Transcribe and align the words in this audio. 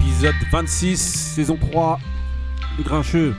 Épisode 0.00 0.34
26, 0.52 0.96
saison 0.98 1.56
3, 1.56 1.98
Les 2.76 2.84
Grincheux. 2.84 3.34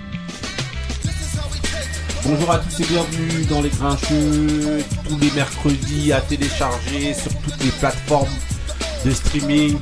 Bonjour 2.25 2.51
à 2.51 2.57
tous 2.57 2.79
et 2.79 2.85
bienvenue 2.85 3.45
dans 3.49 3.61
Les 3.61 3.69
Grincheux, 3.69 4.83
tous 5.07 5.19
les 5.19 5.29
mercredis 5.31 6.11
à 6.11 6.21
télécharger 6.21 7.13
sur 7.13 7.31
toutes 7.41 7.63
les 7.63 7.71
plateformes 7.71 8.27
de 9.05 9.11
streaming. 9.11 9.77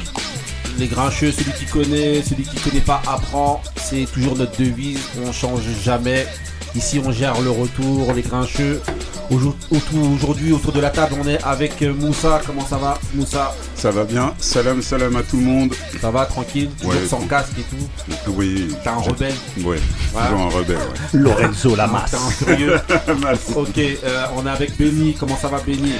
Les 0.77 0.87
Grincheux, 0.87 1.31
celui 1.31 1.53
qui 1.53 1.65
connaît, 1.65 2.21
celui 2.21 2.43
qui 2.43 2.59
connaît 2.59 2.81
pas 2.81 3.01
apprend. 3.07 3.61
C'est 3.77 4.11
toujours 4.11 4.35
notre 4.35 4.57
devise, 4.57 4.99
on 5.25 5.31
change 5.31 5.63
jamais. 5.83 6.27
Ici 6.75 6.99
on 7.03 7.11
gère 7.11 7.39
le 7.39 7.49
retour, 7.49 8.11
les 8.11 8.23
Grincheux. 8.23 8.81
Aujourd- 9.29 9.55
autour- 9.71 10.11
Aujourd'hui 10.13 10.53
autour 10.53 10.71
de 10.71 10.79
la 10.79 10.89
table 10.89 11.15
on 11.21 11.27
est 11.27 11.43
avec 11.43 11.81
euh, 11.81 11.93
Moussa, 11.93 12.39
comment 12.45 12.65
ça 12.65 12.77
va 12.77 12.97
Moussa? 13.13 13.53
Ça 13.75 13.91
va 13.91 14.05
bien 14.05 14.33
Salam, 14.39 14.81
salam 14.81 15.15
à 15.17 15.23
tout 15.23 15.35
le 15.37 15.43
monde. 15.43 15.73
Ça 16.01 16.09
va 16.11 16.25
tranquille? 16.25 16.69
Toujours 16.79 16.93
Ouais, 16.93 17.05
sans 17.07 17.19
bon. 17.19 17.27
casque 17.27 17.51
et 17.59 17.63
tout? 17.63 18.11
Oui. 18.31 18.69
T'es 18.83 18.89
un 18.89 18.95
rebelle? 18.95 19.33
Ouais, 19.63 19.77
toujours 20.11 20.39
un 20.41 20.49
rebelle, 20.49 20.77
ouais. 20.77 20.83
Lorenzo 21.19 21.71
T'es 21.71 21.75
Lamas. 21.75 22.05
un 22.13 22.29
furieux 22.31 22.79
Merci. 23.21 23.51
Ok, 23.55 23.77
euh, 23.77 24.25
on 24.37 24.45
est 24.45 24.49
avec 24.49 24.77
Benny, 24.77 25.13
comment 25.19 25.35
ça 25.37 25.49
va 25.49 25.59
Benny? 25.59 25.91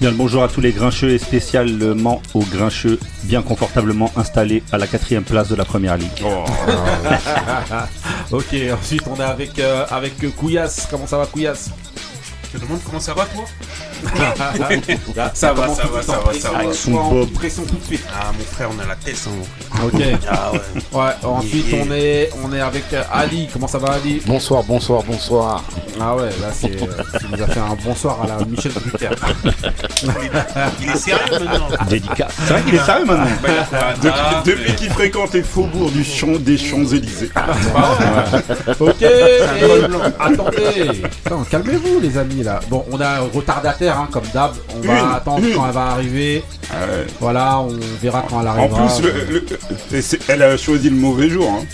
Bien 0.00 0.10
le 0.10 0.16
bonjour 0.16 0.42
à 0.42 0.48
tous 0.48 0.60
les 0.60 0.72
grincheux 0.72 1.10
et 1.10 1.18
spécialement 1.18 2.20
aux 2.34 2.42
grincheux 2.44 2.98
bien 3.22 3.42
confortablement 3.42 4.10
installés 4.16 4.64
à 4.72 4.78
la 4.78 4.88
quatrième 4.88 5.22
place 5.22 5.46
de 5.48 5.54
la 5.54 5.64
première 5.64 5.96
ligue. 5.96 6.10
Oh, 6.24 6.44
Ok, 8.32 8.56
ensuite 8.80 9.02
on 9.08 9.16
est 9.20 9.24
avec, 9.24 9.58
euh, 9.60 9.84
avec 9.90 10.14
Couillasse, 10.36 10.88
comment 10.90 11.06
ça 11.06 11.18
va 11.18 11.26
Couillasse 11.26 11.70
te 12.52 12.58
demande 12.58 12.82
comment 12.84 13.00
ça 13.00 13.14
va 13.14 13.24
toi 13.26 13.44
Ça 15.34 15.52
va, 15.52 15.68
ça 15.68 15.84
va, 15.86 16.02
ça 16.02 16.18
va, 16.24 16.32
ça 16.34 16.50
va. 16.50 16.58
Avec 16.58 16.74
son 16.74 16.94
en 16.94 17.10
bob. 17.10 17.30
pression 17.32 17.62
tout 17.64 17.76
de 17.76 17.84
suite 17.84 18.04
Ah 18.12 18.30
mon 18.36 18.44
frère 18.44 18.68
on 18.76 18.78
a 18.82 18.86
la 18.86 18.94
tête 18.96 19.16
hein. 19.28 19.80
Ok, 19.84 20.00
Ah 20.30 20.52
ouais. 20.52 20.60
ouais, 20.92 21.12
ensuite 21.24 21.66
Yeah. 21.72 21.84
on 21.86 21.92
est, 21.92 22.30
on 22.44 22.52
est 22.52 22.60
avec 22.60 22.84
euh, 22.92 23.02
Ali, 23.12 23.48
comment 23.52 23.68
ça 23.68 23.78
va 23.78 23.92
Ali? 23.92 24.20
Bonsoir, 24.26 24.62
bonsoir, 24.64 25.02
bonsoir. 25.04 25.62
Ah 26.00 26.16
ouais, 26.16 26.24
là 26.40 26.48
c'est, 26.52 26.70
euh, 26.82 26.86
tu 27.20 27.26
nous 27.30 27.42
as 27.42 27.46
fait 27.46 27.60
un 27.60 27.76
bonsoir 27.84 28.18
à 28.22 28.26
la 28.26 28.44
Michel 28.44 28.72
Drucker. 28.72 29.10
Il 30.80 30.90
est 30.90 30.96
sérieux 30.96 31.20
maintenant? 31.44 31.68
Dédicace. 31.88 32.32
C'est 32.46 32.52
vrai 32.52 32.62
qu'il 32.62 32.74
est 32.74 32.84
sérieux 32.84 33.04
maintenant? 33.04 33.26
Bah, 34.02 34.38
un 34.38 34.42
depuis 34.42 34.74
qu'il 34.74 34.90
fréquente 34.90 35.32
les 35.34 35.42
faubourgs 35.42 35.92
du 35.92 36.04
champ 36.04 36.32
des 36.38 36.56
Champs-Élysées. 36.58 37.30
Ok, 38.80 39.02
et 39.02 39.40
attendez. 40.18 40.90
Attends, 41.24 41.44
calmez-vous 41.50 42.00
les 42.00 42.18
amis 42.18 42.42
là. 42.42 42.60
Bon, 42.68 42.84
on 42.90 43.00
a 43.00 43.06
un 43.08 43.20
retardataire 43.32 43.91
hein, 43.98 44.08
comme 44.10 44.24
d'hab. 44.34 44.52
On 44.76 44.80
va 44.86 45.00
Une, 45.00 45.10
attendre 45.14 45.46
une. 45.46 45.54
quand 45.54 45.66
elle 45.66 45.72
va 45.74 45.86
arriver. 45.86 46.44
Voilà, 47.20 47.58
on 47.60 47.68
verra 48.00 48.24
quand 48.28 48.40
elle 48.40 48.48
En 48.48 48.50
arrivera. 48.50 48.86
plus, 48.86 49.02
le- 49.02 49.24
le- 49.90 49.96
et 49.98 50.02
c'est- 50.02 50.20
elle 50.28 50.42
a 50.42 50.56
choisi 50.56 50.90
le 50.90 50.96
mauvais 50.96 51.28
jour. 51.28 51.48
Hein. 51.50 51.64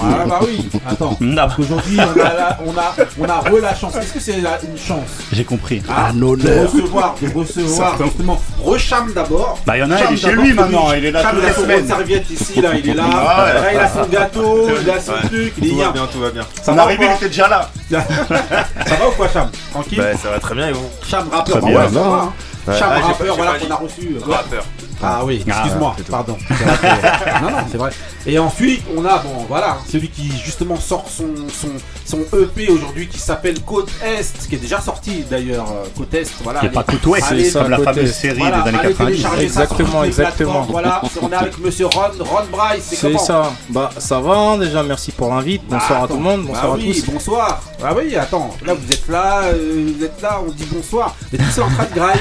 Ah 0.00 0.24
bah 0.26 0.40
oui, 0.42 0.68
attends. 0.88 1.18
Parce 1.36 1.54
qu'aujourd'hui, 1.56 1.98
on 1.98 2.20
a, 2.20 2.24
la- 2.34 2.58
on 2.66 2.78
a, 2.78 2.94
on 3.20 3.24
a 3.28 3.40
re 3.50 3.60
la 3.60 3.74
chance. 3.74 3.94
Est-ce 3.96 4.12
que 4.14 4.20
c'est 4.20 4.40
la- 4.40 4.58
une 4.62 4.78
chance? 4.78 5.08
J'ai 5.32 5.44
compris. 5.44 5.82
ah, 5.88 6.06
Un 6.08 6.14
de 6.14 6.24
recevoir, 6.24 7.14
de 7.20 7.28
recevoir 7.38 7.90
Certain. 7.90 8.04
justement. 8.06 8.40
Recham 8.62 9.12
d'abord. 9.14 9.58
Bah, 9.66 9.76
il 9.76 9.80
y 9.80 9.82
en 9.82 9.90
a 9.90 10.00
il 10.04 10.14
est 10.14 10.16
chez 10.16 10.32
lui 10.32 10.52
maintenant, 10.54 10.92
il 10.92 11.04
est 11.04 11.10
là 11.10 11.22
Cham, 11.22 11.30
toutes 11.32 11.40
il 11.42 11.44
a 11.44 11.48
les 11.48 11.54
son 11.54 11.60
semaines. 11.62 11.86
serviette 11.86 12.30
ici, 12.30 12.60
là, 12.60 12.70
il 12.74 12.88
est 12.88 12.94
là. 12.94 13.04
Ah 13.12 13.44
ouais. 13.44 13.54
Là, 13.54 13.72
il 13.74 13.78
a 13.78 13.88
son 13.88 14.04
gâteau, 14.10 14.68
il 14.82 14.90
a 14.90 15.00
son 15.00 15.12
Ouais. 15.12 15.18
truc, 15.28 15.52
il 15.58 15.66
est 15.66 15.70
Tout 15.70 15.76
va 15.76 15.82
bien. 15.84 15.92
bien, 15.92 16.06
tout 16.12 16.20
va 16.20 16.30
bien. 16.30 16.42
Ça 16.56 16.64
Son 16.64 16.72
va 16.74 16.82
ou 16.82 16.84
arrivée, 16.86 17.06
il 17.10 17.16
était 17.16 17.28
déjà 17.28 17.48
là. 17.48 17.70
Ça 17.90 18.94
va 18.96 19.08
ou 19.08 19.12
quoi, 19.16 19.28
Cham? 19.28 19.50
Tranquille? 19.72 19.98
Bah 19.98 20.16
ça 20.16 20.30
va 20.30 20.38
très 20.38 20.54
bien 20.54 20.68
et 20.68 20.72
vous? 20.72 20.88
Cham 21.06 21.28
rappeur, 21.30 21.44
Très 21.44 21.60
bah 21.60 21.66
bien. 21.68 21.78
ouais, 21.80 21.84
ça 21.92 22.00
va, 22.00 22.06
hein. 22.16 22.32
Ouais. 22.66 22.78
Cham 22.78 22.88
Ah, 22.90 22.94
j'ai 22.96 23.00
pas- 23.02 23.06
rappeur, 23.08 23.26
j'ai 23.26 23.36
voilà 23.36 23.50
pas 23.52 23.58
qu'on 23.58 23.66
dit. 23.66 23.72
a 23.72 23.76
reçu. 23.76 24.16
Rappeur. 24.26 24.64
Ah 25.06 25.24
oui, 25.24 25.44
Ah, 25.46 25.50
excuse-moi, 25.50 25.94
c'est 25.98 26.04
tout. 26.04 26.10
pardon. 26.12 26.36
C'est 26.48 26.54
vrai 26.64 26.76
que- 26.80 27.42
non, 27.44 27.50
non, 27.50 27.56
c'est 27.70 27.78
vrai. 27.78 27.90
Et 28.26 28.38
ensuite, 28.38 28.82
on 28.96 29.04
a, 29.04 29.18
bon, 29.18 29.44
voilà, 29.48 29.78
celui 29.90 30.08
qui 30.08 30.30
justement 30.44 30.76
sort 30.76 31.04
son, 31.08 31.26
son, 31.52 31.68
son 32.04 32.18
EP 32.38 32.68
aujourd'hui 32.70 33.06
qui 33.08 33.18
s'appelle 33.18 33.60
Côte 33.60 33.90
Est, 34.02 34.48
qui 34.48 34.54
est 34.54 34.58
déjà 34.58 34.80
sorti 34.80 35.24
d'ailleurs, 35.30 35.66
euh, 35.70 35.86
Côte 35.96 36.14
Est, 36.14 36.32
voilà. 36.42 36.60
Qui 36.60 36.68
pas 36.68 36.82
Côte 36.84 37.04
Ouest, 37.06 37.26
c'est 37.28 37.52
comme 37.52 37.70
la 37.70 37.78
fameuse 37.78 38.10
Est. 38.10 38.12
série 38.12 38.38
voilà, 38.38 38.62
des 38.62 38.68
années 38.70 38.78
allez 38.78 38.88
90. 38.94 39.06
télécharger 39.22 39.48
ça 39.48 39.66
sur 39.66 39.72
Exactement, 39.80 40.04
exactement. 40.04 40.62
Voilà, 40.70 41.02
on 41.22 41.30
est 41.30 41.34
avec 41.34 41.58
monsieur 41.58 41.86
Ron, 41.86 42.10
Ron 42.20 42.44
Bryce, 42.50 42.84
c'est 42.84 43.00
comment 43.00 43.18
ça. 43.18 43.52
Bah, 43.70 43.90
ça 43.98 44.20
va, 44.20 44.34
hein, 44.36 44.58
déjà, 44.58 44.82
merci 44.82 45.12
pour 45.12 45.28
l'invite. 45.34 45.62
Bah, 45.68 45.78
Bonsoir 45.80 46.00
à 46.00 46.04
attends. 46.04 46.14
tout 46.14 46.20
le 46.20 46.24
monde, 46.24 46.40
Bah 46.42 46.48
bonsoir 46.54 46.72
à 46.72 46.76
oui, 46.76 47.02
tous. 47.04 47.12
bonsoir. 47.12 47.62
Ah 47.86 47.92
oui, 47.96 48.16
attends, 48.16 48.50
là 48.64 48.72
vous 48.74 48.90
êtes 48.92 49.08
là, 49.08 49.40
euh, 49.44 49.90
vous 49.98 50.04
êtes 50.04 50.22
là, 50.22 50.40
on 50.46 50.50
dit 50.50 50.66
bonsoir. 50.72 51.14
Mais 51.32 51.38
tous 51.38 51.60
en 51.60 51.68
train 51.68 51.84
de 51.84 51.94
grailler. 51.94 52.20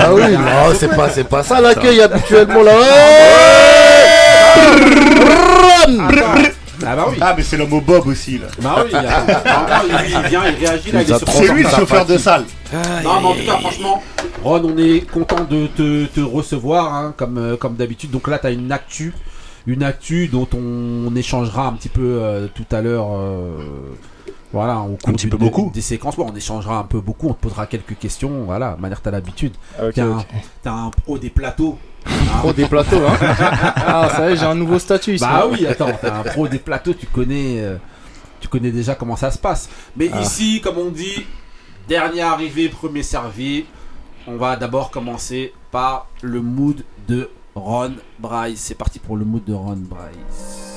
Ah 0.00 0.12
oui, 0.12 0.22
Ah, 0.26 0.68
non, 0.68 0.74
c'est 0.78 0.88
pas, 0.94 1.08
c'est 1.08 1.24
pas 1.24 1.42
ça 1.42 1.60
l'accueil 1.60 2.00
habituellement 2.18 2.62
là. 2.62 2.72
attends. 6.08 6.50
Ah 6.86 6.94
bah 6.94 7.06
oui. 7.10 7.16
Ah, 7.20 7.34
mais 7.36 7.42
c'est 7.42 7.56
l'homme 7.56 7.72
au 7.72 7.80
Bob 7.80 8.06
aussi, 8.06 8.38
là. 8.38 8.46
Bah 8.62 8.84
oui. 8.84 8.92
Ah, 9.00 9.82
il, 9.84 10.10
il 10.10 10.28
vient, 10.28 10.42
il 10.48 10.54
réagit 10.64 10.92
là, 10.92 11.02
il 11.02 11.10
est 11.12 11.18
sur 11.18 11.28
C'est 11.28 11.48
lui 11.52 11.62
le 11.64 11.68
chauffeur 11.68 12.06
de 12.06 12.16
salle. 12.18 12.44
Non, 12.72 13.20
mais 13.20 13.26
en 13.26 13.34
tout 13.34 13.44
cas, 13.44 13.58
franchement, 13.58 14.02
Ron, 14.44 14.62
on 14.64 14.78
est 14.78 15.00
content 15.10 15.44
de 15.44 15.66
te, 15.66 16.06
te 16.06 16.20
recevoir, 16.20 16.94
hein, 16.94 17.14
comme, 17.16 17.38
euh, 17.38 17.56
comme 17.56 17.74
d'habitude. 17.74 18.10
Donc 18.10 18.28
là, 18.28 18.38
tu 18.38 18.46
as 18.46 18.50
une 18.50 18.70
actu, 18.70 19.12
une 19.66 19.82
actu 19.82 20.28
dont 20.28 20.46
on, 20.54 21.14
échangera 21.16 21.66
un 21.66 21.72
petit 21.72 21.88
peu 21.88 22.20
euh, 22.22 22.46
tout 22.54 22.64
à 22.70 22.80
l'heure. 22.80 23.08
euh, 23.12 23.56
voilà, 24.52 24.78
au 24.78 24.96
cours 24.96 25.12
petit 25.14 25.26
peu 25.26 25.36
des- 25.36 25.44
beaucoup. 25.44 25.70
des 25.74 25.80
séquences. 25.82 26.16
Bon, 26.16 26.26
on 26.32 26.36
échangera 26.36 26.78
un 26.78 26.84
peu 26.84 27.00
beaucoup, 27.00 27.28
on 27.28 27.34
te 27.34 27.40
posera 27.42 27.66
quelques 27.66 27.98
questions. 27.98 28.44
Voilà, 28.46 28.74
de 28.76 28.80
manière, 28.80 29.00
t'as 29.02 29.10
l'habitude. 29.10 29.52
T'es 29.94 30.00
un, 30.00 30.24
un 30.64 30.90
pro 31.04 31.18
des 31.18 31.28
plateaux. 31.30 31.76
Pro 32.38 32.52
des 32.52 32.66
plateaux, 32.66 33.04
hein. 33.06 33.16
Ah, 33.76 34.08
ça 34.14 34.28
y 34.28 34.32
est, 34.32 34.36
j'ai 34.36 34.44
un 34.46 34.54
nouveau 34.54 34.78
statut 34.78 35.14
ici. 35.14 35.24
Bah 35.24 35.46
oui, 35.50 35.66
attends, 35.66 35.90
t'es 36.00 36.08
un 36.08 36.22
pro 36.22 36.46
des 36.48 36.58
plateaux, 36.58 36.94
tu 36.94 37.06
connais, 37.06 37.60
euh, 37.60 37.76
tu 38.40 38.48
connais 38.48 38.70
déjà 38.70 38.94
comment 38.94 39.16
ça 39.16 39.30
se 39.30 39.38
passe. 39.38 39.68
Mais 39.96 40.10
Ah. 40.12 40.20
ici, 40.20 40.60
comme 40.62 40.78
on 40.78 40.90
dit, 40.90 41.26
dernier 41.88 42.22
arrivé, 42.22 42.68
premier 42.68 43.02
servi. 43.02 43.64
On 44.26 44.36
va 44.36 44.56
d'abord 44.56 44.90
commencer 44.90 45.52
par 45.70 46.06
le 46.22 46.40
mood 46.42 46.84
de 47.08 47.30
Ron 47.54 47.92
Bryce. 48.18 48.60
C'est 48.60 48.74
parti 48.76 48.98
pour 48.98 49.16
le 49.16 49.24
mood 49.24 49.42
de 49.44 49.54
Ron 49.54 49.78
Bryce. 49.78 50.67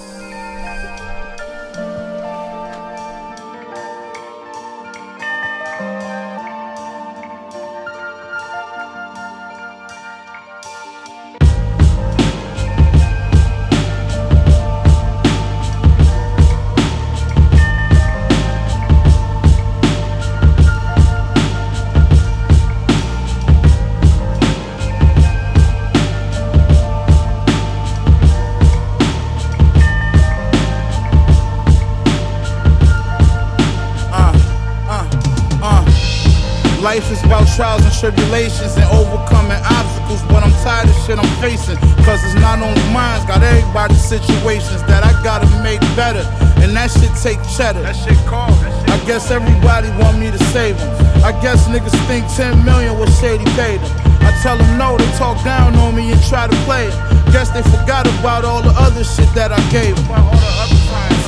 Tribulations 38.02 38.74
and 38.82 38.90
overcoming 38.90 39.62
obstacles, 39.62 40.26
but 40.34 40.42
I'm 40.42 40.50
tired 40.66 40.90
of 40.90 40.98
shit 41.06 41.22
I'm 41.22 41.34
facing. 41.38 41.78
Cause 42.02 42.18
it's 42.26 42.34
not 42.42 42.58
only 42.58 42.82
mine, 42.90 43.22
got 43.30 43.46
everybody's 43.46 44.02
situations 44.02 44.82
that 44.90 45.06
I 45.06 45.14
gotta 45.22 45.46
make 45.62 45.80
better. 45.94 46.26
And 46.66 46.74
that 46.74 46.90
shit 46.90 47.14
take 47.22 47.38
cheddar. 47.54 47.86
That 47.86 47.94
shit 47.94 48.18
cold. 48.26 48.58
I 48.90 48.98
guess 49.06 49.30
everybody 49.30 49.94
want 50.02 50.18
me 50.18 50.34
to 50.34 50.42
save 50.50 50.82
them. 50.82 50.90
I 51.22 51.30
guess 51.46 51.70
niggas 51.70 51.94
think 52.10 52.26
10 52.34 52.66
million 52.66 52.98
was 52.98 53.14
shady 53.22 53.46
paid 53.54 53.78
them. 53.78 53.94
I 54.26 54.34
tell 54.42 54.58
them 54.58 54.82
no, 54.82 54.98
they 54.98 55.06
talk 55.22 55.38
down 55.46 55.78
on 55.78 55.94
me 55.94 56.12
and 56.12 56.22
try 56.26 56.50
to 56.50 56.58
play 56.66 56.90
it. 56.90 56.96
Guess 57.30 57.54
they 57.54 57.62
forgot 57.62 58.10
about 58.18 58.44
all 58.44 58.64
the 58.66 58.74
other 58.82 59.04
shit 59.04 59.30
that 59.38 59.54
I 59.54 59.62
gave 59.70 59.94
them. 59.94 60.10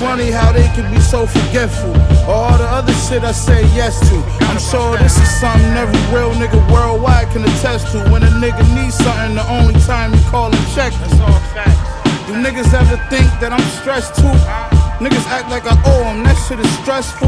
Funny 0.02 0.32
how 0.34 0.52
they 0.52 0.66
can 0.74 0.90
be 0.90 1.00
so 1.00 1.28
forgetful. 1.30 1.94
All 2.26 2.58
the 2.58 2.64
other 2.64 2.94
shit 2.94 3.24
I 3.24 3.34
say 3.34 3.62
yes 3.76 4.00
to. 4.10 4.16
I'm 4.48 4.60
sure 4.60 4.98
this 4.98 5.18
is 5.18 5.30
something 5.40 5.76
every 5.76 6.00
real 6.16 6.32
nigga 6.32 6.60
worldwide 6.72 7.28
can 7.32 7.44
attest 7.44 7.92
to. 7.92 8.00
When 8.12 8.24
a 8.24 8.32
nigga 8.40 8.64
needs 8.74 8.96
something, 8.96 9.36
the 9.36 9.46
only 9.50 9.76
time 9.82 10.14
you 10.14 10.22
call 10.32 10.48
and 10.48 10.68
check. 10.74 10.94
That's 10.94 11.20
all 11.20 11.40
facts. 11.52 11.94
Do 12.28 12.34
niggas 12.40 12.74
ever 12.74 12.96
think 13.12 13.28
that 13.44 13.52
I'm 13.52 13.68
stressed 13.82 14.16
too? 14.16 14.32
Niggas 15.04 15.28
act 15.28 15.50
like 15.50 15.66
I 15.66 15.76
owe 15.86 16.04
them, 16.08 16.24
that 16.24 16.40
shit 16.48 16.60
is 16.60 16.72
stressful. 16.80 17.28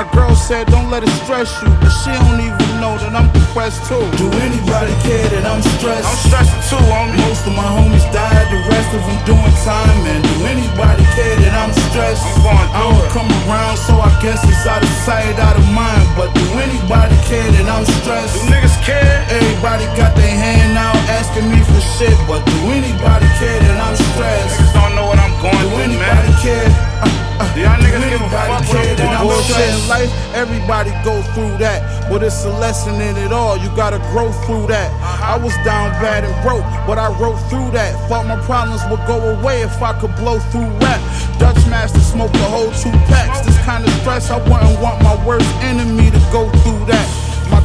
My 0.00 0.08
girl 0.16 0.32
said 0.32 0.64
don't 0.72 0.88
let 0.88 1.04
it 1.04 1.12
stress 1.20 1.52
you, 1.60 1.68
but 1.76 1.92
she 1.92 2.08
don't 2.08 2.40
even 2.40 2.72
know 2.80 2.96
that 3.04 3.12
I'm 3.12 3.28
depressed 3.36 3.84
too. 3.84 4.00
Do 4.16 4.32
anybody 4.40 4.96
care 5.04 5.28
that 5.28 5.44
I'm 5.44 5.60
stressed? 5.76 6.08
I'm 6.08 6.16
stressed 6.24 6.56
too, 6.72 6.80
homie. 6.88 7.20
Most 7.28 7.44
of 7.44 7.52
my 7.52 7.68
homies 7.68 8.08
died, 8.08 8.48
the 8.48 8.64
rest 8.72 8.96
of 8.96 9.04
them 9.04 9.20
doing 9.28 9.56
time. 9.60 10.00
And 10.08 10.24
do 10.24 10.36
anybody 10.48 11.04
care 11.12 11.36
that 11.44 11.52
I'm 11.52 11.68
stressed? 11.92 12.24
I'm 12.24 12.40
going 12.40 12.68
I 12.72 12.80
don't 12.80 12.96
it. 12.96 13.12
come 13.12 13.28
around, 13.44 13.76
so 13.76 13.92
I 14.00 14.08
guess 14.24 14.40
it's 14.40 14.64
out 14.64 14.80
of 14.80 14.88
sight, 15.04 15.36
out 15.36 15.60
of 15.60 15.68
mind. 15.68 16.08
But 16.16 16.32
do 16.32 16.48
anybody 16.56 17.20
care 17.28 17.44
that 17.60 17.68
I'm 17.68 17.84
stressed? 18.00 18.40
Do 18.40 18.56
niggas 18.56 18.80
care? 18.80 19.20
Everybody 19.28 19.84
got 20.00 20.16
their 20.16 20.32
hand 20.32 20.80
out 20.80 20.96
asking 21.12 21.52
me 21.52 21.60
for 21.60 21.82
shit, 22.00 22.16
but 22.24 22.40
do 22.48 22.72
anybody 22.72 23.28
care 23.36 23.60
that 23.68 23.76
I'm 23.76 23.96
stressed? 24.16 24.64
Niggas 24.64 24.72
don't 24.72 24.96
know 24.96 25.04
what 25.12 25.20
I'm 25.20 25.36
going 25.44 25.60
do 25.60 25.76
through, 25.76 26.00
man. 26.00 26.24
Do 26.24 26.32
anybody 26.32 26.32
care? 26.40 26.89
Y'all 27.56 27.78
niggas 27.80 28.04
give 28.10 28.20
a 28.20 28.28
fuck 28.28 28.48
what 28.48 28.64
care 28.68 28.96
I'm 29.00 29.26
going 29.26 29.44
through? 29.44 29.64
In 29.64 29.88
life, 29.88 30.12
everybody 30.34 30.90
go 31.04 31.22
through 31.32 31.56
that, 31.58 32.08
but 32.10 32.22
it's 32.22 32.44
a 32.44 32.52
lesson 32.60 32.94
in 33.00 33.16
it 33.16 33.32
all. 33.32 33.56
You 33.56 33.68
gotta 33.76 33.98
grow 34.12 34.32
through 34.46 34.66
that. 34.68 34.90
Uh-huh. 34.92 35.34
I 35.34 35.36
was 35.42 35.54
down 35.64 35.90
bad 36.02 36.24
and 36.24 36.34
broke, 36.42 36.64
but 36.86 36.98
I 36.98 37.08
wrote 37.20 37.38
through 37.48 37.70
that. 37.72 37.92
Thought 38.08 38.26
my 38.26 38.40
problems 38.44 38.82
would 38.90 39.04
go 39.06 39.18
away 39.38 39.62
if 39.62 39.82
I 39.82 39.98
could 40.00 40.14
blow 40.16 40.38
through 40.50 40.68
rap. 40.80 41.00
Dutch 41.38 41.60
master 41.68 42.00
smoked 42.00 42.36
a 42.36 42.48
whole 42.50 42.70
two 42.72 42.92
packs. 43.08 43.40
This 43.40 43.56
kind 43.64 43.84
of 43.84 43.92
stress, 44.00 44.30
I 44.30 44.38
wouldn't 44.38 44.80
want 44.80 45.02
my 45.02 45.16
worst 45.26 45.50
enemy 45.62 46.10
to 46.10 46.20
go 46.32 46.50
through 46.62 46.84
that. 46.86 47.19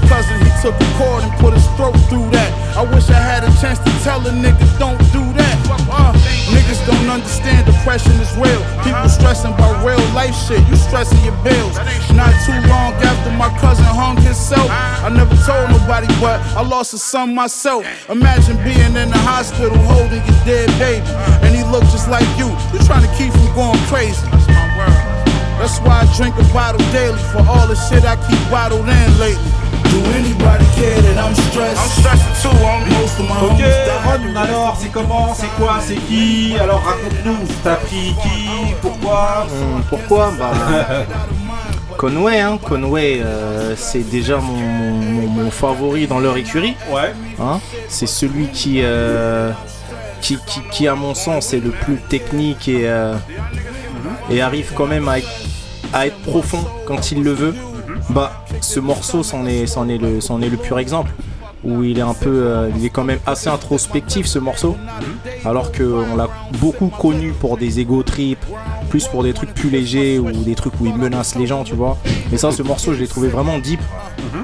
Cousin, 0.07 0.37
he 0.39 0.51
took 0.61 0.75
a 0.75 0.89
cord 0.97 1.23
and 1.23 1.31
put 1.39 1.53
his 1.53 1.65
throat 1.75 1.95
through 2.09 2.29
that. 2.31 2.51
I 2.77 2.83
wish 2.83 3.09
I 3.09 3.19
had 3.19 3.43
a 3.43 3.51
chance 3.61 3.79
to 3.79 3.91
tell 4.03 4.19
a 4.25 4.31
nigga, 4.31 4.65
don't 4.79 4.99
do 5.15 5.23
that. 5.39 5.55
Uh, 5.89 6.13
niggas 6.51 6.81
don't 6.85 7.09
understand 7.09 7.65
depression 7.65 8.11
is 8.19 8.31
real. 8.35 8.61
People 8.83 9.07
stressing 9.09 9.53
about 9.53 9.85
real 9.85 10.01
life 10.13 10.35
shit. 10.35 10.59
You 10.67 10.75
stressing 10.75 11.19
your 11.23 11.37
bills. 11.43 11.77
Not 12.11 12.33
too 12.45 12.57
long 12.67 12.93
after 12.99 13.31
my 13.31 13.49
cousin 13.59 13.85
hung 13.85 14.17
himself, 14.17 14.67
I 14.69 15.09
never 15.09 15.35
told 15.45 15.69
nobody, 15.69 16.07
but 16.19 16.39
I 16.55 16.61
lost 16.61 16.93
a 16.93 16.97
son 16.97 17.35
myself. 17.35 17.85
Imagine 18.09 18.57
being 18.63 18.95
in 18.95 19.09
the 19.09 19.21
hospital 19.23 19.77
holding 19.89 20.23
your 20.23 20.39
dead 20.43 20.67
baby, 20.79 21.05
and 21.43 21.55
he 21.55 21.63
looked 21.71 21.91
just 21.91 22.09
like 22.09 22.27
you. 22.37 22.47
You 22.73 22.79
trying 22.85 23.03
to 23.03 23.13
keep 23.15 23.31
from 23.31 23.53
going 23.55 23.79
crazy. 23.87 24.25
That's 25.55 25.79
why 25.79 26.03
I 26.03 26.05
drink 26.17 26.35
a 26.35 26.43
bottle 26.51 26.83
daily 26.91 27.17
for 27.31 27.39
all 27.47 27.67
the 27.67 27.75
shit 27.87 28.03
I 28.03 28.19
keep 28.27 28.39
bottled 28.51 28.87
in 28.87 29.09
lately. 29.19 29.54
Do 29.95 30.01
anybody 30.11 30.65
care 30.75 30.99
that 31.01 31.17
I'm 31.23 31.33
stressed? 31.47 31.79
I'm 31.79 31.89
stressing 31.99 32.35
too, 32.41 32.57
homie. 32.57 32.91
Most 32.99 33.19
of 33.19 33.29
my 33.29 33.37
Ok. 33.47 33.61
Ron, 34.03 34.35
alors 34.35 34.77
c'est 34.77 34.91
comment, 34.91 35.33
c'est 35.33 35.47
quoi, 35.57 35.77
c'est 35.79 35.95
qui? 35.95 36.55
Alors 36.59 36.81
raconte-nous, 36.83 37.37
t'as 37.63 37.75
pris 37.75 38.13
qui, 38.21 38.73
pourquoi? 38.81 39.47
Hum, 39.49 39.81
pourquoi? 39.89 40.33
Bah. 40.37 40.51
Conway, 41.97 42.41
hein. 42.41 42.59
Conway, 42.61 43.21
euh, 43.23 43.73
c'est 43.77 44.03
déjà 44.09 44.37
mon, 44.37 44.53
mon- 44.57 45.01
mon- 45.21 45.43
mon 45.45 45.49
favori 45.51 46.07
dans 46.07 46.19
leur 46.19 46.35
écurie. 46.35 46.75
Ouais. 46.91 47.13
hein. 47.39 47.61
C'est 47.87 48.05
celui 48.07 48.47
qui, 48.49 48.81
euh, 48.83 49.51
qui, 50.19 50.37
qui, 50.45 50.59
qui, 50.71 50.87
à 50.89 50.95
mon 50.95 51.15
sens, 51.15 51.53
est 51.53 51.63
le 51.63 51.71
plus 51.71 51.95
technique 52.09 52.67
et, 52.67 52.81
euh, 52.89 53.15
et 54.29 54.41
arrive 54.41 54.73
quand 54.75 54.87
même 54.87 55.07
à 55.07 55.19
être, 55.19 55.29
à 55.93 56.05
être 56.07 56.17
profond 56.23 56.65
quand 56.85 57.13
il 57.13 57.23
le 57.23 57.31
veut. 57.31 57.55
Bah, 58.09 58.43
ce 58.65 58.79
morceau, 58.79 59.23
c'en 59.23 59.45
est, 59.45 59.65
le, 59.67 60.57
pur 60.57 60.79
exemple. 60.79 61.11
Où 61.63 61.83
il 61.83 61.97
est 61.97 62.01
un 62.01 62.13
peu, 62.13 62.29
euh, 62.29 62.69
il 62.77 62.85
est 62.85 62.89
quand 62.89 63.03
même 63.03 63.19
assez 63.25 63.49
introspectif 63.49 64.27
ce 64.27 64.37
morceau, 64.37 64.75
alors 65.43 65.71
qu'on 65.71 66.15
l'a 66.15 66.27
beaucoup 66.59 66.89
connu 66.89 67.31
pour 67.31 67.57
des 67.57 67.79
ego 67.79 68.03
trips, 68.03 68.45
plus 68.89 69.07
pour 69.07 69.23
des 69.23 69.33
trucs 69.33 69.51
plus 69.51 69.71
légers 69.71 70.19
ou 70.19 70.31
des 70.31 70.53
trucs 70.53 70.79
où 70.79 70.85
il 70.85 70.95
menace 70.95 71.35
les 71.35 71.47
gens, 71.47 71.63
tu 71.63 71.73
vois. 71.73 71.97
Mais 72.31 72.37
ça, 72.37 72.51
ce 72.51 72.61
morceau, 72.61 72.93
je 72.93 72.99
l'ai 72.99 73.07
trouvé 73.07 73.29
vraiment 73.29 73.57
deep. 73.57 73.79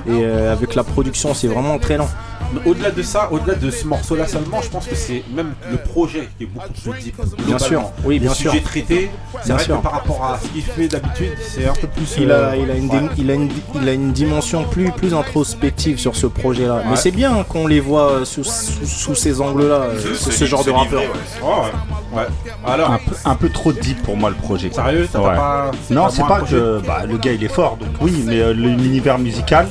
Et 0.07 0.23
euh, 0.23 0.51
avec 0.51 0.73
la 0.73 0.83
production, 0.83 1.35
c'est 1.35 1.47
vraiment 1.47 1.75
entraînant. 1.75 2.07
Mais 2.07 2.30
Au-delà 2.65 2.91
de 2.91 3.01
ça, 3.01 3.29
au-delà 3.31 3.55
de 3.55 3.71
ce 3.71 3.85
morceau-là 3.87 4.27
seulement, 4.27 4.61
je 4.61 4.69
pense 4.69 4.85
que 4.87 4.95
c'est 4.95 5.23
même 5.33 5.53
le 5.71 5.77
projet 5.77 6.29
qui 6.37 6.43
est 6.43 6.47
beaucoup 6.47 6.67
plus 6.73 7.01
deep. 7.01 7.15
Bien 7.45 7.57
sûr, 7.59 7.83
oui, 8.03 8.19
bien 8.19 8.29
le 8.29 8.35
sûr. 8.35 8.51
sujet 8.51 8.63
traité, 8.63 9.09
c'est 9.39 9.45
Bien 9.47 9.55
vrai 9.55 9.63
sûr. 9.65 9.77
que 9.77 9.83
par 9.83 9.91
rapport 9.93 10.23
à 10.25 10.39
ce 10.41 10.47
qu'il 10.49 10.61
fait 10.63 10.87
d'habitude, 10.87 11.31
c'est 11.41 11.65
un 11.67 11.73
peu 11.73 11.87
plus. 11.87 12.15
Il 12.17 12.29
euh, 12.31 12.51
a, 12.51 12.55
il, 12.57 12.69
a 12.69 12.75
une 12.75 12.89
ouais. 12.89 12.99
dim- 12.99 13.09
il, 13.17 13.31
a 13.31 13.33
une, 13.35 13.49
il 13.75 13.89
a 13.89 13.93
une 13.93 14.11
dimension 14.11 14.63
plus, 14.65 14.91
plus 14.91 15.13
introspective 15.13 15.97
sur 15.99 16.15
ce 16.15 16.27
projet-là. 16.27 16.75
Ouais. 16.77 16.83
Mais 16.89 16.95
c'est 16.95 17.11
bien 17.11 17.43
qu'on 17.43 17.67
les 17.67 17.79
voit 17.79 18.09
euh, 18.11 18.25
sous, 18.25 18.43
sous, 18.43 18.85
sous 18.85 19.15
ces 19.15 19.39
angles-là, 19.41 19.75
euh, 19.75 19.99
C'est- 20.15 20.15
ce, 20.15 20.31
ce 20.31 20.45
genre 20.45 20.63
de 20.63 20.71
livré, 20.71 20.83
rappeur. 20.83 21.01
ouais. 21.01 21.07
Oh, 21.43 22.15
ouais. 22.15 22.21
ouais. 22.21 22.27
Alors, 22.65 22.91
Un 22.91 22.97
peu, 22.97 23.15
un 23.25 23.35
peu 23.35 23.49
trop 23.49 23.71
deep 23.73 24.01
pour 24.03 24.17
moi 24.17 24.29
le 24.29 24.35
projet. 24.35 24.71
sérieux, 24.71 25.07
Ouais. 25.13 25.21
pas. 25.35 25.71
Non, 25.89 26.09
c'est 26.09 26.23
pas 26.23 26.41
que 26.41 26.79
bah, 26.85 27.03
le 27.07 27.17
gars 27.17 27.31
il 27.31 27.43
est 27.43 27.47
fort, 27.53 27.77
donc 27.77 27.89
oui, 28.01 28.23
mais 28.25 28.39
euh, 28.41 28.53
l'univers 28.53 29.17
musical, 29.19 29.67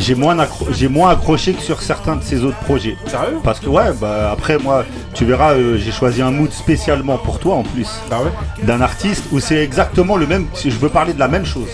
j'ai 0.00 0.14
moins, 0.14 0.36
accro- 0.36 0.66
j'ai 0.72 0.88
moins 0.88 1.10
accroché 1.10 1.52
que 1.52 1.62
sur 1.62 1.80
certains 1.82 2.16
de 2.16 2.22
ses 2.22 2.42
autres 2.44 2.58
projets. 2.58 2.96
Sérieux? 3.06 3.38
Parce 3.44 3.60
que 3.60 3.68
ouais, 3.68 3.92
bah 4.00 4.30
après 4.32 4.58
moi, 4.58 4.84
tu 5.14 5.24
verras, 5.24 5.52
euh, 5.52 5.76
j'ai 5.78 5.92
choisi 5.92 6.22
un 6.22 6.30
mood 6.30 6.50
spécialement 6.52 7.18
pour 7.18 7.38
toi 7.38 7.56
en 7.56 7.62
plus, 7.62 7.88
Bah 8.10 8.18
ouais. 8.24 8.64
d'un 8.64 8.80
artiste 8.80 9.24
où 9.32 9.40
c'est 9.40 9.62
exactement 9.62 10.16
le 10.16 10.26
même. 10.26 10.46
si 10.54 10.70
Je 10.70 10.78
veux 10.78 10.88
parler 10.88 11.12
de 11.12 11.18
la 11.20 11.28
même 11.28 11.44
chose. 11.46 11.68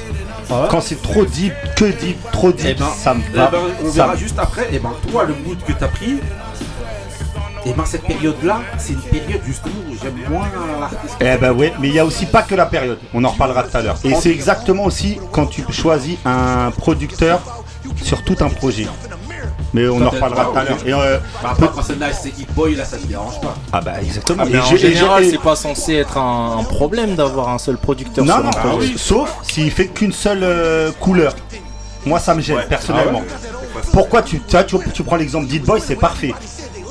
Ah 0.51 0.63
ouais? 0.63 0.69
Quand 0.71 0.81
c'est 0.81 1.01
trop 1.03 1.25
deep, 1.25 1.53
que 1.77 1.85
deep, 1.87 2.19
trop 2.33 2.53
deep, 2.53 2.67
Eh 2.71 2.75
ben, 2.75 2.87
ça 2.97 3.15
me 3.15 3.21
Eh 3.33 3.37
va. 3.37 3.47
ben, 3.49 3.59
on 3.85 3.87
ça 3.89 4.05
verra 4.05 4.17
juste 4.17 4.39
après. 4.39 4.69
Et 4.73 4.79
ben, 4.79 4.93
toi, 5.11 5.25
le 5.25 5.35
mood 5.45 5.59
que 5.67 5.73
t'as 5.73 5.89
pris. 5.89 6.19
Et 7.65 7.73
ben, 7.73 7.85
cette 7.85 8.03
période-là, 8.05 8.61
c'est 8.79 8.93
une 8.93 9.01
période 9.01 9.41
justement 9.45 9.75
où 9.91 9.95
j'aime 10.01 10.15
moins 10.31 10.47
l'artiste. 10.79 11.17
Eh 11.21 11.37
ben 11.37 11.51
ouais, 11.51 11.73
mais 11.81 11.89
il 11.89 11.95
y 11.95 11.99
a 11.99 12.05
aussi 12.05 12.25
pas 12.27 12.43
que 12.43 12.55
la 12.55 12.67
période. 12.67 12.99
On 13.13 13.25
en 13.25 13.31
reparlera 13.31 13.65
tout 13.65 13.77
à 13.77 13.83
l'heure. 13.83 13.97
Et 14.05 14.15
c'est 14.15 14.31
exactement 14.31 14.85
aussi 14.85 15.19
quand 15.33 15.47
tu 15.47 15.65
choisis 15.73 16.17
un 16.25 16.71
producteur 16.71 17.41
sur 18.03 18.23
tout 18.23 18.37
un 18.41 18.49
projet. 18.49 18.87
Mais 19.75 19.89
on 19.89 20.01
en 20.01 20.09
reparlera 20.11 20.45
tout 20.47 20.59
à 20.59 20.65
l'heure. 20.65 20.79
Et, 20.87 20.93
euh, 20.93 21.19
Bah, 21.43 21.51
après, 21.53 21.69
quand 21.75 21.83
c'est 21.83 21.97
nice, 21.97 22.21
c'est 22.23 22.53
boy, 22.55 22.77
là, 22.77 22.85
ça 22.85 22.97
te 22.97 23.07
dérange 23.07 23.41
pas. 23.41 23.55
ah 23.73 23.81
bah 23.81 23.95
exactement. 24.01 24.45
Ah, 24.47 24.49
mais 24.51 24.59
Et 24.59 24.61
en 24.61 24.77
général, 24.77 25.25
c'est 25.29 25.41
pas 25.41 25.57
censé 25.57 25.95
être 25.95 26.17
un, 26.19 26.59
un 26.61 26.65
problème 26.65 27.15
d'avoir 27.15 27.49
un 27.51 27.59
seul 27.59 27.77
producteur 27.77 28.25
Non, 28.25 28.35
sur 28.35 28.43
non, 28.45 28.49
un 28.49 28.53
projet. 28.53 28.89
oui. 28.93 28.95
sauf 28.97 29.35
s'il 29.43 29.71
fait 29.71 29.89
qu'une 29.89 30.13
seule 30.13 30.43
euh, 30.43 30.93
couleur. 31.01 31.35
Moi, 32.07 32.21
ça 32.21 32.35
me 32.35 32.41
gêne 32.41 32.61
personnellement. 32.69 33.23
Ah 33.29 33.79
Pourquoi 33.93 34.23
tu, 34.23 34.39
tu, 34.41 34.53
vois, 34.53 34.65
tu, 34.65 34.77
tu 34.95 35.03
prends 35.03 35.17
l'exemple 35.17 35.47
d'Hit 35.47 35.65
Boy, 35.65 35.81
c'est 35.85 35.97
parfait. 35.97 36.33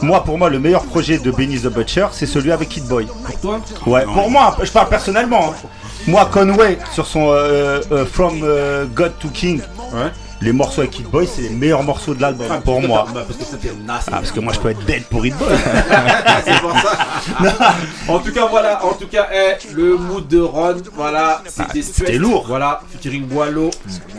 Moi, 0.02 0.22
pour 0.24 0.38
moi, 0.38 0.50
le 0.50 0.60
meilleur 0.60 0.84
projet 0.84 1.18
de 1.18 1.31
Benny 1.31 1.57
the 1.57 1.68
Butcher, 1.68 2.07
c'est 2.12 2.25
celui 2.25 2.52
avec 2.52 2.75
Hit 2.75 2.86
Boy. 2.86 3.07
Pour 3.25 3.40
toi 3.40 3.62
Ouais, 3.88 4.04
pour 4.04 4.30
moi, 4.30 4.57
je 4.62 4.69
parle 4.72 4.90
personnellement. 4.90 5.52
hein. 5.54 5.68
Moi, 6.06 6.30
Conway, 6.31 6.78
sur 6.94 7.07
son 7.07 7.30
euh, 7.31 7.80
euh, 7.92 8.06
From 8.06 8.42
euh, 8.44 8.86
God 8.94 9.13
to 9.19 9.30
King, 9.30 9.62
Ouais. 9.94 10.12
Les 10.41 10.51
morceaux 10.51 10.81
avec 10.81 10.99
Hit 10.99 11.09
Boy, 11.09 11.27
c'est 11.27 11.41
les 11.43 11.49
meilleurs 11.49 11.83
morceaux 11.83 12.13
de 12.13 12.21
l'album 12.21 12.47
Ah, 12.49 12.59
pour 12.63 12.81
moi. 12.81 13.05
bah, 13.13 13.25
Parce 13.27 13.37
que. 13.39 13.67
Ah, 13.87 13.99
parce 14.09 14.31
que 14.31 14.39
moi, 14.39 14.53
je 14.53 14.59
peux 14.59 14.69
être 14.69 14.85
dead 14.85 15.03
pour 15.05 15.25
Hit 15.25 15.35
Boy. 15.37 15.47
c'est 16.45 16.61
pour 16.61 16.73
ça. 16.73 17.75
en 18.07 18.19
tout 18.19 18.31
cas, 18.31 18.47
voilà. 18.47 18.85
En 18.85 18.93
tout 18.93 19.07
cas, 19.07 19.27
eh, 19.33 19.73
le 19.73 19.97
mood 19.97 20.27
de 20.27 20.39
Ron, 20.39 20.75
voilà. 20.93 21.41
C'était 21.47 21.81
Sweat, 21.81 22.15
lourd. 22.19 22.45
Voilà. 22.47 22.81
Featuring 22.91 23.25
Boileau. 23.25 23.71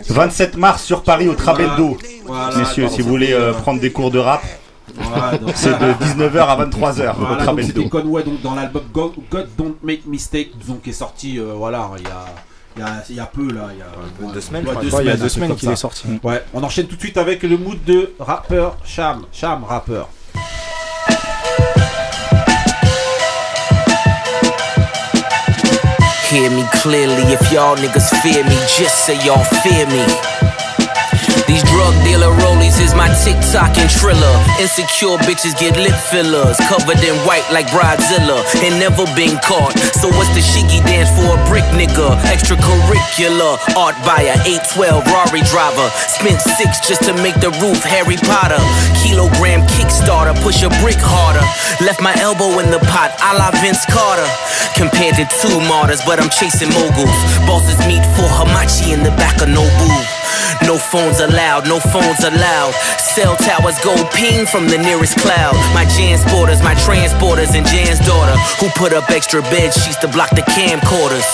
27 0.08 0.56
mars 0.56 0.82
sur 0.82 1.02
Paris 1.02 1.28
au 1.28 1.34
Trabeldo. 1.34 1.96
Voilà, 2.26 2.56
Messieurs, 2.56 2.88
si 2.88 3.02
vous 3.02 3.08
voulez 3.08 3.32
euh, 3.32 3.52
prendre 3.52 3.80
des 3.80 3.92
cours 3.92 4.10
de 4.10 4.18
rap, 4.18 4.42
voilà, 4.94 5.38
c'est 5.54 5.78
de 5.78 5.92
19h 6.04 6.38
à 6.38 6.64
23h 6.64 7.10
au 7.10 7.26
Voilà, 7.26 7.62
c'était. 7.62 7.88
Conway 7.88 8.22
donc, 8.22 8.40
dans 8.42 8.54
l'album 8.54 8.82
God, 8.92 9.12
God 9.30 9.48
Don't 9.56 9.74
Make 9.82 10.06
Mistake, 10.06 10.50
donc, 10.66 10.82
qui 10.82 10.90
est 10.90 10.94
sorti 10.94 11.38
euh, 11.38 11.52
voilà, 11.56 11.90
il 11.98 12.04
y 12.04 12.06
a, 12.06 12.24
il 12.76 12.80
y, 12.80 12.82
a, 12.82 13.04
il 13.08 13.16
y 13.16 13.20
a 13.20 13.26
peu 13.26 13.50
là. 13.52 13.68
Il 13.72 13.78
y 13.78 13.82
a, 14.28 14.32
Deux 14.32 14.40
semaines, 14.40 14.66
Ouais, 14.66 14.74
deux. 14.82 14.94
Ouais, 14.94 15.04
il 15.04 15.06
y 15.06 15.10
a 15.10 15.12
semaines, 15.12 15.16
deux 15.18 15.28
semaines 15.28 15.56
qu'il 15.56 15.70
est 15.70 15.76
sorti. 15.76 16.06
Ouais, 16.22 16.44
on 16.52 16.62
enchaîne 16.62 16.86
tout 16.86 16.96
de 16.96 17.00
suite 17.00 17.16
avec 17.16 17.42
le 17.42 17.56
mood 17.56 17.82
de 17.84 18.12
rappeur 18.18 18.76
Cham. 18.84 19.24
Cham, 19.32 19.64
rappeur. 19.64 20.08
Hear 26.28 26.50
me 26.50 26.64
clearly 26.82 27.32
if 27.32 27.52
y'all 27.52 27.76
niggas 27.76 28.10
fear 28.20 28.44
me, 28.44 28.56
just 28.76 29.06
say 29.06 29.16
y'all 29.24 29.44
fear 29.62 29.86
me. 29.86 30.35
These 31.46 31.62
drug 31.70 31.94
dealer 32.02 32.34
rollies 32.42 32.82
is 32.82 32.90
my 32.98 33.06
TikTok 33.22 33.78
and 33.78 33.86
Triller. 33.86 34.34
Insecure 34.58 35.14
bitches 35.22 35.54
get 35.54 35.78
lip 35.78 35.94
fillers, 36.10 36.58
covered 36.66 36.98
in 37.06 37.14
white 37.22 37.46
like 37.54 37.70
Bridezilla, 37.70 38.42
and 38.66 38.74
never 38.82 39.06
been 39.14 39.38
caught. 39.46 39.78
So 39.94 40.10
what's 40.10 40.34
the 40.34 40.42
shiggy 40.42 40.82
dance 40.82 41.06
for 41.14 41.22
a 41.22 41.38
brick 41.46 41.62
nigga? 41.70 42.18
Extracurricular, 42.34 43.62
art 43.78 43.94
buyer, 44.02 44.34
812 44.42 45.06
Rari 45.06 45.42
driver. 45.46 45.86
Spent 46.10 46.42
six 46.58 46.82
just 46.82 47.06
to 47.06 47.14
make 47.22 47.38
the 47.38 47.54
roof 47.62 47.78
Harry 47.86 48.18
Potter. 48.26 48.58
Kilogram 48.98 49.62
Kickstarter, 49.78 50.34
push 50.42 50.66
a 50.66 50.70
brick 50.82 50.98
harder. 50.98 51.46
Left 51.78 52.02
my 52.02 52.14
elbow 52.18 52.58
in 52.58 52.74
the 52.74 52.82
pot, 52.90 53.14
a 53.22 53.38
la 53.38 53.54
Vince 53.62 53.86
Carter. 53.86 54.26
Compared 54.74 55.14
to 55.14 55.24
two 55.38 55.62
martyrs, 55.70 56.02
but 56.02 56.18
I'm 56.18 56.28
chasing 56.28 56.74
moguls. 56.74 57.14
Bosses 57.46 57.78
meet 57.86 58.02
for 58.18 58.26
Hamachi 58.26 58.90
in 58.92 59.06
the 59.06 59.14
back 59.14 59.38
of 59.40 59.48
Nobu. 59.48 59.94
No 60.64 60.78
phones 60.78 61.20
allowed, 61.20 61.35
no 61.36 61.80
phones 61.80 62.24
allowed. 62.24 62.72
Cell 62.96 63.36
towers 63.36 63.78
go 63.84 63.92
ping 64.14 64.46
from 64.46 64.68
the 64.68 64.78
nearest 64.78 65.18
cloud. 65.18 65.54
My 65.74 65.84
Jansporters, 65.84 66.62
my 66.62 66.74
transporters, 66.74 67.54
and 67.54 67.66
Jan's 67.66 68.00
daughter, 68.00 68.36
who 68.58 68.68
put 68.70 68.92
up 68.92 69.10
extra 69.10 69.42
bed 69.42 69.72
sheets 69.72 69.96
to 69.98 70.08
block 70.08 70.30
the 70.30 70.42
camcorders. 70.56 71.28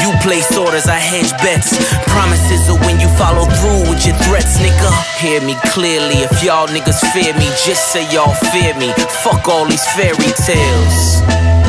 You 0.00 0.12
place 0.22 0.56
orders, 0.56 0.86
I 0.86 0.96
hedge 0.96 1.32
bets. 1.44 1.76
Promises 2.08 2.68
are 2.70 2.80
when 2.86 3.00
you 3.00 3.08
follow 3.16 3.44
through 3.44 3.90
with 3.90 4.06
your 4.06 4.16
threats, 4.24 4.56
nigga. 4.58 4.90
Hear 5.20 5.40
me 5.42 5.56
clearly, 5.72 6.24
if 6.24 6.42
y'all 6.42 6.68
niggas 6.68 7.00
fear 7.12 7.34
me, 7.34 7.48
just 7.64 7.92
say 7.92 8.08
y'all 8.12 8.34
fear 8.52 8.74
me. 8.76 8.92
Fuck 9.22 9.48
all 9.48 9.66
these 9.66 9.86
fairy 9.92 10.32
tales. 10.46 11.63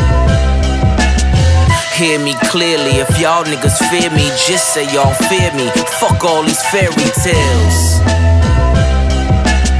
Hear 1.97 2.19
me 2.19 2.35
clearly, 2.51 2.99
if 2.99 3.07
y'all 3.21 3.45
niggas 3.45 3.79
fear 3.89 4.11
me, 4.11 4.27
just 4.45 4.73
say 4.73 4.83
y'all 4.93 5.13
fear 5.29 5.49
me. 5.53 5.71
Fuck 5.97 6.25
all 6.25 6.43
these 6.43 6.61
fairy 6.67 6.91
tales. 6.91 8.01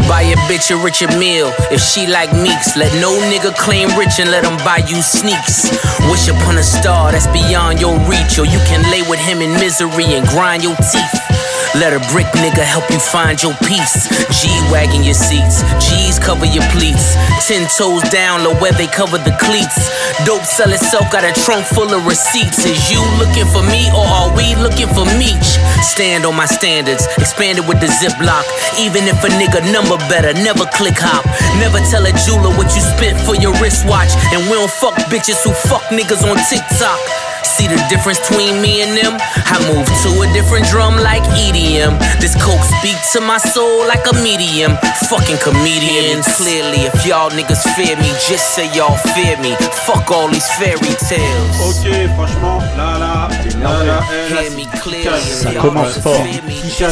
Buy 0.07 0.21
a 0.21 0.35
bitch 0.47 0.69
a 0.71 0.77
Richard 0.81 1.17
meal 1.17 1.51
If 1.71 1.81
she 1.81 2.07
like 2.07 2.31
Meeks, 2.31 2.77
let 2.77 2.93
no 3.01 3.11
nigga 3.31 3.53
claim 3.57 3.89
rich 3.97 4.19
and 4.19 4.31
let 4.31 4.45
him 4.45 4.55
buy 4.63 4.77
you 4.87 5.01
sneaks. 5.01 5.69
Wish 6.09 6.29
upon 6.29 6.57
a 6.57 6.63
star 6.63 7.11
that's 7.11 7.27
beyond 7.27 7.81
your 7.81 7.99
reach, 8.07 8.39
or 8.39 8.45
you 8.45 8.59
can 8.59 8.89
lay 8.91 9.01
with 9.09 9.19
him 9.19 9.41
in 9.41 9.51
misery 9.59 10.15
and 10.15 10.25
grind 10.27 10.63
your 10.63 10.75
teeth. 10.77 11.34
Let 11.75 11.91
a 11.91 11.99
brick 12.07 12.27
nigga 12.39 12.63
help 12.63 12.87
you 12.89 12.99
find 12.99 13.35
your 13.43 13.51
peace. 13.67 14.07
G 14.31 14.47
wagging 14.71 15.03
your 15.03 15.13
seats, 15.13 15.59
G's 15.83 16.17
cover 16.19 16.47
your 16.47 16.63
pleats. 16.71 17.19
Ten 17.43 17.67
toes 17.67 17.99
down, 18.07 18.47
low 18.47 18.55
where 18.63 18.71
they 18.71 18.87
cover 18.87 19.19
the 19.19 19.35
cleats. 19.43 19.91
Dope 20.23 20.47
sell 20.47 20.71
itself, 20.71 21.11
got 21.11 21.27
a 21.27 21.35
trunk 21.43 21.67
full 21.67 21.91
of 21.91 22.07
receipts. 22.07 22.63
Is 22.63 22.79
you 22.87 23.03
looking 23.19 23.43
for 23.51 23.59
me 23.67 23.91
or 23.91 24.07
are 24.07 24.31
we 24.31 24.55
looking 24.55 24.87
for 24.95 25.03
Meech? 25.19 25.59
Stand 25.83 26.23
on 26.23 26.35
my 26.35 26.47
standards, 26.47 27.11
expanded 27.19 27.67
with 27.67 27.83
the 27.83 27.91
ziplock. 27.91 28.47
Even 28.79 29.03
if 29.11 29.19
a 29.27 29.29
nigga 29.35 29.59
number 29.75 29.99
better, 30.07 30.31
never 30.31 30.63
click 30.71 30.95
hop. 30.95 31.27
Never 31.59 31.83
tell 31.91 32.07
a 32.07 32.13
jeweler 32.23 32.55
what 32.55 32.71
you 32.71 32.79
spent 32.79 33.19
for 33.27 33.35
your 33.35 33.51
wristwatch. 33.59 34.15
And 34.31 34.47
we 34.47 34.55
don't 34.55 34.71
fuck 34.71 34.95
bitches 35.11 35.43
who 35.43 35.51
fuck 35.67 35.83
niggas 35.91 36.23
on 36.23 36.39
TikTok. 36.47 37.34
See 37.45 37.67
the 37.67 37.77
difference 37.89 38.19
between 38.19 38.59
me 38.61 38.81
and 38.81 38.97
them? 38.97 39.15
I 39.45 39.57
move 39.69 39.85
to 40.03 40.09
a 40.21 40.27
different 40.33 40.65
drum 40.67 40.95
like 40.97 41.23
EDM. 41.37 41.93
This 42.19 42.35
coke 42.41 42.63
speak 42.81 42.97
to 43.13 43.21
my 43.21 43.37
soul 43.37 43.85
like 43.87 44.03
a 44.11 44.15
medium. 44.21 44.75
Fucking 45.09 45.37
comedians. 45.37 46.25
Clearly, 46.35 46.89
if 46.89 47.05
y'all 47.05 47.29
niggas 47.29 47.63
fear 47.75 47.95
me, 47.97 48.09
just 48.27 48.55
say 48.55 48.67
y'all 48.75 48.97
fear 49.15 49.37
me. 49.39 49.55
Fuck 49.85 50.11
all 50.11 50.27
these 50.27 50.47
fairy 50.57 50.95
tales. 51.07 51.55
Ok, 51.63 51.85
franchement, 52.17 52.59
là, 52.75 52.97
là, 52.99 53.29
là, 53.61 53.83
là, 53.83 53.99
eh, 54.11 54.33
là, 54.33 54.41
Hear 54.41 54.51
me 54.51 54.63
c'est 54.63 54.79
clearly. 54.81 55.03
Kikaz, 55.03 55.43
if 55.43 55.53
Ça 55.53 55.53
commence 55.61 55.97
fort. 55.99 56.17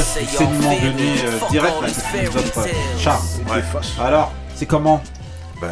c'est 0.05 0.21
y'all 0.39 0.53
le 0.53 0.61
fear 0.61 0.81
donné 0.81 0.93
me. 0.93 1.27
euh, 1.27 1.49
direct 1.49 1.81
là, 1.81 1.87
qui 1.87 2.27
offre 2.27 2.51
tales. 2.53 2.69
Charles. 2.99 3.21
Alors, 4.01 4.31
c'est 4.55 4.65
comment? 4.65 5.01
Bah, 5.59 5.67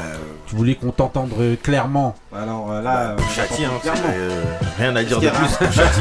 Tu 0.47 0.55
voulais 0.55 0.75
qu'on 0.75 0.91
t'entende 0.91 1.31
euh, 1.39 1.55
clairement. 1.61 2.15
Alors 2.33 2.69
euh, 2.71 2.81
là, 2.81 3.13
Pouchati, 3.17 3.65
hein, 3.65 3.71
t'entend 3.83 3.99
euh, 4.07 4.41
rien 4.79 4.95
à 4.95 5.03
dire 5.03 5.19
de 5.19 5.27
plus. 5.27 5.67
Pouchati. 5.67 5.99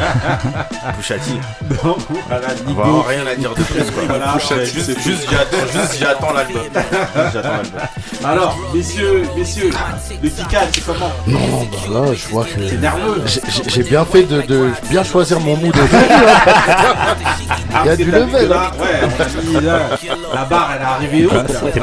Pouchati. 0.97 1.41
voilà, 2.29 3.03
rien 3.09 3.27
à 3.27 3.35
dire 3.35 3.51
de 3.53 3.63
plus 3.65 3.91
quoi. 3.91 4.05
Voilà, 4.09 4.27
Pouchati, 4.35 4.55
ouais, 4.55 4.65
juste, 4.67 5.01
juste 5.01 5.27
j'attends, 5.29 5.67
juste 5.73 5.97
j'attends 5.99 6.33
l'album. 6.33 6.63
Juste, 6.63 7.33
J'attends 7.35 7.49
l'album. 7.49 7.81
Alors, 8.25 8.57
messieurs, 8.73 9.25
messieurs, 9.37 9.71
le 10.23 10.29
Kikaz, 10.29 10.69
c'est 10.73 10.85
comment 10.87 11.11
Non, 11.27 11.67
bah 11.73 12.01
là, 12.07 12.15
je 12.15 12.29
vois 12.29 12.45
que. 12.45 12.69
C'est 12.69 12.77
nerveux. 12.81 13.23
J'ai- 13.67 13.83
bien 13.83 14.05
fait 14.05 14.23
de, 14.23 14.43
de 14.43 14.71
bien 14.89 15.03
choisir 15.03 15.41
mon 15.41 15.57
mood 15.57 15.75
aujourd'hui. 15.75 15.99
hein. 15.99 17.17
Il 17.83 17.87
y 17.87 17.89
a 17.89 17.93
Ah, 17.93 17.97
du 17.97 18.05
level. 18.05 18.53
hein. 18.53 18.71
là, 18.71 18.73
Ouais, 18.79 19.61
là, 19.63 19.79
la 20.35 20.45
barre, 20.45 20.71
elle 20.77 20.83
est 20.83 20.85
arrivée 20.85 21.27
haute. 21.27 21.51
C'était 21.65 21.81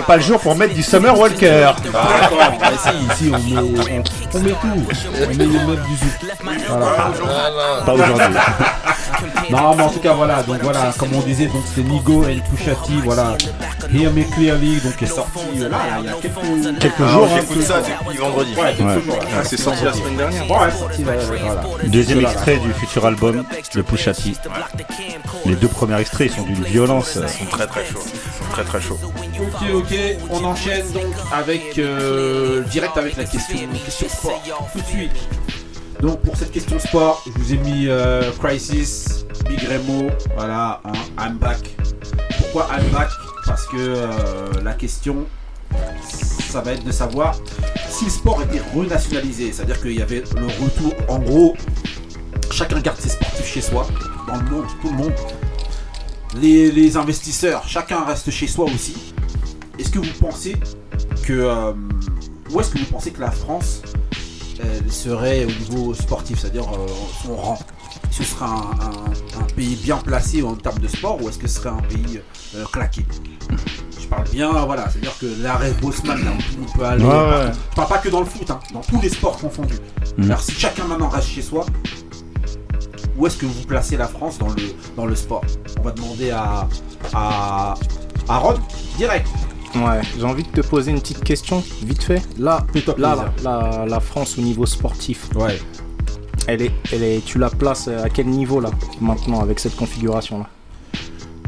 pas, 0.00 0.06
pas 0.06 0.16
le 0.16 0.22
jour 0.22 0.40
pour 0.40 0.54
mettre 0.56 0.74
du 0.74 0.82
Summer 0.82 1.16
Walker. 1.18 1.70
Ah. 1.94 2.30
Bah, 2.60 2.68
si, 2.78 3.24
si, 3.24 3.30
on 3.32 3.38
met, 3.38 3.77
on, 3.80 4.38
on 4.38 4.40
met 4.40 4.50
tout. 4.50 4.58
On 5.22 5.26
met 5.28 5.34
les 5.34 5.46
meufs 5.46 5.86
du 5.86 5.96
zouk. 5.96 6.32
Voilà. 6.68 7.10
Pas 7.84 7.92
aujourd'hui. 7.94 8.24
Non, 9.50 9.74
mais 9.74 9.82
en 9.82 9.88
tout 9.88 9.98
cas, 10.00 10.12
voilà. 10.12 10.42
Donc 10.42 10.58
voilà, 10.62 10.92
comme 10.98 11.08
on 11.14 11.20
disait, 11.20 11.46
donc 11.46 11.62
c'est 11.74 11.82
Nigo 11.82 12.24
et 12.28 12.36
Pushati, 12.54 13.00
voilà. 13.02 13.36
Hear 13.92 14.12
Me 14.12 14.22
Clearly, 14.34 14.78
donc 14.80 15.02
est 15.02 15.06
sorti 15.06 15.40
euh, 15.56 15.62
là, 15.70 15.78
là, 15.78 15.78
il 16.00 16.04
y 16.04 16.08
a 16.08 16.12
quelques, 16.12 16.78
Quelques 16.78 17.00
Alors, 17.00 17.10
jours. 17.12 17.28
hein. 17.32 17.38
j'écoute 17.40 17.62
ça 17.62 17.80
depuis 17.80 18.18
vendredi. 18.18 18.54
ouais, 18.54 18.74
quelques 18.76 18.88
Ouais. 18.88 19.02
jours. 19.02 19.16
là. 19.16 19.22
Ah, 19.40 19.44
c'est 19.44 19.56
sorti 19.56 19.84
la 19.84 19.92
semaine 19.94 20.16
dernière. 20.16 20.42
Ouais, 20.50 20.70
sorti 20.70 21.02
là, 21.04 21.12
voilà. 21.26 21.62
Deuxième 21.84 22.20
là. 22.20 22.30
extrait 22.32 22.58
du 22.58 22.72
futur 22.74 23.06
album 23.06 23.44
de 23.74 23.82
Pushati. 23.82 24.36
Les 25.46 25.56
deux 25.56 25.68
premiers 25.68 25.98
extraits 26.00 26.30
ils 26.30 26.36
sont 26.36 26.44
d'une 26.46 26.62
violence. 26.64 27.16
Ils 27.20 27.28
sont 27.28 27.50
très 27.50 27.66
très 27.66 27.86
chauds. 27.86 28.04
Très 28.50 28.64
très 28.64 28.80
chauds. 28.80 28.98
Ok, 29.40 29.70
ok, 29.74 29.94
on 30.30 30.44
enchaîne 30.44 30.90
donc 30.92 31.14
avec 31.32 31.78
euh, 31.78 32.62
direct 32.64 32.96
avec 32.96 33.16
la 33.16 33.24
question, 33.24 33.56
question 33.84 34.08
sport. 34.08 34.42
Tout 34.72 34.80
de 34.80 34.86
suite. 34.86 35.12
Donc 36.00 36.20
pour 36.22 36.36
cette 36.36 36.52
question 36.52 36.78
sport, 36.78 37.24
je 37.26 37.30
vous 37.38 37.52
ai 37.54 37.56
mis 37.58 37.86
euh, 37.88 38.30
Crisis, 38.42 39.26
Big 39.48 39.60
Remo, 39.68 40.10
voilà, 40.36 40.80
hein, 40.84 40.92
I'm 41.18 41.38
back. 41.38 41.76
Pourquoi 42.38 42.68
I'm 42.72 42.88
back? 42.90 43.10
Parce 43.46 43.66
que 43.66 43.76
euh, 43.76 44.62
la 44.62 44.74
question, 44.74 45.26
ça 46.50 46.60
va 46.60 46.72
être 46.72 46.84
de 46.84 46.92
savoir 46.92 47.34
si 47.88 48.04
le 48.06 48.10
sport 48.10 48.42
était 48.42 48.62
renationalisé, 48.74 49.52
c'est-à-dire 49.52 49.80
qu'il 49.80 49.98
y 49.98 50.02
avait 50.02 50.22
le 50.36 50.46
retour, 50.62 50.92
en 51.08 51.18
gros, 51.18 51.56
chacun 52.50 52.80
garde 52.80 52.98
ses 53.00 53.10
sportifs 53.10 53.46
chez 53.46 53.60
soi, 53.60 53.86
dans 54.26 54.36
le 54.36 54.50
monde, 54.50 54.66
tout 54.80 54.90
le 54.90 54.96
monde. 54.96 55.12
Les, 56.36 56.70
les 56.70 56.96
investisseurs, 56.96 57.66
chacun 57.66 58.04
reste 58.04 58.30
chez 58.30 58.46
soi 58.46 58.66
aussi. 58.66 58.94
Est-ce 59.78 59.90
que 59.90 59.98
vous 59.98 60.12
pensez 60.20 60.56
que. 61.24 61.32
euh, 61.32 61.72
où 62.50 62.60
est-ce 62.60 62.70
que 62.70 62.78
vous 62.78 62.86
pensez 62.86 63.10
que 63.10 63.20
la 63.20 63.30
France 63.30 63.82
elle 64.60 64.90
serait 64.92 65.44
au 65.44 65.48
niveau 65.72 65.94
sportif, 65.94 66.40
c'est-à-dire 66.40 66.64
euh, 66.74 66.86
son 67.24 67.36
rang? 67.36 67.58
Est-ce 68.10 68.18
que 68.18 68.24
ce 68.24 68.30
serait 68.34 68.44
un, 68.46 68.48
un- 68.80 69.40
un 69.40 69.44
pays 69.54 69.76
bien 69.76 69.96
placé 69.98 70.42
en 70.42 70.54
termes 70.54 70.78
de 70.80 70.88
sport 70.88 71.22
ou 71.22 71.28
est-ce 71.28 71.38
que 71.38 71.46
ce 71.46 71.56
serait 71.60 71.68
un 71.70 71.82
pays 71.82 72.20
euh, 72.56 72.64
claqué? 72.72 73.04
Je 74.00 74.06
parle 74.08 74.28
bien, 74.30 74.50
voilà, 74.64 74.88
c'est-à-dire 74.90 75.16
que 75.18 75.26
l'arrêt 75.42 75.72
Bosman, 75.82 76.24
là 76.24 76.30
où 76.32 76.38
tout 76.42 76.54
le 76.56 76.60
monde 76.62 76.72
peut 76.74 76.84
aller. 76.84 77.04
Ouais, 77.04 77.10
partout. 77.10 77.46
ouais. 77.48 77.52
Je 77.70 77.76
parle 77.76 77.88
pas 77.88 77.98
que 77.98 78.08
dans 78.08 78.20
le 78.20 78.26
foot, 78.26 78.50
hein, 78.50 78.60
dans 78.72 78.80
tous 78.80 79.00
les 79.00 79.10
sports 79.10 79.38
confondus. 79.38 79.74
Mhm. 80.16 80.24
Alors 80.24 80.40
si 80.42 80.52
chacun 80.52 80.84
maintenant 80.86 81.08
reste 81.08 81.28
chez 81.28 81.42
soi, 81.42 81.64
où 83.18 83.26
est-ce 83.26 83.36
que 83.36 83.46
vous 83.46 83.62
placez 83.64 83.96
la 83.96 84.06
France 84.08 84.38
dans 84.38 84.48
le, 84.48 84.54
dans 84.96 85.06
le 85.06 85.14
sport 85.16 85.42
On 85.78 85.82
va 85.82 85.90
demander 85.92 86.30
à, 86.30 86.68
à, 87.14 87.74
à 88.28 88.38
Rod, 88.38 88.58
direct. 88.96 89.26
Ouais, 89.74 90.00
j'ai 90.16 90.24
envie 90.24 90.44
de 90.44 90.48
te 90.50 90.60
poser 90.66 90.90
une 90.92 91.00
petite 91.00 91.22
question, 91.24 91.62
vite 91.82 92.02
fait. 92.02 92.22
Là, 92.38 92.64
là, 92.96 93.84
la 93.86 94.00
France 94.00 94.38
au 94.38 94.40
niveau 94.42 94.64
sportif, 94.66 95.28
Ouais. 95.34 95.58
elle 96.46 96.62
est, 96.62 96.72
elle 96.92 97.02
est, 97.02 97.24
tu 97.24 97.38
la 97.38 97.50
places 97.50 97.88
à 97.88 98.08
quel 98.08 98.26
niveau 98.28 98.60
là, 98.60 98.70
maintenant, 99.00 99.40
avec 99.40 99.58
cette 99.60 99.76
configuration 99.76 100.38
là 100.38 100.46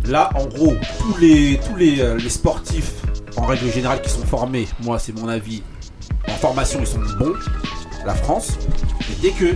Là, 0.06 0.30
en 0.34 0.46
gros, 0.46 0.74
tous 0.98 1.16
les, 1.18 1.60
tous 1.68 1.76
les, 1.76 2.00
euh, 2.00 2.16
les 2.16 2.30
sportifs, 2.30 2.92
en 3.36 3.46
règle 3.46 3.70
générale, 3.70 4.00
qui 4.02 4.10
sont 4.10 4.24
formés, 4.26 4.66
moi, 4.82 4.98
c'est 4.98 5.16
mon 5.18 5.28
avis, 5.28 5.62
en 6.26 6.32
formation, 6.32 6.80
ils 6.80 6.86
sont 6.86 7.00
bons, 7.18 7.34
la 8.04 8.14
France. 8.14 8.58
Mais 9.08 9.14
dès 9.22 9.30
que 9.30 9.54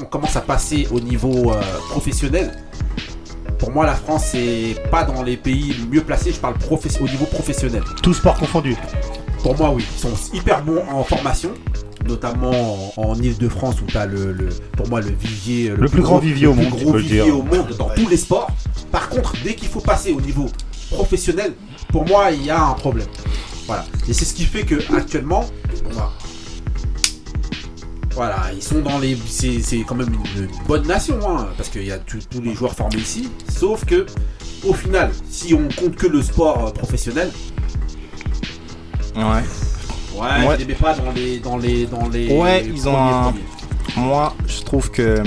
on 0.00 0.04
commence 0.04 0.36
à 0.36 0.40
passer 0.40 0.86
au 0.90 1.00
niveau 1.00 1.52
euh, 1.52 1.60
professionnel, 1.90 2.52
pour 3.58 3.72
moi, 3.72 3.84
la 3.86 3.94
France, 3.94 4.26
c'est 4.32 4.76
pas 4.90 5.02
dans 5.04 5.22
les 5.22 5.36
pays 5.36 5.74
mieux 5.90 6.02
placés, 6.02 6.30
je 6.32 6.38
parle 6.38 6.54
au 7.00 7.08
niveau 7.08 7.24
professionnel. 7.26 7.82
Tout 8.02 8.14
sport 8.14 8.36
confondu. 8.36 8.76
Pour 9.42 9.56
moi, 9.56 9.70
oui, 9.74 9.84
ils 9.96 9.98
sont 10.00 10.12
hyper 10.32 10.62
bons 10.62 10.82
en 10.92 11.02
formation, 11.02 11.50
notamment 12.06 12.92
en, 12.96 13.02
en 13.10 13.14
Ile-de-France 13.16 13.76
où 13.82 13.86
tu 13.86 13.96
as 13.96 14.06
le, 14.06 14.32
le- 14.32 14.48
pour 14.76 14.88
moi 14.88 15.00
le 15.00 15.10
vivier, 15.10 15.70
Le 15.76 15.88
plus 15.88 16.02
grand 16.02 16.18
vivier 16.18 16.46
au 16.46 16.52
le 16.54 16.58
plus 16.60 16.70
monde, 16.70 16.80
gros 16.82 16.92
vivier 16.98 17.24
dire. 17.24 17.38
au 17.38 17.42
monde 17.42 17.74
dans 17.76 17.88
tous 17.90 18.08
les 18.08 18.16
sports. 18.16 18.48
Par 18.92 19.08
contre, 19.08 19.34
dès 19.42 19.54
qu'il 19.54 19.68
faut 19.68 19.80
passer 19.80 20.12
au 20.12 20.20
niveau 20.20 20.46
professionnel, 20.90 21.52
pour 21.90 22.06
moi, 22.06 22.30
il 22.30 22.44
y 22.44 22.50
a 22.50 22.62
un 22.62 22.74
problème. 22.74 23.08
Voilà, 23.66 23.84
et 24.08 24.12
c'est 24.12 24.24
ce 24.24 24.34
qui 24.34 24.44
fait 24.44 24.62
que 24.62 24.76
actuellement, 24.96 25.44
on 25.84 25.98
voilà, 28.18 28.40
ils 28.52 28.60
sont 28.62 28.80
dans 28.80 28.98
les, 28.98 29.16
c'est 29.28 29.60
c'est 29.62 29.82
quand 29.86 29.94
même 29.94 30.12
une 30.36 30.48
bonne 30.66 30.84
nation, 30.88 31.18
hein, 31.24 31.46
parce 31.56 31.68
qu'il 31.68 31.84
y 31.84 31.92
a 31.92 31.98
tous 31.98 32.26
tous 32.28 32.40
les 32.40 32.52
joueurs 32.52 32.74
formés 32.74 32.96
ici. 32.98 33.28
Sauf 33.48 33.84
que, 33.84 34.06
au 34.66 34.72
final, 34.74 35.12
si 35.30 35.54
on 35.54 35.68
compte 35.80 35.94
que 35.94 36.08
le 36.08 36.20
sport 36.20 36.66
euh, 36.66 36.70
professionnel, 36.72 37.30
Ouais. 39.14 39.22
Ouais, 40.16 40.46
Ouais. 40.46 40.54
je 40.54 40.58
les 40.58 40.64
mets 40.66 40.74
pas 40.74 40.94
dans 40.94 41.12
les 41.12 41.38
dans 41.38 41.56
les 41.58 41.86
dans 41.86 42.08
les 42.08 42.36
Ouais, 42.36 42.66
ils 42.66 42.88
ont 42.88 42.96
un-. 42.96 43.34
Moi, 43.96 44.34
je 44.48 44.62
trouve 44.62 44.90
que 44.90 45.22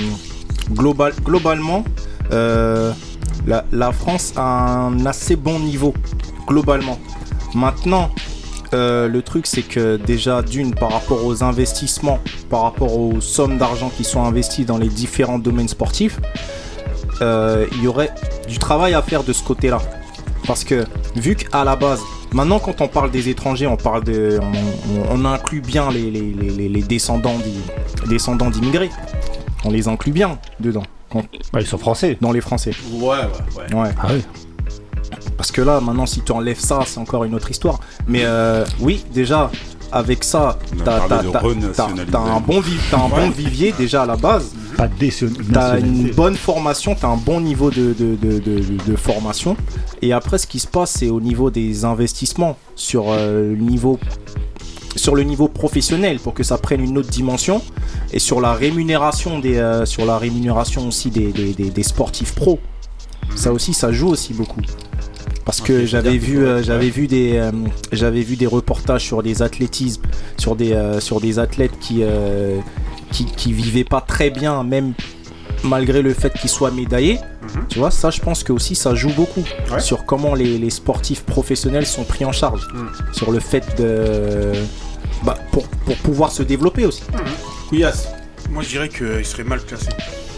global, 0.70 1.14
globalement, 1.24 1.84
euh, 2.30 2.92
la, 3.46 3.64
la 3.72 3.90
France 3.92 4.34
a 4.36 4.42
un 4.86 5.06
assez 5.06 5.36
bon 5.36 5.58
niveau, 5.60 5.94
globalement. 6.46 6.98
Maintenant, 7.54 8.10
euh, 8.74 9.08
le 9.08 9.22
truc, 9.22 9.46
c'est 9.46 9.62
que 9.62 9.96
déjà, 9.96 10.42
d'une, 10.42 10.74
par 10.74 10.92
rapport 10.92 11.24
aux 11.24 11.42
investissements, 11.44 12.18
par 12.50 12.62
rapport 12.62 12.96
aux 12.98 13.20
sommes 13.20 13.58
d'argent 13.58 13.90
qui 13.96 14.04
sont 14.04 14.22
investies 14.24 14.64
dans 14.64 14.78
les 14.78 14.88
différents 14.88 15.38
domaines 15.38 15.68
sportifs, 15.68 16.18
euh, 17.20 17.66
il 17.72 17.82
y 17.82 17.86
aurait 17.88 18.10
du 18.48 18.58
travail 18.58 18.94
à 18.94 19.02
faire 19.02 19.22
de 19.24 19.32
ce 19.32 19.42
côté-là. 19.42 19.78
Parce 20.46 20.64
que, 20.64 20.84
vu 21.14 21.36
qu'à 21.36 21.62
la 21.64 21.76
base, 21.76 22.00
maintenant 22.32 22.58
quand 22.58 22.80
on 22.80 22.88
parle 22.88 23.10
des 23.10 23.28
étrangers, 23.28 23.66
on 23.68 23.76
parle 23.76 24.02
de. 24.04 24.40
On, 24.42 25.14
on- 25.14 25.22
on 25.22 25.24
inclut 25.24 25.60
bien 25.60 25.90
les, 25.90 26.10
les- 26.10 26.32
les- 26.32 26.50
les- 26.50 26.68
les 26.68 26.82
descendants 26.82 27.38
d'i- 27.38 28.08
descendants 28.08 28.50
d'immigrés. 28.50 28.90
On 29.64 29.70
les 29.70 29.86
inclut 29.86 30.10
bien 30.12 30.38
dedans, 30.58 30.82
quand- 31.10 31.20
Ouais, 31.54 31.60
ils 31.60 31.66
sont 31.66 31.78
français. 31.78 32.18
dans 32.20 32.32
les 32.32 32.40
Français. 32.40 32.72
Ouais, 32.92 33.08
ouais, 33.08 33.14
ouais. 33.72 33.74
Ouais. 33.82 33.90
Ah 34.02 34.08
oui. 34.12 34.22
Parce 35.36 35.50
que 35.50 35.60
là, 35.62 35.80
maintenant, 35.80 36.06
si 36.06 36.20
tu 36.22 36.32
enlèves 36.32 36.60
ça, 36.60 36.80
c'est 36.86 36.98
encore 36.98 37.24
une 37.24 37.34
autre 37.34 37.50
histoire. 37.50 37.80
Mais 38.06 38.22
euh, 38.24 38.64
oui, 38.80 39.04
déjà, 39.12 39.50
avec 39.90 40.24
ça, 40.24 40.58
t'as 40.84 42.20
un 42.36 42.40
bon 42.40 42.62
t'as 42.90 42.96
un 42.98 43.08
bon 43.08 43.30
vivier 43.30 43.74
déjà 43.76 44.02
à 44.02 44.06
la 44.06 44.16
base. 44.16 44.52
Pas 44.76 44.88
décio- 44.88 45.28
T'as 45.52 45.78
une 45.80 46.10
bonne 46.12 46.34
formation, 46.36 46.94
t'as 46.94 47.08
un 47.08 47.16
bon 47.16 47.40
niveau 47.40 47.70
de, 47.70 47.92
de, 47.92 48.16
de, 48.16 48.38
de- 48.38 48.90
de 48.90 48.96
formation. 48.96 49.56
Et 50.00 50.12
après, 50.12 50.38
ce 50.38 50.46
qui 50.46 50.58
se 50.60 50.66
passe, 50.66 50.92
c'est 50.98 51.10
au 51.10 51.20
niveau 51.20 51.50
des 51.50 51.84
investissements 51.84 52.56
sur 52.74 53.06
euh, 53.10 53.50
le 53.54 53.56
niveau 53.62 53.98
sur 54.94 55.14
le 55.14 55.22
niveau 55.22 55.48
professionnel 55.48 56.18
pour 56.20 56.34
que 56.34 56.42
ça 56.42 56.58
prenne 56.58 56.82
une 56.82 56.98
autre 56.98 57.08
dimension. 57.08 57.62
Et 58.12 58.18
sur 58.18 58.40
la 58.42 58.52
rémunération 58.54 59.38
des 59.38 59.56
euh, 59.56 59.84
sur 59.86 60.04
la 60.04 60.18
rémunération 60.18 60.86
aussi 60.88 61.10
des, 61.10 61.32
des, 61.32 61.52
des- 61.54 61.70
des 61.70 61.82
sportifs 61.82 62.34
pros. 62.34 62.58
Ça 63.34 63.52
aussi 63.52 63.72
ça 63.74 63.92
joue 63.92 64.08
aussi 64.08 64.34
beaucoup 64.34 64.60
parce 65.44 65.60
que 65.60 65.80
Ok, 65.82 65.86
j'avais 65.86 66.16
vu 66.18 66.44
euh, 66.44 66.62
j'avais 66.62 66.90
vu 66.90 67.06
des 67.06 67.36
euh, 67.36 67.50
j'avais 67.92 68.22
vu 68.22 68.36
des 68.36 68.46
reportages 68.46 69.02
sur 69.04 69.22
des 69.22 69.42
athlétismes 69.42 70.02
sur 70.38 70.54
des 70.56 70.72
euh, 70.72 71.00
sur 71.00 71.20
des 71.20 71.38
athlètes 71.38 71.78
qui 71.80 72.00
euh, 72.02 72.58
qui 73.10 73.24
qui 73.26 73.52
vivaient 73.52 73.84
pas 73.84 74.00
très 74.00 74.30
bien 74.30 74.62
même 74.62 74.92
malgré 75.64 76.02
le 76.02 76.12
fait 76.14 76.32
qu'ils 76.32 76.50
soient 76.50 76.70
médaillés 76.70 77.18
Mhm. 77.42 77.66
tu 77.68 77.78
vois 77.80 77.90
ça 77.90 78.10
je 78.10 78.20
pense 78.20 78.44
que 78.44 78.52
aussi 78.52 78.76
ça 78.76 78.94
joue 78.94 79.12
beaucoup 79.16 79.42
Ouais. 79.72 79.80
sur 79.80 80.04
comment 80.04 80.34
les, 80.36 80.58
les 80.58 80.70
sportifs 80.70 81.24
professionnels 81.24 81.86
sont 81.86 82.04
pris 82.04 82.24
en 82.24 82.30
charge 82.32 82.62
Mhm. 82.72 82.88
sur 83.12 83.32
le 83.32 83.40
fait 83.40 83.64
de 83.78 84.52
bah, 85.24 85.36
pour, 85.50 85.66
pour 85.68 85.96
pouvoir 85.96 86.30
se 86.30 86.42
développer 86.44 86.86
aussi 86.86 87.02
Couillasse, 87.68 88.08
Moi, 88.50 88.62
je 88.62 88.68
dirais 88.68 88.88
qu'il 88.88 89.24
serait 89.24 89.44
mal 89.44 89.60
classé. 89.64 89.88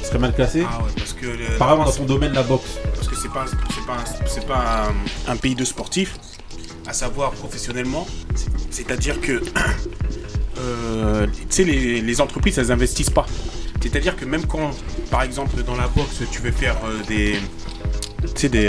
Serait 0.05 0.19
mal 0.19 0.35
classé. 0.35 0.65
Ah 0.69 0.79
ouais, 0.83 0.91
parce 0.97 1.13
que. 1.13 1.27
le- 1.27 1.55
Apparemment 1.57 1.85
dans 1.85 1.93
son 1.93 2.05
domaine, 2.05 2.33
la 2.33 2.43
boxe. 2.43 2.79
Parce 2.95 3.09
que 3.09 3.17
c'est 3.17 3.33
pas, 3.33 3.45
c'est 4.29 4.47
pas, 4.47 4.55
pas 4.55 4.89
un, 5.29 5.33
un 5.33 5.37
pays 5.37 5.55
de 5.55 5.65
sportifs, 5.65 6.17
à 6.87 6.93
savoir 6.93 7.33
professionnellement. 7.33 8.07
C'est- 8.35 8.51
C'est-à-dire 8.71 9.21
que, 9.21 9.43
euh, 10.59 11.27
tu 11.27 11.33
sais, 11.51 11.65
les, 11.65 12.01
les 12.01 12.21
entreprises, 12.21 12.59
elles 12.59 12.73
investissent 12.73 13.11
pas. 13.11 13.27
C'est-à-dire 13.81 14.17
que 14.17 14.25
même 14.25 14.47
quand, 14.47 14.71
par 15.11 15.23
exemple, 15.23 15.63
dans 15.63 15.77
la 15.77 15.89
boxe, 15.89 16.23
tu 16.31 16.41
veux 16.41 16.53
faire 16.53 16.77
euh, 16.87 17.03
des, 17.07 17.37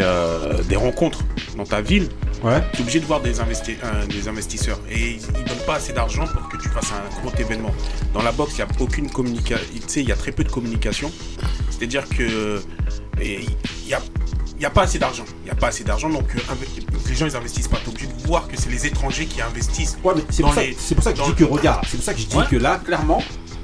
euh, 0.01 0.61
des 0.63 0.75
rencontres 0.75 1.19
dans 1.55 1.63
ta 1.63 1.79
ville, 1.81 2.09
Ouais. 2.45 2.61
tu 2.73 2.77
es 2.77 2.81
obligé 2.81 2.99
de 2.99 3.05
voir 3.05 3.21
des, 3.21 3.39
investi- 3.39 3.77
euh, 3.83 4.05
des 4.07 4.27
investisseurs. 4.27 4.79
Et 4.89 5.11
ils, 5.13 5.21
ils 5.37 5.43
donnent 5.43 5.65
pas 5.65 5.75
assez 5.75 5.93
d'argent 5.93 6.25
pour 6.27 6.47
que 6.47 6.57
tu 6.57 6.69
fasses 6.69 6.91
un 6.93 7.21
gros 7.21 7.35
événement. 7.37 7.71
Dans 8.13 8.21
la 8.21 8.31
boxe, 8.31 8.53
il 8.53 8.55
n'y 8.57 8.61
a 8.61 8.67
aucune 8.79 9.09
communication. 9.09 9.65
Tu 9.73 9.81
sais, 9.87 10.01
il 10.01 10.07
y 10.09 10.11
a 10.11 10.15
très 10.15 10.31
peu 10.31 10.43
de 10.43 10.51
communication. 10.51 11.11
C'est-à-dire 11.71 12.07
que 12.07 12.61
et 13.19 13.41
il 13.41 13.87
n'y 13.87 13.93
a, 13.93 14.01
il 14.59 14.65
a 14.65 14.69
pas 14.69 14.83
assez 14.83 14.99
d'argent. 14.99 15.25
Il 15.41 15.45
n'y 15.45 15.51
a 15.51 15.55
pas 15.55 15.67
assez 15.67 15.83
d'argent, 15.83 16.09
donc 16.09 16.25
euh, 16.35 16.39
les 17.09 17.15
gens, 17.15 17.25
ils 17.25 17.35
investissent 17.35 17.67
pas. 17.67 17.77
Tu 17.77 17.85
es 17.85 17.89
obligé 17.89 18.07
de 18.07 18.27
voir 18.27 18.47
que 18.47 18.55
c'est 18.57 18.69
les 18.69 18.85
étrangers 18.85 19.25
qui 19.25 19.41
investissent. 19.41 19.97
Ouais, 20.03 20.13
mais 20.15 20.21
c'est 20.29 20.43
pour, 20.43 20.53
ça- 20.53 20.61
les- 20.63 20.77
c'est 20.79 20.95
pour 20.95 21.03
ça 21.03 21.13
que 21.13 21.17
je 21.19 21.23
dis 21.23 21.33
que 21.35 21.43
regarde, 21.45 21.83
c'est 21.89 21.97
pour 21.97 22.05
ça 22.05 22.13
que 22.13 22.19
je 22.19 22.25
dis 22.27 22.35
Ouais. 22.37 22.45
que 22.49 22.55
là, 22.57 22.79
clairement, 22.85 23.21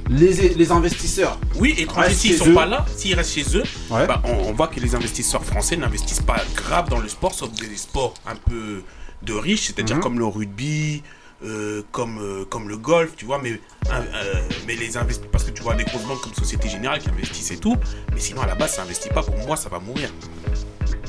les, 0.10 0.50
les 0.56 0.72
investisseurs. 0.72 1.40
Oui, 1.56 1.76
étrangers, 1.78 2.14
s'ils 2.14 2.32
chez 2.32 2.38
sont 2.38 2.50
eux. 2.50 2.54
pas 2.54 2.66
là, 2.66 2.86
s'ils 2.96 3.16
restent 3.16 3.34
chez 3.34 3.58
eux, 3.58 3.64
Ouais. 3.90 4.08
bah, 4.08 4.22
on, 4.26 4.50
on 4.50 4.54
voit 4.54 4.68
que 4.68 4.80
les 4.80 4.96
investisseurs 4.96 5.44
français 5.46 5.78
n'investissent 5.78 6.22
pas 6.22 6.42
grave 6.56 6.90
dans 6.90 7.00
le 7.00 7.08
sport, 7.08 7.34
sauf 7.34 7.52
des 7.54 7.78
sports 7.78 8.14
un 8.26 8.36
peu 8.36 8.84
de 9.24 9.34
riches, 9.34 9.68
c'est-à-dire 9.68 9.98
Mhm. 9.98 10.02
comme 10.02 10.20
le 10.20 10.26
rugby, 10.26 11.04
euh, 11.44 11.82
comme, 11.92 12.20
euh, 12.20 12.46
comme 12.46 12.70
le 12.70 12.78
golf, 12.78 13.12
tu 13.16 13.26
vois, 13.26 13.40
mais, 13.42 13.60
euh, 13.92 14.42
mais 14.68 14.76
les 14.76 14.96
investi- 14.98 15.26
parce 15.32 15.44
que 15.44 15.52
tu 15.52 15.64
vois 15.64 15.76
des 15.76 15.84
grosses 15.86 16.04
banques 16.04 16.22
comme 16.22 16.34
Société 16.36 16.70
Générale 16.70 17.00
qui 17.00 17.10
investissent 17.10 17.52
et 17.52 17.58
tout, 17.58 17.76
mais 18.14 18.20
sinon 18.20 18.42
à 18.42 18.48
la 18.48 18.56
base 18.56 18.76
ça 18.76 18.84
investit 18.84 19.10
pas, 19.10 19.24
pour 19.24 19.38
moi 19.38 19.56
ça 19.58 19.70
va 19.70 19.80
mourir. 19.80 20.10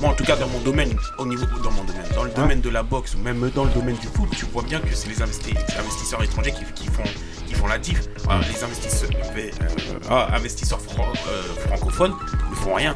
Moi 0.00 0.11
en 0.11 0.14
tout 0.14 0.25
cas 0.25 0.37
dans 0.37 0.49
mon 0.49 0.61
domaine, 0.61 0.94
au 1.18 1.26
niveau 1.26 1.44
dans 1.62 1.70
mon 1.70 1.84
domaine, 1.84 2.02
dans 2.14 2.25
le 2.25 2.30
domaine 2.30 2.61
de 2.61 2.68
la 2.70 2.82
boxe 2.82 3.14
ou 3.14 3.18
même 3.18 3.50
dans 3.54 3.64
le 3.64 3.70
domaine 3.72 3.96
du 3.96 4.06
foot, 4.08 4.28
tu 4.37 4.46
vois 4.46 4.62
bien 4.62 4.80
que 4.80 4.94
c'est 4.94 5.08
les 5.08 5.20
investi- 5.20 5.52
les 5.54 5.78
investisseurs 5.78 6.22
étrangers 6.22 6.52
qui, 6.52 6.64
qui 6.75 6.87
font 6.88 7.02
qui 7.52 7.59
font 7.59 7.66
la 7.66 7.78
diff. 7.78 8.09
Les 8.49 8.64
investisseurs, 8.64 9.11
euh, 9.37 9.50
ah, 10.09 10.28
investisseurs 10.35 10.80
euh, 10.99 11.42
francophones 11.66 12.14
ne 12.50 12.54
font 12.54 12.75
rien. 12.75 12.94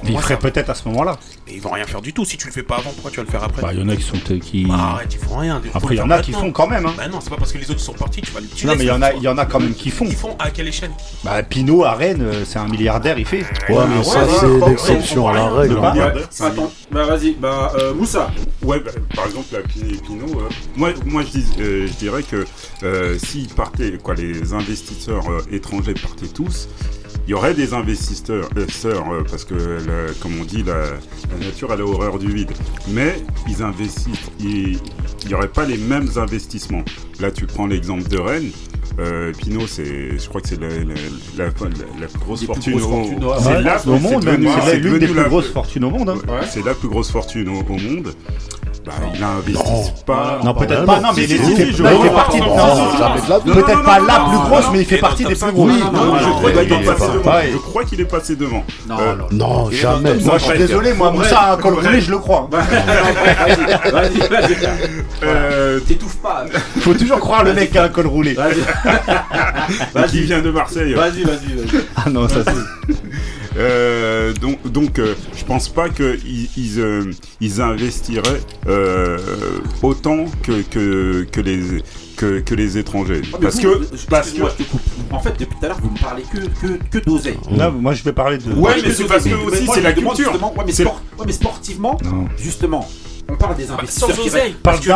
Pour 0.00 0.08
Ils 0.08 0.12
moi, 0.12 0.22
feraient 0.22 0.38
peut-être 0.38 0.70
à 0.70 0.74
ce 0.74 0.88
moment-là. 0.88 1.18
mais 1.46 1.54
ils 1.54 1.60
vont 1.60 1.70
rien 1.70 1.84
faire 1.84 2.00
du 2.00 2.12
tout. 2.12 2.24
Si 2.24 2.36
tu 2.36 2.46
le 2.46 2.52
fais 2.52 2.62
pas 2.62 2.76
avant, 2.76 2.90
pourquoi 2.90 3.10
tu 3.10 3.18
vas 3.18 3.24
le 3.24 3.28
faire 3.30 3.42
après 3.44 3.62
Bah, 3.62 3.72
il 3.72 3.80
y 3.80 3.82
en 3.82 3.88
a 3.88 3.96
qui 3.96 4.02
sont. 4.02 4.16
Qui... 4.40 4.64
Bah, 4.64 4.74
arrête, 4.74 5.12
ils 5.14 5.18
font 5.18 5.36
rien. 5.36 5.60
Après, 5.74 5.94
il 5.94 5.98
y 5.98 6.00
en 6.00 6.10
a 6.10 6.20
qui 6.20 6.32
font 6.32 6.50
quand 6.52 6.68
même. 6.68 6.86
Hein. 6.86 6.94
Bah 6.96 7.08
non, 7.08 7.20
c'est 7.20 7.30
pas 7.30 7.36
parce 7.36 7.52
que 7.52 7.58
les 7.58 7.70
autres 7.70 7.80
sont 7.80 7.92
partis, 7.92 8.22
tu 8.22 8.32
vas 8.32 8.40
le 8.40 8.46
tu 8.48 8.66
Non, 8.66 8.74
mais 8.76 8.84
il 8.84 8.88
y 8.88 8.90
en 8.90 9.02
a, 9.02 9.12
il 9.12 9.22
y 9.22 9.28
en 9.28 9.38
a 9.38 9.46
quand 9.46 9.60
même 9.60 9.74
qui 9.74 9.90
font. 9.90 10.06
Ils 10.06 10.16
font 10.16 10.36
à 10.38 10.50
quelle 10.50 10.68
échelle? 10.68 10.90
Bah, 11.24 11.42
Pinot 11.42 11.84
à 11.84 11.94
Rennes, 11.94 12.22
euh, 12.22 12.44
c'est 12.44 12.58
un 12.58 12.68
milliardaire, 12.68 13.18
il 13.18 13.26
fait. 13.26 13.44
Ouais, 13.68 13.84
mais 13.88 14.02
ça, 14.02 14.24
ouais, 14.24 14.32
c'est 14.40 14.68
l'exception 14.68 15.28
à 15.28 15.34
la 15.34 15.48
règle. 15.50 15.78
Attends, 16.40 16.72
bah 16.90 17.04
vas-y, 17.04 17.34
bah 17.34 17.72
euh, 17.78 17.94
Moussa. 17.94 18.30
Ouais, 18.62 18.80
bah, 18.80 18.90
par 19.14 19.26
exemple, 19.26 19.46
Pinot, 20.06 20.40
euh, 20.40 20.48
moi, 20.76 20.90
moi 21.04 21.22
je, 21.22 21.38
dis, 21.38 21.46
euh, 21.60 21.86
je 21.86 21.92
dirais 21.94 22.22
que 22.22 22.46
euh, 22.82 23.18
s'ils 23.18 23.48
partaient, 23.48 23.92
quoi, 24.02 24.14
les 24.14 24.52
investisseurs 24.52 25.28
euh, 25.30 25.40
étrangers 25.52 25.94
partaient 25.94 26.28
tous, 26.28 26.68
il 27.30 27.34
y 27.34 27.36
aurait 27.36 27.54
des 27.54 27.74
investisseurs, 27.74 28.48
euh, 28.56 28.66
sœurs, 28.68 29.04
euh, 29.12 29.22
parce 29.22 29.44
que, 29.44 29.54
la- 29.54 30.12
comme 30.20 30.32
on 30.40 30.44
dit, 30.44 30.64
la, 30.64 30.80
la 31.30 31.46
nature 31.46 31.72
elle 31.72 31.80
a 31.80 31.84
horreur 31.84 32.18
du 32.18 32.26
vide. 32.26 32.50
Mais 32.88 33.22
ils 33.48 33.62
investissent, 33.62 34.32
il 34.40 34.78
n'y 35.28 35.34
aurait 35.34 35.46
pas 35.46 35.64
les 35.64 35.76
mêmes 35.76 36.08
investissements. 36.16 36.82
Là, 37.20 37.30
tu 37.30 37.46
prends 37.46 37.68
l'exemple 37.68 38.08
de 38.08 38.18
Rennes. 38.18 38.50
Euh, 38.98 39.32
Pinot, 39.32 39.68
c'est, 39.68 40.18
je 40.18 40.28
crois 40.28 40.40
que 40.40 40.48
c'est 40.48 40.60
la, 40.60 40.70
la, 40.70 40.74
la, 41.38 41.44
la- 42.00 42.06
grosse 42.18 42.44
fortune 42.46 42.74
au, 42.74 42.78
c'est 43.38 43.48
Ouais, 43.50 43.62
la- 43.62 43.86
au 43.86 43.98
monde, 44.00 44.24
c'est 44.68 44.78
l'une 44.80 44.98
des 44.98 45.06
plus 45.06 45.22
grosses 45.28 45.52
fortunes 45.52 45.84
au 45.84 45.90
monde. 45.90 46.08
hein. 46.08 46.16
Ouais, 46.28 46.46
C'est 46.50 46.64
la 46.64 46.74
plus 46.74 46.88
grosse 46.88 47.12
fortune 47.12 47.48
au, 47.48 47.60
au 47.60 47.78
monde. 47.78 48.12
Bah, 49.20 49.26
pas. 50.06 50.40
Non, 50.44 50.54
peut-être 50.54 50.84
pas, 50.84 51.00
non, 51.00 51.08
mais 51.16 51.22
il 51.24 51.28
fait 51.28 52.10
partie 52.10 52.40
de. 52.40 53.52
Peut-être 53.52 53.82
pas 53.84 53.98
la 54.00 54.20
plus 54.28 54.38
grosse, 54.48 54.64
mais 54.72 54.78
il 54.80 54.84
fait 54.86 54.98
partie 54.98 55.24
des 55.24 55.30
le 55.30 55.36
plus 55.36 55.52
grosses. 55.52 55.80
Je 56.22 56.28
crois 56.30 56.50
qu'il 56.52 56.72
est 56.72 56.84
passé 56.84 57.06
devant. 57.12 57.30
ouais. 57.32 57.50
Je 57.52 57.58
crois 57.58 57.84
qu'il 57.84 58.00
est 58.00 58.04
passé 58.04 58.36
devant. 58.36 58.64
Non, 58.88 58.96
Euh, 58.98 59.14
non. 59.16 59.26
Non, 59.32 59.70
jamais. 59.70 60.14
Moi, 60.14 60.38
je 60.38 60.44
suis 60.44 60.58
désolé, 60.58 60.92
moi, 60.94 61.10
Moussa, 61.10 61.52
un 61.52 61.56
col 61.56 61.74
bref. 61.74 61.86
roulé, 61.86 62.00
je 62.00 62.10
le 62.10 62.18
crois. 62.18 62.48
Vas-y, 62.50 64.18
vas-y, 64.30 64.54
vas-y. 64.54 65.80
T'étouffes 65.86 66.16
pas. 66.16 66.44
Faut 66.80 66.94
toujours 66.94 67.18
croire 67.20 67.44
le 67.44 67.52
mec 67.54 67.70
qui 67.70 67.78
a 67.78 67.84
un 67.84 67.88
col 67.88 68.06
roulé. 68.06 68.34
Vas-y, 69.94 70.08
qui 70.10 70.20
vient 70.22 70.40
de 70.40 70.50
Marseille. 70.50 70.94
vas-y, 70.94 71.22
vas-y, 71.22 71.54
vas-y. 71.54 71.84
Ah 71.96 72.10
non, 72.10 72.28
ça 72.28 72.36
c'est. 72.44 72.94
Euh, 73.56 74.32
donc, 74.34 74.64
donc 74.70 74.98
euh, 74.98 75.14
je 75.36 75.44
pense 75.44 75.68
pas 75.68 75.88
qu'ils 75.88 76.48
ils, 76.56 76.80
euh, 76.80 77.10
ils 77.40 77.60
investiraient 77.60 78.40
euh, 78.68 79.18
autant 79.82 80.26
que, 80.42 80.62
que, 80.62 81.24
que, 81.30 81.40
les, 81.40 81.82
que, 82.16 82.38
que 82.40 82.54
les 82.54 82.78
étrangers. 82.78 83.22
Ah, 83.34 83.38
Parce 83.42 83.56
vous, 83.56 83.62
que. 83.62 84.06
Parce 84.08 84.26
que 84.30 84.36
excuse-moi, 84.36 84.52
je 84.58 84.64
te 84.64 84.70
coupe. 84.70 84.80
En 85.10 85.18
fait, 85.18 85.32
depuis 85.38 85.56
tout 85.58 85.64
à 85.64 85.68
l'heure, 85.68 85.80
vous 85.82 85.90
me 85.90 85.98
parlez 85.98 86.22
que, 86.22 86.38
que, 86.64 86.98
que 86.98 87.04
d'oseille. 87.04 87.38
Là, 87.50 87.70
moi, 87.70 87.92
je 87.94 88.04
vais 88.04 88.12
parler 88.12 88.38
de. 88.38 88.52
Ouais, 88.52 88.74
mais 88.84 88.92
c'est 88.92 89.04
parce 89.06 89.24
que 89.24 89.34
aussi, 89.34 89.66
c'est 89.74 89.80
la 89.80 89.92
demande 89.92 90.14
culture. 90.14 90.32
justement- 90.32 90.54
Ouais, 90.56 90.64
mais, 90.66 90.72
C'est- 90.72 90.84
sport- 90.84 91.02
ouais, 91.18 91.24
mais 91.26 91.32
sportivement, 91.32 91.98
Non. 92.04 92.28
justement, 92.38 92.88
on 93.32 93.36
parle 93.36 93.56
des 93.56 93.66
Sans 93.66 93.74
investisseurs 93.74 94.12
qui 94.12 94.28
oseille. 94.28 94.54
restent. 94.64 94.86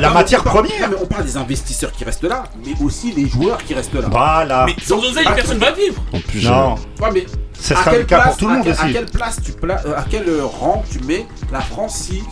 La 0.00 0.10
matière 0.10 0.42
première. 0.44 0.80
Non, 0.90 0.96
mais 0.96 1.02
on 1.02 1.06
parle 1.06 1.24
des 1.24 1.36
investisseurs 1.36 1.92
qui 1.92 2.04
restent 2.04 2.24
là, 2.24 2.44
mais 2.64 2.72
aussi 2.84 3.12
les 3.12 3.28
joueurs 3.28 3.58
qui 3.58 3.74
restent 3.74 3.94
là. 3.94 4.08
Voilà. 4.10 4.66
Mais 4.66 4.74
sans 4.82 4.98
oseille, 4.98 5.26
personne 5.34 5.58
va 5.58 5.72
vivre. 5.72 6.02
En 6.12 6.20
plus, 6.20 6.44
Non, 6.44 6.74
Ouais, 7.00 7.10
mais 7.12 7.26
ce 7.58 7.74
sera 7.74 7.90
quelle 7.90 8.00
le 8.00 8.04
cas 8.06 8.16
place- 8.20 8.28
pour 8.30 8.36
tout 8.38 8.48
le 8.48 8.54
monde 8.54 8.64
quelle- 8.64 8.72
À 8.78 8.84
aussi. 8.84 8.92
quelle 8.92 9.06
place 9.06 9.36
tu 9.44 9.52
pla- 9.52 9.82
euh, 9.86 9.96
à 9.96 10.04
quel 10.08 10.28
euh, 10.28 10.44
rang 10.44 10.84
tu 10.90 11.00
mets 11.00 11.26
la 11.52 11.60
France 11.60 11.96
si 11.96 12.22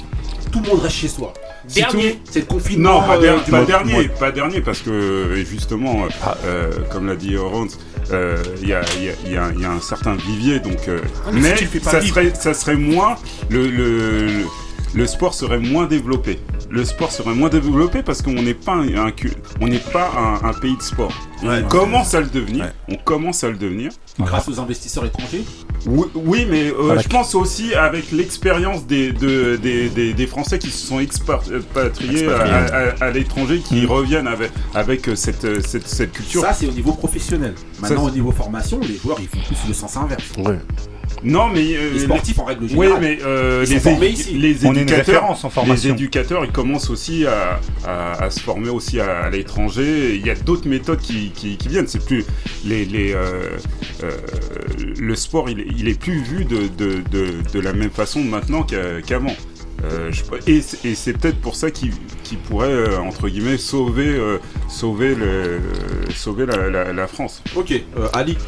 tout 0.52 0.60
le 0.62 0.68
monde 0.68 0.80
reste 0.82 0.94
chez 0.96 1.08
soi? 1.08 1.32
Dernier. 1.74 2.20
C'est 2.30 2.40
le 2.40 2.46
confinement. 2.46 3.00
Non, 3.00 3.06
pas, 3.06 3.16
euh, 3.16 3.20
der- 3.20 3.44
du 3.44 3.50
pas 3.50 3.64
dernier, 3.64 4.08
pas 4.08 4.32
dernier, 4.32 4.60
parce 4.60 4.80
que 4.80 4.90
euh, 4.90 5.44
justement, 5.44 6.04
euh, 6.04 6.08
euh, 6.46 6.70
comme 6.90 7.06
l'a 7.06 7.14
dit 7.16 7.36
Ronz, 7.36 7.78
euh, 8.12 8.42
il 8.62 8.68
y, 8.68 8.72
a, 8.74 8.80
il 8.98 9.04
y 9.04 9.08
a- 9.08 9.12
il 9.26 9.32
y 9.32 9.36
a- 9.36 9.50
il 9.54 9.60
y 9.60 9.64
a 9.64 9.70
un 9.70 9.80
certain 9.80 10.14
vivier, 10.14 10.58
donc. 10.58 10.78
euh, 10.88 11.00
Ah, 11.26 11.30
mais 11.32 11.54
ça, 11.82 12.00
serait, 12.00 12.32
ça 12.34 12.54
serait 12.54 12.76
moins. 12.76 13.16
Le, 13.50 13.66
le, 13.68 14.26
le, 14.26 14.44
le 14.94 15.06
sport 15.06 15.34
serait 15.34 15.58
moins 15.58 15.86
développé. 15.86 16.38
Le 16.68 16.84
sport 16.84 17.10
serait 17.12 17.34
moins 17.34 17.48
développé 17.48 18.02
parce 18.02 18.22
qu'on 18.22 18.32
n'est 18.32 18.54
pas 18.54 18.74
un, 18.74 19.12
on 19.60 19.66
n'est 19.68 19.78
pas 19.78 20.10
un, 20.16 20.48
un 20.48 20.52
pays 20.52 20.76
de 20.76 20.82
sport. 20.82 21.12
Ouais. 21.42 21.62
on 21.64 21.68
commence 21.68 22.14
à 22.14 22.20
le 22.20 22.26
devenir. 22.26 22.64
Ouais. 22.64 22.72
On 22.88 22.96
commense 22.96 23.42
à 23.44 23.48
le 23.50 23.56
devenir. 23.56 23.90
Grâce 24.18 24.48
aux 24.48 24.60
investisseurs 24.60 25.04
étrangers. 25.06 25.44
Oui, 25.86 26.06
oui, 26.14 26.46
mais 26.50 26.70
euh, 26.70 26.98
je 26.98 27.08
pense 27.08 27.34
aussi 27.34 27.74
avec 27.74 28.12
l'expérience 28.12 28.86
des, 28.86 29.12
de- 29.12 29.56
des, 29.56 29.88
des, 29.88 30.12
des 30.12 30.26
Français 30.26 30.58
qui 30.58 30.68
se 30.70 30.86
sont 30.86 31.00
expatriés 31.00 32.28
à, 32.28 32.40
à- 32.42 33.04
à 33.06 33.10
l'étranger, 33.10 33.60
qui 33.60 33.82
Mm. 33.82 33.86
reviennent 33.86 34.26
avec, 34.28 34.50
avec 34.74 35.08
euh, 35.08 35.14
cette, 35.16 35.44
euh, 35.44 35.60
cette, 35.64 35.88
cette 35.88 36.12
culture. 36.12 36.42
Ça, 36.42 36.52
c'est 36.52 36.66
au 36.66 36.72
niveau 36.72 36.92
professionnel. 36.92 37.54
Maintenant, 37.80 37.96
Ça, 37.96 38.02
au 38.02 38.10
niveau 38.10 38.30
formation, 38.32 38.78
les 38.80 38.96
joueurs, 38.98 39.18
ils 39.20 39.28
font 39.28 39.38
plus 39.46 39.56
le 39.68 39.74
sens 39.74 39.96
inverse. 39.96 40.22
Ouais. 40.38 40.58
Non, 41.22 41.48
mais 41.48 41.76
euh, 41.76 41.90
Les 41.92 41.98
sportifs, 42.00 42.38
en 42.38 42.44
règle 42.44 42.68
générale. 42.68 42.92
oui, 42.92 42.98
mais 43.00 43.18
euh, 43.24 43.60
Ils 43.62 43.66
sont 43.68 43.74
les, 43.74 43.80
formés 43.80 44.08
ici. 44.08 44.32
les 44.34 44.66
On 44.66 44.70
est 44.74 44.76
une 44.76 44.78
éducateurs, 44.82 45.22
les 45.22 45.86
ils 46.44 46.52
commencent 46.52 46.90
aussi 46.90 47.26
à, 47.26 47.60
à- 47.86 48.24
à 48.24 48.30
se 48.30 48.40
former 48.40 48.70
aussi 48.70 49.00
à, 49.00 49.20
à 49.24 49.30
l'étranger. 49.30 50.14
Il 50.16 50.26
y 50.26 50.30
a 50.30 50.34
d'autres 50.34 50.68
méthodes 50.68 51.00
qui, 51.00 51.30
qui, 51.34 51.56
qui 51.56 51.68
viennent. 51.68 51.86
C'est 51.88 52.04
plus 52.04 52.24
les, 52.64 52.84
les 52.84 53.12
euh, 53.12 53.42
euh, 54.02 54.10
le 54.98 55.14
sport, 55.14 55.50
il, 55.50 55.60
est- 55.60 55.66
il 55.76 55.88
est 55.88 55.98
plus 55.98 56.22
vu 56.22 56.44
de, 56.44 56.68
de, 56.78 57.02
de, 57.10 57.26
de 57.52 57.60
la 57.60 57.72
même 57.72 57.90
façon 57.90 58.20
maintenant 58.20 58.62
qu'a- 58.62 59.02
qu'avant. 59.06 59.34
Euh, 59.84 60.10
je- 60.12 60.22
et 60.50 60.60
c'est- 60.60 60.84
et 60.86 60.94
c'est 60.94 61.12
peut-être 61.14 61.40
pour 61.40 61.56
ça 61.56 61.70
qu'il 61.70 61.92
qu'il 62.24 62.38
pourrait, 62.38 62.68
euh, 62.68 62.98
entre 63.00 63.28
guillemets, 63.28 63.56
sauver, 63.58 64.06
euh, 64.06 64.38
sauver, 64.68 65.16
le, 65.16 65.58
sauver 66.14 66.46
la, 66.46 66.68
la- 66.70 66.92
la 66.92 67.06
France. 67.08 67.42
Ok, 67.56 67.72
euh, 67.72 68.06
Ali. 68.12 68.36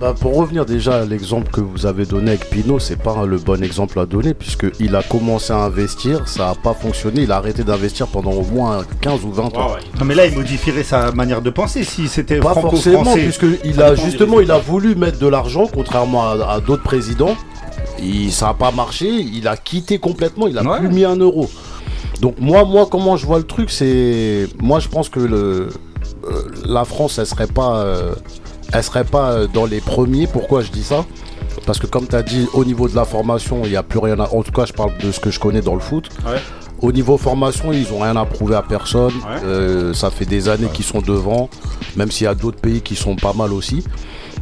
Bah, 0.00 0.14
pour 0.18 0.36
revenir 0.36 0.64
déjà 0.64 1.00
à 1.02 1.04
l'exemple 1.04 1.50
que 1.50 1.60
vous 1.60 1.86
avez 1.86 2.06
donné 2.06 2.30
avec 2.32 2.48
Pinot, 2.50 2.78
c'est 2.78 3.00
pas 3.00 3.24
le 3.26 3.38
bon 3.38 3.62
exemple 3.62 3.98
à 4.00 4.06
donner 4.06 4.34
puisque 4.34 4.66
il 4.80 4.94
a 4.96 5.02
commencé 5.02 5.52
à 5.52 5.58
investir, 5.58 6.26
ça 6.28 6.50
a 6.50 6.54
pas 6.54 6.74
fonctionné, 6.74 7.22
il 7.22 7.32
a 7.32 7.36
arrêté 7.36 7.62
d'investir 7.64 8.06
pendant 8.08 8.30
au 8.32 8.42
moins 8.44 8.84
15 9.00 9.24
ou 9.24 9.32
20 9.32 9.56
ans. 9.56 9.76
Non 9.98 10.04
mais 10.04 10.14
là 10.14 10.26
il 10.26 10.34
modifierait 10.34 10.82
sa 10.84 11.10
manière 11.12 11.42
de 11.42 11.50
penser 11.50 11.82
si 11.84 12.08
c'était 12.08 12.38
Pas 12.38 12.54
forcément, 12.54 13.14
puisqu'il 13.14 13.80
a 13.82 13.94
justement 13.94 14.40
il 14.40 14.50
a 14.50 14.58
voulu 14.58 14.94
mettre 14.94 15.18
de 15.18 15.26
l'argent, 15.26 15.68
contrairement 15.72 16.28
à, 16.28 16.52
à 16.54 16.60
d'autres 16.60 16.82
présidents. 16.84 17.36
Il, 18.02 18.32
ça 18.32 18.46
n'a 18.46 18.54
pas 18.54 18.72
marché, 18.72 19.08
il 19.08 19.46
a 19.46 19.56
quitté 19.56 19.98
complètement, 19.98 20.48
il 20.48 20.58
a 20.58 20.78
plus 20.78 20.88
mis 20.88 21.04
un 21.04 21.16
euro. 21.16 21.48
Donc 22.20 22.36
moi, 22.38 22.64
moi, 22.64 22.86
comment 22.90 23.16
je 23.16 23.26
vois 23.26 23.38
le 23.38 23.44
truc, 23.44 23.70
c'est 23.70 24.48
moi 24.60 24.80
je 24.80 24.88
pense 24.88 25.08
que 25.08 25.20
le, 25.20 25.68
euh, 26.24 26.42
la 26.64 26.84
France, 26.84 27.18
elle 27.18 27.26
serait 27.26 27.46
pas, 27.46 27.78
euh, 27.78 28.14
elle 28.72 28.82
serait 28.82 29.04
pas 29.04 29.46
dans 29.46 29.66
les 29.66 29.80
premiers. 29.80 30.26
Pourquoi 30.26 30.62
je 30.62 30.70
dis 30.70 30.84
ça? 30.84 31.04
Parce 31.66 31.78
que 31.78 31.86
comme 31.86 32.06
tu 32.06 32.16
as 32.16 32.22
dit, 32.22 32.46
au 32.54 32.64
niveau 32.64 32.88
de 32.88 32.96
la 32.96 33.04
formation, 33.04 33.60
il 33.64 33.70
n'y 33.70 33.76
a 33.76 33.82
plus 33.82 33.98
rien. 33.98 34.18
À... 34.18 34.28
En 34.32 34.42
tout 34.42 34.52
cas, 34.52 34.64
je 34.64 34.72
parle 34.72 34.96
de 34.98 35.12
ce 35.12 35.20
que 35.20 35.30
je 35.30 35.38
connais 35.38 35.60
dans 35.60 35.74
le 35.74 35.80
foot. 35.80 36.08
Au 36.80 36.90
niveau 36.90 37.16
formation, 37.16 37.72
ils 37.72 37.92
ont 37.92 38.00
rien 38.00 38.16
à 38.16 38.24
prouver 38.24 38.56
à 38.56 38.62
personne. 38.62 39.12
Euh, 39.44 39.94
ça 39.94 40.10
fait 40.10 40.24
des 40.24 40.48
années 40.48 40.68
qu'ils 40.72 40.84
sont 40.84 41.00
devant, 41.00 41.48
même 41.96 42.10
s'il 42.10 42.24
y 42.24 42.28
a 42.28 42.34
d'autres 42.34 42.60
pays 42.60 42.80
qui 42.80 42.96
sont 42.96 43.14
pas 43.14 43.32
mal 43.32 43.52
aussi. 43.52 43.84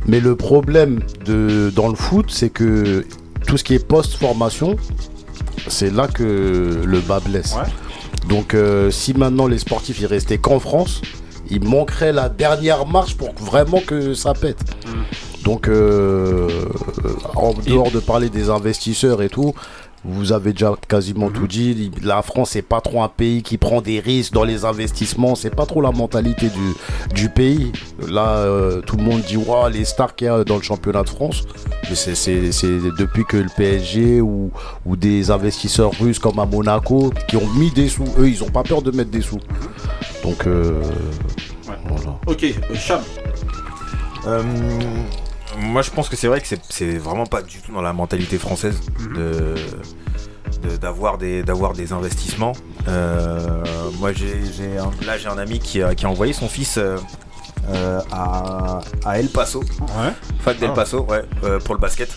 Mais 0.07 0.20
le 0.20 0.37
problème 0.37 1.01
de, 1.27 1.70
dans 1.75 1.88
le 1.88 1.96
foot, 1.96 2.27
c'est 2.31 2.49
que 2.49 3.05
tout 3.51 3.59
ce 3.59 3.65
qui 3.65 3.75
est 3.75 3.85
post-formation, 3.85 4.77
c'est 5.67 5.93
là 5.93 6.07
que 6.07 6.83
le 6.85 7.01
bas 7.01 7.19
blesse. 7.19 7.57
Donc 8.29 8.55
euh, 8.55 8.93
si 8.93 9.13
maintenant 9.13 9.49
les 9.49 9.59
sportifs 9.59 9.99
ils 9.99 10.07
restaient 10.07 10.39
qu'en 10.39 10.61
France, 10.61 11.03
il 11.51 11.65
manquerait 11.65 12.13
la 12.13 12.29
dernière 12.29 12.87
marche 12.87 13.17
pour 13.17 13.33
vraiment 13.35 13.81
que 13.81 14.15
ça 14.15 14.35
pète. 14.35 14.61
Donc 15.43 15.67
euh, 15.67 16.49
en 17.35 17.53
dehors 17.55 17.91
de 17.91 17.99
parler 17.99 18.29
des 18.29 18.51
investisseurs 18.51 19.21
et 19.21 19.29
tout, 19.29 19.53
vous 20.05 20.33
avez 20.33 20.53
déjà 20.53 20.73
quasiment 20.89 21.29
tout 21.31 21.47
dit. 21.47 21.91
La 22.03 22.23
France 22.23 22.51
c'est 22.51 22.63
pas 22.63 22.81
trop 22.81 23.03
un 23.03 23.09
pays 23.09 23.43
qui 23.43 23.59
prend 23.59 23.81
des 23.83 24.01
risques 24.01 24.33
dans 24.33 24.45
les 24.45 24.65
investissements. 24.65 25.35
C'est 25.35 25.55
pas 25.55 25.67
trop 25.67 25.81
la 25.83 25.91
mentalité 25.93 26.49
du, 26.49 27.15
du 27.15 27.29
pays. 27.29 27.73
Là, 28.09 28.37
euh, 28.39 28.81
tout 28.81 28.97
le 28.97 29.03
monde 29.03 29.21
dit 29.23 29.37
waouh 29.37 29.69
les 29.71 29.85
stars 29.85 30.15
qu'il 30.17 30.27
y 30.27 30.31
a 30.31 30.43
dans 30.45 30.57
le 30.57 30.63
championnat 30.63 31.03
de 31.03 31.09
France. 31.11 31.45
Mais 31.89 31.95
c'est- 31.97 32.15
depuis 32.99 33.25
que 33.25 33.37
le 33.37 33.49
PSG 33.57 34.21
ou, 34.21 34.51
ou 34.87 34.97
des 34.97 35.31
investisseurs 35.31 35.93
russes 35.99 36.19
comme 36.19 36.39
à 36.39 36.47
Monaco 36.47 37.13
qui 37.29 37.37
ont 37.37 37.49
mis 37.57 37.71
des 37.71 37.89
sous. 37.89 38.05
Eux, 38.19 38.29
ils 38.29 38.43
ont 38.43 38.51
pas 38.51 38.63
peur 38.63 38.81
de 38.83 38.91
mettre 38.91 39.11
des 39.11 39.21
sous. 39.23 39.41
Donc 40.23 40.47
euh, 40.47 40.81
voilà. 41.65 42.19
Ok, 42.27 42.47
Cham. 42.75 43.01
Euh, 44.27 44.43
moi, 45.61 45.83
je 45.83 45.90
pense 45.90 46.09
que 46.09 46.16
c'est 46.16 46.27
vrai 46.29 46.40
que 46.40 46.46
c'est- 46.68 46.99
vraiment 46.99 47.27
pas 47.27 47.42
du 47.42 47.59
tout 47.61 47.73
dans 47.73 47.83
la 47.83 47.92
mentalité 47.92 48.38
française 48.38 48.81
de 49.14 49.55
de- 50.62 50.77
d'avoir 50.77 51.16
des 51.18 51.42
d'avoir 51.42 51.73
des 51.73 51.92
investissements. 51.92 52.53
Euh, 52.88 53.62
moi, 53.99 54.12
j'ai 54.12 54.35
là 55.07 55.16
j'ai 55.16 55.29
un 55.29 55.38
ami 55.38 55.59
qui 55.59 55.83
a, 55.83 55.94
qui 55.94 56.05
a 56.07 56.11
envoyé 56.11 56.33
son 56.33 56.49
fils. 56.49 56.77
euh, 56.79 56.96
euh, 57.68 58.01
à, 58.11 58.81
à 59.05 59.18
El 59.20 59.29
Paso, 59.29 59.62
fac 60.40 60.59
d'El 60.59 60.70
Ah. 60.73 60.75
Paso, 60.75 61.05
ouais, 61.05 61.23
euh, 61.44 61.61
pour 61.61 61.75
le 61.75 61.81
basket. 61.81 62.09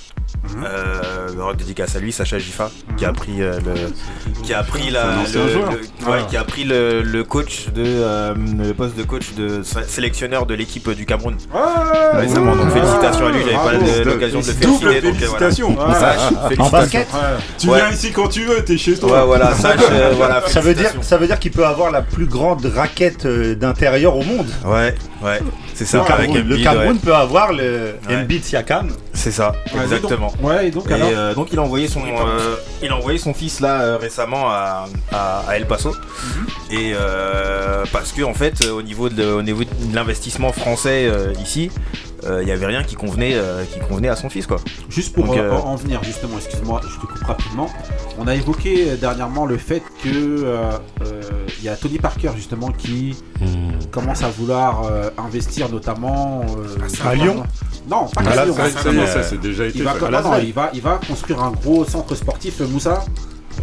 Euh, 0.63 1.29
alors, 1.33 1.55
dédicace 1.55 1.95
à 1.95 1.99
lui, 1.99 2.11
Sacha 2.11 2.37
Gifa, 2.37 2.69
qui 2.97 3.05
a 3.05 3.13
pris 3.13 3.41
euh, 3.41 3.59
le, 3.65 4.41
qui 4.43 4.53
a 4.53 4.61
pris 4.63 4.89
la, 4.91 5.05
le- 5.33 6.09
ouais, 6.11 6.19
qui 6.29 6.37
a 6.37 6.43
pris 6.43 6.63
le, 6.63 7.01
le 7.01 7.23
coach 7.23 7.69
de, 7.73 7.83
euh, 7.85 8.33
le 8.35 8.73
poste 8.73 8.95
de 8.97 9.03
coach 9.03 9.33
de 9.35 9.63
sé- 9.63 9.87
sélectionneur 9.87 10.45
de 10.45 10.53
l'équipe 10.53 10.89
du 10.91 11.05
Cameroun. 11.05 11.35
Récemment, 12.13 12.55
donc 12.55 12.71
félicitations 12.71 13.27
à 13.27 13.31
lui, 13.31 13.39
j'avais 13.41 13.55
pas 13.55 14.03
l'occasion 14.03 14.41
de 14.41 14.45
le 14.47 14.53
féliciter. 14.53 14.69
donc, 14.69 14.83
euh, 14.83 14.99
voilà. 14.99 15.01
félicitations. 15.01 15.79
En 15.79 16.47
félicitations. 16.49 16.71
basket 16.71 17.07
Tu 17.57 17.69
Ouais. 17.69 17.77
viens 17.79 17.91
ici 17.91 18.11
quand 18.11 18.27
tu 18.27 18.43
veux, 18.43 18.63
t'es 18.63 18.77
chez 18.77 18.95
toi. 18.97 19.21
Ouais, 19.21 19.25
voilà, 19.25 19.51
euh, 19.51 19.55
Ça 20.47 20.61
veut 20.61 20.73
dire, 20.73 20.83
félicitations. 20.89 21.01
ça 21.01 21.17
veut 21.17 21.27
dire 21.27 21.39
qu'il 21.39 21.51
peut 21.51 21.65
avoir 21.65 21.89
la 21.91 22.01
plus 22.01 22.25
grande 22.25 22.65
raquette 22.65 23.25
d'intérieur 23.25 24.15
au 24.17 24.23
monde. 24.23 24.47
Ouais, 24.65 24.93
ouais, 25.23 25.39
c'est 25.73 25.85
ça. 25.85 25.99
Le 25.99 26.03
Cameroun, 26.03 26.29
avec 26.31 26.45
le 26.45 26.53
Embiid, 26.53 26.63
Cameroun 26.63 26.93
ouais. 26.93 26.99
peut 27.03 27.15
avoir 27.15 27.53
le. 27.53 27.95
Embiid 28.09 28.43
Siakam. 28.43 28.89
C'est 29.13 29.31
ça, 29.31 29.53
exactement. 29.83 30.22
Ouais, 30.41 30.67
et 30.67 30.71
donc 30.71 30.89
alors 30.91 31.09
euh, 31.11 31.33
donc 31.33 31.49
il 31.51 31.59
a 31.59 31.61
envoyé 31.61 31.87
son, 31.87 32.01
euh, 32.01 32.55
il 32.81 32.89
a 32.89 32.95
envoyé 32.97 33.17
son 33.17 33.33
fils 33.33 33.59
là 33.59 33.81
euh, 33.81 33.97
récemment 33.97 34.49
à, 34.49 34.85
à- 35.11 35.39
à 35.47 35.55
El 35.57 35.65
Paso. 35.67 35.91
Mhm. 35.91 36.47
Et 36.71 36.93
euh, 36.95 37.83
parce 37.91 38.11
que 38.11 38.21
en 38.23 38.33
fait, 38.33 38.65
au 38.65 38.81
niveau 38.81 39.09
de, 39.09 39.23
au 39.25 39.41
niveau 39.41 39.63
de 39.63 39.69
l'investissement 39.95 40.51
français 40.51 41.05
euh, 41.07 41.33
ici, 41.41 41.69
euh, 41.75 42.12
il 42.41 42.47
y 42.47 42.51
avait 42.51 42.65
rien 42.65 42.83
qui 42.83 42.95
convenait, 42.95 43.33
euh, 43.35 43.63
qui 43.65 43.79
convenait 43.79 44.09
à 44.09 44.15
son 44.15 44.29
fils 44.29 44.47
quoi. 44.47 44.57
Juste 44.89 45.13
pour 45.13 45.25
Donc, 45.25 45.37
euh, 45.37 45.51
euh, 45.51 45.57
en 45.57 45.75
venir, 45.75 46.03
justement, 46.03 46.37
excuse-moi, 46.37 46.81
je 46.83 46.95
te 46.99 47.05
coupe 47.11 47.23
rapidement. 47.23 47.69
On 48.19 48.27
a 48.27 48.35
évoqué 48.35 48.91
euh, 48.91 48.95
dernièrement 48.97 49.45
le 49.45 49.57
fait 49.57 49.81
que 50.03 50.09
euh, 50.09 50.71
euh, 51.05 51.21
il 51.59 51.63
y 51.65 51.69
a 51.69 51.75
Tony 51.75 51.97
Parker 51.99 52.31
justement 52.35 52.71
qui 52.71 53.15
commence 53.91 54.23
à 54.23 54.29
vouloir 54.29 54.83
euh, 54.85 55.09
investir 55.17 55.69
notamment 55.69 56.41
euh, 56.57 57.07
À 57.07 57.15
Lyon 57.15 57.43
Non, 57.89 58.07
pas 58.07 58.21
À 58.21 58.45
Lyon. 58.45 58.55
ça, 58.55 58.69
ça, 58.69 58.91
non, 58.91 59.05
ça, 59.07 59.23
c'est 59.23 59.39
déjà 59.39 59.65
été 59.65 59.79
il 59.79 59.83
va, 59.83 59.93
fait. 59.93 60.09
non, 60.09 60.21
non, 60.21 60.37
il 60.41 60.53
va, 60.53 60.69
il 60.73 60.81
va 60.81 60.99
construire 61.07 61.41
un 61.43 61.51
gros 61.51 61.85
centre 61.85 62.15
sportif, 62.15 62.61
euh, 62.61 62.67
Moussa. 62.67 63.03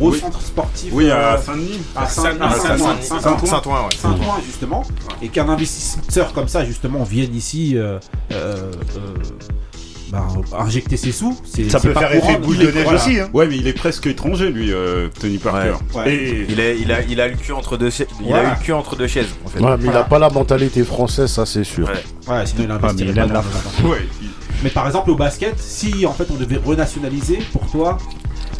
Gros 0.01 0.11
Oui. 0.13 0.19
centre 0.19 0.41
sportif. 0.41 0.91
Oui, 0.93 1.11
à 1.11 1.35
euh, 1.35 1.39
Saint-Denis. 1.43 1.79
À 1.95 2.07
Saint- 2.07 2.23
Saint-Denis, 2.23 2.43
à 2.43 2.51
Saint-Denis, 2.51 3.07
Saint-Ouen. 3.47 3.89
Saint-Ouen, 3.91 4.41
justement, 4.47 4.83
et 5.23 5.29
qu'un 5.29 5.49
investisseur 5.49 6.33
comme 6.33 6.49
ça 6.49 6.65
justement 6.65 7.05
vienne 7.05 7.35
ici 7.35 7.77
euh, 7.77 7.99
euh, 8.33 8.73
euh, 8.97 9.15
bah, 10.11 10.27
injecter 10.59 10.97
ses 10.97 11.13
sous. 11.13 11.37
c'est- 11.45 11.69
Ça 11.71 11.79
peut 11.79 11.93
pas 11.93 12.01
faire 12.01 12.15
effet 12.15 12.37
boule 12.39 12.57
il 12.57 12.63
est- 12.63 12.67
de 12.67 12.73
neige 12.73 12.85
voilà. 12.85 12.99
aussi, 12.99 13.21
hein. 13.21 13.29
Ouais, 13.33 13.47
mais 13.47 13.57
il 13.57 13.67
est 13.69 13.73
presque 13.75 14.07
étranger, 14.09 14.51
lui, 14.51 14.73
euh, 14.73 15.09
Tony 15.21 15.39
Parker. 15.39 15.75
Ouais. 15.95 16.13
Et 16.13 16.47
Il 16.49 16.61
a, 16.61 16.73
il 16.73 16.91
a, 16.91 17.03
il 17.03 17.21
a 17.21 17.29
le 17.29 17.37
cul 17.37 17.53
entre 17.53 17.77
deux, 17.77 17.91
chaises- 17.91 18.09
il 18.21 18.27
a 18.27 18.29
Voilà. 18.31 18.49
eu 18.49 18.53
le 18.59 18.65
cul 18.65 18.73
entre 18.73 18.97
deux 18.97 19.07
chaises 19.07 19.29
en 19.45 19.49
fait. 19.49 19.61
Ouais, 19.61 19.77
mais 19.79 19.89
il 19.89 19.97
a 19.97 20.03
pas 20.03 20.19
la 20.19 20.31
mentalité 20.31 20.83
française, 20.83 21.31
ça 21.31 21.45
c'est 21.47 21.63
sûr. 21.65 21.87
Ouais, 21.89 22.47
sinon 22.47 22.65
il 22.65 22.71
Ah, 22.71 22.75
investirait 22.75 23.13
pas 23.15 23.27
dans 23.27 23.35
la 23.35 23.45
Mais 24.63 24.71
par 24.71 24.87
exemple 24.87 25.11
au 25.11 25.17
basket, 25.17 25.59
si 25.61 26.05
en 26.07 26.13
fait 26.13 26.27
on 26.31 26.35
devait 26.35 26.59
renationaliser, 26.65 27.39
pour 27.53 27.71
toi, 27.71 27.97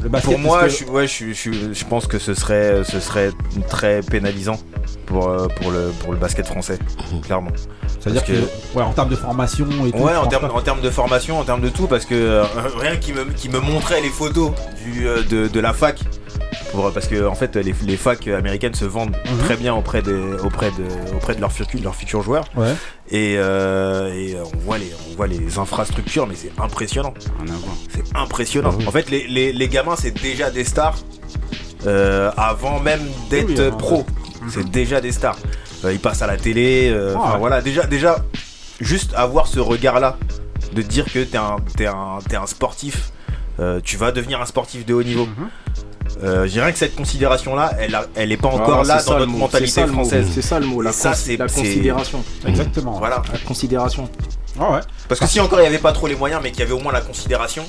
le 0.03 0.09
basket. 0.09 0.31
Pour 0.31 0.41
moi, 0.41 0.69
je, 0.69 0.85
ouais, 0.85 1.07
je, 1.07 1.85
pense 1.85 2.07
que 2.07 2.19
ce 2.19 2.35
serait, 2.35 2.83
ce 2.85 3.01
serait 3.01 3.31
très 3.69 4.01
pénalisant 4.03 4.59
pour, 5.07 5.29
euh, 5.29 5.49
pour, 5.49 5.71
le, 5.71 5.91
pour 6.01 6.13
le 6.13 6.19
basket 6.19 6.47
français, 6.47 6.79
clairement. 7.23 7.51
c'est-à-dire 8.01 8.25
que, 8.25 8.33
ouais, 8.75 8.83
en 8.83 8.93
termes 8.93 9.11
de 9.11 9.17
formation 9.17 9.67
et 9.87 9.93
tout. 9.93 9.99
Ouais, 9.99 10.17
en 10.17 10.27
termes, 10.27 10.51
en 10.53 10.61
termes 10.61 10.81
de 10.81 10.91
formation, 10.91 11.39
en 11.39 11.45
termes 11.45 11.61
de 11.61 11.69
tout, 11.69 11.87
parce 11.87 12.05
que 12.05 12.15
euh, 12.15 12.45
rien 12.77 12.97
qui 12.97 13.13
me, 13.13 13.25
qui 13.25 13.49
me 13.49 13.61
montrait 13.61 14.01
les 14.01 14.11
photos 14.11 14.53
du, 14.85 15.07
euh, 15.07 15.23
de, 15.23 15.49
de 15.49 15.61
la 15.61 15.73
fac, 15.73 16.01
pour, 16.71 16.93
parce 16.93 17.07
que 17.07 17.27
en 17.27 17.35
fait 17.35 17.57
les, 17.57 17.75
les 17.85 17.97
facs 17.97 18.27
américaines 18.29 18.75
se 18.75 18.85
vendent 18.85 19.17
Mhm. 19.31 19.39
très 19.45 19.57
bien 19.57 19.75
auprès, 19.75 20.03
des, 20.03 20.13
auprès, 20.45 20.71
de, 20.71 21.15
auprès 21.17 21.35
de 21.35 21.41
leurs 21.41 21.53
futurs, 21.53 21.81
leurs 21.83 21.95
futurs 21.95 22.23
joueurs. 22.23 22.45
Ouais. 22.57 22.75
Et, 23.11 23.35
euh, 23.39 24.13
et 24.15 24.37
on, 24.41 24.59
voit 24.59 24.79
les, 24.79 24.91
on 25.11 25.17
voit 25.17 25.27
les 25.27 25.59
infrastructures, 25.59 26.27
mais 26.27 26.35
c'est 26.37 26.53
impressionnant. 26.61 27.13
Voir. 27.47 27.77
C'est 27.93 28.17
impressionnant. 28.17 28.71
Ah 28.73 28.77
oui. 28.79 28.87
En 28.87 28.91
fait, 28.93 29.11
les, 29.11 29.27
les, 29.27 29.53
les 29.53 29.69
gamins, 29.69 29.97
c'est 29.97 30.13
déjà 30.21 30.51
des 30.51 30.65
stars 30.65 30.97
euh, 31.87 32.31
avant 32.37 32.81
même 32.81 33.01
d'être 33.31 33.49
Oui, 33.51 33.61
avant 33.61 33.77
pro. 33.77 34.07
C'est 34.49 34.69
déjà 34.71 35.01
des 35.01 35.13
stars. 35.13 35.39
Euh, 35.85 35.93
ils 35.93 35.99
passent 36.01 36.23
à 36.23 36.27
la 36.27 36.37
télé. 36.37 36.91
euh, 36.93 37.15
Ah 37.17 37.21
enfin, 37.21 37.33
ouais. 37.35 37.39
voilà, 37.41 37.61
déjà, 37.63 37.87
déjà, 37.87 38.17
juste 38.81 39.13
avoir 39.15 39.47
ce 39.47 39.61
regard-là, 39.61 40.17
de 40.75 40.83
dire 40.83 41.05
que 41.07 41.25
t'es 41.25 41.39
un, 41.39 41.57
t'es 41.77 41.87
un, 41.87 42.19
t'es 42.29 42.37
un 42.37 42.47
sportif, 42.47 43.11
euh, 43.59 43.81
tu 43.83 43.97
vas 43.97 44.13
devenir 44.13 44.41
un 44.41 44.47
sportif 44.47 44.85
de 44.87 44.95
haut 44.95 45.03
niveau. 45.03 45.27
Mhm. 45.27 45.49
Euh, 46.23 46.45
je 46.47 46.51
dirais 46.53 46.73
que 46.73 46.79
cette 46.79 46.95
considération-là, 46.97 47.73
elle, 47.79 47.95
a- 47.95 48.07
elle 48.15 48.31
est 48.33 48.37
pas 48.37 48.49
encore 48.49 48.81
Ah, 48.83 48.87
là 48.87 48.99
c'est 48.99 49.11
dans 49.11 49.19
notre 49.21 49.31
mot, 49.33 49.39
mentalité 49.39 49.71
c'est 49.71 49.81
ça, 49.81 49.87
le 49.87 49.93
mot, 49.93 49.99
française. 50.01 50.27
C'est 50.35 50.43
ça 50.43 50.61
le 50.61 50.67
mot, 50.67 50.83
la, 50.83 50.93
ça, 50.93 51.11
cons- 51.11 51.17
c'est- 51.17 51.37
la 51.37 51.47
considération. 51.49 52.25
Exactement. 52.47 52.99
Voilà. 52.99 53.23
La 53.33 53.39
considération. 53.39 54.09
Ah 54.59 54.73
ouais. 54.73 54.81
Parce 55.09 55.21
que 55.21 55.27
si 55.27 55.41
encore 55.41 55.59
il 55.61 55.63
n'y 55.63 55.69
avait 55.69 55.79
pas 55.79 55.93
trop 55.93 56.07
les 56.07 56.17
moyens, 56.17 56.41
mais 56.43 56.51
qu'il 56.51 56.61
y 56.61 56.63
avait 56.65 56.73
au 56.73 56.81
moins 56.81 56.93
la 56.93 57.01
considération, 57.01 57.65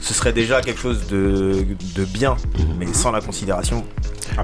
ce 0.00 0.12
serait 0.14 0.32
déjà 0.32 0.60
quelque 0.60 0.80
chose 0.80 1.06
de, 1.08 1.64
de 1.94 2.04
bien. 2.04 2.36
Mais 2.78 2.86
sans 2.92 3.12
la 3.12 3.20
considération. 3.20 3.84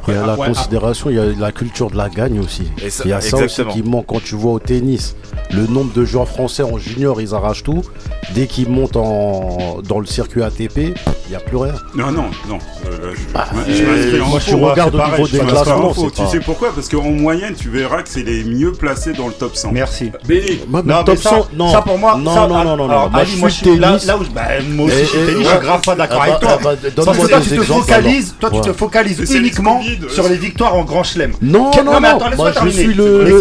Il 0.09 0.15
y 0.15 0.17
a 0.17 0.27
la 0.27 0.37
considération, 0.37 1.11
il 1.11 1.17
y 1.17 1.19
a 1.19 1.27
la 1.27 1.53
culture 1.53 1.91
de 1.91 1.97
la 1.97 2.09
gagne 2.09 2.41
aussi. 2.41 2.71
Il 3.05 3.11
y 3.11 3.13
a 3.13 3.21
ça 3.21 3.37
aussi 3.39 3.65
qui 3.67 3.83
manque 3.83 4.07
quand 4.07 4.23
tu 4.23 4.35
vois 4.35 4.53
au 4.53 4.59
tennis. 4.59 5.17
Le 5.53 5.67
nombre 5.67 5.93
de 5.93 6.05
joueurs 6.05 6.29
français 6.29 6.63
en 6.63 6.77
junior, 6.79 7.21
ils 7.21 7.35
arrachent 7.35 7.63
tout. 7.63 7.83
Dès 8.35 8.47
qu'ils 8.47 8.69
montent 8.69 8.97
en, 8.97 9.79
dans 9.87 10.01
le 10.01 10.07
circuit 10.07 10.43
ATP, 10.43 10.79
il 10.79 11.31
n'y 11.31 11.37
a 11.37 11.41
plus 11.41 11.57
rien. 11.57 11.75
Non, 11.95 12.11
non, 12.11 12.25
non. 12.49 12.59
Euh, 12.87 13.15
je, 13.15 13.33
bah, 13.33 13.47
moi, 13.53 14.41
tu 14.41 14.55
hein, 14.55 14.59
regardes 14.61 14.95
au 14.95 15.05
niveau 15.11 15.29
des 15.29 15.39
classements. 15.39 15.93
Tu 15.93 16.27
sais 16.27 16.41
pourquoi? 16.41 16.73
Parce 16.73 16.89
qu'en 16.89 17.03
moyenne, 17.03 17.55
tu 17.55 17.69
verras 17.69 18.03
que 18.03 18.09
c'est 18.09 18.23
les 18.23 18.45
mieux 18.45 18.73
placés 18.73 19.13
dans 19.13 19.29
le 19.29 19.33
top 19.33 19.57
100. 19.57 19.73
Merci. 19.73 20.11
Euh, 20.15 20.19
Béni. 20.27 20.61
Bah, 20.69 20.83
non, 20.85 21.05
top 21.05 21.19
100, 21.19 21.49
non. 21.55 21.71
Ça 21.71 21.83
pour 21.83 21.99
moi. 21.99 22.17
Non, 22.17 22.35
ça, 22.35 22.47
non, 22.47 22.57
ah, 22.57 22.65
non, 22.65 22.77
non. 22.77 22.89
Moi, 22.89 23.49
je 23.49 23.55
suis 23.55 23.79
là, 23.79 23.97
là 24.07 24.17
où 24.17 24.25
bah, 24.33 24.43
moi 24.71 24.87
aussi, 24.87 24.99
je 24.99 25.05
suis 25.05 25.19
eh, 25.19 25.23
eh, 25.23 25.27
tennis, 25.27 25.45
je 25.45 25.49
suis 25.49 25.59
eh, 25.59 25.65
grave 25.65 25.81
pas 25.83 25.95
d'accord 25.95 26.19
bah, 26.19 26.25
avec 26.25 26.93
toi. 26.93 27.05
Donne-moi 27.05 27.27
des 27.27 27.55
exemples. 27.55 27.93
Toi, 28.41 28.51
tu 28.51 28.61
te 28.61 28.73
focalises 28.73 29.35
uniquement 29.35 29.81
sur 30.09 30.29
les 30.29 30.37
victoires 30.37 30.75
en 30.75 30.85
Grand 30.85 31.03
Chelem. 31.03 31.33
Non, 31.43 31.71
mais 32.01 32.09
attends, 32.09 32.29
laisse-moi 32.29 32.53
terminer. 32.53 32.85
Le... 32.85 33.25
Mais 33.25 33.33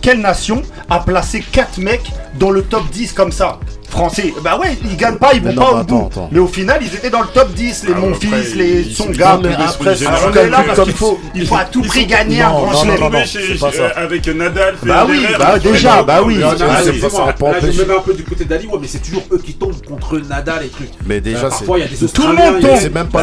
quelle 0.00 0.20
nation 0.20 0.62
a 0.88 1.00
placé 1.00 1.40
4 1.40 1.78
mecs 1.78 2.10
dans 2.38 2.50
le 2.50 2.62
top 2.62 2.88
10 2.90 3.12
comme 3.12 3.32
ça? 3.32 3.58
français. 3.96 4.34
Bah 4.42 4.58
ouais, 4.58 4.76
ils 4.84 4.96
gagnent 4.96 5.16
pas, 5.16 5.32
ils 5.34 5.42
vont 5.42 5.54
pas 5.54 5.80
au 5.80 5.84
bout. 5.84 6.10
Mais 6.30 6.38
au 6.38 6.46
final, 6.46 6.78
ils 6.82 6.94
étaient 6.94 7.10
dans 7.10 7.22
le 7.22 7.28
top 7.28 7.52
10, 7.52 7.84
les 7.86 7.92
ah, 7.94 7.98
Monfils, 7.98 8.34
après, 8.34 8.54
les 8.54 8.84
Songa. 8.84 9.40
Après, 9.58 9.96
c'est 9.96 10.04
là 10.50 10.64
parce 10.66 10.82
qu'il 10.84 10.92
faut, 10.92 11.18
il 11.34 11.46
faut 11.46 11.56
à 11.56 11.64
tout 11.64 11.82
prix 11.82 12.06
gagner 12.06 12.42
un 12.42 12.50
grand 12.50 12.84
chelem. 12.84 13.90
Avec 13.96 14.26
Nadal, 14.26 14.74
Bah 14.82 15.06
oui, 15.08 15.26
bah 15.38 15.58
déjà, 15.58 16.02
bah 16.02 16.20
oui. 16.24 16.38
Là, 16.38 16.54
je 16.56 17.80
me 17.80 17.84
mets 17.86 17.96
un 17.96 18.00
peu 18.00 18.14
du 18.14 18.24
côté 18.24 18.44
d'Ali, 18.44 18.66
ouais, 18.66 18.78
mais 18.80 18.88
c'est 18.88 18.98
toujours 19.02 19.22
eux 19.32 19.40
qui 19.44 19.54
tombent 19.54 19.82
contre 19.86 20.18
Nadal 20.18 20.64
et 20.64 20.68
trucs. 20.68 20.90
Mais 21.06 21.20
déjà, 21.20 21.48
bah, 21.48 21.56
c'est. 21.58 22.12
Tout 22.12 22.26
le 22.26 22.34
monde 22.34 22.60
tombe. 22.60 22.78
C'est 22.78 22.94
même 22.94 23.08
pas 23.08 23.22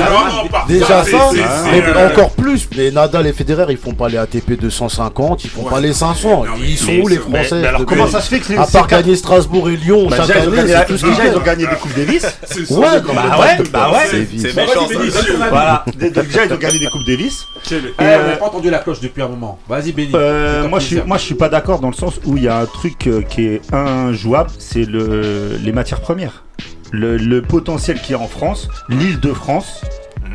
Déjà 0.68 1.04
ça, 1.04 1.30
mais 1.72 2.06
encore 2.12 2.32
plus. 2.32 2.68
Les 2.76 2.92
Nadal 2.92 3.28
et 3.28 3.34
Federer, 3.34 3.66
ils 3.70 3.78
font 3.78 3.94
pas 3.94 4.10
les 4.10 4.18
ATP 4.18 4.60
250, 4.60 5.44
ils 5.44 5.50
font 5.50 5.64
pas 5.64 5.80
les 5.80 5.94
500. 5.94 6.46
Ils 6.60 6.78
sont 6.78 6.94
où 7.04 7.08
les 7.08 7.18
Français 7.18 7.64
Comment 7.88 8.08
ça 8.08 8.22
se 8.22 8.30
fait 8.30 8.40
que 8.40 8.58
À 8.58 8.66
part 8.66 8.88
gagner 8.88 9.16
Strasbourg 9.16 9.70
et 9.70 9.76
Lyon 9.76 10.10
chaque 10.10 10.30
année 10.36 10.63
la, 10.72 10.80
bah 10.86 10.86
déjà, 10.90 11.08
bah 11.08 11.24
ils 11.32 11.38
ont 11.38 11.42
gagné 11.42 11.68
des 11.68 11.76
Coupes 11.76 11.96
Davis. 11.96 12.24
Ouais, 12.70 13.02
bah 13.02 13.40
ouais, 13.40 13.64
bah 13.72 13.92
ouais. 13.92 14.28
C'est 14.38 14.56
méchant. 14.56 14.88
Déjà, 14.88 16.46
ils 16.46 16.54
ont 16.54 16.58
gagné 16.58 16.80
des 16.80 16.88
Coupes 16.88 17.06
Davis. 17.06 17.46
On 17.72 18.04
euh, 18.04 18.28
n'a 18.28 18.36
pas 18.38 18.46
entendu 18.46 18.70
la 18.70 18.80
cloche 18.80 19.00
depuis 19.00 19.22
un 19.22 19.28
moment. 19.28 19.60
Vas-y, 19.68 19.92
Benny. 19.92 20.12
Euh, 20.14 20.68
moi, 20.68 20.80
je 20.80 21.24
suis 21.24 21.36
pas 21.36 21.50
d'accord 21.50 21.80
dans 21.80 21.90
le 21.90 21.96
sens 21.96 22.20
où 22.26 22.38
il 22.38 22.44
y 22.44 22.48
a 22.48 22.58
un 22.58 22.66
truc 22.66 23.08
euh, 23.08 23.22
qui 23.22 23.46
est 23.46 23.74
injouable 23.74 24.50
c'est 24.58 24.86
les 24.86 25.72
matières 25.72 26.02
premières. 26.02 26.44
Le, 26.92 27.18
le, 27.18 27.42
potentiel 27.42 28.00
qu'il 28.00 28.12
y 28.12 28.20
a 28.20 28.22
en 28.22 28.28
France, 28.28 28.68
l'île 28.88 29.20
de 29.20 29.34
France, 29.34 29.82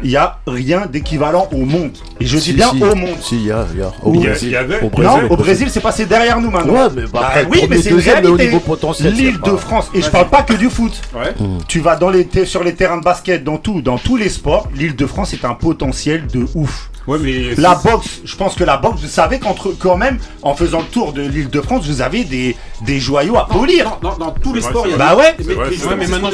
il 0.02 0.11
n'y 0.11 0.16
a 0.16 0.38
rien 0.46 0.87
d'équivalent 0.87 1.48
au 1.52 1.64
monde. 1.64 1.96
Et 2.20 2.26
je 2.26 2.38
dis 2.38 2.52
bien 2.52 2.70
au 2.70 2.94
monde. 2.94 3.16
Si, 3.20 3.37
il 3.37 3.46
y 3.46 3.52
a. 3.52 3.66
Au, 4.02 4.12
Brésil. 4.12 4.58
Non, 4.98 5.30
au 5.30 5.37
Brésil, 5.37 5.68
c'est 5.70 5.80
passé 5.80 6.06
derrière 6.06 6.40
nous 6.40 6.50
maintenant. 6.50 6.90
Mais 6.94 7.02
bah, 7.12 7.32
bah 7.34 7.40
oui, 7.50 7.66
mais 7.68 7.80
c'est 7.80 7.90
deuxième, 7.90 8.24
niveau 8.37 8.61
potentiel. 8.61 9.12
L'île 9.14 9.40
de 9.40 9.56
France. 9.56 9.90
Et 9.94 10.02
je 10.02 10.11
parle 10.11 10.28
pas 10.28 10.42
que 10.42 10.54
du 10.54 10.70
foot. 10.70 11.00
Hmm. 11.38 11.58
Tu 11.66 11.80
vas 11.80 11.98
sur 12.44 12.64
les 12.64 12.74
terrains 12.74 12.98
de 12.98 13.04
basket, 13.04 13.44
dans 13.44 13.58
tout, 13.58 13.80
dans 13.80 13.98
tous 13.98 14.16
les 14.16 14.28
sports. 14.28 14.68
L'île 14.74 14.96
de 14.96 15.06
France 15.06 15.32
est 15.34 15.44
un 15.44 15.54
potentiel 15.54 16.26
de 16.26 16.46
ouf. 16.54 16.90
La 17.57 17.75
boxe, 17.75 18.21
je 18.25 18.37
pense 18.37 18.55
que 18.55 18.64
la 18.64 18.77
boxe, 18.77 19.01
vous 19.01 19.09
savez 19.09 19.38
qu'entre 19.38 19.73
quand 19.73 19.97
même, 19.97 20.18
en 20.42 20.55
faisant 20.55 20.81
le 20.81 20.87
tour 20.87 21.12
de 21.12 21.23
l'île 21.23 21.49
de 21.49 21.61
France, 21.61 21.87
vous 21.87 22.03
avez 22.03 22.25
des, 22.25 22.57
des 22.83 23.01
joyaux 23.01 23.37
à 23.37 23.47
polir. 23.47 23.99
Non, 24.03 24.11
non, 24.11 24.16
dans 24.18 24.31
tous 24.33 24.55
les 24.55 24.61
sports, 24.61 24.87
il 24.87 24.92
y 24.92 24.94
a 24.94 24.99
Bah 24.99 25.16
ouais, 25.16 25.35
mais, 25.38 26.07
maintenant, 26.07 26.31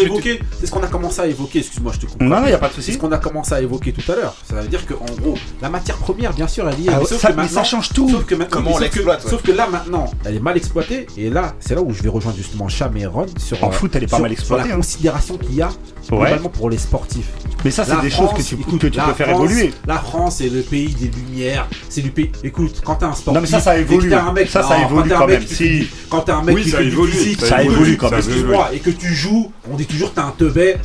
c'est 0.59 0.67
ce 0.67 0.71
qu'on 0.71 0.83
a 0.83 0.89
commencé 0.89 1.21
à 1.21 1.27
évoquer, 1.27 1.61
excuse-moi, 1.61 1.93
je 1.95 2.01
te 2.01 2.07
coupe. 2.07 2.21
Non, 2.21 2.41
non, 2.41 2.43
il 2.45 2.49
n'y 2.49 2.53
a 2.53 2.59
pas 2.59 2.69
de 2.69 2.75
souci. 2.75 2.87
C'est 2.87 2.93
ce 2.93 2.99
qu'on 2.99 3.13
a 3.13 3.19
commencé 3.19 3.55
à 3.55 3.61
évoquer 3.61 3.93
tout 3.93 4.11
à 4.11 4.17
l'heure. 4.17 4.35
Ça 4.49 4.57
veut 4.57 4.69
dire 4.69 4.85
que, 4.87 4.95
en 4.95 5.21
gros, 5.21 5.35
la 5.63 5.69
matière 5.69 5.97
première, 5.97 6.33
bien 6.33 6.49
sûr, 6.49 6.69
elle 6.69 6.81
y 6.81 6.89
est. 6.89 6.91
Ah 6.93 6.99
mais, 7.01 7.17
ça, 7.17 7.33
mais 7.33 7.49
ça 7.49 7.65
change 7.65 7.91
tout. 7.91 8.09
Sauf 8.09 8.25
que, 8.25 8.35
Comment 8.35 8.75
on 8.75 8.79
l'exploite 8.79 9.23
Sauf 9.23 9.43
que 9.43 9.53
là, 9.53 9.69
maintenant, 9.71 10.11
elle 10.25 10.37
est 10.37 10.41
mal 10.41 10.57
exploitée. 10.57 11.07
Et 11.17 11.31
là, 11.31 11.55
c'est 11.61 11.75
là 11.75 11.83
où 11.83 11.93
je 11.93 12.03
vais 12.03 12.09
rejoindre 12.09 12.37
justement 12.37 12.69
Cham 12.69 12.97
et 12.97 13.07
Ron 13.07 13.27
sur. 13.39 13.63
En 13.63 13.69
euh, 13.69 13.73
foot, 13.73 13.95
elle 13.95 14.05
est 14.05 14.09
pas 14.09 14.19
mal 14.19 14.33
exploitée. 14.33 14.69
La 14.69 14.77
considération 14.77 15.37
qu'il 15.39 15.55
y 15.55 15.63
a 15.63 15.71
pour 16.09 16.71
les 16.71 16.79
sportifs. 16.79 17.31
Mais 17.65 17.71
ça, 17.71 17.85
c'est 17.85 18.01
des 18.03 18.11
choses 18.11 18.31
que 18.35 18.43
tu, 18.43 18.57
peux 18.57 18.91
faire 18.91 19.31
évoluer. 19.31 19.73
La 19.87 19.99
France 19.99 20.41
est 20.41 20.51
le 20.51 20.61
pays 20.61 20.95
des 20.95 21.09
lumières. 21.09 21.67
C'est 21.89 22.03
du 22.03 22.11
pays. 22.11 22.31
Écoute, 22.43 22.83
quand 22.85 22.97
t'es 22.97 23.07
un 23.07 23.15
sportif. 23.15 23.49
Ça, 23.49 23.61
ça 23.61 23.79
évolue. 23.79 24.13
Un 24.13 24.33
mec, 24.33 24.51
ça, 24.51 24.63
ça 24.63 24.79
évolue 24.79 25.09
quand, 25.09 25.21
quand 25.21 25.27
même. 25.27 25.47
Si. 25.47 25.89
Quand 26.11 26.21
t'es 26.21 26.33
un 26.33 26.43
mec 26.43 26.59
qui 26.59 26.71
fait 26.71 26.87
évolue, 26.87 27.11
du 27.11 27.17
physique, 27.17 27.41
ça, 27.41 27.63
évolue 27.63 27.97
quand 27.97 28.11
même. 28.11 28.19
Excuse-moi, 28.19 28.71
et 28.75 28.81
que 28.81 28.91
tu 28.91 29.15
joues, 29.15 29.51
on 29.71 29.77
dit 29.77 29.87
toujours 29.87 30.13
t'es 30.13 30.21
un 30.21 30.35
teubé. 30.37 30.77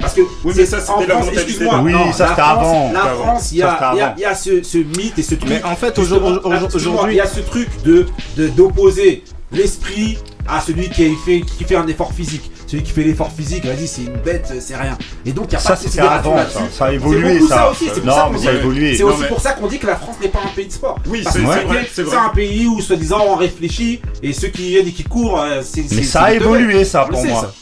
Parce 0.00 0.14
que 0.14 0.20
oui, 0.44 0.52
mais 0.56 0.66
ça, 0.66 0.78
c'était 0.80 1.12
Excuse-moi, 1.32 1.80
oui, 1.82 1.92
ça 2.12 2.28
c'était 2.28 2.40
avant. 2.40 2.92
La 2.92 3.06
France, 3.06 3.50
il 3.52 3.58
y 3.58 3.62
a, 3.62 4.14
y 4.16 4.24
a, 4.24 4.34
ce, 4.34 4.62
ce 4.62 4.78
mythe 4.78 5.18
et 5.18 5.22
ce 5.22 5.34
truc. 5.34 5.50
Mais 5.50 5.62
en 5.64 5.74
fait, 5.74 5.98
aujourd'hui, 5.98 6.40
ah, 6.44 7.06
il 7.10 7.16
y 7.16 7.20
a 7.20 7.26
ce 7.26 7.40
truc 7.40 7.68
d'opposer 8.56 9.24
l'esprit 9.50 10.18
à 10.46 10.60
celui 10.60 10.88
qui 10.88 11.64
fait 11.64 11.76
un 11.76 11.86
effort 11.88 12.12
physique 12.12 12.50
celui 12.68 12.82
qui 12.82 12.92
fait 12.92 13.02
l'effort 13.02 13.32
physique, 13.32 13.64
vas-y, 13.64 13.88
c'est 13.88 14.02
une 14.02 14.18
bête, 14.18 14.48
euh, 14.52 14.58
c'est 14.60 14.76
rien. 14.76 14.96
Et 15.24 15.32
donc, 15.32 15.46
il 15.50 15.56
a 15.56 15.58
ça, 15.58 15.70
pas 15.74 15.82
de. 15.82 15.90
Ça, 16.70 16.84
a 16.84 16.92
évolué, 16.92 17.40
ça. 17.40 17.70
aussi, 17.70 17.86
non, 18.04 18.30
mais 18.30 18.38
ça 18.38 18.50
a 18.50 18.52
évolué. 18.52 18.94
C'est 18.94 19.04
aussi 19.04 19.24
pour 19.24 19.40
ça 19.40 19.52
qu'on 19.52 19.68
dit 19.68 19.78
que 19.78 19.86
la 19.86 19.96
France 19.96 20.16
n'est 20.20 20.28
pas 20.28 20.40
un 20.44 20.54
pays 20.54 20.66
de 20.66 20.72
sport. 20.72 20.98
Oui, 21.06 21.24
c'est 21.30 21.38
vrai. 21.38 21.64
C'est 21.90 22.14
un 22.14 22.28
pays 22.28 22.66
où, 22.66 22.80
soi-disant, 22.82 23.24
on 23.26 23.36
réfléchit 23.36 24.02
et 24.22 24.34
ceux 24.34 24.48
qui 24.48 24.68
viennent 24.68 24.86
et 24.86 24.92
qui 24.92 25.04
courent, 25.04 25.40
euh, 25.40 25.62
c'est. 25.64 25.90
Mais 25.92 26.02
ça 26.02 26.24
a 26.24 26.32
évolué, 26.34 26.84
ça, 26.84 27.06
pour 27.10 27.24
moi. 27.24 27.52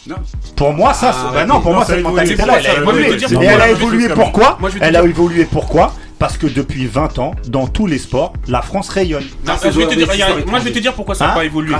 Pour 0.56 0.72
moi, 0.72 0.92
ça. 0.92 1.14
Non, 1.46 1.60
pour 1.60 1.72
moi, 1.72 1.84
ah, 1.86 1.88
bah 1.88 1.94
cette 1.94 2.02
mentalité-là, 2.02 2.58
elle 2.58 2.66
a 2.66 2.76
évolué. 2.78 3.12
Et 3.12 3.44
elle 3.44 3.60
a 3.60 3.70
évolué 3.70 4.08
pourquoi? 4.08 4.58
Elle 4.80 4.96
a 4.96 5.04
évolué 5.04 5.44
pourquoi? 5.44 5.94
Parce 6.18 6.38
que 6.38 6.46
depuis 6.46 6.86
20 6.86 7.18
ans, 7.18 7.34
dans 7.48 7.66
tous 7.66 7.86
les 7.86 7.98
sports, 7.98 8.32
la 8.48 8.62
France 8.62 8.88
rayonne. 8.88 9.24
Moi, 9.44 9.56
je 9.62 10.64
vais 10.64 10.72
te 10.72 10.78
dire 10.78 10.94
pourquoi 10.94 11.14
ça 11.14 11.28
n'a 11.28 11.34
pas 11.34 11.44
évolué. 11.44 11.74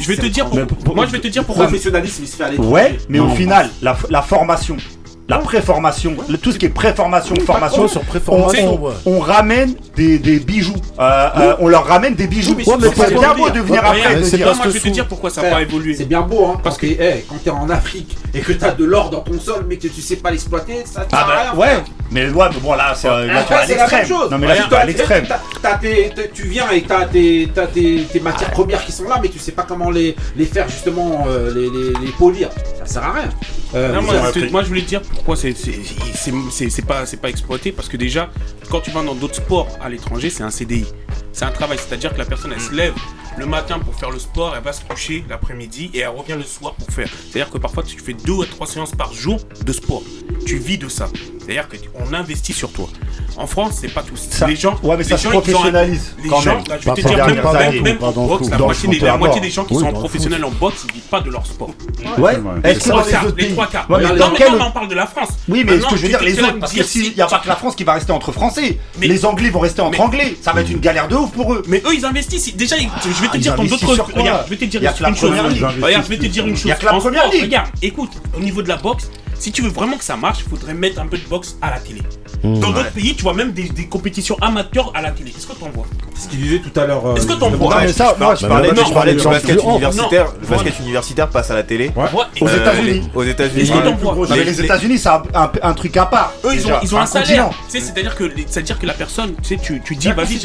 Je 0.00 0.06
vais 0.08 0.16
te 0.16 0.26
dire, 0.26 0.46
pour, 0.46 0.94
moi, 0.94 1.06
je 1.06 1.12
vais 1.12 1.20
te 1.20 1.28
dire 1.28 1.44
pourquoi. 1.44 1.64
Le 1.64 1.70
professionnalisme, 1.70 2.22
il 2.22 2.28
se 2.28 2.36
fait 2.36 2.44
à 2.44 2.60
Ouais, 2.60 2.98
mais 3.08 3.18
au 3.18 3.28
final, 3.30 3.70
la, 3.82 4.22
formation, 4.22 4.76
la 5.28 5.38
préformation, 5.38 6.16
tout 6.42 6.52
ce 6.52 6.58
qui 6.58 6.66
est 6.66 6.70
préformation, 6.70 7.34
formation, 7.36 7.88
sur 7.88 8.02
préformation, 8.02 8.78
on, 9.06 9.20
ramène 9.20 9.74
des, 9.96 10.18
bijoux, 10.38 10.76
on 10.98 11.68
leur 11.68 11.86
ramène 11.86 12.14
des 12.14 12.26
bijoux. 12.26 12.56
C'est 12.62 13.18
bien 13.18 13.34
beau 13.34 13.50
de 13.50 13.60
venir 13.60 13.84
après. 13.84 14.22
C'est 14.22 14.38
moi 14.38 14.54
je 14.64 14.68
vais 14.68 14.80
te 14.80 14.88
dire 14.88 15.06
pourquoi 15.08 15.30
ça 15.30 15.42
n'a 15.42 15.50
pas 15.50 15.62
évolué. 15.62 15.94
C'est 15.94 16.04
bien 16.04 16.22
beau, 16.22 16.46
hein, 16.46 16.60
parce 16.62 16.76
que 16.76 16.86
hey, 16.86 16.98
eh, 17.00 17.24
quand 17.28 17.42
t'es 17.42 17.50
en 17.50 17.70
Afrique 17.70 18.16
et 18.34 18.40
que 18.40 18.52
t'as 18.52 18.72
de 18.72 18.84
l'or 18.84 19.10
dans 19.10 19.20
ton 19.20 19.38
sol 19.40 19.64
mais 19.68 19.76
que 19.76 19.88
tu 19.88 20.00
sais 20.00 20.16
pas 20.16 20.30
l'exploiter, 20.30 20.84
ça. 20.84 21.06
Ah 21.12 21.24
bah, 21.26 21.52
rien, 21.52 21.58
ouais, 21.58 21.84
mais 22.10 22.26
les 22.26 22.30
douanes, 22.30 22.52
bon 22.62 22.74
là, 22.74 22.94
c'est 22.94 23.08
euh, 23.08 23.26
là, 23.26 23.42
tu 23.42 23.52
ah, 23.52 23.66
l'extrême. 23.66 24.06
Non 24.30 24.38
mais 24.38 24.46
là, 24.46 24.54
ah, 25.64 25.78
tu. 25.80 25.88
Tu 26.34 26.48
viens 26.48 26.70
et 26.70 26.82
t'as 26.82 27.06
tes, 27.06 27.50
t'as 27.54 27.66
tes, 27.66 28.02
tes 28.04 28.20
matières 28.20 28.50
premières 28.50 28.84
qui 28.84 28.92
sont 28.92 29.08
là, 29.08 29.18
mais 29.20 29.28
tu 29.28 29.38
sais 29.38 29.52
pas 29.52 29.64
comment 29.66 29.90
les, 29.90 30.14
les 30.36 30.44
faire 30.44 30.68
justement, 30.68 31.26
euh, 31.28 31.52
les, 31.54 31.68
les, 31.70 32.12
polir. 32.12 32.50
Ça 32.78 32.86
sert 32.86 33.02
à 33.02 33.12
rien. 33.12 33.28
Euh, 33.74 34.00
moi, 34.50 34.62
je 34.62 34.68
voulais 34.68 34.82
te 34.82 34.88
dire 34.88 35.02
pourquoi 35.02 35.36
c'est, 35.36 35.52
pas, 36.86 37.06
c'est 37.06 37.20
pas 37.20 37.28
exploité, 37.28 37.72
parce 37.72 37.88
que 37.88 37.96
déjà, 37.96 38.30
quand 38.70 38.80
tu 38.80 38.90
vas 38.90 39.02
dans 39.02 39.14
d'autres 39.14 39.36
sports 39.36 39.68
à 39.82 39.88
l'étranger, 39.88 40.30
c'est 40.30 40.42
un 40.42 40.50
CDI. 40.50 40.86
C'est 41.32 41.44
un 41.44 41.50
travail, 41.50 41.78
c'est-à-dire 41.78 42.12
que 42.12 42.18
la 42.18 42.24
personne, 42.24 42.52
elle 42.52 42.62
mm. 42.62 42.68
se 42.68 42.74
lève, 42.74 42.94
le 43.36 43.46
matin 43.46 43.78
pour 43.78 43.94
faire 43.94 44.10
le 44.10 44.18
sport, 44.18 44.54
elle 44.56 44.62
va 44.62 44.72
se 44.72 44.82
coucher 44.84 45.24
l'après-midi 45.28 45.90
et 45.94 46.00
elle 46.00 46.08
revient 46.08 46.36
le 46.36 46.44
soir 46.44 46.74
pour 46.74 46.88
faire. 46.90 47.08
C'est-à-dire 47.08 47.50
que 47.50 47.58
parfois 47.58 47.82
tu 47.82 47.98
fais 47.98 48.14
deux 48.14 48.32
ou 48.32 48.44
trois 48.44 48.66
séances 48.66 48.92
par 48.92 49.12
jour 49.12 49.38
de 49.64 49.72
sport. 49.72 50.02
Tu 50.46 50.56
vis 50.56 50.78
de 50.78 50.88
ça. 50.88 51.08
C'est-à-dire 51.40 51.68
qu'on 51.68 52.12
investit 52.12 52.52
sur 52.52 52.72
toi. 52.72 52.88
En 53.36 53.46
France, 53.46 53.78
c'est 53.80 53.92
pas 53.92 54.02
tout. 54.02 54.16
Ça, 54.16 54.46
les 54.46 54.56
gens, 54.56 54.78
ouais, 54.82 54.96
mais 54.96 55.04
les 55.04 55.16
gens, 55.16 55.30
les 55.30 55.52
gens, 55.52 56.64
je 56.80 56.90
te 56.90 57.00
dire, 57.06 57.26
même, 57.26 57.42
pas 57.42 57.52
la, 57.52 59.16
moitié, 59.16 59.40
des, 59.40 59.50
gens 59.50 59.64
qui 59.64 59.74
sont 59.74 59.92
professionnels 59.92 60.44
en 60.44 60.50
boxe, 60.50 60.86
ils 60.88 60.94
vivent 60.94 61.02
pas 61.02 61.20
de 61.20 61.30
leur 61.30 61.46
sport. 61.46 61.70
Ouais, 62.18 62.38
les, 62.64 62.72
les 62.72 62.78
trois 62.78 63.66
quarts. 63.66 63.90
Ouais, 63.90 64.02
mais 64.02 64.16
non, 64.16 64.66
on 64.66 64.70
parle 64.70 64.88
de 64.88 64.94
la 64.94 65.06
France. 65.06 65.28
Oui, 65.48 65.64
mais 65.66 65.78
ce 65.78 65.86
que 65.86 65.96
je 65.96 66.02
veux 66.02 66.08
dire, 66.08 66.22
les 66.22 66.40
autres, 66.40 66.58
parce 66.58 66.72
que 66.72 66.82
s'il 66.82 67.14
n'y 67.14 67.20
a 67.20 67.26
pas 67.26 67.38
que 67.38 67.48
la 67.48 67.56
France 67.56 67.76
qui 67.76 67.84
va 67.84 67.92
rester 67.92 68.12
entre 68.12 68.32
Français, 68.32 68.78
les 69.00 69.24
Anglais 69.24 69.50
vont 69.50 69.60
rester 69.60 69.82
entre 69.82 70.00
Anglais. 70.00 70.36
Ça 70.40 70.52
va 70.52 70.62
être 70.62 70.70
une 70.70 70.80
galère 70.80 71.08
de 71.08 71.16
ouf 71.16 71.30
pour 71.30 71.52
eux. 71.52 71.62
Mais 71.68 71.82
eux, 71.86 71.94
ils 71.94 72.04
investissent. 72.04 72.56
Déjà, 72.56 72.76
je 72.76 73.22
vais 73.26 73.38
te 73.38 73.42
dire. 73.42 73.56
Regarde, 74.14 74.44
je 74.46 74.50
vais 74.50 74.56
te 74.56 74.64
dire 74.64 74.80
une 74.82 75.16
chose. 75.16 75.30
Regarde, 75.30 76.04
je 76.04 76.08
vais 76.08 76.18
te 76.18 76.26
dire 76.26 76.46
une 76.46 76.56
chose. 76.56 76.72
Regarde, 77.42 77.68
écoute, 77.82 78.10
au 78.36 78.40
niveau 78.40 78.62
de 78.62 78.68
la 78.68 78.76
boxe, 78.76 79.10
si 79.38 79.52
tu 79.52 79.62
veux 79.62 79.68
vraiment 79.68 79.96
que 79.98 80.04
ça 80.04 80.16
marche, 80.16 80.38
il 80.44 80.48
faudrait 80.48 80.74
mettre 80.74 81.00
un 81.00 81.06
peu 81.06 81.18
de 81.18 81.26
boxe 81.28 81.56
à 81.60 81.70
la 81.70 81.78
télé. 81.78 82.02
Mmh. 82.46 82.60
Dans 82.60 82.70
d'autres 82.70 82.92
pays, 82.92 83.14
tu 83.14 83.22
vois 83.22 83.34
même 83.34 83.52
des, 83.52 83.86
compétitions 83.86 84.36
amateurs 84.40 84.92
à 84.94 85.02
la 85.02 85.10
télé. 85.10 85.30
Est-ce 85.36 85.46
que 85.46 85.52
t'en 85.52 85.70
vois 85.70 85.86
Ce 86.14 86.28
qu'il 86.28 86.40
disait 86.40 86.60
tout 86.60 86.78
à 86.78 86.86
l'heure. 86.86 87.06
Euh, 87.06 87.14
Est-ce 87.16 87.26
que 87.26 87.32
t'en 87.32 87.50
vois 87.50 87.84
je 87.86 88.46
parlais, 88.92 89.14
du 89.14 89.22
basket 89.24 89.62
universitaire. 89.62 90.26
le 90.40 90.46
basket 90.46 90.78
universitaire 90.80 91.28
passe 91.28 91.50
à 91.50 91.54
la 91.54 91.62
télé. 91.62 91.90
Aux 92.40 92.48
États-Unis. 92.48 93.08
Aux 93.14 93.24
États-Unis. 93.24 93.72
les, 94.34 94.60
États-Unis, 94.60 94.98
c'est 94.98 95.08
un, 95.08 95.22
un, 95.34 95.50
un, 95.62 95.74
truc 95.74 95.96
à 95.96 96.06
part. 96.06 96.32
Eux, 96.44 96.54
ils 96.54 96.66
ont, 96.66 96.76
ils 96.82 96.94
ont 96.94 96.98
un, 96.98 97.06
salaire. 97.06 97.50
C'est-à-dire 97.68 98.14
que, 98.14 98.30
c'est-à-dire 98.46 98.78
que 98.78 98.86
la 98.86 98.94
personne, 98.94 99.34
tu 99.42 99.56
sais, 99.56 99.80
tu 99.84 99.96
dis, 99.96 100.12
vas-y, 100.12 100.38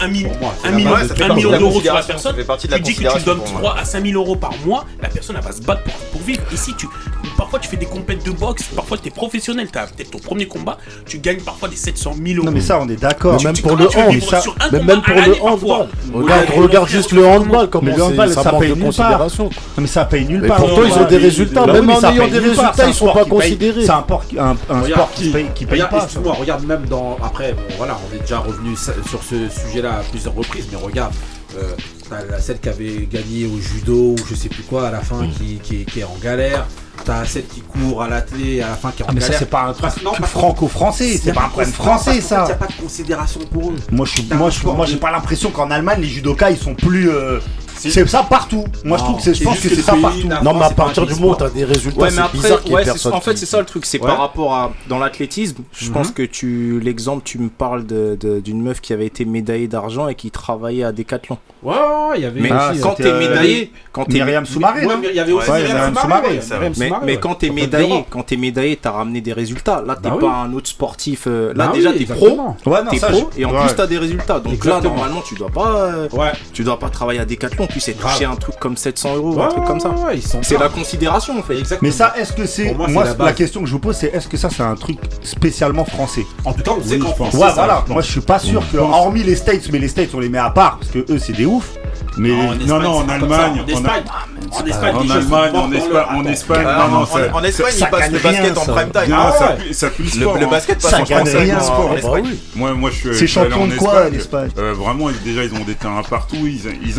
un 0.00 0.08
million 0.08 1.58
d'euros 1.58 1.80
sur 1.80 1.94
la 1.94 2.02
personne. 2.02 2.36
Tu 2.58 2.68
dis 2.80 2.94
que 2.94 3.18
tu 3.18 3.24
donnes 3.24 3.44
3 3.44 3.78
à 3.78 3.84
5000 3.84 4.16
euros 4.16 4.36
par 4.36 4.52
mois. 4.64 4.84
La 5.02 5.08
personne, 5.08 5.36
elle 5.38 5.44
va 5.44 5.52
se 5.52 5.62
battre 5.62 5.82
pour 6.12 6.20
vivre. 6.22 6.42
Ici, 6.52 6.74
tu, 6.76 6.86
parfois, 7.36 7.58
tu 7.58 7.68
fais 7.68 7.76
des 7.76 7.86
compètes 7.86 8.24
de 8.24 8.30
boxe. 8.30 8.64
Parfois, 8.74 8.98
t'es 8.98 9.10
professionnel. 9.10 9.68
T'as 9.70 9.86
peut-être 9.86 10.10
ton 10.10 10.18
premier 10.18 10.46
combat. 10.46 10.78
Tu 11.06 11.17
gagnes 11.18 11.40
parfois 11.40 11.68
des 11.68 11.76
700 11.76 12.14
000 12.14 12.36
euros. 12.36 12.46
Non, 12.46 12.52
mais 12.52 12.60
ça, 12.60 12.78
on 12.80 12.88
est 12.88 12.96
d'accord. 13.00 13.42
Même 13.42 13.52
tu- 13.54 13.62
pour 13.62 13.76
le 13.76 13.86
tu 13.86 13.98
hand, 13.98 14.12
même 14.72 15.02
pour 15.02 15.14
le 15.14 15.42
handball. 15.42 15.88
Regarde, 16.12 16.46
regarde 16.56 16.88
juste 16.88 17.12
le 17.12 17.26
handball, 17.26 17.62
Mais 17.64 17.68
comment 17.70 17.96
le 17.96 18.02
handball, 18.02 18.32
ça 18.32 18.52
paye 18.52 18.74
nulle 18.74 18.92
part. 18.94 19.20
Non, 19.38 19.50
mais 19.78 19.86
ça 19.86 20.04
paye 20.04 20.24
nulle 20.26 20.46
part. 20.46 20.56
pourtant, 20.58 20.82
ils 20.84 20.92
ont 20.98 21.04
des 21.06 21.16
résultats, 21.18 21.66
Bah 21.66 21.72
même 21.72 21.90
en 21.90 22.00
ayant 22.00 22.28
des 22.28 22.38
résultats, 22.38 22.72
ils 22.86 22.94
sont 22.94 23.06
sport 23.08 23.14
pas 23.14 23.24
considérés. 23.24 23.84
C'est 23.84 23.90
un, 23.90 24.00
sport 24.00 24.26
qui- 24.26 24.38
un, 24.38 24.56
un 24.70 24.80
Regarde, 24.80 24.90
sport 24.92 25.10
qui 25.14 25.30
paye, 25.30 25.78
pas. 25.90 26.32
regarde 26.32 26.64
même 26.64 26.86
dans. 26.88 27.16
Après, 27.24 27.52
bon, 27.52 27.62
voilà, 27.76 27.96
on 28.10 28.16
est 28.16 28.20
déjà 28.20 28.38
revenu 28.38 28.76
sur 28.76 29.22
ce 29.22 29.48
sujet-là 29.48 29.90
à 30.00 30.02
plusieurs 30.10 30.34
reprises, 30.34 30.66
mais 30.70 30.78
regarde, 30.78 31.12
t'as 32.08 32.24
la 32.24 32.40
celle 32.40 32.58
qui 32.60 32.68
avait 32.68 33.08
gagné 33.10 33.46
au 33.46 33.58
judo 33.60 34.12
ou 34.12 34.16
je 34.28 34.34
sais 34.34 34.48
plus 34.48 34.62
quoi 34.62 34.88
à 34.88 34.90
la 34.90 35.00
fin 35.00 35.26
qui, 35.28 35.56
qui, 35.62 35.82
est- 35.82 35.84
qui 35.84 36.00
est 36.00 36.04
en 36.04 36.16
galère. 36.22 36.66
T'as 37.04 37.24
celle 37.24 37.46
qui 37.46 37.60
court 37.60 38.02
à 38.02 38.08
l'athlé 38.08 38.60
à 38.60 38.68
la 38.70 38.74
fin 38.74 38.90
qui 38.90 39.02
est 39.02 39.04
en 39.04 39.08
Ah, 39.10 39.12
mais 39.14 39.20
ça, 39.20 39.26
galère. 39.28 39.38
c'est 39.38 39.50
pas 39.50 39.62
un 39.66 39.72
truc 39.72 40.02
non, 40.02 40.12
franco-français. 40.14 41.18
C'est 41.22 41.32
pas 41.32 41.44
un 41.44 41.48
problème 41.48 41.72
français, 41.72 42.10
Il 42.12 42.16
n'y 42.16 42.22
ça. 42.22 42.42
a 42.44 42.54
pas 42.54 42.66
de 42.66 42.72
considération 42.72 43.40
pour 43.52 43.70
eux. 43.70 43.76
Moi, 43.92 44.04
je 44.06 44.22
T'as 44.22 44.34
moi, 44.34 44.50
moi, 44.74 44.84
j'ai 44.86 44.96
pas 44.96 45.10
l'impression 45.12 45.50
qu'en 45.50 45.70
Allemagne, 45.70 46.00
les 46.02 46.08
judokas, 46.08 46.50
ils 46.50 46.58
sont 46.58 46.74
plus. 46.74 47.08
euh, 47.10 47.38
C'est 47.78 48.06
ça 48.08 48.22
partout. 48.22 48.64
Moi, 48.84 48.98
je 48.98 49.02
trouve 49.04 49.16
que 49.16 49.22
c'est, 49.22 49.34
je 49.34 49.44
pense 49.44 49.60
que 49.60 49.68
ça 49.74 49.94
partout. 50.00 50.28
Non, 50.42 50.54
mais 50.54 50.64
à 50.64 50.70
partir 50.70 51.06
du 51.06 51.14
moment 51.14 51.32
où 51.32 51.34
t'as 51.36 51.50
des 51.50 51.64
résultats, 51.64 52.00
Ouais, 52.00 52.08
mais 52.10 52.10
c'est 52.16 52.20
après, 52.20 52.38
bizarre 52.38 52.60
qu'il 52.62 52.70
y 52.70 52.72
ait 52.72 52.76
ouais, 52.76 52.84
c'est- 52.84 52.90
personne 52.90 53.12
en 53.14 53.20
fait, 53.20 53.32
qui- 53.34 53.38
c'est 53.40 53.46
ça 53.46 53.58
le 53.60 53.64
truc. 53.66 53.86
C'est 53.86 54.00
Ouais. 54.00 54.06
par 54.06 54.18
rapport 54.18 54.54
à 54.54 54.72
dans 54.88 54.98
l'athlétisme. 54.98 55.62
Je 55.72 55.86
Mhm. 55.86 55.92
pense 55.92 56.10
que 56.10 56.22
tu 56.22 56.80
l'exemple, 56.80 57.22
tu 57.24 57.38
me 57.38 57.48
parles 57.48 57.84
d'une 57.86 58.62
meuf 58.62 58.80
qui 58.80 58.92
avait 58.92 59.06
été 59.06 59.24
médaillée 59.24 59.68
d'argent 59.68 60.08
et 60.08 60.14
qui 60.14 60.30
travaillait 60.30 60.84
à 60.84 60.92
Decathlon. 60.92 61.38
Ouais, 61.62 61.74
ouais, 61.74 61.78
il 62.16 62.22
y 62.22 62.24
avait. 62.26 62.40
Mais 62.40 62.50
quand 62.80 62.94
t'es 62.94 63.06
euh, 63.06 63.18
médaillé, 63.18 63.72
quand 63.92 64.04
t'es 64.04 64.14
Myriam 64.14 64.46
Soumaré, 64.46 64.82
il 65.10 65.14
y 65.16 65.20
avait 65.20 65.32
aussi 65.32 65.50
Myriam 65.50 65.94
Soumaré, 65.94 66.40
Mais, 67.04 67.16
quand 67.18 67.34
t'es 67.34 67.50
médaillé, 67.50 68.04
quand 68.10 68.22
t'es 68.22 68.36
médaillé, 68.36 68.76
t'as 68.76 68.90
ramené 68.92 69.20
des 69.20 69.32
résultats. 69.32 69.82
Là, 69.86 69.96
t'es 70.00 70.08
Bah 70.10 70.16
pas 70.20 70.30
un 70.32 70.52
autre 70.52 70.68
sportif. 70.68 71.24
euh, 71.26 71.52
là, 71.54 71.66
Bah 71.68 71.72
déjà, 71.74 71.92
t'es 71.92 72.04
pro. 72.04 72.14
exactement. 72.26 72.56
Ouais, 72.66 72.82
non, 72.84 72.90
T'es 72.90 72.98
ça, 72.98 73.08
pro 73.08 73.30
et 73.36 73.44
en 73.44 73.50
plus 73.50 73.74
t'as 73.74 73.86
des 73.86 73.98
résultats. 73.98 74.40
Donc 74.40 74.64
là, 74.64 74.80
normalement, 74.80 75.20
tu 75.26 75.34
dois 75.34 75.50
pas, 75.50 75.68
euh, 75.76 76.08
Ouais. 76.12 76.32
tu 76.52 76.64
dois 76.64 76.78
pas 76.78 76.88
travailler 76.90 77.20
à 77.20 77.24
Decathlon. 77.24 77.67
Puis 77.68 77.80
c'est 77.80 77.98
Grave. 77.98 78.12
toucher 78.12 78.24
un 78.24 78.36
truc 78.36 78.56
comme 78.58 78.76
700 78.76 79.16
euros, 79.16 79.34
Ouais, 79.34 79.44
un 79.44 79.48
truc 79.48 79.64
comme 79.64 79.80
ça. 79.80 79.90
ouais, 79.90 80.18
C'est 80.42 80.58
la 80.58 80.68
considération 80.68 81.38
en 81.38 81.42
fait. 81.42 81.58
Exactement. 81.58 81.88
Mais 81.90 81.90
ça, 81.96 82.14
est-ce 82.18 82.32
que 82.32 82.46
c'est. 82.46 82.74
Moi, 82.74 83.04
la 83.18 83.32
question 83.32 83.60
que 83.60 83.66
je 83.66 83.72
vous 83.72 83.78
pose, 83.78 83.96
c'est 83.96 84.08
est-ce 84.08 84.28
que 84.28 84.36
ça, 84.36 84.48
c'est 84.50 84.62
un 84.62 84.74
truc 84.76 84.98
spécialement 85.22 85.84
français 85.84 86.24
En 86.44 86.52
tout 86.52 86.62
cas, 86.62 86.72
on 86.78 86.82
sait 86.86 86.98
qu'en 86.98 87.14
France. 87.14 87.34
Ouais, 87.34 87.40
c'est 87.40 87.46
ça, 87.48 87.52
voilà. 87.54 87.84
Moi, 87.88 88.02
je 88.02 88.10
suis 88.10 88.20
pas 88.20 88.38
sûr 88.38 88.62
que, 88.70 88.76
hormis 88.78 89.22
les 89.22 89.36
States, 89.36 89.68
mais 89.72 89.78
les 89.78 89.88
States, 89.88 90.10
on 90.14 90.20
les 90.20 90.28
met 90.28 90.38
à 90.38 90.50
part 90.50 90.78
parce 90.78 90.90
que 90.90 91.00
eux, 91.12 91.18
c'est 91.18 91.32
des 91.34 91.46
oufs. 91.46 91.70
Mais 92.16 92.30
Non, 92.30 92.52
Espagne, 92.52 92.82
non, 92.82 92.90
en. 92.96 93.08
Allemagne, 93.08 93.62
En 93.62 93.66
Espagne, 93.68 94.02
en 94.50 94.66
Espagne, 94.66 94.94
En 94.96 95.00
Allemagne, 95.10 95.50
en 95.54 95.72
Espagne, 95.72 96.06
en. 96.16 96.24
Espagne, 96.26 96.64
Ah, 96.66 96.86
non, 96.88 96.88
non, 96.96 97.02
en, 97.02 97.06
ça- 97.06 97.12
en 97.32 97.44
Espagne, 97.44 97.72
ça 97.72 97.86
ils 97.86 97.90
passent 97.90 98.10
le 98.10 98.18
basket 98.18 98.58
en 98.58 98.64
prime 98.64 98.90
time. 98.90 99.10
Non, 99.10 99.16
Ah 99.20 99.32
ça 99.38 99.48
pue- 99.52 99.72
ça 99.74 99.90
pue 99.90 100.02
le 100.02 100.08
Le, 100.08 100.20
sport. 100.22 100.36
le 100.38 100.44
hein. 100.44 100.48
basket 100.50 100.82
passe 100.82 100.90
Ça 100.90 101.00
en 101.00 101.04
prime 101.04 101.26
sport. 101.60 101.90
en 101.90 101.96
Espagne. 101.96 102.24
oui. 102.26 102.40
Moi, 102.56 102.74
moi, 102.74 102.90
je 102.90 102.96
suis. 102.96 103.14
C'est 103.16 103.26
champion 103.28 103.66
de 103.68 103.74
quoi, 103.76 103.94
Espagne. 104.06 104.12
l'Espagne 104.14 104.50
Euh, 104.58 104.74
Vraiment, 104.74 105.10
déjà, 105.24 105.44
ils 105.44 105.52
ont 105.54 105.64
des 105.64 105.74
terrains 105.74 106.02
partout. 106.10 106.36
Ils, 106.40 106.60
ils 106.84 106.98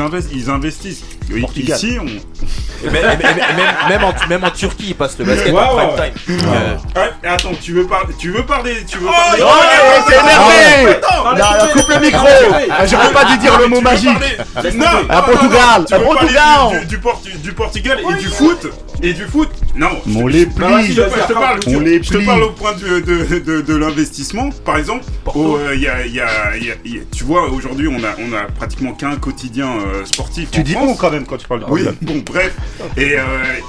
investissent. 0.60 1.04
Portugal. 1.42 1.78
Ici, 1.78 1.98
on. 2.00 2.06
Et 2.06 2.90
même, 2.90 2.96
et 3.04 3.24
même- 3.24 3.38
et 3.38 3.54
même- 3.54 3.90
même 3.90 4.04
en, 4.04 4.14
même 4.30 4.44
en 4.44 4.50
Turquie, 4.52 4.88
ils 4.90 4.96
passent 4.96 5.18
le 5.20 5.26
basket 5.26 5.52
Ouais, 5.54 5.60
en 5.62 5.76
ouais, 5.76 5.88
prime 5.88 6.00
ouais. 6.00 6.12
time. 6.12 6.40
Euh, 6.48 6.76
Ah, 6.96 7.34
attends, 7.34 7.52
tu 7.62 7.74
veux 7.74 7.86
parler 7.86 8.14
Tu 8.18 8.32
veux 8.32 8.46
parler 8.46 8.84
Tu 8.88 8.98
veux 8.98 9.08
Oh, 9.10 9.12
parler 9.12 9.42
non, 9.42 9.48
Ouais, 9.48 10.04
c'est 10.08 10.14
énervé 10.16 10.92
Attends, 11.04 11.24
Non, 11.24 11.66
laisse 11.66 11.74
coupe 11.74 11.90
le 11.94 12.00
micro. 12.00 12.28
Ah, 12.72 12.86
J'aurais 12.86 13.12
pas 13.12 13.26
dû 13.26 13.38
dire 13.38 13.58
le 13.60 13.68
mot 13.68 13.82
magique 13.82 14.10
Non, 14.10 14.72
non, 14.76 14.86
À 15.10 15.16
non, 15.18 15.22
Portugal, 15.24 15.60
non, 15.80 15.86
tu 15.86 15.94
à 15.94 15.98
veux 15.98 16.04
parler 16.06 16.20
Portugal. 16.20 16.80
du, 16.82 16.86
du, 16.88 16.98
Portu- 17.00 17.38
du 17.38 17.52
Portugal 17.54 18.00
et 18.10 18.14
du 18.22 18.28
foot 18.30 18.68
Et 19.02 19.14
du 19.14 19.24
foot 19.26 19.48
Non. 19.76 19.88
On 20.18 20.28
les 20.28 20.46
plie 20.46 20.66
je, 20.94 21.02
te- 21.02 21.10
je 21.22 21.28
te 21.28 21.34
parle, 21.34 21.60
On 21.68 21.80
les 21.80 22.04
je 22.04 22.10
te 22.12 22.18
plie. 22.18 22.26
parle 22.26 22.44
au 22.44 22.50
point 22.52 22.74
de, 22.74 23.00
de, 23.00 23.40
de, 23.40 23.62
de 23.62 23.76
l'investissement. 23.76 24.50
Par 24.66 24.78
exemple, 24.78 25.06
au, 25.34 25.56
euh, 25.56 25.72
il 25.74 25.82
y 25.82 25.88
a, 25.88 26.06
il 26.06 26.14
y 26.14 26.20
a- 26.20 26.58
il 26.58 26.66
y 26.66 26.72
a- 26.72 26.76
il 26.84 26.96
y 26.96 27.00
a- 27.00 27.04
tu 27.16 27.24
vois, 27.24 27.50
aujourd'hui, 27.50 27.88
on 27.88 28.04
a, 28.04 28.10
on 28.20 28.34
a 28.36 28.44
pratiquement 28.58 28.92
qu'un 28.92 29.16
quotidien 29.16 29.68
euh, 29.68 30.04
sportif. 30.04 30.52
Tu 30.52 30.60
en 30.60 30.64
dis 30.64 30.74
France. 30.74 30.90
on 30.92 30.96
quand 30.96 31.12
même 31.12 31.26
quand 31.26 31.38
tu 31.38 31.48
parles 31.48 31.62
de 31.62 31.66
Oui, 31.70 31.84
bon, 32.02 32.22
bref. 32.26 32.54
Et 32.98 33.18
euh, 33.18 33.22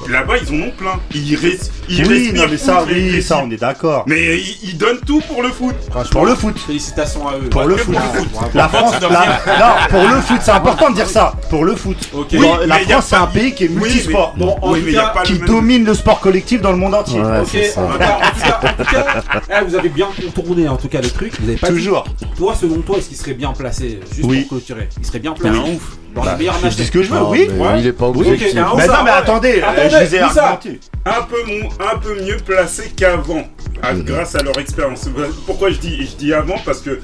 là-bas, 0.08 0.34
ils 0.42 0.52
en 0.52 0.66
ont 0.66 0.70
plein. 0.72 0.98
Ils, 1.14 1.36
res- 1.36 1.70
ils 1.88 2.06
Oui, 2.08 2.32
non, 2.34 2.44
mais 2.50 2.56
ça, 2.56 2.84
oui, 2.90 3.22
ça, 3.22 3.42
on 3.44 3.50
est 3.52 3.56
d'accord. 3.60 4.04
Mais 4.08 4.36
ils, 4.38 4.58
ils 4.70 4.78
donnent 4.78 5.00
tout 5.06 5.20
pour 5.28 5.42
le 5.42 5.50
foot. 5.50 5.76
Pour 6.10 6.26
le 6.26 6.34
foot. 6.34 6.58
Félicitations 6.66 7.28
à 7.28 7.34
eux. 7.36 7.48
Pour 7.50 7.64
le 7.64 7.76
foot. 7.76 7.94
La 8.54 8.68
France, 8.68 8.94
non, 9.00 9.08
pour 9.90 10.02
le 10.08 10.20
foot, 10.22 10.38
c'est 10.42 10.50
important 10.50 10.90
de 10.90 10.96
dire 10.96 11.08
ça. 11.08 11.34
Pour 11.50 11.64
le 11.64 11.76
foot. 11.76 11.96
La 12.66 12.78
France, 12.80 13.06
c'est 13.10 13.16
un 13.16 13.26
pays 13.28 13.54
qui 13.54 13.66
est 13.66 13.68
multisport. 13.68 14.34
Bon, 14.36 14.56
en 14.60 14.72
oui, 14.72 14.80
tout 14.80 14.84
mais 14.86 14.92
il 14.92 14.94
y 14.94 14.98
a 14.98 15.02
cas, 15.02 15.19
pas 15.20 15.26
qui 15.26 15.32
le 15.34 15.38
même- 15.40 15.48
domine 15.48 15.84
le 15.84 15.94
sport 15.94 16.20
collectif 16.20 16.60
dans 16.60 16.70
le 16.72 16.76
monde 16.78 16.94
entier. 16.94 17.20
Ouais, 17.20 17.40
Ok, 17.40 17.48
c'est 17.50 17.64
ça. 17.68 17.82
en 17.82 17.88
tout 17.92 17.98
cas, 17.98 18.18
en 18.22 18.30
tout 18.30 18.40
cas, 18.40 18.60
en 18.62 18.82
tout 18.84 18.90
cas, 18.90 19.22
eh, 19.60 19.64
vous 19.64 19.74
avez 19.74 19.88
bien 19.88 20.08
contourné 20.34 20.68
en 20.68 20.76
tout 20.76 20.88
cas 20.88 21.00
le 21.00 21.08
truc. 21.10 21.32
Vous 21.40 21.48
avez 21.48 21.56
pas 21.58 21.68
dit- 21.68 21.74
Toujours. 21.74 22.04
Toi, 22.36 22.54
selon 22.60 22.80
toi, 22.82 22.98
est-ce 22.98 23.08
qu'il 23.08 23.16
serait 23.16 23.34
bien 23.34 23.52
placé 23.52 24.00
Juste 24.14 24.28
Oui. 24.28 24.40
pour 24.42 24.58
clôturer. 24.58 24.88
Il 24.98 25.06
serait 25.06 25.18
bien 25.18 25.32
placé. 25.32 25.58
ouf. 25.58 25.96
Dans 26.14 26.24
les 26.24 26.34
meilleurs 26.38 26.58
Je 26.58 26.64
matchs. 26.64 26.76
dis 26.76 26.84
ce 26.86 26.90
que 26.90 27.02
je 27.02 27.08
veux, 27.10 27.18
Non, 27.20 27.30
oui. 27.30 27.48
mais 27.52 27.64
Ouais. 27.64 27.80
Il 27.80 27.86
est 27.86 27.92
pas 27.92 28.06
Ok, 28.06 28.16
objectif. 28.16 28.48
il 28.50 28.56
y 28.56 28.58
a 28.58 28.68
un 28.68 28.74
Mais 28.74 28.86
ça, 28.86 28.92
non, 28.94 29.04
mais 29.04 29.10
ouais. 29.12 29.16
attendez, 29.16 29.62
euh, 29.62 29.68
Attendez, 29.70 29.90
je 29.90 29.96
les 29.96 30.16
ai 30.16 30.18
dis 30.26 30.34
ça. 30.34 30.44
argumentés. 30.48 30.80
un 31.06 31.22
peu, 31.22 31.36
mon- 31.46 31.68
un 31.86 31.98
peu 31.98 32.20
mieux 32.24 32.36
placés 32.44 32.90
qu'avant, 32.96 33.44
à- 33.82 33.92
Mhm. 33.94 34.02
grâce 34.02 34.34
à 34.34 34.42
leur 34.42 34.58
expérience. 34.58 35.08
Pourquoi 35.46 35.70
je 35.70 35.78
dis, 35.78 36.04
je 36.06 36.16
dis 36.16 36.32
avant? 36.34 36.56
Parce 36.64 36.80
que 36.80 37.00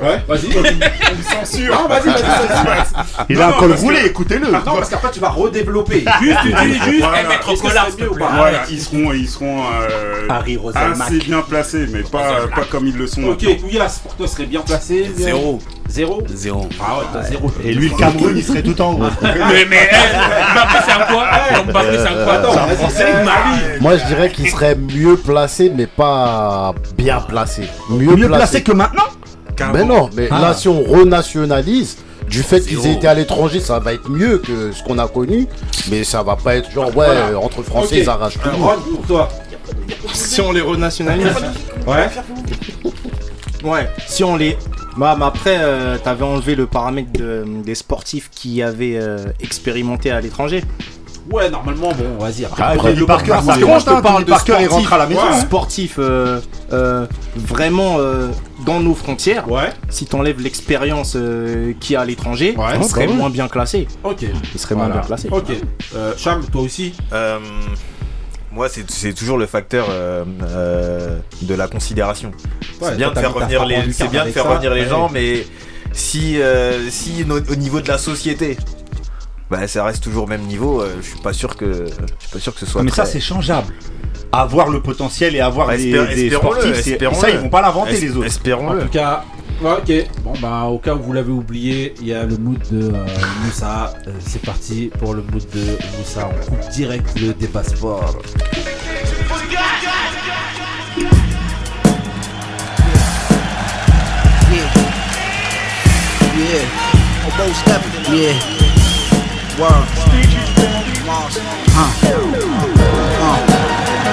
Ouais, 0.00 0.22
vas-y. 0.28 0.48
on 0.56 1.40
censure. 1.44 1.74
Non, 1.74 1.88
vas-y, 1.88 2.06
vas-y, 2.06 2.22
vas-y. 2.22 3.04
Il 3.30 3.40
a 3.40 3.48
un 3.48 3.52
col 3.52 3.72
roulé, 3.72 4.00
écoutez-le. 4.06 4.50
Non, 4.50 4.60
parce 4.64 4.88
qu'après 4.88 5.10
tu 5.10 5.20
vas 5.20 5.28
redévelopper. 5.30 6.04
Juste, 6.22 6.38
tu 6.42 6.52
dis 6.52 6.74
juste. 6.84 7.04
Eh, 7.14 7.54
que 7.54 7.60
Collard, 7.60 7.84
ça 7.86 7.90
s'il 7.90 8.06
te 8.08 8.14
plaît? 8.14 8.26
ils 8.70 8.80
seront, 8.80 9.12
ils 9.12 9.28
seront 9.28 9.62
euh, 9.64 10.28
assez 10.28 11.18
bien 11.18 11.42
placés, 11.42 11.86
mais 11.92 12.02
pas, 12.02 12.46
pas 12.54 12.64
comme 12.70 12.86
ils 12.86 12.96
le 12.96 13.06
sont. 13.06 13.22
Ok. 13.24 13.44
Couillasse, 13.60 13.98
pour 13.98 14.14
toi, 14.14 14.26
serait 14.26 14.46
bien 14.46 14.60
placé. 14.60 15.10
bien- 15.16 15.26
Zéro. 15.26 15.58
Zéro? 15.88 16.22
Zéro. 16.32 16.68
Ah 16.80 16.98
ouais, 16.98 17.04
t'as 17.12 17.22
zéro. 17.22 17.52
Et 17.62 17.74
lui, 17.74 17.90
le 17.90 17.96
Cameroun, 17.96 18.32
il 18.34 18.42
serait 18.44 18.62
tout 18.62 18.80
en 18.80 18.94
haut. 18.94 18.98
Mais, 19.22 19.66
mais, 19.68 19.90
eh, 19.92 20.54
Mbappé, 20.54 20.78
c'est 20.86 20.92
un 20.92 21.04
quoi? 21.12 21.26
Mbappé, 21.66 21.98
c'est 21.98 22.08
un 22.08 22.24
quoi? 22.24 22.32
Attends, 22.34 22.52
vas-y, 22.54 22.90
c'est 22.90 23.12
Mali. 23.24 23.80
Moi, 23.80 23.96
je 23.98 24.04
dirais 24.06 24.30
qu'il 24.30 24.48
serait 24.48 24.74
mieux 24.74 25.16
placé, 25.16 25.70
mais 25.74 25.86
pas 25.86 26.74
bien 26.96 27.20
placé. 27.20 27.64
Mieux, 27.90 28.16
Mieux 28.16 28.28
placé 28.28 28.62
que 28.62 28.72
maintenant? 28.72 29.04
Mais 29.72 29.84
non, 29.84 30.08
mais 30.14 30.28
Ah. 30.30 30.40
là, 30.40 30.54
si 30.54 30.68
on 30.68 30.82
renationalise, 30.82 31.96
du 32.28 32.42
fait 32.42 32.60
qu'ils 32.60 32.86
aient 32.86 32.92
été 32.94 33.06
à 33.06 33.14
l'étranger, 33.14 33.60
ça 33.60 33.78
va 33.78 33.92
être 33.92 34.08
mieux 34.08 34.38
que 34.38 34.72
ce 34.72 34.82
qu'on 34.84 34.98
a 34.98 35.06
connu. 35.08 35.46
Mais 35.90 36.04
ça 36.04 36.22
va 36.22 36.36
pas 36.36 36.56
être 36.56 36.70
genre, 36.70 36.86
ouais, 36.88 36.92
Voilà. 37.06 37.26
euh, 37.28 37.36
entre 37.36 37.62
Français, 37.62 37.96
Ok. 37.96 38.02
ils 38.04 38.08
arrachent 38.08 38.38
tout. 38.38 38.48
Euh, 38.48 38.94
pour 38.96 39.06
toi. 39.06 39.28
Si 40.14 40.40
on 40.40 40.52
les 40.52 40.60
renationalise. 40.60 41.26
Ouais. 41.86 42.08
Ouais, 43.64 43.88
si 44.06 44.24
on 44.24 44.36
les. 44.36 44.56
Bah, 44.96 45.14
mais 45.18 45.24
après, 45.24 45.56
euh, 45.60 45.96
t'avais 46.02 46.24
enlevé 46.24 46.54
le 46.54 46.66
paramètre 46.66 47.12
de- 47.12 47.44
des 47.64 47.74
sportifs 47.74 48.28
qui 48.30 48.62
avaient 48.62 48.98
euh, 49.00 49.18
expérimenté 49.40 50.10
à 50.10 50.20
l'étranger. 50.20 50.62
Ouais, 51.30 51.48
normalement, 51.50 51.92
bon, 51.92 52.18
vas-y. 52.24 52.44
Après, 52.44 52.62
Ah, 52.64 52.76
développe 52.76 53.06
Parker, 53.08 53.32
que 53.60 53.64
moi, 53.64 53.78
je 53.78 53.84
te 53.84 54.00
parle 54.00 54.24
de 54.24 54.30
Parker, 54.30 54.54
il 54.60 54.64
sportifs, 54.66 54.70
rentre 54.70 54.92
à 54.92 54.98
la 54.98 55.06
maison. 55.06 55.20
Ouais. 55.30 55.40
sportifs 55.40 55.96
euh, 55.98 56.40
euh, 56.72 57.06
vraiment 57.36 57.96
euh, 57.98 58.28
dans 58.66 58.80
nos 58.80 58.94
frontières. 58.94 59.50
Ouais, 59.50 59.70
Si 59.88 60.06
t'enlèves 60.06 60.40
l'expérience 60.40 61.16
qu'il 61.80 61.92
y 61.92 61.96
a 61.96 62.00
à 62.00 62.04
l'étranger, 62.04 62.54
Ouais. 62.56 62.64
il 62.76 62.84
serait 62.84 63.06
bah 63.06 63.12
ouais. 63.12 63.18
moins 63.18 63.30
bien 63.30 63.48
classé. 63.48 63.86
ok. 64.04 64.24
Il 64.54 64.60
serait 64.60 64.74
moins 64.74 64.88
bien 64.88 65.00
classé. 65.00 65.28
Ok. 65.30 65.52
Cham, 66.16 66.44
toi 66.50 66.62
aussi 66.62 66.92
moi, 68.54 68.68
c'est 68.68 68.90
c'est 68.90 69.14
toujours 69.14 69.38
le 69.38 69.46
facteur 69.46 69.86
euh, 69.88 70.24
euh, 70.42 71.18
de 71.40 71.54
la 71.54 71.68
considération. 71.68 72.32
Ouais, 72.82 72.88
c'est 72.90 72.96
bien 72.96 73.10
de 73.10 73.18
faire 73.18 73.32
revenir 73.32 73.64
les, 73.64 73.90
c'est 73.92 74.10
bien 74.10 74.26
de 74.26 74.30
faire 74.30 74.42
ça. 74.44 74.50
revenir 74.50 74.74
les 74.74 74.82
Ouais. 74.82 74.88
gens, 74.90 75.08
mais 75.10 75.46
si, 75.94 76.38
euh, 76.38 76.90
si 76.90 77.24
au 77.30 77.54
niveau 77.54 77.80
de 77.80 77.88
la 77.88 77.96
société, 77.96 78.58
bah, 79.52 79.68
ça 79.68 79.84
reste 79.84 80.02
toujours 80.02 80.24
au 80.24 80.26
même 80.26 80.42
niveau. 80.42 80.80
euh, 80.80 80.96
je 81.02 81.06
suis 81.08 81.18
pas 81.20 81.32
sûr 81.32 81.56
que, 81.56 81.84
je 81.86 81.90
suis 82.24 82.32
pas 82.32 82.38
sûr 82.40 82.52
que 82.54 82.60
ce 82.60 82.66
soit. 82.66 82.82
Mais 82.82 82.90
ça, 82.90 83.04
c'est 83.04 83.20
changeable. 83.20 83.72
Avoir 84.32 84.68
le 84.70 84.80
potentiel 84.80 85.36
et 85.36 85.40
avoir 85.40 85.66
Bah, 85.66 85.76
des, 85.76 85.92
des 86.14 86.30
sportifs, 86.30 86.86
espérons-le. 86.86 87.20
ça, 87.20 87.30
ils 87.30 87.36
vont 87.38 87.50
pas 87.50 87.60
l'inventer, 87.60 87.94
Es- 87.96 88.00
les 88.00 88.10
autres. 88.12 88.22
En 88.22 88.26
Espérons-le. 88.26 88.82
tout 88.84 88.88
cas, 88.88 89.24
ok. 89.62 89.92
Bon, 90.24 90.32
bah, 90.40 90.64
au 90.64 90.78
cas 90.78 90.94
où 90.94 91.02
vous 91.02 91.12
l'avez 91.12 91.30
oublié, 91.32 91.94
il 92.00 92.08
y 92.08 92.14
a 92.14 92.24
le 92.24 92.38
mood 92.38 92.58
de 92.70 92.92
euh, 92.94 93.04
Moussa. 93.44 93.92
Euh, 94.06 94.10
c'est 94.26 94.40
parti 94.42 94.90
pour 94.98 95.12
le 95.12 95.20
mood 95.22 95.44
de 95.54 95.76
Moussa. 95.98 96.30
On 96.30 96.46
coupe 96.50 96.70
direct 96.70 97.20
le 97.20 97.34
débat 97.34 97.62
sport. 97.62 98.16
Yeah. 106.36 106.62
Yeah. 108.12 108.61
Word. 109.60 109.68
Mars. 111.04 111.36
Uh. 111.76 111.92
Uh. 113.20 113.38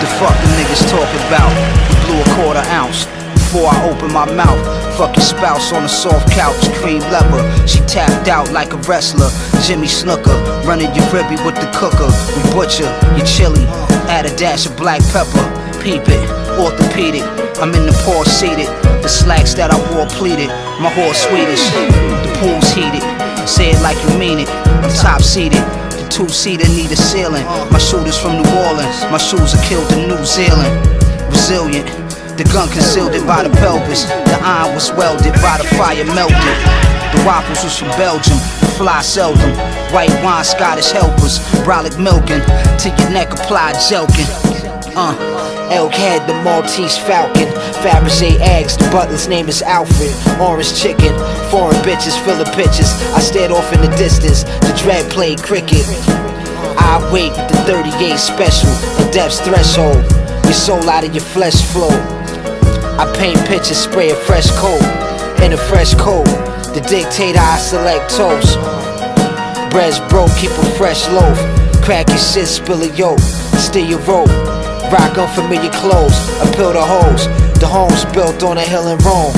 The 0.01 0.07
fuck 0.19 0.35
the 0.35 0.49
niggas 0.59 0.83
talking 0.91 1.23
about? 1.31 1.51
We 1.87 1.95
blew 2.05 2.19
a 2.19 2.35
quarter 2.35 2.65
ounce. 2.71 3.07
before 3.49 3.71
I 3.71 3.89
open 3.89 4.11
my 4.11 4.25
mouth. 4.31 4.59
Fuck 4.97 5.15
your 5.15 5.23
spouse 5.23 5.71
on 5.71 5.83
a 5.85 5.89
soft 5.89 6.29
couch, 6.31 6.59
cream 6.75 6.99
leather. 7.09 7.41
She 7.65 7.79
tapped 7.87 8.27
out 8.27 8.51
like 8.51 8.73
a 8.73 8.77
wrestler. 8.83 9.29
Jimmy 9.63 9.87
Snooker, 9.87 10.35
running 10.67 10.93
your 10.93 11.05
ribby 11.09 11.37
with 11.41 11.55
the 11.55 11.71
cooker. 11.73 12.11
We 12.35 12.41
butcher 12.53 12.85
your 13.15 13.25
chili, 13.25 13.65
add 14.11 14.25
a 14.25 14.35
dash 14.35 14.65
of 14.67 14.75
black 14.77 15.01
pepper. 15.09 15.45
Peep 15.81 16.03
it, 16.05 16.21
orthopedic. 16.59 17.23
I'm 17.57 17.73
in 17.73 17.87
the 17.87 17.95
poor 18.05 18.25
seated. 18.25 18.67
The 19.01 19.07
slacks 19.09 19.53
that 19.55 19.71
I 19.71 19.77
wore 19.95 20.05
pleated. 20.07 20.49
My 20.83 20.91
horse 20.93 21.23
Swedish. 21.25 21.63
The 22.27 22.31
pool's 22.37 22.69
heated. 22.75 23.01
Say 23.47 23.71
it 23.71 23.81
like 23.81 23.97
you 24.03 24.19
mean 24.19 24.39
it. 24.39 24.68
I'm 24.79 24.93
top 24.95 25.21
seated. 25.21 25.59
The 25.99 26.07
two 26.09 26.29
seater 26.29 26.67
need 26.69 26.91
a 26.91 26.95
ceiling. 26.95 27.43
My 27.71 27.79
shooters 27.79 28.17
from 28.17 28.39
New 28.39 28.49
Orleans. 28.63 29.03
My 29.11 29.17
shoes 29.19 29.53
are 29.53 29.63
killed 29.67 29.91
in 29.91 30.07
New 30.07 30.23
Zealand. 30.23 30.71
Resilient. 31.27 31.87
The 32.39 32.47
gun 32.53 32.69
concealed 32.69 33.13
it 33.13 33.27
by 33.27 33.43
the 33.43 33.51
pelvis. 33.59 34.05
The 34.07 34.39
iron 34.41 34.73
was 34.73 34.91
welded 34.95 35.33
by 35.43 35.59
the 35.59 35.67
fire 35.75 36.05
melted. 36.15 36.55
The 37.11 37.19
waffles 37.27 37.63
was 37.63 37.77
from 37.77 37.89
Belgium. 37.99 38.39
The 38.63 38.71
fly 38.79 39.01
seldom. 39.01 39.51
White 39.91 40.15
wine, 40.23 40.45
Scottish 40.45 40.91
helpers. 40.91 41.39
Brolic 41.67 41.99
milking. 41.99 42.39
To 42.39 42.87
your 42.87 43.11
neck 43.11 43.33
applied 43.33 43.75
jelking. 43.75 44.31
Uh, 44.95 45.58
Elk 45.71 45.93
head, 45.93 46.27
the 46.27 46.33
Maltese 46.43 46.97
Falcon. 46.97 47.47
Fabergé 47.81 48.39
eggs, 48.39 48.75
the 48.77 48.89
butler's 48.91 49.27
name 49.27 49.47
is 49.47 49.61
Alfred. 49.61 50.13
Orange 50.41 50.73
chicken, 50.73 51.13
foreign 51.51 51.77
bitches, 51.85 52.17
full 52.25 52.39
of 52.41 52.47
pitches. 52.53 52.89
I 53.13 53.19
stared 53.19 53.51
off 53.51 53.71
in 53.73 53.81
the 53.81 53.95
distance, 53.95 54.43
the 54.43 54.73
dread 54.81 55.09
played 55.11 55.41
cricket. 55.41 55.85
I 56.77 56.97
wait 57.13 57.33
the 57.33 57.57
38 57.69 58.17
special, 58.17 58.69
the 58.97 59.09
depth's 59.13 59.39
threshold. 59.41 60.03
Your 60.45 60.53
soul 60.53 60.89
out 60.89 61.03
of 61.03 61.13
your 61.13 61.23
flesh 61.23 61.61
flow. 61.71 61.93
I 62.97 63.05
paint 63.17 63.39
pictures, 63.47 63.77
spray 63.77 64.09
a 64.09 64.15
fresh 64.15 64.49
coat. 64.51 64.81
In 65.43 65.53
a 65.53 65.57
fresh 65.57 65.93
coat, 65.95 66.25
the 66.73 66.81
dictator 66.89 67.39
I 67.39 67.57
select 67.59 68.09
toast. 68.09 68.57
Bread's 69.71 69.99
broke, 70.09 70.35
keep 70.37 70.49
a 70.49 70.65
fresh 70.77 71.07
loaf. 71.09 71.37
Crack 71.83 72.09
your 72.09 72.17
shit, 72.17 72.47
spill 72.47 72.81
a 72.81 72.87
yolk. 72.95 73.19
Steal 73.19 73.87
your 73.87 73.99
rope. 73.99 74.58
Rock 74.91 75.17
unfamiliar 75.17 75.71
clothes. 75.71 76.17
Appeal 76.41 76.73
to 76.73 76.81
hoes. 76.81 77.27
The 77.59 77.67
home's 77.67 78.05
built 78.05 78.41
on 78.43 78.57
a 78.57 78.61
hill 78.61 78.87
in 78.87 78.97
Rome. 78.99 79.35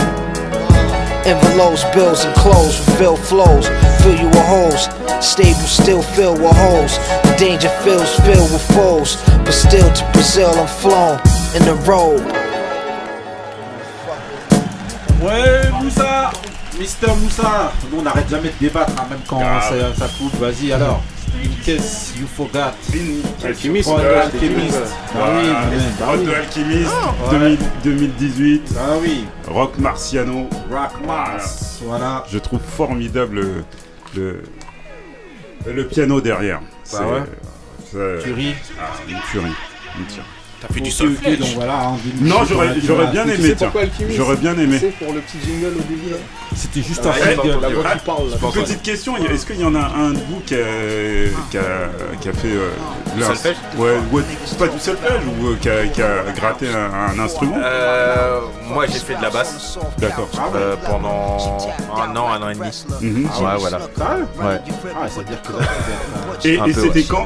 Envelopes, 1.26 1.84
bills, 1.94 2.24
and 2.26 2.34
clothes. 2.36 2.80
Reveal 2.92 3.18
flows. 3.18 3.68
Fill 4.02 4.18
you 4.18 4.28
with 4.28 4.46
holes. 4.48 4.90
Stable 5.20 5.68
still 5.68 6.02
filled 6.02 6.40
with 6.42 6.56
holes. 6.56 6.98
The 7.24 7.36
danger 7.38 7.70
feels 7.84 8.10
filled 8.22 8.52
with 8.52 8.66
foes. 8.74 9.18
But 9.46 9.54
still 9.54 9.92
to 9.92 10.04
Brazil 10.14 10.50
I'm 10.50 10.68
flown 10.68 11.20
in 11.56 11.64
the 11.66 11.76
road. 11.86 12.22
Ouais, 15.22 15.70
Moussa 15.84 16.32
Mister 16.80 17.14
Moussa 17.22 17.72
Nous, 17.92 18.00
on 18.00 18.02
n'arrête 18.02 18.28
jamais 18.28 18.50
de 18.50 18.56
débattre, 18.60 18.94
hein, 18.98 19.06
même 19.08 19.20
quand 19.28 19.38
Grave. 19.38 19.94
ça, 19.96 20.06
ça 20.06 20.12
coupe. 20.18 20.34
Vas-y, 20.40 20.72
alors. 20.74 21.02
In 21.36 21.50
case 21.64 22.14
you 22.20 22.28
forgot. 22.28 22.74
Alchimiste. 23.44 23.90
Bah 23.90 23.96
Voilà. 25.14 25.42
oui, 26.18 26.26
de. 26.26 26.90
2000 27.32 27.58
2018. 27.84 28.74
Ah 28.78 28.98
oui. 29.02 29.26
Rock 29.48 29.78
Marciano. 29.78 30.48
Rock 30.70 31.06
Mars. 31.06 31.80
Voilà. 31.84 32.24
Je 32.30 32.38
trouve 32.38 32.60
formidable 32.62 33.64
le, 34.16 34.44
le, 35.66 35.88
piano 35.88 36.20
derrière. 36.22 36.62
Bah 36.92 37.26
c'est- 37.84 38.24
Tuerie. 38.24 38.56
Ah, 38.80 38.92
une 39.08 39.18
tuerie. 39.32 39.52
Une 40.00 40.06
tuerie. 40.06 40.26
T'as 40.62 40.68
fait 40.72 40.80
du 40.82 40.92
solfège. 40.92 41.40
donc 41.40 41.50
voilà. 41.56 41.86
hein, 41.88 41.98
Non, 42.22 42.46
j'aurais 42.48 42.70
j'aurais 42.86 43.08
bien 43.08 43.24
Tu 43.24 43.32
aimé. 43.32 43.48
sais 43.50 43.56
tiens. 43.56 43.68
pourquoi 43.68 43.82
Alchimiste 43.82 44.16
J'aurais 44.18 44.36
bien 44.36 44.56
aimé. 44.60 44.78
C'est 44.80 44.92
pour 45.04 45.12
le 45.14 45.22
petit 45.22 45.38
jingle 45.44 45.74
au 45.80 45.82
début 45.90 46.12
là. 46.12 46.18
C'était 46.56 46.84
juste 46.84 47.02
Ah, 47.04 47.08
un 47.08 47.12
ouais, 47.14 47.36
single. 47.36 47.60
La 47.62 47.70
voix 47.70 47.84
qui 47.96 48.06
parle 48.06 48.30
là. 48.30 48.38
Petite 48.54 48.82
question, 48.84 49.18
est-ce 49.18 49.46
qu'il 49.48 49.60
y 49.60 49.64
en 49.66 49.74
a 49.74 49.80
un 49.80 50.12
de 50.12 50.20
vous 50.20 50.40
qui 50.46 50.54
a, 50.54 50.58
qui 51.50 51.58
a, 51.58 51.64
qui 52.22 52.30
a 52.30 52.34
fait 52.34 52.48
euh, 52.50 52.70
Du 53.16 53.22
l'ins- 53.22 53.28
solfège 53.28 53.56
Ouais, 53.78 53.96
pas 54.60 54.68
du 54.68 54.80
solfège 54.80 55.22
ou 55.42 55.48
euh, 55.48 55.56
qui 55.60 55.70
a, 55.70 55.88
qui 55.88 56.02
a 56.04 56.32
gratté 56.36 56.68
un, 56.68 57.16
un 57.16 57.20
instrument 57.20 57.58
Euh, 57.64 58.42
moi 58.68 58.86
j'ai 58.86 59.00
fait 59.00 59.16
de 59.16 59.22
la 59.24 59.30
basse 59.32 59.80
D'accord. 59.98 60.30
euh, 60.54 60.76
pendant 60.86 61.38
un 61.98 62.16
an, 62.16 62.28
un 62.34 62.42
an 62.44 62.50
et 62.50 62.54
demi. 62.54 62.70
Mhm. 63.02 63.24
Ouais, 63.26 63.56
voilà. 63.58 63.80
Ah, 64.00 65.08
c'est-à-dire 65.10 65.42
que 65.42 65.54
là, 65.54 65.66
tu 66.40 66.50
Et, 66.50 66.74
c'était 66.74 67.00
ouais. 67.00 67.06
quand? 67.10 67.26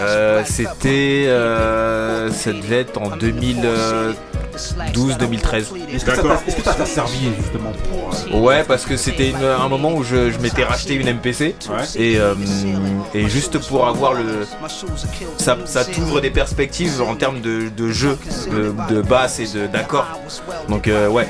Euh, 0.00 0.42
C'était. 0.46 1.24
Euh, 1.28 2.30
ça 2.30 2.52
en 2.98 3.16
2012-2013. 4.94 5.64
Est-ce 5.92 6.04
que 6.04 6.10
ça 6.10 6.16
D'accord. 6.22 6.38
t'a- 6.40 6.46
est-ce 6.46 6.56
que 6.56 6.62
ça 6.62 6.74
t'a 6.74 6.86
servi 6.86 7.30
justement 7.40 7.72
pour. 7.90 8.36
euh, 8.36 8.40
Ouais, 8.40 8.64
parce 8.64 8.84
que 8.84 8.96
c'était 8.96 9.32
un 9.34 9.68
moment 9.68 9.92
où 9.92 10.02
je, 10.02 10.30
je 10.30 10.38
m'étais 10.38 10.64
racheté 10.64 10.94
une 10.94 11.08
MPC 11.08 11.54
Ouais. 11.68 11.76
et, 11.96 12.18
euh, 12.18 12.34
et 13.14 13.28
juste 13.28 13.58
pour 13.68 13.86
avoir 13.86 14.14
le. 14.14 14.46
Ça, 15.38 15.56
ça 15.64 15.84
t'ouvre 15.84 16.20
des 16.20 16.30
perspectives 16.30 17.00
en 17.02 17.14
termes 17.14 17.40
de, 17.40 17.68
de 17.68 17.90
jeu, 17.90 18.18
de, 18.50 18.74
de 18.94 19.02
basse 19.02 19.38
et 19.40 19.68
d'accords. 19.72 20.06
Donc, 20.68 20.88
euh, 20.88 21.08
ouais, 21.08 21.28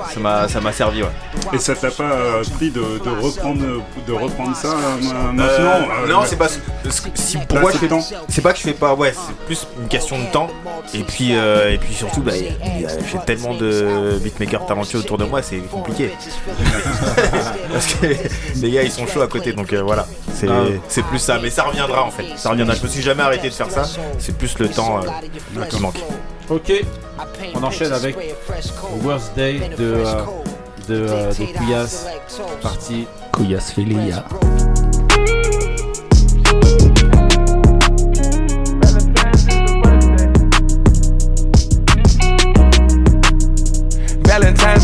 ça 0.49 0.61
m'a 0.61 0.73
servi, 0.73 1.03
ouais. 1.03 1.09
Et 1.53 1.59
ça 1.59 1.75
t'a 1.75 1.91
pas 1.91 2.03
euh, 2.05 2.43
pris 2.57 2.71
de, 2.71 2.81
de 2.81 3.11
reprendre, 3.21 3.61
de 4.07 4.12
reprendre 4.12 4.57
ça 4.57 4.75
maintenant 5.33 5.51
non, 6.09 6.21
c'est 6.27 6.37
pas. 6.37 6.49
si, 7.14 7.39
pourquoi 7.49 7.73
je 7.73 7.79
fais. 7.79 7.89
C'est 8.29 8.43
pas 8.43 8.53
que 8.53 8.59
je 8.59 8.64
fais 8.64 8.73
pas. 8.73 8.95
Ouais, 8.95 9.12
c'est 9.14 9.37
plus 9.47 9.66
une 9.81 9.89
question 9.89 10.18
de 10.18 10.27
temps. 10.27 10.49
Et 10.95 11.03
puis, 11.03 11.33
et 11.33 11.79
puis 11.81 11.95
surtout, 11.95 12.21
bah, 12.21 12.33
y 12.37 12.49
a- 12.49 12.79
y 12.81 12.87
a- 12.87 12.89
j'ai 13.11 13.18
tellement 13.27 13.55
de 13.55 14.18
beatmakers 14.23 14.66
talentueux 14.66 14.99
autour 14.99 15.18
de 15.18 15.25
moi, 15.25 15.43
c'est 15.43 15.59
compliqué. 15.59 16.11
Parce 17.73 17.95
que 17.95 18.07
les 18.57 18.71
gars, 18.71 18.83
ils 18.83 18.91
sont 18.91 19.07
chauds 19.07 19.23
à 19.23 19.29
côté, 19.29 19.53
donc 19.53 19.73
euh, 19.73 19.83
voilà. 19.83 20.07
C'est 20.35 20.49
Ah. 20.49 20.64
c'est 20.89 21.03
plus 21.05 21.18
ça. 21.18 21.39
Mais 21.43 21.51
ça 21.51 21.64
reviendra 21.64 22.03
en 22.05 22.11
fait. 22.11 22.25
Ça 22.37 22.51
reviendra. 22.51 22.75
Je 22.75 22.83
me 22.83 22.89
suis 22.89 23.03
jamais 23.03 23.23
arrêté 23.23 23.49
de 23.49 23.55
faire 23.55 23.71
ça. 23.71 23.85
C'est 24.18 24.37
plus 24.37 24.59
le 24.59 24.68
temps 24.68 25.01
euh, 25.03 25.64
qui 25.66 25.81
manque. 25.81 25.97
Ok. 26.49 26.73
On 27.55 27.62
enchaîne 27.62 27.93
avec 27.93 28.16
Worst 29.05 29.35
Day 29.37 29.61
de, 29.79 29.85
euh, 29.85 30.05
de, 30.89 31.07
euh, 31.09 31.31
de 31.33 31.59
Couillasse. 31.59 32.07
Parti. 32.62 33.07
Couillasse 33.33 33.73
Philia. 33.73 34.25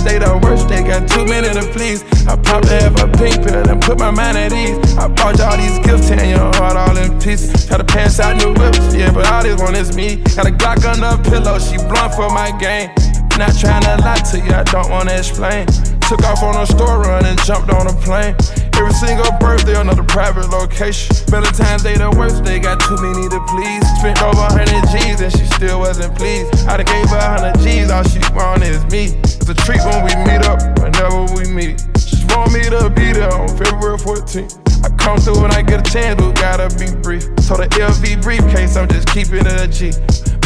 Day, 0.03 0.19
the 0.19 0.39
worst 0.43 0.69
day, 0.69 0.83
got 0.83 1.09
too 1.09 1.25
many 1.25 1.49
to 1.49 1.65
please. 1.73 2.05
I 2.27 2.37
to 2.37 2.75
have 2.83 2.99
a 2.99 3.09
pink 3.17 3.47
pill 3.47 3.69
and 3.69 3.81
put 3.81 3.99
my 3.99 4.11
mind 4.11 4.37
at 4.37 4.53
ease. 4.53 4.79
I 4.97 5.09
bought 5.09 5.39
y'all 5.39 5.57
these 5.57 5.79
gifts, 5.87 6.09
tearing 6.09 6.31
your 6.31 6.51
heart 6.57 6.77
all 6.77 6.97
in 6.97 7.19
pieces. 7.21 7.67
Try 7.67 7.79
to 7.79 7.85
pass 7.85 8.19
out 8.19 8.37
new 8.37 8.53
whips, 8.55 8.95
yeah, 8.95 9.13
but 9.13 9.27
all 9.31 9.43
this 9.43 9.61
one 9.61 9.75
is 9.75 9.97
me. 9.97 10.17
Got 10.35 10.47
a 10.47 10.51
Glock 10.51 10.85
under 10.85 11.15
a 11.15 11.31
pillow, 11.31 11.59
she 11.59 11.77
blunt 11.77 12.15
for 12.15 12.31
my 12.31 12.51
game. 12.59 12.91
Not 13.39 13.53
trying 13.59 13.83
to 13.85 13.97
lie 14.01 14.17
to 14.33 14.39
you, 14.39 14.51
I 14.51 14.65
don't 14.65 14.91
wanna 14.91 15.13
explain. 15.13 15.67
Took 16.09 16.25
off 16.25 16.43
on 16.43 16.57
a 16.57 16.67
store 16.67 17.03
run 17.03 17.27
and 17.27 17.39
jumped 17.45 17.71
on 17.71 17.87
a 17.87 17.93
plane. 17.93 18.35
Every 18.75 18.93
single 18.93 19.31
birthday, 19.39 19.79
another 19.79 20.05
private 20.05 20.49
location. 20.51 21.15
Valentine's 21.29 21.83
Day, 21.83 21.97
the 21.97 22.11
worst 22.17 22.45
day, 22.45 22.59
got 22.59 22.81
too 22.81 22.97
many 22.97 23.29
to 23.29 23.41
please. 23.51 23.85
Spent 23.99 24.23
over 24.23 24.41
100 24.41 24.89
G's 24.89 25.21
and 25.21 25.33
she 25.33 25.45
still 25.47 25.81
wasn't 25.81 26.17
pleased. 26.17 26.67
I 26.67 26.77
done 26.79 26.87
gave 26.87 27.11
her 27.11 27.53
100 27.53 27.61
G's, 27.61 27.91
all 27.91 28.05
she 28.05 28.21
want 28.35 28.63
is 28.63 28.85
me. 28.87 29.36
It's 29.49 29.63
a 29.63 29.65
treat 29.65 29.79
when 29.85 30.03
we 30.03 30.11
meet 30.27 30.45
up, 30.45 30.59
whenever 30.81 31.23
we 31.37 31.47
meet. 31.47 31.81
She 31.97 32.27
want 32.35 32.53
me 32.53 32.65
to 32.65 32.91
be 32.91 33.13
there 33.13 33.33
on 33.33 33.47
February 33.47 33.97
14th. 33.97 34.59
I 34.85 34.89
come 34.97 35.19
through 35.19 35.41
when 35.41 35.53
I 35.53 35.63
get 35.63 35.87
a 35.87 35.89
chance, 35.89 36.21
but 36.21 36.35
gotta 36.35 36.69
be 36.77 36.91
brief. 37.01 37.23
So 37.43 37.55
the 37.55 37.69
LV 37.79 38.23
briefcase, 38.25 38.75
I'm 38.75 38.89
just 38.89 39.07
keeping 39.07 39.47
it 39.47 39.61
a 39.61 39.69
G. 39.69 39.93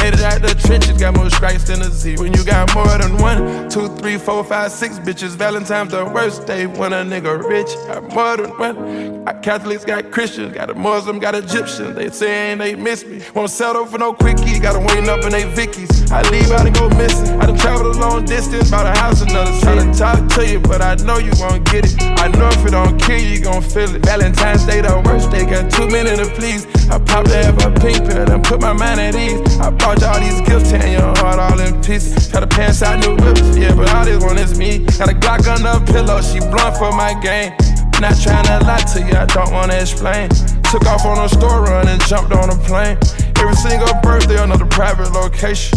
Made 0.01 0.15
it 0.15 0.21
out 0.21 0.41
the 0.41 0.55
trenches, 0.67 0.99
got 0.99 1.15
more 1.15 1.29
stripes 1.29 1.65
than 1.65 1.83
a 1.83 1.91
Z. 1.91 2.17
When 2.17 2.33
you 2.33 2.43
got 2.45 2.75
more 2.75 2.97
than 2.97 3.19
one, 3.19 3.69
two, 3.69 3.95
three, 3.97 4.17
four, 4.17 4.43
five, 4.43 4.73
six 4.73 4.99
bitches, 4.99 5.37
Valentine's 5.37 5.91
the 5.91 6.05
worst 6.07 6.47
day 6.47 6.67
when 6.67 6.93
a 6.93 7.05
nigga 7.05 7.47
rich. 7.47 7.69
Got 7.87 8.15
more 8.15 8.37
than 8.37 8.51
one. 8.59 9.25
Got 9.25 9.43
Catholics, 9.43 9.85
got 9.85 10.11
Christians, 10.11 10.55
got 10.55 10.71
a 10.71 10.75
Muslim, 10.75 11.19
got 11.19 11.35
Egyptians. 11.35 11.95
They 11.97 12.09
saying 12.09 12.59
they 12.59 12.75
miss 12.75 13.05
me. 13.05 13.21
Won't 13.35 13.51
settle 13.51 13.85
for 13.85 13.99
no 13.99 14.15
quickie, 14.15 14.59
got 14.59 14.75
'em 14.75 14.85
waiting 14.87 15.09
up 15.09 15.23
in 15.25 15.33
they 15.33 15.45
Vickies. 15.45 16.11
I 16.11 16.23
leave 16.31 16.51
out 16.51 16.67
and 16.67 16.75
go 16.75 16.89
missing. 16.91 17.39
I 17.41 17.47
done 17.47 17.59
traveled 17.59 17.95
a 17.95 17.99
long 17.99 18.25
distance, 18.25 18.71
bought 18.71 18.87
a 18.87 18.99
house 18.99 19.21
another 19.21 19.53
city. 19.53 19.81
Tryna 19.81 19.99
talk 19.99 20.29
to 20.37 20.47
you, 20.47 20.61
but 20.61 20.81
I 20.81 20.95
know 21.05 21.19
you 21.19 21.33
won't 21.39 21.65
get 21.71 21.85
it. 21.85 21.95
I 22.19 22.29
know 22.29 22.49
if 22.49 22.65
it 22.67 22.71
don't 22.71 22.99
kill 22.99 23.21
you, 23.21 23.29
you 23.37 23.41
gon' 23.41 23.63
feel 23.63 23.95
it. 23.95 24.05
Valentine's 24.05 24.65
Day, 24.65 24.81
the 24.81 25.01
worst 25.05 25.31
day, 25.31 25.45
got 25.45 25.71
too 25.71 25.89
many 25.89 26.17
to 26.17 26.27
please. 26.35 26.67
I 26.91 26.99
popped 26.99 27.29
to 27.29 27.37
have 27.37 27.59
a 27.65 27.71
pink 27.81 27.99
pill 28.09 28.29
and 28.31 28.43
put 28.43 28.61
my 28.61 28.73
mind 28.73 28.99
at 29.01 29.15
ease. 29.15 29.41
I 29.61 29.71
y'all 29.99 30.21
these 30.21 30.41
gifts, 30.47 30.71
tearing 30.71 30.93
your 30.93 31.11
heart 31.19 31.41
all 31.41 31.59
in 31.59 31.75
pieces. 31.83 32.29
Try 32.29 32.41
to 32.41 32.47
pass 32.47 32.83
out 32.83 33.01
new 33.03 33.17
whips, 33.17 33.43
yeah, 33.57 33.75
but 33.75 33.91
all 33.91 34.05
this 34.05 34.23
one 34.23 34.39
is 34.39 34.59
me. 34.59 34.87
Got 34.99 35.11
a 35.11 35.15
Glock 35.19 35.43
under 35.51 35.75
the 35.75 35.93
pillow, 35.93 36.23
she 36.23 36.39
blunt 36.39 36.77
for 36.77 36.93
my 36.93 37.19
game. 37.19 37.51
Not 37.99 38.15
trying 38.23 38.47
to 38.47 38.63
lie 38.65 38.85
to 38.95 39.01
you, 39.01 39.17
I 39.19 39.27
don't 39.27 39.51
wanna 39.51 39.75
explain. 39.75 40.29
Took 40.71 40.87
off 40.87 41.05
on 41.05 41.19
a 41.19 41.29
store 41.29 41.65
run 41.65 41.89
and 41.89 42.01
jumped 42.07 42.33
on 42.33 42.51
a 42.51 42.57
plane. 42.63 42.97
Every 43.43 43.57
single 43.57 43.93
birthday, 44.03 44.41
another 44.41 44.67
private 44.67 45.11
location. 45.11 45.77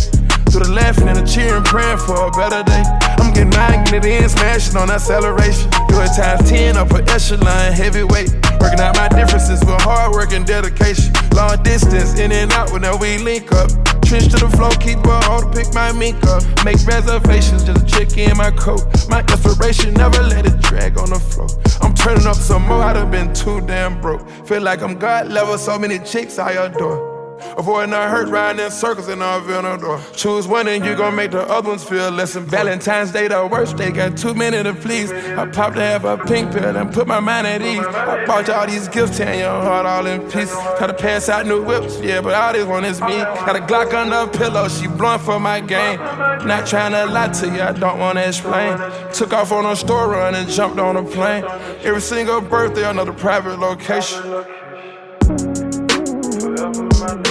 Through 0.52 0.66
the 0.66 0.72
laughing 0.72 1.08
and 1.08 1.18
the 1.18 1.26
cheering, 1.26 1.64
praying 1.64 1.98
for 1.98 2.28
a 2.28 2.32
better 2.32 2.62
day. 2.62 2.84
I'm 3.18 3.34
getting 3.34 3.50
mine, 3.50 3.84
getting 3.86 4.12
it 4.12 4.24
in, 4.24 4.30
smashing 4.30 4.78
on 4.78 4.92
acceleration. 4.92 5.70
Do 5.88 6.00
it 6.02 6.14
times 6.14 6.50
10, 6.50 6.78
upper 6.78 7.02
echelon, 7.10 7.74
heavyweight. 7.74 8.43
Working 8.64 8.80
out 8.80 8.96
my 8.96 9.10
differences 9.10 9.60
with 9.60 9.82
hard 9.82 10.14
work 10.14 10.32
and 10.32 10.46
dedication. 10.46 11.12
Long 11.36 11.62
distance, 11.64 12.18
in 12.18 12.32
and 12.32 12.50
out 12.54 12.72
whenever 12.72 12.96
we 12.96 13.18
link 13.18 13.52
up. 13.52 13.70
Trench 14.06 14.32
to 14.32 14.38
the 14.38 14.50
floor, 14.56 14.72
keep 14.80 15.00
her 15.06 15.20
on 15.30 15.44
to 15.44 15.52
pick 15.52 15.74
my 15.74 15.92
mink 15.92 16.24
up. 16.24 16.44
Make 16.64 16.80
reservations, 16.88 17.66
just 17.66 17.86
check 17.88 18.18
in 18.18 18.38
my 18.38 18.52
coat. 18.52 18.86
My 19.10 19.20
inspiration, 19.20 19.94
never 19.96 20.22
let 20.24 20.46
it 20.46 20.62
drag 20.62 20.98
on 20.98 21.10
the 21.10 21.20
floor. 21.20 21.50
I'm 21.82 21.94
turning 21.94 22.26
up 22.26 22.38
some 22.38 22.66
more, 22.66 22.82
I'd 22.82 22.96
have 22.96 23.12
been 23.12 23.34
too 23.34 23.60
damn 23.68 24.00
broke. 24.00 24.26
Feel 24.48 24.62
like 24.62 24.82
I'm 24.82 24.98
God 24.98 25.28
level, 25.28 25.58
so 25.58 25.78
many 25.78 26.00
chicks 26.00 26.40
I 26.40 26.52
adore. 26.52 27.23
Avoiding 27.58 27.92
the 27.92 28.02
hurt, 28.02 28.28
riding 28.30 28.66
in 28.66 28.72
circles 28.72 29.10
in 29.10 29.22
our 29.22 29.78
door. 29.78 30.02
Choose 30.14 30.48
one 30.48 30.68
and 30.68 30.84
you 30.84 30.96
gon' 30.96 31.16
make 31.16 31.32
the 31.32 31.42
other 31.42 31.70
ones 31.70 31.84
feel 31.84 32.10
less 32.10 32.34
than 32.34 32.46
Valentine's 32.46 33.12
Day, 33.12 33.28
the 33.28 33.46
worst 33.46 33.78
day. 33.78 33.92
Got 33.92 34.18
too 34.18 34.34
many 34.34 34.62
to 34.64 34.74
please. 34.74 35.12
I 35.12 35.46
popped 35.48 35.76
to 35.76 35.82
have 35.82 36.06
a 36.06 36.18
pink 36.18 36.52
pill 36.52 36.76
and 36.76 36.94
put 36.94 37.08
my 37.08 37.20
mind 37.20 37.48
at 37.48 37.62
ease. 37.62 37.86
I 37.86 38.26
bought 38.26 38.48
you 38.48 38.54
all 38.54 38.68
these 38.68 38.88
gifts, 38.88 39.18
tearing 39.18 39.40
your 39.40 39.50
heart 39.50 39.86
all 39.86 40.06
in 40.08 40.22
pieces. 40.30 40.58
Try 40.78 40.88
to 40.88 40.94
pass 40.94 41.30
out 41.30 41.46
new 41.46 41.64
whips, 41.64 42.00
yeah, 42.00 42.22
but 42.22 42.34
all 42.34 42.54
this 42.54 42.66
one 42.66 42.86
is 42.86 43.00
me. 43.02 43.18
Got 43.18 43.56
a 43.56 43.60
Glock 43.60 43.94
under 43.94 44.16
a 44.16 44.28
pillow, 44.28 44.68
she 44.68 44.88
blunt 44.88 45.22
for 45.22 45.40
my 45.40 45.60
game. 45.60 46.00
Not 46.00 46.66
trying 46.66 46.92
to 46.92 47.06
lie 47.06 47.30
to 47.30 47.48
you, 47.48 47.62
I 47.62 47.72
don't 47.72 48.00
wanna 48.00 48.22
explain. 48.22 48.78
Took 49.14 49.34
off 49.34 49.52
on 49.52 49.66
a 49.66 49.76
store 49.76 50.10
run 50.10 50.36
and 50.36 50.50
jumped 50.50 50.80
on 50.80 50.98
a 50.98 51.04
plane. 51.04 51.44
Every 51.84 52.02
single 52.02 52.42
birthday, 52.42 52.90
another 52.90 53.14
private 53.14 53.60
location. 53.60 54.22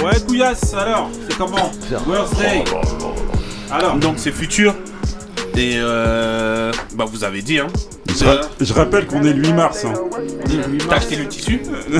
Ouais, 0.03 0.19
Couillasse, 0.27 0.73
alors, 0.73 1.09
c'est 1.29 1.37
comment 1.37 1.71
Worst 2.07 2.37
Day 2.37 2.63
Alors 3.71 3.95
Donc 3.95 4.15
c'est 4.17 4.31
futur. 4.31 4.75
Et 5.55 5.73
euh, 5.77 6.71
bah 6.95 7.05
vous 7.07 7.23
avez 7.23 7.41
dit 7.43 7.59
hein. 7.59 7.67
Je, 8.15 8.25
ra- 8.25 8.41
je 8.59 8.73
rappelle 8.73 9.05
qu'on 9.07 9.23
est 9.23 9.33
le 9.33 9.43
8 9.43 9.53
mars. 9.53 9.85
hein. 9.85 9.93
T'as 10.89 10.95
acheté 10.97 11.15
le 11.15 11.27
tissu 11.27 11.61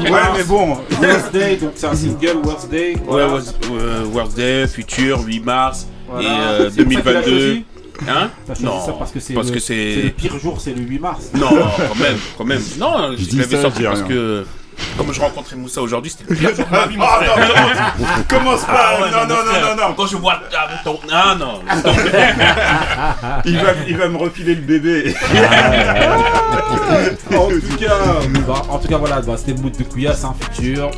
ouais, 0.00 0.10
mais 0.36 0.44
bon. 0.44 0.76
Worst 1.00 1.32
Day, 1.32 1.56
donc 1.56 1.72
c'est 1.74 1.86
un 1.86 1.94
single 1.94 2.38
Worst 2.44 2.68
Day. 2.70 2.94
Ouais, 3.06 3.26
voilà. 3.26 3.42
euh, 3.72 4.04
World 4.12 4.34
Day, 4.34 4.66
futur, 4.68 5.20
8 5.24 5.40
mars 5.44 5.86
Voilà. 6.08 6.28
et 6.28 6.30
euh, 6.30 6.70
C'est 6.70 6.84
pour 6.84 6.92
ça 6.94 7.00
que 7.00 7.04
tu 7.04 7.12
l'as 7.12 7.22
2022. 7.22 7.38
choisi 7.40 7.64
Hein 8.08 8.30
T'as 8.46 8.54
choisi 8.54 8.64
Non, 8.64 8.86
ça 8.86 8.92
parce 8.92 9.10
que 9.12 9.18
c'est 9.20 9.34
parce 9.34 9.48
le, 9.48 9.54
que 9.54 9.60
c'est 9.60 10.02
le 10.02 10.10
pire 10.10 10.38
jour, 10.38 10.60
c'est 10.60 10.74
le 10.74 10.82
8 10.82 10.98
mars. 11.00 11.30
Non, 11.34 11.48
quand 11.50 11.98
même, 12.00 12.16
quand 12.36 12.44
même. 12.44 12.62
Non, 12.78 13.10
Je 13.16 13.24
dis 13.24 13.36
l'avais 13.36 13.56
ça, 13.56 13.62
sorti 13.62 13.78
dis 13.78 13.84
parce 13.84 14.00
rien. 14.00 14.08
que. 14.08 14.46
Comme 14.96 15.12
je 15.12 15.20
rencontrais 15.20 15.56
Moussa 15.56 15.80
aujourd'hui, 15.80 16.10
c'était 16.10 16.24
le 16.28 16.36
pire 16.36 16.54
jour 16.54 16.66
de 16.66 16.70
ma 16.70 16.86
vie, 16.86 16.96
mon 16.96 17.04
Ah, 17.04 17.20
non, 17.24 17.36
non, 17.36 18.24
commence 18.28 18.64
pas. 18.64 18.96
Ah 18.96 19.00
ouais, 19.00 19.10
non, 19.10 19.26
non, 19.26 19.44
non, 19.44 19.60
non, 19.60 19.76
non. 19.88 19.94
Quand 19.94 20.06
je 20.06 20.16
vois 20.16 20.40
ah, 20.52 20.68
ton. 20.84 20.98
Ah 21.10 21.36
non. 21.38 21.60
Il 23.44 23.58
va, 23.58 23.72
il 23.86 23.96
va 23.96 24.08
me 24.08 24.16
refiler 24.16 24.54
le 24.54 24.62
bébé. 24.62 25.14
en 27.34 27.48
tout 27.48 27.76
cas, 27.78 27.98
bah, 28.46 28.62
en 28.68 28.78
tout 28.78 28.88
cas 28.88 28.98
voilà, 28.98 29.20
bah, 29.20 29.36
c'était 29.36 29.52
le 29.52 29.58
mood 29.60 29.76
de 29.76 29.84
Couillasse, 29.84 30.24
un 30.24 30.34
futur. 30.34 30.90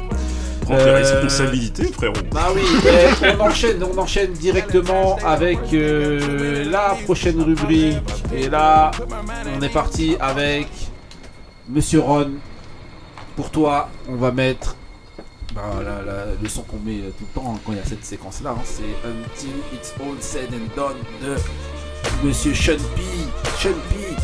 Euh, 0.70 0.96
responsabilités, 0.98 1.90
frérot. 1.92 2.14
Bah 2.32 2.48
oui, 2.54 2.62
eh, 2.86 3.34
on 3.36 3.40
enchaîne, 3.40 3.82
on 3.82 3.98
enchaîne 3.98 4.32
directement 4.32 5.16
avec 5.24 5.58
euh, 5.72 6.64
la 6.70 6.96
prochaine 7.04 7.40
rubrique. 7.42 7.96
Et 8.32 8.48
là, 8.48 8.92
on 9.56 9.60
est 9.62 9.72
parti 9.72 10.16
avec 10.20 10.68
Monsieur 11.68 12.00
Ron. 12.00 12.30
Pour 13.36 13.50
toi, 13.50 13.88
on 14.08 14.16
va 14.16 14.30
mettre 14.32 14.76
bah, 15.54 15.62
la- 15.78 16.02
la- 16.02 16.24
le 16.40 16.48
son 16.48 16.62
qu'on 16.62 16.76
met 16.84 16.98
tout 17.18 17.24
le 17.34 17.40
temps 17.40 17.52
hein, 17.54 17.58
quand 17.64 17.72
il 17.72 17.78
y 17.78 17.80
a 17.80 17.84
cette 17.84 18.04
séquence-là. 18.04 18.50
hein, 18.56 18.62
c'est 18.64 18.82
Until 19.08 19.54
It's 19.74 19.92
All 20.00 20.16
Said 20.20 20.48
and 20.52 20.74
Done 20.76 20.96
de 21.22 21.36
Monsieur 22.26 22.54
Sean 22.54 22.76
P. 22.94 23.02
Sean 23.58 23.70
P. 23.90 24.14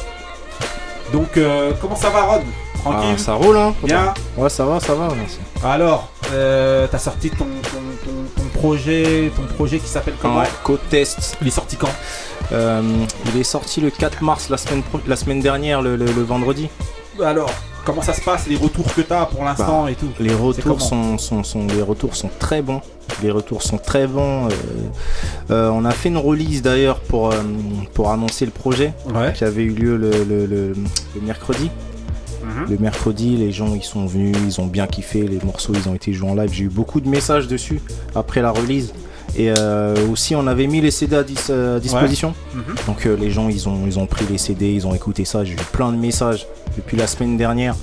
Donc, 1.13 1.37
euh, 1.37 1.73
comment 1.81 1.97
ça 1.97 2.11
va, 2.11 2.23
Ron 2.23 2.43
Tranquille? 2.83 3.11
Ah, 3.15 3.19
ça 3.19 3.35
roule, 3.35 3.57
hein 3.57 3.75
Bien? 3.85 4.13
Ouais, 4.37 4.49
ça 4.51 4.65
va, 4.65 4.81
ça 4.81 4.95
va, 4.95 5.09
merci. 5.17 5.39
Alors, 5.65 6.09
euh, 6.33 6.87
t'as 6.91 6.99
sorti 6.99 7.31
ton, 7.31 7.47
ton, 7.63 7.79
ton- 8.05 8.43
ton 8.43 8.49
projet, 8.59 9.31
ton 9.37 9.43
projet 9.55 9.79
qui 9.79 9.87
s'appelle 9.89 10.15
comment? 10.21 10.41
Ouais, 10.41 10.49
code 10.65 10.81
test. 10.91 11.37
Il 11.41 11.47
est 11.49 11.51
sorti 11.53 11.77
quand? 11.77 11.91
Euh, 12.53 12.83
il 13.27 13.41
est 13.41 13.45
sorti 13.45 13.81
le 13.81 13.91
4 13.91 14.23
mars, 14.23 14.49
la 14.51 14.57
semaine, 14.57 14.83
pro- 14.83 15.01
la 15.07 15.17
semaine 15.17 15.41
dernière, 15.41 15.81
le, 15.81 15.97
le- 15.97 16.07
le 16.07 16.23
vendredi. 16.23 16.69
Alors, 17.25 17.51
comment 17.87 18.03
ça 18.03 18.13
se 18.13 18.21
passe 18.21 18.47
Les 18.49 18.57
retours 18.57 18.93
que 18.95 19.01
t'as 19.01 19.25
pour 19.25 19.45
l'instant 19.45 19.85
Bah, 19.85 19.91
et 19.91 19.95
tout 19.95 20.09
Les 20.21 20.35
retours 20.35 20.83
sont, 20.83 21.17
sont, 21.17 21.43
sont- 21.43 21.67
les 21.69 21.81
retours 21.83 22.15
sont 22.17 22.29
très 22.39 22.61
bons. 22.61 22.83
Les 23.23 23.31
retours 23.31 23.63
sont 23.63 23.79
très 23.79 24.07
bons. 24.07 24.49
euh, 24.49 24.51
euh, 25.51 25.71
on 25.71 25.85
a 25.87 25.93
fait 25.93 26.09
une 26.11 26.19
release 26.19 26.61
d'ailleurs 26.61 26.99
pour, 27.01 27.33
euh, 27.33 27.37
pour 27.95 28.11
annoncer 28.11 28.45
le 28.45 28.51
projet 28.51 28.93
Ouais. 29.15 29.33
qui 29.35 29.45
avait 29.45 29.63
eu 29.63 29.71
lieu 29.71 29.97
le, 29.97 30.11
le- 30.11 30.45
le- 30.47 30.75
le 31.15 31.21
mercredi. 31.23 31.71
Mhm. 32.45 32.71
Le 32.71 32.79
mercredi, 32.79 33.37
les 33.37 33.51
gens 33.53 33.75
ils 33.75 33.83
sont 33.83 34.07
venus, 34.07 34.37
ils 34.45 34.61
ont 34.61 34.67
bien 34.67 34.87
kiffé, 34.87 35.23
les 35.27 35.39
morceaux 35.45 35.73
ils 35.75 35.89
ont 35.89 35.95
été 35.95 36.13
joués 36.13 36.31
en 36.31 36.35
live. 36.35 36.51
J'ai 36.53 36.65
eu 36.65 36.69
beaucoup 36.69 37.01
de 37.01 37.09
messages 37.09 37.47
dessus 37.49 37.81
après 38.15 38.43
la 38.43 38.51
release. 38.51 38.93
Et 39.35 39.53
euh, 39.59 39.95
aussi 40.11 40.35
on 40.37 40.47
avait 40.47 40.67
mis 40.67 40.81
les 40.81 40.91
CD 40.91 41.17
à, 41.17 41.23
dis- 41.23 41.53
à 41.53 41.79
disposition. 41.81 42.35
Mhm. 42.55 42.63
Donc 42.87 43.07
euh, 43.07 43.17
les 43.17 43.31
gens 43.31 43.49
ils 43.49 43.69
ont, 43.69 43.81
ils 43.87 43.99
ont 43.99 44.07
pris 44.07 44.25
les 44.31 44.39
CD, 44.39 44.73
ils 44.73 44.87
ont 44.87 44.95
écouté 44.95 45.25
ça. 45.25 45.45
J'ai 45.45 45.55
eu 45.55 45.57
plein 45.73 45.93
de 45.93 45.97
messages 45.99 46.47
depuis 46.77 46.97
la 46.97 47.07
semaine 47.07 47.37
dernière. 47.37 47.75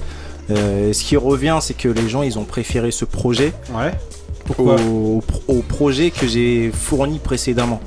Euh, 0.52 0.92
ce 0.94 1.04
qui 1.04 1.16
revient, 1.18 1.58
c'est 1.62 1.76
que 1.76 1.88
les 1.90 2.10
gens 2.10 2.22
ils 2.24 2.38
ont 2.40 2.44
préféré 2.44 2.92
ce 2.92 3.06
projet 3.06 3.54
Ouais. 3.74 3.92
au, 3.92 4.44
Pourquoi 4.46 4.76
au 4.82 5.22
pro- 5.26 5.44
au 5.48 5.62
projet 5.62 6.12
que 6.12 6.28
j'ai 6.28 6.72
fourni 6.74 7.20
précédemment. 7.20 7.80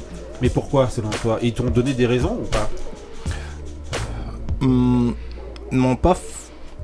Mais 0.43 0.49
pourquoi 0.49 0.89
selon 0.89 1.09
toi? 1.11 1.39
Ils 1.43 1.53
t'ont 1.53 1.65
donné 1.71 1.93
des 1.93 2.07
raisons 2.07 2.39
ou 2.43 2.47
pas? 2.47 2.69
Hum, 4.63 5.15
non, 5.73 5.97
pas. 5.97 6.17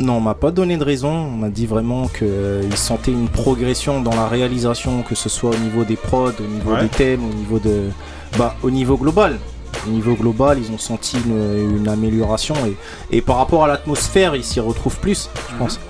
Non, 0.02 0.16
on 0.16 0.20
m'a 0.20 0.34
pas 0.34 0.50
donné 0.50 0.76
de 0.76 0.84
raison. 0.84 1.10
On 1.12 1.30
m'a 1.36 1.48
dit 1.48 1.66
vraiment 1.66 2.08
qu'ils 2.08 2.76
sentaient 2.76 3.12
une 3.12 3.28
progression 3.28 4.00
dans 4.00 4.14
la 4.14 4.26
réalisation, 4.26 5.02
que 5.02 5.14
ce 5.14 5.28
soit 5.28 5.50
au 5.50 5.56
niveau 5.58 5.84
des 5.84 5.96
prods, 5.96 6.32
au 6.40 6.42
niveau 6.52 6.72
Ouais. 6.72 6.82
des 6.82 6.88
thèmes, 6.88 7.24
au 7.24 7.32
niveau 7.32 7.58
de. 7.58 7.90
Bah, 8.36 8.56
au 8.62 8.70
niveau 8.70 8.96
global. 8.96 9.38
Au 9.86 9.90
niveau 9.90 10.14
global, 10.14 10.58
ils 10.58 10.70
ont 10.72 10.78
senti 10.78 11.16
une, 11.24 11.76
une 11.78 11.88
amélioration 11.88 12.54
et, 12.66 12.76
et 13.16 13.20
par 13.20 13.36
rapport 13.36 13.64
à 13.64 13.68
l'atmosphère, 13.68 14.34
ils 14.36 14.44
s'y 14.44 14.60
retrouvent 14.60 14.98
plus, 14.98 15.28
je 15.50 15.56
pense. 15.56 15.80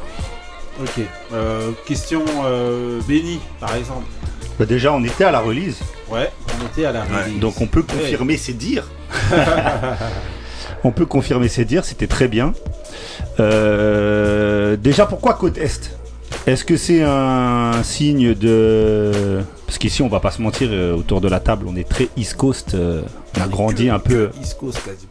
Ok. 0.81 1.01
Euh, 1.33 1.71
question 1.87 2.23
euh, 2.45 3.01
Benny, 3.09 3.39
par 3.61 3.75
exemple. 3.77 4.05
Bah 4.59 4.67
déjà, 4.67 4.93
on 4.93 5.03
était 5.05 5.25
à 5.25 5.31
la 5.31 5.41
release, 5.41 5.79
Ouais, 6.11 6.31
on 6.61 6.67
était 6.67 6.85
à 6.85 6.93
la 6.93 7.03
release. 7.05 7.39
donc 7.41 7.61
on 7.61 7.67
peut 7.67 7.83
confirmer 7.83 8.37
ses 8.37 8.53
dires. 8.53 8.87
on 10.85 10.91
peut 10.91 11.07
confirmer 11.07 11.49
ses 11.49 11.65
dires, 11.65 11.85
c'était 11.85 12.07
très 12.07 12.29
bien. 12.29 12.53
Euh, 13.41 14.77
déjà, 14.77 15.07
pourquoi 15.07 15.35
côte 15.35 15.59
Est? 15.59 15.97
Est-ce 16.47 16.65
que 16.65 16.77
c'est 16.77 17.03
un 17.03 17.83
signe 17.83 18.35
de... 18.35 19.41
Parce 19.67 19.79
qu'ici, 19.79 20.03
on 20.03 20.09
va 20.09 20.19
pas 20.21 20.31
se 20.31 20.43
mentir, 20.43 20.69
euh, 20.73 20.95
autour 20.95 21.21
de 21.21 21.29
la 21.29 21.41
table, 21.41 21.67
on 21.69 21.77
est 21.77 21.89
très 21.89 22.09
East 22.17 22.35
Coast. 22.37 22.75
euh, 22.75 23.03
on 23.37 23.43
a 23.43 23.47
grandi 23.47 23.89
un 23.91 23.99
peu... 23.99 24.31
East 24.43 24.59
Coast 24.59 24.79
quasiment. 24.85 25.09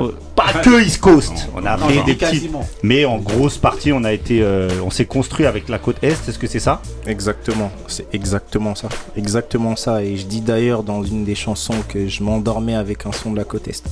Euh, 0.00 0.12
Pas 0.34 0.52
que 0.62 0.82
East 0.82 1.00
Coast. 1.00 1.48
On 1.54 1.64
a 1.64 1.76
Non, 1.76 1.88
fait 1.88 2.02
des 2.04 2.16
quasiment. 2.16 2.66
Mais 2.82 3.04
en 3.04 3.18
grosse 3.18 3.58
partie, 3.58 3.92
on 3.92 4.02
a 4.02 4.12
été, 4.12 4.40
euh, 4.42 4.68
on 4.84 4.90
s'est 4.90 5.04
construit 5.04 5.46
avec 5.46 5.68
la 5.68 5.78
côte 5.78 6.02
Est. 6.02 6.28
Est-ce 6.28 6.38
que 6.38 6.46
c'est 6.46 6.58
ça? 6.58 6.80
Exactement, 7.06 7.70
c'est 7.86 8.06
exactement 8.12 8.74
ça. 8.74 8.88
Exactement 9.16 9.76
ça. 9.76 10.02
Et 10.02 10.16
je 10.16 10.26
dis 10.26 10.40
d'ailleurs 10.40 10.82
dans 10.82 11.04
une 11.04 11.24
des 11.24 11.34
chansons 11.34 11.74
que 11.88 12.08
je 12.08 12.22
m'endormais 12.22 12.74
avec 12.74 13.06
un 13.06 13.12
son 13.12 13.30
de 13.32 13.36
la 13.36 13.44
côte 13.44 13.68
Est. 13.68 13.84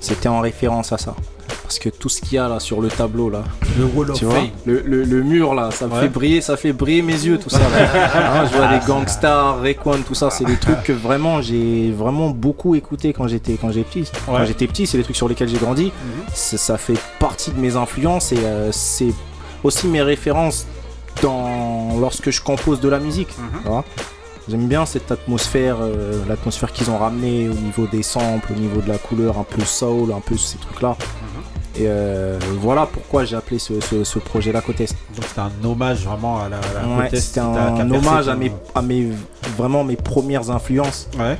C'était 0.00 0.28
en 0.28 0.40
référence 0.40 0.92
à 0.92 0.98
ça. 0.98 1.14
Parce 1.64 1.78
que 1.78 1.88
tout 1.88 2.08
ce 2.08 2.20
qu'il 2.20 2.34
y 2.34 2.38
a 2.38 2.48
là 2.48 2.58
sur 2.58 2.80
le 2.80 2.88
tableau 2.88 3.28
là, 3.30 3.42
Le 3.78 3.84
Wall 3.84 4.10
of 4.10 4.18
tu 4.18 4.24
vois, 4.24 4.34
Fame. 4.36 4.48
le, 4.66 4.80
le- 4.84 5.04
le 5.04 5.22
mur 5.22 5.54
là, 5.54 5.70
ça 5.70 5.86
me 5.86 5.92
Ouais. 5.94 6.00
fait 6.02 6.08
briller, 6.08 6.40
ça 6.40 6.56
fait 6.56 6.72
briller 6.72 7.02
mes 7.02 7.12
yeux, 7.12 7.38
tout 7.38 7.50
ça. 7.50 7.58
là. 7.58 7.64
Hein, 8.42 8.46
je 8.50 8.56
vois 8.56 8.72
les 8.72 8.78
gangsters, 8.86 9.60
Rayquan, 9.60 9.98
tout 10.06 10.14
ça, 10.14 10.30
c'est 10.30 10.44
des 10.44 10.56
trucs 10.56 10.82
que 10.82 10.92
vraiment 10.92 11.42
j'ai 11.42 11.92
vraiment 11.92 12.30
beaucoup 12.30 12.74
écouté 12.74 13.12
quand 13.12 13.28
j'étais 13.28 13.54
quand 13.54 13.70
j'étais 13.70 14.00
petit. 14.02 14.10
Quand 14.26 14.44
j'étais 14.44 14.66
petit, 14.66 14.86
c'est 14.86 14.96
des 14.98 15.04
trucs 15.04 15.16
sur 15.16 15.28
lesquels 15.28 15.48
j'ai 15.48 15.58
grandi. 15.58 15.92
C'est- 16.34 16.56
Ça 16.56 16.76
fait 16.78 16.98
partie 17.20 17.50
de 17.52 17.58
mes 17.60 17.76
influences 17.76 18.32
et 18.32 18.38
euh, 18.38 18.72
c'est 18.72 19.12
aussi 19.62 19.86
mes 19.86 20.02
références 20.02 20.66
dans 21.22 21.98
lorsque 22.00 22.30
je 22.30 22.40
compose 22.40 22.80
de 22.80 22.88
la 22.88 22.98
musique. 22.98 23.28
tu 23.62 23.68
vois. 23.68 23.84
J'aime 24.50 24.66
bien 24.66 24.84
cette 24.86 25.12
atmosphère, 25.12 25.76
euh, 25.80 26.20
l'atmosphère 26.28 26.72
qu'ils 26.72 26.90
ont 26.90 26.98
ramené 26.98 27.48
au 27.48 27.54
niveau 27.54 27.86
des 27.86 28.02
samples, 28.02 28.52
au 28.52 28.58
niveau 28.58 28.80
de 28.80 28.88
la 28.88 28.98
couleur, 28.98 29.38
un 29.38 29.44
peu 29.44 29.62
soul, 29.64 30.12
un 30.12 30.20
peu 30.20 30.36
ces 30.36 30.58
trucs-là. 30.58 30.96
Et 31.76 31.84
euh, 31.86 32.36
voilà 32.60 32.86
pourquoi 32.86 33.24
j'ai 33.24 33.36
appelé 33.36 33.58
ce, 33.60 33.80
ce- 33.80 34.02
ce 34.02 34.18
projet-là 34.18 34.60
Côte 34.60 34.80
Est. 34.80 34.94
Donc 35.14 35.24
c'était 35.28 35.40
un 35.40 35.52
hommage 35.64 36.04
vraiment 36.04 36.38
à 36.40 36.48
la, 36.48 36.56
à 36.58 36.60
la 36.82 36.96
Ouais, 36.96 37.04
côte 37.04 37.14
Est 37.14 37.20
c'était 37.20 37.40
un, 37.40 37.90
hommage 37.92 38.28
à 38.28 38.34
mes, 38.34 38.50
à 38.74 38.82
mes 38.82 39.08
vraiment 39.56 39.84
mes 39.84 39.96
premières 39.96 40.50
influences. 40.50 41.08
Ouais. 41.18 41.38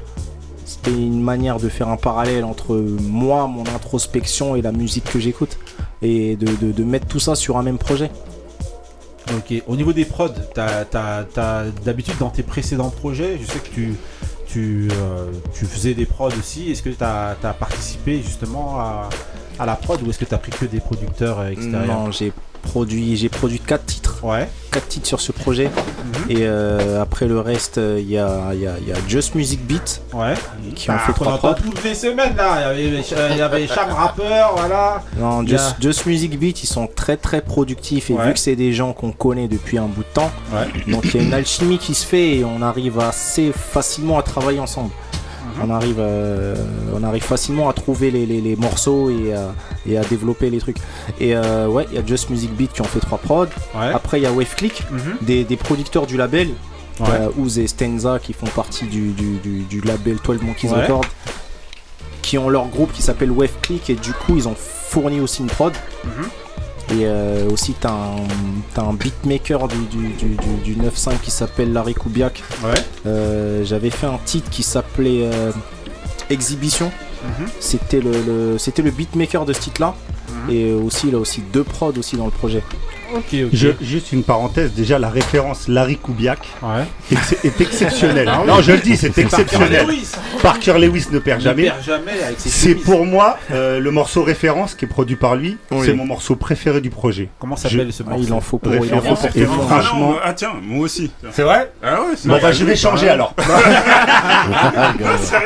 C'était 0.64 0.92
une 0.92 1.20
manière 1.20 1.58
de 1.58 1.68
faire 1.68 1.88
un 1.88 1.96
parallèle 1.96 2.44
entre 2.44 2.76
moi, 2.76 3.48
mon 3.48 3.64
introspection 3.74 4.54
et 4.54 4.62
la 4.62 4.70
musique 4.70 5.04
que 5.04 5.18
j'écoute. 5.18 5.58
Et 6.00 6.36
de, 6.36 6.46
de- 6.64 6.72
de 6.72 6.84
mettre 6.84 7.06
tout 7.08 7.18
ça 7.20 7.34
sur 7.34 7.56
un 7.58 7.62
même 7.64 7.76
projet. 7.78 8.10
Ok, 9.36 9.62
au 9.68 9.76
niveau 9.76 9.92
des 9.92 10.04
prods, 10.04 10.28
t'as, 10.54 10.84
t'as- 10.84 11.24
t'as- 11.24 11.66
d'habitude 11.84 12.14
dans 12.18 12.30
tes 12.30 12.42
précédents 12.42 12.90
projets, 12.90 13.38
je 13.40 13.46
sais 13.46 13.60
que 13.60 13.68
tu, 13.68 13.94
tu, 14.46 14.88
euh, 14.92 15.30
tu 15.54 15.66
faisais 15.66 15.94
des 15.94 16.06
prods 16.06 16.28
aussi. 16.38 16.70
Est-ce 16.70 16.82
que 16.82 16.88
tu 16.90 17.04
as, 17.04 17.36
participé 17.58 18.20
justement 18.22 18.80
à, 18.80 19.08
à 19.60 19.66
la 19.66 19.76
prod 19.76 20.00
ou 20.02 20.10
est-ce 20.10 20.18
que 20.18 20.24
tu 20.24 20.34
as 20.34 20.38
pris 20.38 20.50
que 20.52 20.64
des 20.64 20.80
producteurs 20.80 21.38
euh, 21.40 21.50
extérieurs 21.50 21.86
Non, 21.86 22.10
j'ai 22.10 22.32
produit, 22.62 23.16
j'ai 23.16 23.28
produit 23.28 23.58
4 23.58 23.84
titres. 23.86 24.18
Ouais. 24.22 24.48
4 24.70 24.86
titres 24.88 25.06
sur 25.06 25.20
ce 25.20 25.32
projet. 25.32 25.70
Et 26.28 26.38
euh, 26.40 27.00
après 27.00 27.26
le 27.26 27.40
reste, 27.40 27.78
euh, 27.78 27.98
il 28.00 28.10
y, 28.10 28.18
a, 28.18 28.52
y 28.54 28.66
a- 28.66 28.74
il 28.80 28.88
y 28.88 28.92
a 28.92 28.96
Just 29.08 29.34
Music 29.34 29.64
Beat. 29.66 30.02
Ouais. 30.12 30.34
Qui 30.74 30.90
ont 30.90 30.94
Ah, 30.96 30.98
fait 31.00 31.12
qu'on 31.12 31.24
3 31.24 31.32
entend 31.34 31.54
prods. 31.54 31.62
toutes 31.62 31.84
les 31.84 31.94
semaines 31.94 32.36
là. 32.36 32.72
Il 32.74 32.80
y 32.84 32.88
avait, 32.88 33.36
y 33.38 33.40
avait 33.40 33.66
voilà. 33.66 35.02
Non, 35.18 35.40
a- 35.40 35.46
Just, 35.46 35.76
Just 35.80 36.06
Music 36.06 36.38
Beat, 36.38 36.62
ils 36.62 36.66
sont 36.66 36.86
très 36.86 37.16
très 37.16 37.40
productifs 37.40 38.10
et 38.10 38.14
Ouais. 38.14 38.26
vu 38.26 38.32
que 38.34 38.38
c'est 38.38 38.56
des 38.56 38.72
gens 38.72 38.92
qu'on 38.92 39.12
connaît 39.12 39.48
depuis 39.48 39.78
un 39.78 39.86
bout 39.86 40.02
de 40.02 40.08
temps, 40.14 40.30
Ouais. 40.52 40.92
donc 40.92 41.04
il 41.06 41.16
y 41.20 41.24
a 41.24 41.26
une 41.26 41.34
alchimie 41.34 41.78
qui 41.78 41.94
se 41.94 42.06
fait 42.06 42.36
et 42.38 42.44
on 42.44 42.60
arrive 42.62 42.98
assez 43.00 43.52
facilement 43.52 44.18
à 44.18 44.22
travailler 44.22 44.60
ensemble. 44.60 44.90
On 45.62 45.70
arrive, 45.70 45.96
euh, 45.98 46.54
on 46.94 47.02
arrive 47.02 47.22
facilement 47.22 47.68
à 47.68 47.72
trouver 47.72 48.10
les, 48.10 48.26
les- 48.26 48.40
les 48.40 48.56
morceaux 48.56 49.10
et 49.10 49.34
à, 49.34 49.54
et 49.86 49.98
à 49.98 50.02
développer 50.02 50.48
les 50.50 50.58
trucs. 50.58 50.78
Et 51.18 51.34
euh, 51.36 51.66
ouais, 51.66 51.86
il 51.90 51.96
y 51.96 51.98
a 51.98 52.06
Just 52.06 52.30
Music 52.30 52.52
Beat 52.54 52.72
qui 52.72 52.80
ont 52.80 52.84
fait 52.84 53.00
trois 53.00 53.18
prods. 53.18 53.46
Après, 53.94 54.18
il 54.20 54.22
y 54.22 54.26
a 54.26 54.32
Wave 54.32 54.54
Click, 54.54 54.82
Mhm. 54.90 55.16
des, 55.22 55.44
des 55.44 55.56
producteurs 55.56 56.06
du 56.06 56.16
label, 56.16 56.48
Ouais. 57.00 57.06
euh, 57.12 57.28
Ouz 57.38 57.58
et 57.58 57.66
Stenza 57.66 58.18
qui 58.18 58.32
font 58.32 58.46
partie 58.46 58.84
du, 58.86 59.12
du- 59.12 59.38
du- 59.38 59.62
du 59.64 59.80
label 59.80 60.18
12 60.22 60.42
Monkeys 60.42 60.68
Ouais. 60.70 60.86
Qui 62.22 62.38
ont 62.38 62.48
leur 62.48 62.66
groupe 62.68 62.92
qui 62.92 63.02
s'appelle 63.02 63.30
Wave 63.30 63.52
Click 63.62 63.88
et 63.90 63.94
du 63.94 64.12
coup, 64.12 64.36
ils 64.36 64.46
ont 64.48 64.54
fourni 64.56 65.20
aussi 65.20 65.42
une 65.42 65.48
prod. 65.48 65.72
Mhm. 66.04 66.28
Et 66.92 67.06
euh, 67.06 67.48
aussi, 67.50 67.74
t'as 67.78 67.92
un, 67.92 68.82
un 68.82 68.92
beatmaker 68.92 69.68
du, 69.68 69.76
du, 69.86 70.08
du, 70.08 70.36
du- 70.64 70.74
du 70.74 70.76
9.5 70.76 71.20
qui 71.22 71.30
s'appelle 71.30 71.72
Larry 71.72 71.94
Kubiak. 71.94 72.42
Ouais. 72.64 72.74
Euh, 73.06 73.64
J'avais 73.64 73.90
fait 73.90 74.06
un 74.06 74.18
titre 74.24 74.50
qui 74.50 74.62
s'appelait 74.64 75.30
euh, 75.32 75.52
Exhibition. 76.30 76.90
Mhm. 77.24 77.46
C'était 77.60 78.00
le, 78.00 78.10
le- 78.26 78.58
c'était 78.58 78.82
le 78.82 78.90
beatmaker 78.90 79.44
de 79.44 79.52
ce 79.52 79.60
titre-là. 79.60 79.94
Et 80.48 80.72
aussi, 80.72 81.08
il 81.08 81.14
a 81.14 81.18
aussi 81.18 81.42
deux 81.52 81.64
prods 81.64 81.92
aussi 81.98 82.16
dans 82.16 82.24
le 82.24 82.30
projet. 82.30 82.62
Ok, 83.14 83.22
ok. 83.32 83.48
Je- 83.52 83.68
juste 83.82 84.12
une 84.12 84.22
parenthèse, 84.22 84.72
déjà 84.72 84.98
la 84.98 85.08
référence 85.08 85.68
Larry 85.68 85.96
Kubiak 85.98 86.38
Ouais. 86.62 86.84
est, 87.12 87.44
est 87.44 87.60
exceptionnelle. 87.60 88.28
Ah 88.30 88.38
oui. 88.42 88.46
Non, 88.48 88.60
je 88.62 88.72
le 88.72 88.78
dis, 88.78 88.96
c'est 88.96 89.12
C'est 89.12 89.22
Parker 89.22 89.42
exceptionnel. 89.42 89.86
Lewis. 89.86 90.12
Parker 90.42 90.74
Lewis 90.78 91.06
ne 91.10 91.18
perd 91.18 91.40
jamais. 91.40 91.64
perd 91.64 91.82
jamais 91.84 92.12
avec 92.24 92.38
ses 92.40 92.48
C'est 92.48 92.74
pour 92.74 93.04
moi 93.04 93.36
euh, 93.52 93.80
le 93.80 93.90
morceau 93.90 94.22
référence 94.22 94.74
qui 94.74 94.84
est 94.84 94.88
produit 94.88 95.16
par 95.16 95.34
lui. 95.36 95.56
Oui. 95.70 95.84
C'est 95.86 95.92
mon 95.94 96.06
morceau 96.06 96.36
préféré 96.36 96.80
du 96.80 96.90
projet. 96.90 97.28
Comment 97.38 97.56
s'appelle 97.56 97.86
Je- 97.86 97.92
ce 97.92 98.02
morceau 98.02 98.20
Ah, 98.22 98.26
il 98.28 98.32
en 98.32 98.40
faut 98.40 98.58
pour- 98.58 98.72
Référence. 98.72 98.90
il 98.92 99.10
en 99.12 99.16
faut 99.16 99.26
pour 99.26 99.26
Et 99.26 99.32
tout 99.32 99.38
le 99.40 99.46
monde. 99.56 99.66
franchement, 99.68 100.14
Ah 100.22 100.32
tiens, 100.32 100.52
moi 100.62 100.84
aussi. 100.84 101.10
C'est 101.32 101.42
vrai 101.42 101.72
Ah 101.82 102.00
ouais, 102.02 102.06
c'est 102.16 102.28
Bon 102.28 102.34
vrai. 102.34 102.42
bah 102.42 102.52
je 102.52 102.64
vais 102.64 102.76
changer 102.76 103.08
Ah. 103.08 103.12
alors. 103.14 103.34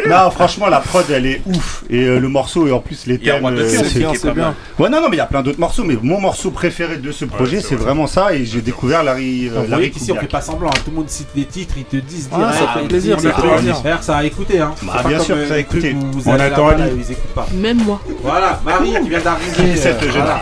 Non 0.08 0.30
franchement 0.30 0.68
la 0.68 0.80
prod 0.80 1.04
elle 1.10 1.26
est 1.26 1.42
ouf 1.46 1.84
et 1.90 2.04
euh, 2.04 2.18
le 2.20 2.28
morceau 2.28 2.66
et 2.66 2.72
en 2.72 2.80
plus 2.80 3.06
les 3.06 3.14
Il 3.16 3.24
y 3.24 3.30
a 3.30 3.34
thèmes. 3.34 3.46
Euh, 3.46 3.80
aussi 3.80 3.84
c'est- 4.18 4.24
mal. 4.34 4.54
Ouais 4.78 4.88
non 4.88 5.00
non 5.00 5.08
mais 5.08 5.16
il 5.16 5.18
y 5.18 5.22
a 5.22 5.26
plein 5.26 5.42
d'autres 5.42 5.60
morceaux 5.60 5.84
mais 5.84 5.96
mon 6.02 6.20
morceau 6.20 6.50
préféré 6.50 6.96
de 6.96 7.12
ce 7.12 7.24
projet 7.24 7.53
c'est 7.60 7.68
c'est 7.68 7.74
vrai. 7.76 7.84
vraiment 7.86 8.06
ça 8.06 8.34
et 8.34 8.44
j'ai 8.44 8.60
découvert 8.60 9.02
Larry. 9.02 9.46
euh, 9.46 9.50
Vous 9.50 9.54
voyez 9.56 9.70
Larry 9.70 9.90
qu'ici 9.90 10.12
on 10.12 10.16
fait 10.16 10.26
pas 10.26 10.40
semblant, 10.40 10.68
hein. 10.70 10.80
tout 10.84 10.90
le 10.90 10.96
monde 10.96 11.08
cite 11.08 11.28
des 11.34 11.44
titres, 11.44 11.74
ils 11.76 11.84
te 11.84 11.96
disent 11.96 12.28
Ah, 12.32 12.52
ça 12.52 12.80
fait 12.80 12.86
plaisir, 12.88 13.20
ça 13.20 13.32
fait 13.32 13.48
plaisir. 13.48 13.76
frère, 13.78 14.02
ça 14.02 14.16
a 14.18 14.24
écouté 14.24 14.60
hein. 14.60 14.74
Bah, 14.82 15.02
bien 15.06 15.18
sûr, 15.18 15.36
euh, 15.36 15.48
ça 15.48 15.54
a 15.54 15.62
trucs 15.62 15.84
écouté. 15.84 15.96
On 16.26 16.32
attend 16.40 16.68
Ali. 16.68 16.82
Ils 16.96 17.12
écoutent 17.12 17.34
pas. 17.34 17.46
Même 17.54 17.82
moi. 17.84 18.00
Voilà, 18.22 18.60
Marie 18.64 18.94
qui 19.02 19.08
vient 19.08 19.20
d'arriver. 19.20 19.76
Cette 19.76 20.02
euh, 20.02 20.10
jeune 20.10 20.22
voilà. 20.22 20.40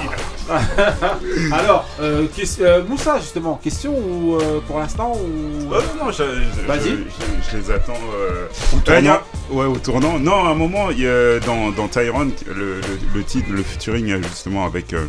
Alors, 1.53 1.87
euh, 2.01 2.27
euh, 2.61 2.83
Moussa 2.87 3.19
justement, 3.21 3.59
question 3.63 3.95
ou 3.97 4.37
euh, 4.37 4.61
pour 4.67 4.81
l'instant 4.81 5.13
ou... 5.15 5.69
Oh, 5.71 5.75
non, 5.99 6.07
non, 6.07 6.11
je, 6.11 6.17
je- 6.25 6.67
Vas-y. 6.67 6.81
je- 6.81 6.89
je- 6.91 7.51
je 7.53 7.57
les 7.59 7.71
attends. 7.71 7.93
euh, 8.13 8.47
Au 8.73 8.77
euh, 8.91 8.99
a- 8.99 9.01
tournant. 9.03 9.19
Ouais, 9.51 9.65
au 9.67 9.77
tournant. 9.79 10.19
Non, 10.19 10.45
à 10.45 10.51
un 10.51 10.55
moment, 10.55 10.91
il 10.91 11.01
y 11.01 11.07
a, 11.07 11.39
dans, 11.41 11.71
dans 11.71 11.89
Tyrone, 11.89 12.33
le, 12.49 12.55
le, 12.55 12.81
le 13.15 13.25
titre, 13.25 13.47
le 13.51 13.63
featuring, 13.63 14.11
euh, 14.11 14.23
justement, 14.23 14.65
avec, 14.67 14.93
euh, 14.93 15.07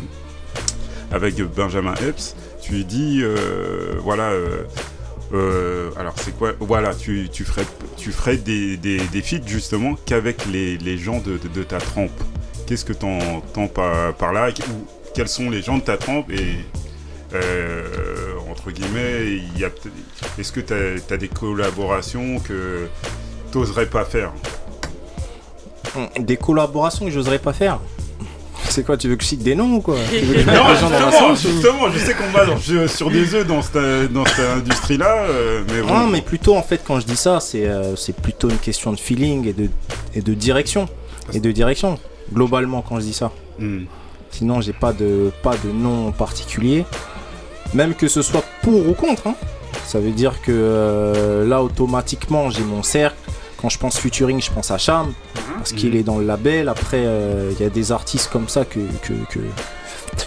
avec 1.14 1.40
Benjamin 1.40 1.94
Epps, 1.94 2.34
tu 2.60 2.72
lui 2.72 2.84
dis, 2.84 3.20
euh, 3.22 3.94
voilà. 4.00 4.30
euh, 4.30 4.64
euh, 5.32 5.90
alors 5.96 6.14
c'est 6.16 6.36
quoi 6.36 6.52
Voilà, 6.58 6.92
tu, 6.94 7.28
ferais, 7.44 7.64
tu 7.96 8.10
ferais 8.10 8.36
des, 8.36 8.76
des, 8.76 8.98
feats 9.22 9.46
justement 9.46 9.94
qu'avec 10.06 10.44
les, 10.46 10.98
gens 10.98 11.20
de, 11.20 11.62
ta 11.62 11.78
trempe. 11.78 12.10
Qu'est-ce 12.66 12.84
que 12.84 12.92
t'en 12.92 13.18
entends 13.36 13.68
par, 13.68 14.14
par 14.14 14.32
là? 14.32 14.48
Ou 14.48 14.86
quels 15.14 15.28
sont 15.28 15.50
les 15.50 15.62
gens 15.62 15.78
de 15.78 15.82
ta 15.82 15.96
trempe? 15.96 16.30
Et 16.30 16.56
entre 18.50 18.70
guillemets, 18.70 19.40
est-ce 20.38 20.52
que 20.52 20.60
tu 20.60 21.12
as, 21.12 21.16
des 21.16 21.28
collaborations 21.28 22.40
que 22.40 22.88
t'oserais 23.52 23.86
pas 23.86 24.04
faire? 24.04 24.32
Des 26.18 26.36
collaborations 26.36 27.06
que 27.06 27.12
j'oserais 27.12 27.38
pas 27.38 27.52
faire? 27.52 27.80
C'est 28.68 28.84
quoi, 28.84 28.96
tu 28.96 29.08
veux 29.08 29.16
que 29.16 29.22
je 29.22 29.28
cite 29.28 29.42
des 29.42 29.54
noms 29.54 29.74
ou 29.76 29.80
quoi 29.80 29.96
Tu 30.10 30.18
veux 30.24 30.34
que 30.34 30.40
je 30.40 30.46
Non, 30.46 30.68
justement, 30.70 31.34
justement, 31.34 31.90
je 31.92 31.98
sais 31.98 32.14
qu'on 32.14 32.30
va 32.30 32.44
dans- 32.46 32.88
sur 32.88 33.10
des 33.10 33.34
œufs 33.34 33.46
dans 33.46 33.62
cette, 33.62 34.12
dans 34.12 34.24
cette 34.24 34.46
industrie-là, 34.58 35.26
euh, 35.28 35.62
mais 35.72 35.82
bon. 35.82 35.88
Non, 35.94 36.06
mais 36.08 36.20
plutôt 36.22 36.56
en 36.56 36.62
fait, 36.62 36.80
quand 36.84 36.98
je 37.00 37.06
dis 37.06 37.16
ça, 37.16 37.40
c'est 37.40 37.66
euh, 37.66 37.94
c'est 37.96 38.16
plutôt 38.16 38.48
une 38.50 38.58
question 38.58 38.92
de 38.92 38.98
feeling 38.98 39.46
et 39.46 39.52
de, 39.52 39.68
et 40.14 40.22
de 40.22 40.34
direction. 40.34 40.88
Et 41.32 41.40
de 41.40 41.52
direction, 41.52 41.98
globalement, 42.32 42.82
quand 42.82 42.96
je 42.96 43.04
dis 43.04 43.12
ça. 43.14 43.30
Hmm. 43.58 43.84
Sinon, 44.30 44.60
j'ai 44.60 44.72
pas 44.72 44.92
de, 44.92 45.30
pas 45.42 45.54
de 45.64 45.70
nom 45.70 46.10
particulier. 46.12 46.84
Même 47.72 47.94
que 47.94 48.08
ce 48.08 48.22
soit 48.22 48.44
pour 48.62 48.88
ou 48.88 48.92
contre. 48.94 49.26
hein. 49.28 49.34
Ça 49.86 50.00
veut 50.00 50.10
dire 50.10 50.40
que 50.42 50.50
euh, 50.52 51.46
là, 51.46 51.62
automatiquement, 51.62 52.50
j'ai 52.50 52.62
mon 52.62 52.82
cercle. 52.82 53.16
Quand 53.60 53.68
je 53.68 53.78
pense 53.78 53.98
featuring, 53.98 54.40
je 54.42 54.50
pense 54.50 54.70
à 54.70 54.78
Cham. 54.78 55.12
Parce 55.54 55.72
qu'il 55.72 55.96
est 55.96 56.02
dans 56.02 56.18
le 56.18 56.26
label. 56.26 56.68
Après, 56.68 57.04
euh, 57.06 57.50
il 57.52 57.62
y 57.62 57.66
a 57.66 57.70
des 57.70 57.92
artistes 57.92 58.30
comme 58.30 58.48
ça 58.48 58.64
que, 58.64 58.80
que, 59.02 59.12
que, 59.30 59.40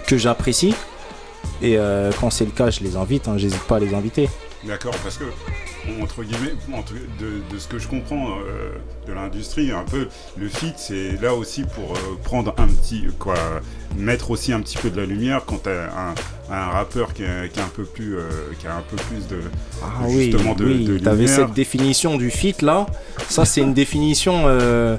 que 0.07 0.17
j'apprécie. 0.17 0.73
Et 1.61 1.77
euh, 1.77 2.11
quand 2.19 2.29
c'est 2.29 2.45
le 2.45 2.51
cas, 2.51 2.69
je 2.69 2.81
les 2.81 2.95
invite. 2.95 3.27
Hein, 3.27 3.37
J'hésite 3.37 3.63
pas 3.63 3.77
à 3.77 3.79
les 3.79 3.93
inviter. 3.93 4.29
D'accord, 4.63 4.95
parce 5.03 5.17
que, 5.17 5.23
entre 6.01 6.23
guillemets, 6.23 6.53
entre- 6.73 6.93
de, 6.93 7.53
de 7.53 7.59
ce 7.59 7.67
que 7.67 7.77
je 7.79 7.87
comprends 7.87 8.31
euh, 8.39 8.71
de 9.07 9.13
l'industrie, 9.13 9.71
un 9.71 9.83
peu, 9.83 10.07
le 10.37 10.49
fit, 10.49 10.73
c'est 10.75 11.21
là 11.21 11.33
aussi 11.35 11.63
pour 11.63 11.93
prendre 12.23 12.53
un 12.57 12.67
petit, 12.67 13.05
quoi, 13.19 13.35
mettre 13.97 14.31
aussi 14.31 14.53
un 14.53 14.61
petit 14.61 14.77
peu 14.77 14.89
de 14.89 14.97
la 14.99 15.05
lumière 15.05 15.41
quand 15.45 15.63
t'as 15.63 15.85
un, 15.87 16.13
un 16.53 16.65
rappeur 16.67 17.13
qui 17.13 17.23
est 17.23 17.59
un 17.59 17.69
peu 17.75 17.83
plus, 17.83 18.15
euh, 18.17 18.21
qui 18.59 18.67
a 18.67 18.75
un 18.75 18.83
peu 18.89 18.95
plus 18.95 19.27
de, 19.27 19.41
Ah 19.83 19.87
oui, 20.07 20.31
justement, 20.31 20.53
de, 20.55 20.65
oui, 20.65 20.85
de 20.85 20.97
t'avais 20.99 21.23
lumière. 21.23 21.35
cette 21.35 21.53
définition 21.53 22.17
du 22.17 22.29
fit 22.29 22.55
là. 22.61 22.85
Ça, 23.29 23.45
c'est 23.45 23.61
une 23.61 23.73
définition. 23.73 24.43
euh, 24.45 24.97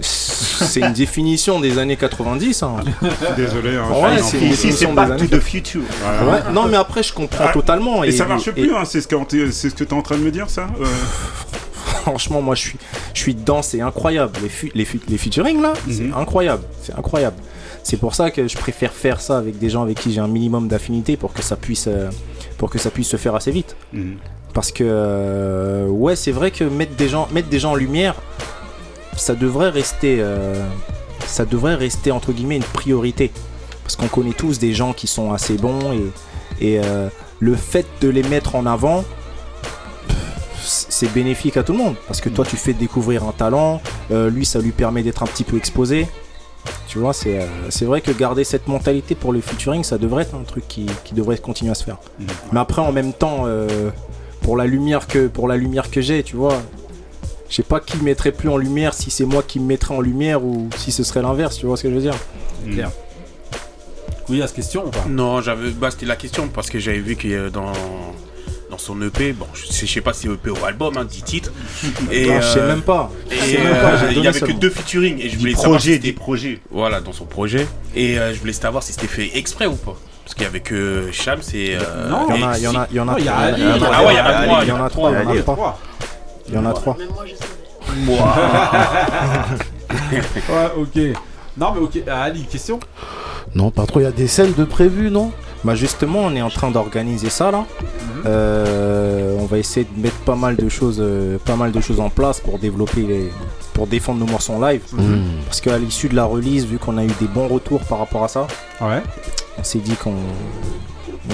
c'est 0.00 0.80
une 0.80 0.92
définition 0.92 1.60
des 1.60 1.78
années 1.78 1.96
90. 1.96 2.62
hein. 2.62 2.76
Désolé, 3.36 3.76
hein, 3.76 3.84
Ouais, 3.90 4.18
je 4.18 4.22
suis 4.22 4.30
c'est 4.30 4.36
un 4.38 4.40
une 4.40 4.50
définition 4.50 4.94
des 4.94 5.00
années. 5.00 5.28
the 5.28 5.40
future. 5.40 5.82
Voilà. 6.22 6.46
Ouais, 6.48 6.52
non, 6.52 6.66
mais 6.66 6.76
après, 6.76 7.02
je 7.02 7.12
comprends 7.12 7.44
Ah, 7.48 7.52
totalement. 7.52 8.02
Et, 8.04 8.10
ça 8.12 8.24
marche 8.26 8.50
plus, 8.50 8.74
hein, 8.74 8.84
c'est 8.84 9.00
ce 9.00 9.06
que 9.08 9.16
t'es- 9.24 9.52
c'est 9.52 9.70
ce 9.70 9.74
que 9.74 9.84
tu 9.84 9.90
es 9.90 9.96
en 9.96 10.02
train 10.02 10.16
de 10.16 10.22
me 10.22 10.30
dire, 10.30 10.48
ça 10.50 10.66
Euh, 10.80 10.84
Franchement, 12.02 12.40
moi, 12.40 12.54
je 12.54 12.60
suis, 12.62 12.78
je 13.14 13.20
suis 13.20 13.34
dedans, 13.34 13.62
c'est 13.62 13.80
incroyable. 13.80 14.32
Les, 14.42 14.48
fu- 14.48 14.70
les, 14.74 14.84
fu- 14.84 15.00
les 15.08 15.18
featuring 15.18 15.60
là, 15.60 15.72
c'est 15.90 16.02
Mhm. 16.04 16.14
incroyable. 16.16 16.62
C'est 16.82 16.94
incroyable. 16.94 17.36
C'est 17.86 17.98
pour 17.98 18.16
ça 18.16 18.32
que 18.32 18.48
je 18.48 18.56
préfère 18.56 18.92
faire 18.92 19.20
ça 19.20 19.38
avec 19.38 19.60
des 19.60 19.70
gens 19.70 19.84
avec 19.84 20.00
qui 20.00 20.12
j'ai 20.12 20.18
un 20.18 20.26
minimum 20.26 20.66
d'affinité 20.66 21.16
pour 21.16 21.32
que 21.32 21.40
ça 21.40 21.54
puisse, 21.54 21.86
euh, 21.86 22.10
pour 22.58 22.68
que 22.68 22.78
ça 22.78 22.90
puisse 22.90 23.06
se 23.06 23.16
faire 23.16 23.36
assez 23.36 23.52
vite. 23.52 23.76
mhm. 23.92 24.16
Parce 24.52 24.72
que 24.72 24.82
euh, 24.84 25.86
ouais, 25.86 26.16
c'est 26.16 26.32
vrai 26.32 26.50
que 26.50 26.64
mettre 26.64 26.96
des 26.96 27.08
gens, 27.08 27.28
mettre 27.30 27.48
des 27.48 27.60
gens 27.60 27.72
en 27.72 27.74
lumière, 27.76 28.16
ça 29.16 29.36
devrait 29.36 29.68
rester, 29.68 30.16
euh, 30.18 30.66
ça 31.26 31.44
devrait 31.44 31.76
rester 31.76 32.10
entre 32.10 32.32
guillemets 32.32 32.56
une 32.56 32.64
priorité. 32.64 33.30
Parce 33.84 33.94
qu'on 33.94 34.08
connaît 34.08 34.32
tous 34.32 34.58
des 34.58 34.74
gens 34.74 34.92
qui 34.92 35.06
sont 35.06 35.32
assez 35.32 35.56
bons 35.56 35.92
et, 35.92 36.66
et 36.66 36.80
euh, 36.82 37.08
le 37.38 37.54
fait 37.54 37.86
de 38.00 38.08
les 38.08 38.24
mettre 38.24 38.56
en 38.56 38.66
avant, 38.66 39.04
c'est 40.60 41.12
bénéfique 41.12 41.56
à 41.56 41.62
tout 41.62 41.70
le 41.70 41.78
monde. 41.78 41.94
Parce 42.08 42.20
que 42.20 42.30
toi, 42.30 42.44
tu 42.44 42.56
fais 42.56 42.72
découvrir 42.72 43.22
un 43.22 43.32
talent, 43.32 43.80
euh, 44.10 44.28
lui, 44.28 44.44
ça 44.44 44.58
lui 44.58 44.72
permet 44.72 45.04
d'être 45.04 45.22
un 45.22 45.26
petit 45.26 45.44
peu 45.44 45.56
exposé. 45.56 46.08
Tu 46.86 46.98
vois, 46.98 47.12
c'est 47.12 47.40
euh, 47.40 47.46
c'est 47.68 47.84
vrai 47.84 48.00
que 48.00 48.10
garder 48.12 48.44
cette 48.44 48.68
mentalité 48.68 49.14
pour 49.14 49.32
le 49.32 49.40
featuring, 49.40 49.82
ça 49.82 49.98
devrait 49.98 50.22
être 50.22 50.34
un 50.34 50.44
truc 50.44 50.66
qui, 50.68 50.86
qui 51.04 51.14
devrait 51.14 51.38
continuer 51.38 51.72
à 51.72 51.74
se 51.74 51.84
faire. 51.84 51.98
Mhm. 52.18 52.26
Mais 52.52 52.60
après, 52.60 52.82
en 52.82 52.92
même 52.92 53.12
temps, 53.12 53.42
euh, 53.46 53.90
pour 54.42 54.56
la 54.56 54.66
lumière 54.66 55.06
que 55.06 55.26
pour 55.26 55.48
la 55.48 55.56
lumière 55.56 55.90
que 55.90 56.00
j'ai, 56.00 56.22
tu 56.22 56.36
vois, 56.36 56.62
je 57.48 57.56
sais 57.56 57.62
pas 57.62 57.80
qui 57.80 57.96
mettrait 57.98 58.32
plus 58.32 58.48
en 58.48 58.56
lumière, 58.56 58.94
si 58.94 59.10
c'est 59.10 59.24
moi 59.24 59.42
qui 59.42 59.60
me 59.60 59.66
mettrais 59.66 59.94
en 59.94 60.00
lumière 60.00 60.44
ou 60.44 60.68
si 60.76 60.92
ce 60.92 61.02
serait 61.02 61.22
l'inverse. 61.22 61.56
Tu 61.56 61.66
vois 61.66 61.76
ce 61.76 61.82
que 61.82 61.90
je 61.90 61.94
veux 61.94 62.00
dire 62.00 62.16
Clair. 62.70 62.90
Oui, 64.28 64.42
à 64.42 64.46
cette 64.46 64.56
question 64.56 64.86
ou 64.86 64.90
pas? 64.90 65.04
Non, 65.08 65.40
j'avais, 65.40 65.70
bah, 65.70 65.90
c'était 65.90 66.06
la 66.06 66.16
question 66.16 66.48
parce 66.48 66.68
que 66.68 66.78
j'avais 66.80 66.98
vu 66.98 67.14
que 67.14 67.48
dans, 67.48 67.72
dans 68.76 68.82
son 68.82 69.00
EP, 69.00 69.32
bon, 69.32 69.46
je 69.54 69.64
sais, 69.66 69.86
je 69.86 69.92
sais 69.92 70.00
pas 70.02 70.12
si 70.12 70.26
c'est 70.26 70.28
EP 70.28 70.50
ou 70.50 70.64
album, 70.66 70.98
hein, 70.98 71.04
10 71.08 71.22
titres. 71.22 71.50
Et, 72.10 72.26
Non, 72.26 72.40
je 72.42 72.46
sais 72.46 72.58
euh, 72.58 72.68
même 72.68 72.82
pas. 72.82 73.10
Et 73.30 73.34
Je 73.34 73.40
sais 73.40 73.58
même 73.64 73.80
pas, 73.80 73.92
euh, 74.04 74.12
il 74.12 74.22
y 74.22 74.28
avait 74.28 74.40
que 74.40 74.52
deux 74.52 74.68
featuring 74.68 75.18
et 75.18 75.30
je 75.30 75.38
voulais 75.38 75.54
savoir 75.54 75.80
si 75.80 75.98
des 75.98 76.12
projets. 76.12 76.60
Voilà, 76.70 77.00
dans 77.00 77.12
son 77.12 77.24
projet. 77.24 77.66
Et 77.94 78.18
euh, 78.18 78.34
je 78.34 78.38
voulais 78.38 78.52
savoir 78.52 78.82
si 78.82 78.92
c'était 78.92 79.06
fait 79.06 79.30
exprès 79.38 79.64
ou 79.64 79.76
pas. 79.76 79.96
Parce 80.24 80.34
qu'il 80.34 80.42
y 80.42 80.46
avait 80.46 80.60
que 80.60 81.08
Cham, 81.12 81.38
c'est. 81.40 81.74
euh, 81.74 82.10
Non, 82.10 82.26
Il 82.34 82.40
y 82.40 82.44
en 82.44 82.48
a, 82.50 82.58
il 82.58 82.62
y 82.62 82.68
en 82.68 82.74
a, 82.76 82.86
il 82.90 82.96
y 82.96 83.00
en 83.00 83.08
a 83.08 83.12
Non, 83.12 83.18
il 83.18 83.24
y 83.24 83.28
a 83.28 83.32
trois. 83.32 83.44
Ali, 83.46 83.62
Il 83.62 83.66
y 83.68 83.72
en 83.72 83.82
a. 83.82 83.90
Ah 83.94 84.04
ouais, 84.04 84.12
il 84.12 84.16
y 84.16 84.20
en 84.20 84.26
a 84.26 84.40
trois, 84.46 84.62
Il 84.62 84.68
y 84.68 84.72
en 84.72 84.84
a 84.84 84.90
trois, 84.90 85.10
il 85.10 85.14
y 85.16 85.18
en 85.18 85.30
a 85.30 85.42
trois. 85.42 85.54
trois. 85.54 85.78
Il 86.48 86.54
y 86.54 86.58
en 86.58 86.66
a 86.66 86.72
trois. 86.74 86.96
Même 86.98 87.08
moi, 87.14 87.24
je 87.26 87.34
savais. 87.34 87.52
Ouais, 90.50 90.70
ok. 90.76 91.18
Non, 91.56 91.72
mais 91.72 91.80
ok. 91.80 91.98
Ah, 92.08 92.24
Ali, 92.24 92.42
question? 92.44 92.78
Non, 93.54 93.70
pas 93.70 93.86
trop. 93.86 94.00
Il 94.00 94.02
y 94.02 94.06
a 94.06 94.12
des 94.12 94.26
scènes 94.26 94.52
de 94.52 94.64
prévues, 94.64 95.10
non? 95.10 95.32
Bah 95.66 95.74
justement, 95.74 96.20
on 96.20 96.34
est 96.36 96.42
en 96.42 96.48
train 96.48 96.70
d'organiser 96.70 97.28
ça 97.28 97.50
là. 97.50 97.66
Euh, 98.24 99.36
on 99.40 99.46
va 99.46 99.58
essayer 99.58 99.84
de 99.90 100.00
mettre 100.00 100.16
pas 100.18 100.36
mal 100.36 100.54
de 100.54 100.68
choses, 100.68 100.98
euh, 101.00 101.38
pas 101.44 101.56
mal 101.56 101.72
de 101.72 101.80
choses 101.80 101.98
en 101.98 102.08
place 102.08 102.38
pour 102.40 102.58
développer 102.60 103.02
les, 103.02 103.30
pour 103.72 103.88
défendre 103.88 104.20
nos 104.20 104.30
morceaux 104.30 104.60
live. 104.62 104.82
Mhm. 104.92 105.22
Parce 105.44 105.60
qu'à 105.60 105.76
l'issue 105.78 106.08
de 106.08 106.14
la 106.14 106.24
release, 106.24 106.64
vu 106.66 106.78
qu'on 106.78 106.96
a 106.98 107.04
eu 107.04 107.10
des 107.20 107.26
bons 107.26 107.48
retours 107.48 107.80
par 107.80 107.98
rapport 107.98 108.22
à 108.24 108.28
ça, 108.28 108.46
Ouais. 108.80 109.02
on 109.58 109.64
s'est 109.64 109.80
dit 109.80 109.96
qu'on 109.96 110.14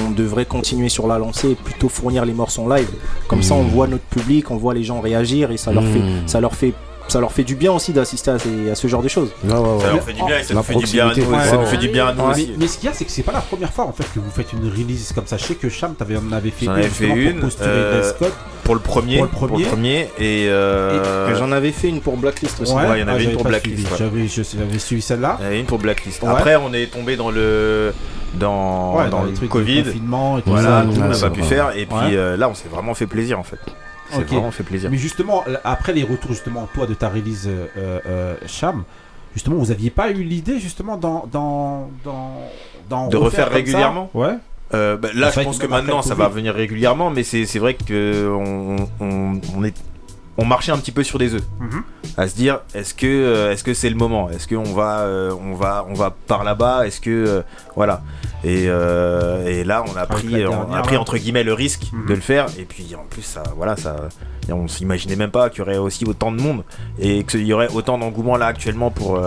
on 0.06 0.10
devrait 0.10 0.46
continuer 0.46 0.88
sur 0.88 1.06
la 1.06 1.18
lancée 1.18 1.50
et 1.50 1.54
plutôt 1.54 1.90
fournir 1.90 2.24
les 2.24 2.32
morceaux 2.32 2.66
live. 2.74 2.88
Comme 3.28 3.42
ça, 3.42 3.52
on 3.54 3.64
voit 3.64 3.86
notre 3.86 4.04
public, 4.04 4.50
on 4.50 4.56
voit 4.56 4.72
les 4.72 4.84
gens 4.84 5.00
réagir 5.02 5.50
et 5.50 5.58
ça 5.58 5.72
leur 5.72 5.82
fait, 5.84 5.98
Mhm. 5.98 6.26
ça 6.26 6.40
leur 6.40 6.54
fait, 6.54 6.72
ça 7.09 7.20
leur 7.20 7.32
fait 7.32 7.44
du 7.44 7.55
bien 7.57 7.72
aussi 7.72 7.92
d'assister 7.92 8.30
à, 8.30 8.38
ces- 8.38 8.70
à 8.70 8.74
ce 8.74 8.86
genre 8.88 9.03
de 9.03 9.09
choses. 9.09 9.30
Ouais, 9.44 9.53
ouais, 9.53 9.59
ouais. 9.59 9.80
Ça 9.80 9.92
leur 9.92 10.03
fait 10.03 10.12
du 10.12 10.22
bien 10.24 10.38
et 10.38 10.42
ça 10.42 10.55
La 10.55 10.61
nous 10.61 10.62
fait 10.64 10.74
du 10.74 10.86
bien 10.86 11.09
à 11.09 11.14
nous. 11.14 11.22
Ça 11.22 11.28
ouais. 11.57 11.59
nous 11.59 11.66
fait 11.66 11.76
du 11.76 11.88
bien 11.88 12.07
à 12.07 12.12
nous 12.14 12.20
Ouais. 12.22 12.26
Mais, 12.28 12.42
aussi. 12.42 12.53
mais 12.59 12.66
ce 12.68 12.78
qu'il 12.78 12.88
y 12.88 12.92
a, 12.92 12.94
c'est 12.94 13.05
que 13.05 13.11
c'est 13.11 13.22
pas 13.22 13.32
la 13.32 13.40
première 13.40 13.72
fois 13.72 13.84
en 13.86 13.92
fait 13.92 14.05
que 14.05 14.18
vous 14.20 14.30
faites 14.30 14.53
une 14.53 14.68
release 14.70 15.12
comme 15.14 15.26
ça. 15.26 15.36
Je 15.36 15.44
sais 15.44 15.55
que 15.55 15.68
Cham, 15.68 15.94
t'avais, 15.94 16.16
on 16.16 16.32
avait 16.32 16.50
fait 16.50 16.66
J'en 16.66 16.72
une, 16.72 16.78
avais 16.78 16.88
fait 16.88 17.05
justement, 17.07 17.14
une, 17.16 17.32
pour 17.32 17.40
posturer 17.42 17.68
euh, 17.70 18.00
Dress 18.00 18.14
Code. 18.18 18.32
Pour 18.64 18.74
le 18.76 18.80
premier, 18.80 19.18
Pour 19.18 19.46
le 19.59 19.64
premier. 19.64 20.03
et 20.18 20.46
euh, 20.48 21.30
Et 21.32 21.34
J'en 21.36 21.50
avais 21.53 21.72
fait 21.72 21.88
une 21.88 22.00
pour 22.00 22.16
Blacklist 22.16 22.61
aussi. 22.61 22.72
ouais, 22.72 22.82
il 22.96 23.00
y 23.00 23.03
en 23.05 23.09
avait 23.09 23.16
une 23.16 23.22
j'avais 23.24 23.32
pour 23.34 23.42
pas 23.42 23.48
Blacklist, 23.48 23.76
suivi. 23.78 23.92
ouais. 23.92 23.98
J'avais, 23.98 24.26
je- 24.28 24.57
j'avais 24.59 24.78
suivi 24.78 25.03
celle-là. 25.03 25.36
il 25.40 25.42
y 25.42 25.46
en 25.46 25.48
avait 25.48 25.61
une 25.61 25.66
pour 25.66 25.78
Blacklist. 25.78 26.22
Ouais. 26.22 26.28
Après, 26.28 26.57
on 26.57 26.72
est 26.72 26.86
tombé 26.86 27.16
dans 27.16 27.30
le 27.30 27.92
dans, 28.34 28.96
Ouais, 28.96 29.11
dans 29.11 29.24
les 29.24 29.30
le 29.32 29.36
trucs 29.36 29.48
de 29.48 29.53
Covid. 29.53 29.84
confinement 29.84 30.38
et 30.38 30.42
tout 30.42 30.50
Voilà, 30.50 30.68
ça. 30.68 30.82
tout, 30.84 30.92
on 30.96 31.03
ouais, 31.03 31.09
n'a 31.09 31.14
c'est 31.14 31.20
pas 31.22 31.30
pu 31.30 31.40
vrai. 31.40 31.48
faire. 31.48 31.70
Et 31.76 31.84
puis 31.86 31.94
Ouais. 31.96 32.16
euh, 32.16 32.36
là, 32.38 32.48
on 32.48 32.55
s'est 32.55 32.68
vraiment 32.70 32.94
fait 32.94 33.07
plaisir 33.07 33.38
en 33.38 33.42
fait. 33.42 33.59
C'est 34.12 34.24
vraiment 34.24 34.50
fait 34.50 34.62
plaisir. 34.62 34.90
Mais 34.90 34.96
justement, 34.96 35.44
après 35.64 35.92
les 35.92 36.02
retours 36.02 36.30
justement 36.32 36.68
toi 36.74 36.86
de 36.86 36.94
ta 36.94 37.08
release 37.08 37.46
euh, 37.46 37.66
euh, 37.76 38.00
euh, 38.06 38.34
Cham, 38.46 38.84
justement, 39.34 39.56
vous 39.56 39.70
aviez 39.70 39.90
pas 39.90 40.10
eu 40.10 40.22
l'idée 40.22 40.58
justement 40.58 40.96
dans 40.96 41.26
dans 41.30 41.90
dans, 42.04 42.32
dans 42.88 43.08
De 43.08 43.16
refaire 43.16 43.50
régulièrement 43.50 44.10
Ouais. 44.14 44.36
Euh, 44.74 44.96
bah, 44.96 45.10
là, 45.14 45.28
En 45.28 45.30
fait, 45.30 45.40
je 45.40 45.44
pense 45.44 45.58
que 45.58 45.66
maintenant, 45.66 46.00
ça 46.00 46.14
va 46.14 46.28
venir 46.28 46.54
régulièrement, 46.54 47.10
mais 47.10 47.24
c'est 47.24 47.44
c'est 47.44 47.58
vrai 47.58 47.74
que 47.74 48.26
on, 48.30 48.76
on, 49.00 49.40
on 49.54 49.64
est 49.64 49.74
on 50.38 50.44
marchait 50.44 50.72
un 50.72 50.78
petit 50.78 50.92
peu 50.92 51.02
sur 51.02 51.18
des 51.18 51.34
œufs, 51.34 51.42
Mhm. 51.60 51.82
à 52.16 52.26
se 52.28 52.34
dire 52.34 52.60
est-ce 52.74 52.94
que 52.94 53.06
euh, 53.06 53.52
est-ce 53.52 53.62
que 53.64 53.74
c'est 53.74 53.90
le 53.90 53.96
moment, 53.96 54.30
est-ce 54.30 54.48
qu'on 54.48 54.72
va 54.72 55.00
euh, 55.00 55.34
on 55.40 55.54
va 55.54 55.84
on 55.88 55.94
va 55.94 56.10
par 56.26 56.42
là-bas, 56.44 56.86
est-ce 56.86 57.00
que 57.00 57.10
euh, 57.10 57.42
voilà 57.76 58.02
et, 58.44 58.64
euh, 58.68 59.46
et 59.46 59.62
là 59.64 59.84
on 59.86 59.96
a 59.96 60.06
pris 60.06 60.44
on 60.46 60.72
a 60.72 60.80
pris 60.82 60.96
entre 60.96 61.16
guillemets 61.18 61.44
le 61.44 61.52
risque 61.52 61.84
Mhm. 61.92 62.06
de 62.06 62.14
le 62.14 62.20
faire 62.20 62.46
et 62.58 62.64
puis 62.64 62.94
en 62.98 63.04
plus 63.08 63.22
ça 63.22 63.42
voilà 63.56 63.76
ça 63.76 63.96
on 64.50 64.66
s'imaginait 64.68 65.16
même 65.16 65.30
pas 65.30 65.48
qu'il 65.50 65.60
y 65.60 65.62
aurait 65.62 65.78
aussi 65.78 66.04
autant 66.04 66.32
de 66.32 66.40
monde 66.40 66.64
et 66.98 67.24
qu'il 67.24 67.46
y 67.46 67.52
aurait 67.52 67.68
autant 67.72 67.98
d'engouement 67.98 68.36
là 68.36 68.46
actuellement 68.46 68.90
pour 68.90 69.20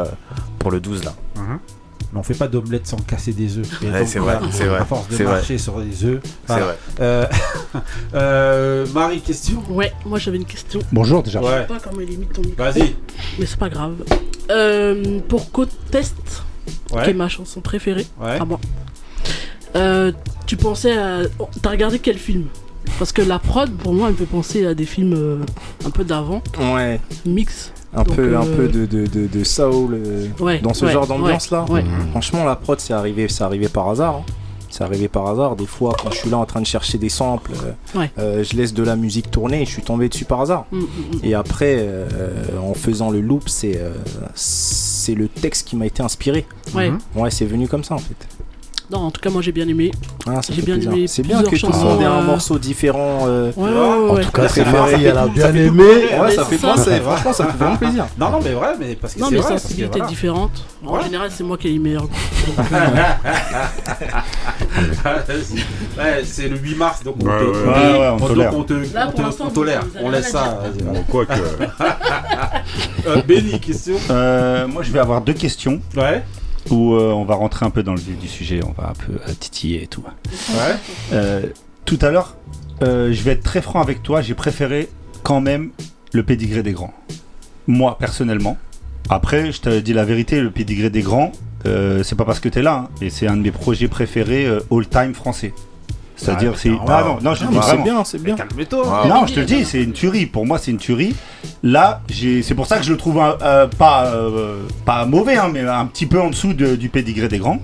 pour 0.60 0.72
le 0.72 0.80
12 0.80 1.04
là. 1.04 1.14
Mhm. 1.38 1.60
Mais 2.16 2.20
on 2.22 2.24
fait 2.24 2.34
pas 2.34 2.48
d'omelette 2.48 2.88
sans 2.88 2.96
casser 2.96 3.34
des 3.34 3.58
œufs. 3.58 3.68
Ouais, 3.84 4.06
c'est 4.06 4.20
vrai, 4.20 4.40
c'est 4.50 4.64
vrai, 4.68 4.80
À 4.80 4.86
force 4.86 5.10
de 5.10 5.16
c'est 5.18 5.24
vrai. 5.26 5.34
marcher 5.34 5.58
sur 5.58 5.78
les 5.80 6.06
œufs. 6.06 6.22
C'est 6.24 6.32
Voilà. 6.48 6.66
vrai. 6.66 6.78
Euh, 7.02 7.26
euh, 8.14 8.86
Marie, 8.94 9.20
question? 9.20 9.62
Ouais, 9.70 9.92
moi 10.06 10.18
j'avais 10.18 10.38
une 10.38 10.46
question. 10.46 10.80
Bonjour 10.94 11.22
déjà. 11.24 11.42
Je 11.42 11.46
Ouais. 11.46 11.52
sais 11.62 11.68
pas 11.68 11.80
comment 11.84 12.00
il 12.00 12.14
imite 12.14 12.32
ton 12.32 12.42
micro. 12.42 12.64
Vas-y. 12.64 12.96
Mais 13.38 13.46
c'est 13.46 13.60
pas 13.60 13.68
grave. 13.68 13.96
Euh, 14.50 15.20
pour 15.28 15.52
Côte 15.52 15.72
Test, 15.92 16.16
qui 16.88 17.10
est 17.10 17.14
ma 17.14 17.28
chanson 17.28 17.60
préférée, 17.60 18.06
Ouais. 18.18 18.40
à 18.40 18.46
moi. 18.46 18.62
Euh, 19.76 20.14
tu 20.46 20.56
pensais 20.56 20.98
à. 20.98 21.20
oh, 21.40 21.50
T'as 21.62 21.72
regardé 21.72 22.00
quel 22.00 22.18
film? 22.18 22.46
Parce 22.98 23.12
que 23.12 23.22
la 23.24 23.40
prod, 23.40 23.70
pour 23.76 23.94
moi, 23.94 24.08
elle 24.08 24.14
me 24.14 24.18
fait 24.20 24.26
penser 24.26 24.66
à 24.66 24.74
des 24.74 24.86
films 24.86 25.14
euh, 25.18 25.40
un 25.86 25.90
peu 25.90 26.06
d'avant, 26.06 26.42
Ouais, 26.74 27.02
mix. 27.26 27.74
Un 27.96 28.04
Donc, 28.04 28.16
peu, 28.16 28.36
un 28.38 28.46
euh, 28.46 28.56
peu 28.58 28.68
de, 28.68 28.86
de, 28.86 29.06
de, 29.08 29.28
de 29.28 29.44
soul 29.44 29.94
euh, 29.94 30.28
Ouais, 30.40 30.60
dans 30.60 30.74
ce 30.74 30.86
ouais, 30.86 30.92
genre 30.92 31.08
d'ambiance 31.08 31.50
là. 31.52 31.66
Ouais. 31.70 31.84
Franchement, 32.12 32.44
la 32.44 32.56
prod, 32.56 32.80
c'est 32.80 32.94
arrivé, 32.94 33.28
c'est 33.30 33.44
arrivé 33.44 33.68
par 33.70 33.88
hasard. 33.90 34.16
hein. 34.16 34.24
C'est 34.70 34.84
arrivé 34.84 35.08
par 35.08 35.26
hasard. 35.28 35.56
Des 35.56 35.66
fois, 35.68 35.96
quand 36.02 36.12
je 36.12 36.18
suis 36.18 36.30
là 36.30 36.38
en 36.38 36.46
train 36.46 36.60
de 36.60 36.66
chercher 36.66 36.98
des 36.98 37.08
samples, 37.08 37.52
euh, 37.64 37.98
Ouais. 38.00 38.12
euh, 38.20 38.44
je 38.44 38.58
laisse 38.58 38.74
de 38.74 38.84
la 38.84 38.98
musique 38.98 39.32
tourner 39.32 39.62
et 39.62 39.66
je 39.66 39.72
suis 39.72 39.82
tombé 39.84 40.10
dessus 40.10 40.26
par 40.26 40.42
hasard. 40.42 40.66
Mm, 40.72 40.78
mm, 40.80 40.82
mm. 40.82 41.20
Et 41.24 41.34
après, 41.34 41.76
euh, 41.80 42.06
en 42.62 42.74
faisant 42.74 43.10
le 43.10 43.22
loop, 43.22 43.48
c'est 43.48 43.78
euh, 43.78 43.92
c'est 44.34 45.16
le 45.16 45.28
texte 45.30 45.68
qui 45.68 45.76
m'a 45.78 45.86
été 45.86 46.04
inspiré. 46.04 46.46
Ouais. 46.74 46.90
Mhm. 46.90 47.00
Ouais, 47.16 47.32
c'est 47.32 47.46
venu 47.46 47.68
comme 47.70 47.84
ça 47.86 47.96
en 47.96 48.00
fait. 48.00 48.28
Non, 48.92 49.00
en 49.00 49.12
tout 49.12 49.20
cas, 49.20 49.32
moi 49.32 49.42
j'ai 49.42 49.52
bien 49.52 49.68
aimé. 49.68 49.92
Ah, 50.28 50.42
J'ai 50.48 50.62
bien 50.62 50.76
plaisir. 50.76 50.92
aimé 50.94 51.08
C'est 51.08 51.24
bien 51.24 51.42
que 51.42 51.48
plusieurs 51.50 51.72
tout 51.72 51.78
le 51.80 51.84
monde 51.84 52.02
ait 52.02 52.06
un 52.06 52.20
euh, 52.20 52.24
morceau 52.24 52.60
différent. 52.60 53.22
euh, 53.28 53.52
Ouais, 53.56 53.64
ouais, 53.64 53.72
ouais. 53.72 54.10
En 54.10 54.14
ouais. 54.16 54.24
tout 54.24 54.32
cas, 54.32 54.48
c'est 54.48 54.64
Ça 54.64 54.66
fait- 54.66 54.72
Marie, 54.78 55.04
elle 55.06 55.18
a 55.18 55.28
bien 55.28 55.54
aimé. 55.56 55.84
Ouais, 55.84 56.10
mais 56.28 56.36
ça 56.36 56.46
fait 56.46 56.58
c'est- 56.58 57.02
Franchement, 57.02 57.34
ça 57.34 57.46
fait 57.48 57.58
vraiment 57.58 57.78
plaisir. 57.78 58.06
Non, 58.20 58.30
non, 58.30 58.40
mais 58.44 58.52
vrai, 58.54 58.76
mais 58.80 58.96
parce 58.96 59.16
que 59.16 59.20
Non, 59.20 59.28
c'est 59.30 59.36
mais 59.36 59.42
vrai. 59.42 59.50
parce 59.50 59.62
que 59.64 59.68
sensibilité 59.70 59.98
voilà. 60.00 60.10
différente. 60.10 60.52
En 60.86 60.98
Ouais. 60.98 61.04
général, 61.04 61.30
c'est 61.34 61.44
moi 61.44 61.58
qui 61.58 61.68
ai 61.68 61.72
les 61.72 61.80
meilleurs 61.80 62.06
ouais, 65.98 66.22
c'est 66.24 66.48
le 66.48 66.58
8 66.58 66.76
mars, 66.76 67.04
donc 67.04 67.16
on 67.22 67.26
Ouais, 67.26 67.40
te, 67.40 67.46
ouais. 67.46 68.10
on- 68.10 68.16
on 68.24 68.28
tolère. 68.28 68.56
on 68.58 68.64
te, 68.64 68.74
Là, 68.74 69.04
on 69.08 69.12
pour 69.12 69.16
te- 69.16 69.22
l'instant, 69.22 69.46
on 69.48 69.52
tolère, 69.52 69.84
on 70.02 70.10
laisse 70.10 70.30
ça. 70.30 70.44
dire. 70.44 70.72
vas-y, 70.72 70.84
Bon, 70.96 71.04
quoi 71.10 71.26
que. 71.26 71.34
Euh, 73.08 73.22
Benny, 73.28 73.60
question 73.60 73.96
Euh, 74.10 74.68
moi, 74.68 74.82
je 74.84 74.92
vais 74.92 75.00
avoir 75.00 75.22
deux 75.22 75.34
questions 75.34 75.80
Ouais, 75.96 76.24
où 76.70 76.94
euh, 76.94 77.12
on 77.12 77.26
va 77.26 77.36
rentrer 77.36 77.66
un 77.66 77.70
peu 77.70 77.84
dans 77.84 77.94
le 77.94 78.00
vif 78.00 78.18
du 78.18 78.28
sujet. 78.28 78.60
On 78.68 78.72
va 78.80 78.90
un 78.90 78.94
peu 78.94 79.14
euh, 79.14 79.34
titiller 79.40 79.84
et 79.84 79.88
tout. 79.88 80.04
ouais. 80.04 80.76
Euh, 81.14 81.46
tout 81.86 82.00
à 82.02 82.12
l'heure, 82.12 82.36
je 82.82 83.22
vais 83.24 83.32
être 83.32 83.44
très 83.44 83.62
franc 83.62 83.82
avec 83.82 84.02
toi. 84.02 84.22
J'ai 84.22 84.34
préféré 84.34 84.90
quand 85.24 85.42
même 85.42 85.72
le 86.14 86.24
pédigré 86.24 86.64
des 86.64 86.72
grands. 86.72 86.94
Moi, 87.68 87.98
personnellement. 88.00 88.58
Après, 89.10 89.52
je 89.52 89.62
te 89.62 89.80
dis 89.80 89.94
la 89.94 90.04
vérité, 90.04 90.42
le 90.42 90.50
pédigré 90.50 90.90
des 90.90 91.02
grands, 91.02 91.32
c'est 91.64 92.16
pas 92.18 92.26
parce 92.26 92.40
que 92.40 92.50
t'es 92.50 92.64
là. 92.64 92.88
hein, 92.88 92.90
et 93.02 93.12
c'est 93.12 93.28
un 93.28 93.38
de 93.38 93.42
mes 93.44 93.52
projets 93.52 93.88
préférés 93.88 94.48
all-time 94.72 95.14
français. 95.14 95.54
C'est-à-dire, 96.16 96.52
Ah, 96.56 96.60
c'est. 96.62 96.72
Ah 96.88 97.04
non, 97.06 97.18
non, 97.22 97.34
je 97.36 97.44
Ah, 97.46 97.48
dis 97.52 97.58
c'est 97.70 97.84
bien, 97.84 98.04
c'est 98.04 98.22
bien. 98.22 98.36
Calme-toi. 98.36 99.06
Non, 99.08 99.28
je 99.28 99.34
te 99.34 99.40
le 99.42 99.46
dis, 99.46 99.66
c'est 99.66 99.82
une 99.84 99.92
tuerie. 99.94 100.26
Pour 100.26 100.46
moi, 100.46 100.58
c'est 100.58 100.72
une 100.72 100.78
tuerie. 100.78 101.16
Là, 101.64 102.02
c'est 102.44 102.54
pour 102.56 102.68
ça 102.68 102.78
que 102.78 102.84
je 102.84 102.92
le 102.92 102.98
trouve 102.98 103.20
un- 103.20 103.38
euh, 103.42 103.68
pas, 103.68 104.06
euh, 104.08 104.60
pas 104.86 105.06
mauvais, 105.06 105.36
hein, 105.38 105.50
mais 105.52 105.62
un 105.62 105.86
petit 105.88 106.06
peu 106.06 106.20
en 106.22 106.30
dessous 106.30 106.54
de- 106.54 106.76
du 106.76 106.90
pédigré 106.90 107.28
des 107.28 107.38
grands. 107.40 107.60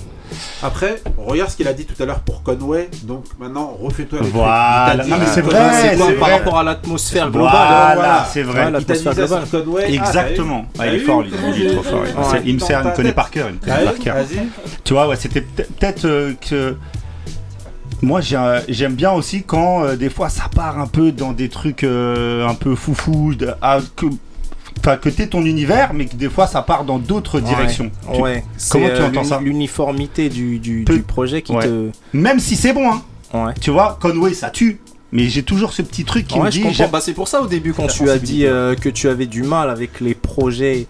Après, 0.64 1.02
regarde 1.18 1.49
ce 1.49 1.58
qu'il 1.58 1.68
a 1.68 1.74
dit 1.74 1.86
tout 1.86 2.02
à 2.02 2.06
l'heure 2.06 2.22
pour 2.22 2.41
Conway. 2.41 2.89
Donc 3.04 3.26
maintenant, 3.38 3.76
refais-toi 3.82 4.20
les 4.22 4.30
Voilà. 4.30 4.95
Non, 5.06 5.18
mais 5.20 5.26
c'est 5.26 5.39
Ah, 5.39 5.43
vrai, 5.43 5.60
c'est 5.74 5.97
quoi 5.97 6.06
c'est 6.08 6.14
par 6.14 6.30
vrai. 6.30 6.38
rapport 6.38 6.58
à 6.60 6.64
l'atmosphère 6.64 7.30
globale 7.32 7.52
Voilà, 7.52 7.91
voilà. 7.95 8.28
c'est 8.32 8.43
vrai. 8.43 8.66
Ouais, 8.66 8.72
l'atmosphère 8.72 9.14
globale. 9.14 9.43
Conway. 9.52 9.93
Exactement. 9.93 10.66
Ah, 10.80 10.84
Ah, 10.84 10.88
il 10.88 10.93
est 10.95 10.99
fort, 10.99 11.22
lui. 11.24 11.32
Il 11.58 11.66
est 11.68 11.74
trop 11.74 11.84
fort. 11.84 12.04
Il, 12.45 12.54
me 12.56 12.60
sert, 12.60 12.82
il 12.82 12.89
me 12.89 12.95
connaît 12.95 13.12
par 13.12 13.30
cœur. 13.30 13.49
Il 13.49 13.56
me 13.56 13.60
connaît 13.60 13.86
par 13.91 13.99
cœur. 13.99 14.16
Tu 14.86 14.93
vois, 14.93 15.08
ouais, 15.10 15.16
c'était 15.18 15.41
peut- 15.41 15.64
peut-être 15.80 16.06
euh, 16.06 16.34
que. 16.49 16.76
Moi, 18.02 18.22
un- 18.36 18.62
j'aime 18.68 18.95
bien 18.95 19.12
aussi 19.12 19.43
quand 19.43 19.84
euh, 19.84 19.95
des 19.95 20.10
fois 20.10 20.30
ça 20.30 20.49
part 20.54 20.80
un 20.80 20.88
peu 20.88 21.12
dans 21.12 21.34
des 21.34 21.49
trucs 21.49 21.84
euh, 21.84 22.47
un 22.47 22.56
peu 22.56 22.76
foufou, 22.76 23.36
de- 23.36 23.54
ah, 23.62 23.80
que, 23.95 24.08
t'es 25.10 25.28
ton 25.28 25.43
univers, 25.45 25.93
mais 25.93 26.06
que 26.06 26.16
des 26.16 26.30
fois 26.30 26.47
ça 26.47 26.64
part 26.64 26.84
dans 26.84 26.97
d'autres 26.97 27.39
directions. 27.39 27.91
Tu- 28.14 28.20
Ouais. 28.22 28.43
Comment 28.72 28.88
tu 28.88 28.91
euh, 28.93 29.08
entends 29.08 29.24
ça 29.24 29.39
L'uniformité 29.39 30.30
du, 30.30 30.58
du, 30.60 30.84
Peu- 30.86 30.95
du 30.97 31.04
projet 31.04 31.41
qui 31.43 31.52
Ouais. 31.54 31.64
te. 31.66 31.89
Même 32.14 32.39
si 32.39 32.56
c'est 32.56 32.74
bon, 32.74 32.91
hein. 32.91 33.02
Ouais. 33.34 33.54
Tu 33.62 33.70
vois, 33.70 33.97
Conway, 34.02 34.34
ça 34.34 34.49
tue. 34.49 34.80
Mais 35.14 35.28
j'ai 35.28 35.43
toujours 35.43 35.74
ce 35.74 35.82
petit 35.82 36.06
truc 36.06 36.26
qui 36.26 36.39
Ouais, 36.39 36.45
me 36.45 36.52
je 36.52 36.62
dit. 36.62 36.84
Bah, 36.91 36.99
c'est 37.02 37.14
pour 37.14 37.28
ça 37.28 37.41
au 37.41 37.47
début 37.47 37.74
quand 37.74 37.88
tu 37.88 38.10
as 38.10 38.18
dit 38.18 38.45
euh, 38.45 38.76
que 38.76 38.88
tu 38.89 39.10
avais 39.10 39.26
du 39.26 39.43
mal 39.43 39.70
avec 39.70 39.99
les 39.99 40.16
projets 40.16 40.88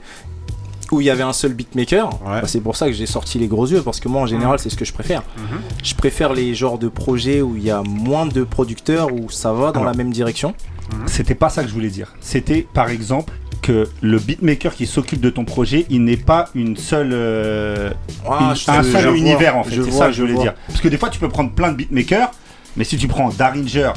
où 0.91 1.01
il 1.01 1.05
y 1.05 1.09
avait 1.09 1.23
un 1.23 1.33
seul 1.33 1.53
beatmaker, 1.53 2.09
Ouais. 2.25 2.41
bah, 2.41 2.47
c'est 2.47 2.59
pour 2.61 2.75
ça 2.75 2.87
que 2.87 2.93
j'ai 2.93 3.05
sorti 3.05 3.39
les 3.39 3.47
gros 3.47 3.65
yeux 3.67 3.81
parce 3.81 3.99
que 3.99 4.07
moi 4.09 4.21
en 4.21 4.25
général 4.27 4.59
c'est 4.59 4.69
ce 4.69 4.75
que 4.75 4.85
je 4.85 4.93
préfère. 4.93 5.23
Mhm. 5.37 5.59
Je 5.83 5.95
préfère 5.95 6.33
les 6.33 6.53
genres 6.53 6.77
de 6.77 6.87
projets 6.89 7.41
où 7.41 7.55
il 7.55 7.63
y 7.63 7.71
a 7.71 7.81
moins 7.81 8.25
de 8.25 8.43
producteurs 8.43 9.13
où 9.13 9.29
ça 9.29 9.53
va 9.53 9.71
dans 9.71 9.81
Alors. 9.81 9.85
la 9.85 9.93
même 9.93 10.11
direction. 10.11 10.53
C'était 11.05 11.35
pas 11.35 11.47
ça 11.49 11.63
que 11.63 11.69
je 11.69 11.73
voulais 11.73 11.89
dire. 11.89 12.13
C'était 12.19 12.67
par 12.73 12.89
exemple 12.89 13.33
que 13.61 13.87
le 14.01 14.19
beatmaker 14.19 14.73
qui 14.75 14.85
s'occupe 14.87 15.21
de 15.21 15.29
ton 15.29 15.45
projet, 15.45 15.85
il 15.89 16.03
n'est 16.03 16.17
pas 16.17 16.49
une 16.55 16.75
seule, 16.75 17.11
euh, 17.13 17.91
Ah, 18.27 18.49
une- 18.49 18.55
je- 18.55 18.71
un 18.71 18.81
je 18.81 18.91
seul 18.91 19.07
vois, 19.07 19.17
univers 19.17 19.55
en 19.55 19.63
fait. 19.63 19.75
C'est 19.75 19.81
vois, 19.81 19.91
ça 19.99 20.05
que 20.07 20.11
je 20.11 20.17
je 20.17 20.21
voulais 20.23 20.33
vois. 20.33 20.43
dire. 20.43 20.53
Parce 20.67 20.81
que 20.81 20.87
des 20.89 20.97
fois, 20.97 21.09
tu 21.09 21.19
peux 21.19 21.29
prendre 21.29 21.51
plein 21.51 21.71
de 21.71 21.77
beatmakers, 21.77 22.31
mais 22.75 22.83
si 22.83 22.97
tu 22.97 23.07
prends 23.07 23.29
Daringer, 23.29 23.91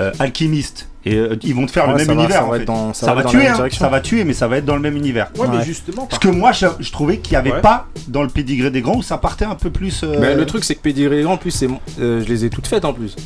euh, 0.00 0.12
Alchemist, 0.18 0.88
et 1.06 1.16
euh, 1.16 1.36
ils 1.42 1.54
vont 1.54 1.66
te 1.66 1.70
faire 1.70 1.84
Ouais, 1.86 1.92
le 1.92 1.96
même 1.98 2.06
ça 2.06 2.14
va- 2.14 2.20
univers. 2.20 2.36
ça 2.38 2.44
en 2.46 2.50
va 2.50 2.58
fait. 2.58 2.64
dans- 2.64 2.92
ça 2.94 3.06
ça 3.06 3.14
va 3.14 3.14
va 3.14 3.20
être 3.20 3.26
dans 3.26 3.32
la 3.32 3.38
tuer, 3.44 3.50
même 3.52 3.60
hein. 3.60 3.76
ça 3.78 3.88
va 3.88 4.00
tuer, 4.00 4.24
mais 4.24 4.32
ça 4.32 4.48
va 4.48 4.56
être 4.58 4.64
dans 4.64 4.76
le 4.76 4.80
même 4.82 4.96
univers. 4.96 5.30
Ouais, 5.38 5.46
mais 5.50 5.64
justement. 5.64 6.06
Parce 6.06 6.18
que 6.18 6.28
moi, 6.28 6.52
je, 6.52 6.66
je 6.80 6.90
trouvais 6.92 7.18
qu'il 7.18 7.32
n'y 7.32 7.36
avait 7.36 7.52
Ouais. 7.52 7.60
pas 7.60 7.86
dans 8.08 8.22
le 8.22 8.28
pédigré 8.28 8.70
des 8.70 8.80
grands 8.80 8.96
où 8.96 9.02
ça 9.02 9.18
partait 9.18 9.44
un 9.44 9.54
peu 9.54 9.70
plus. 9.70 10.02
euh, 10.04 10.16
Mais 10.20 10.34
le 10.34 10.46
truc 10.46 10.64
c'est 10.64 10.74
que 10.74 10.80
Pédigré 10.80 11.24
en 11.24 11.36
plus 11.36 11.50
c'est 11.50 11.66
mon- 11.68 11.80
euh, 12.00 12.22
je 12.24 12.28
les 12.28 12.44
ai 12.44 12.50
toutes 12.50 12.66
faites 12.66 12.84
en 12.84 12.92
plus. 12.92 13.16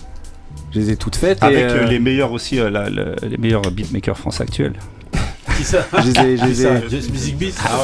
Je 0.72 0.80
les 0.80 0.90
ai 0.90 0.96
toutes 0.96 1.16
faites 1.16 1.42
avec 1.42 1.58
et, 1.58 1.62
euh, 1.62 1.84
les 1.86 1.98
meilleurs 1.98 2.32
aussi, 2.32 2.58
euh, 2.60 2.68
la- 2.68 2.90
le- 2.90 3.14
les 3.22 3.36
meilleurs 3.38 3.62
beatmakers 3.70 4.18
français 4.18 4.42
actuels. 4.42 4.74
Qui 5.56 5.64
ça 5.64 5.78
Je 5.92 5.98
les 6.02 6.10
ai- 6.20 6.36
je 6.36 6.42
Qui 6.42 6.48
les 6.48 6.54
ça 6.54 6.74
ai- 6.74 6.88
Just 6.90 7.10
Music 7.10 7.36
Beat 7.38 7.54
Ah 7.64 7.78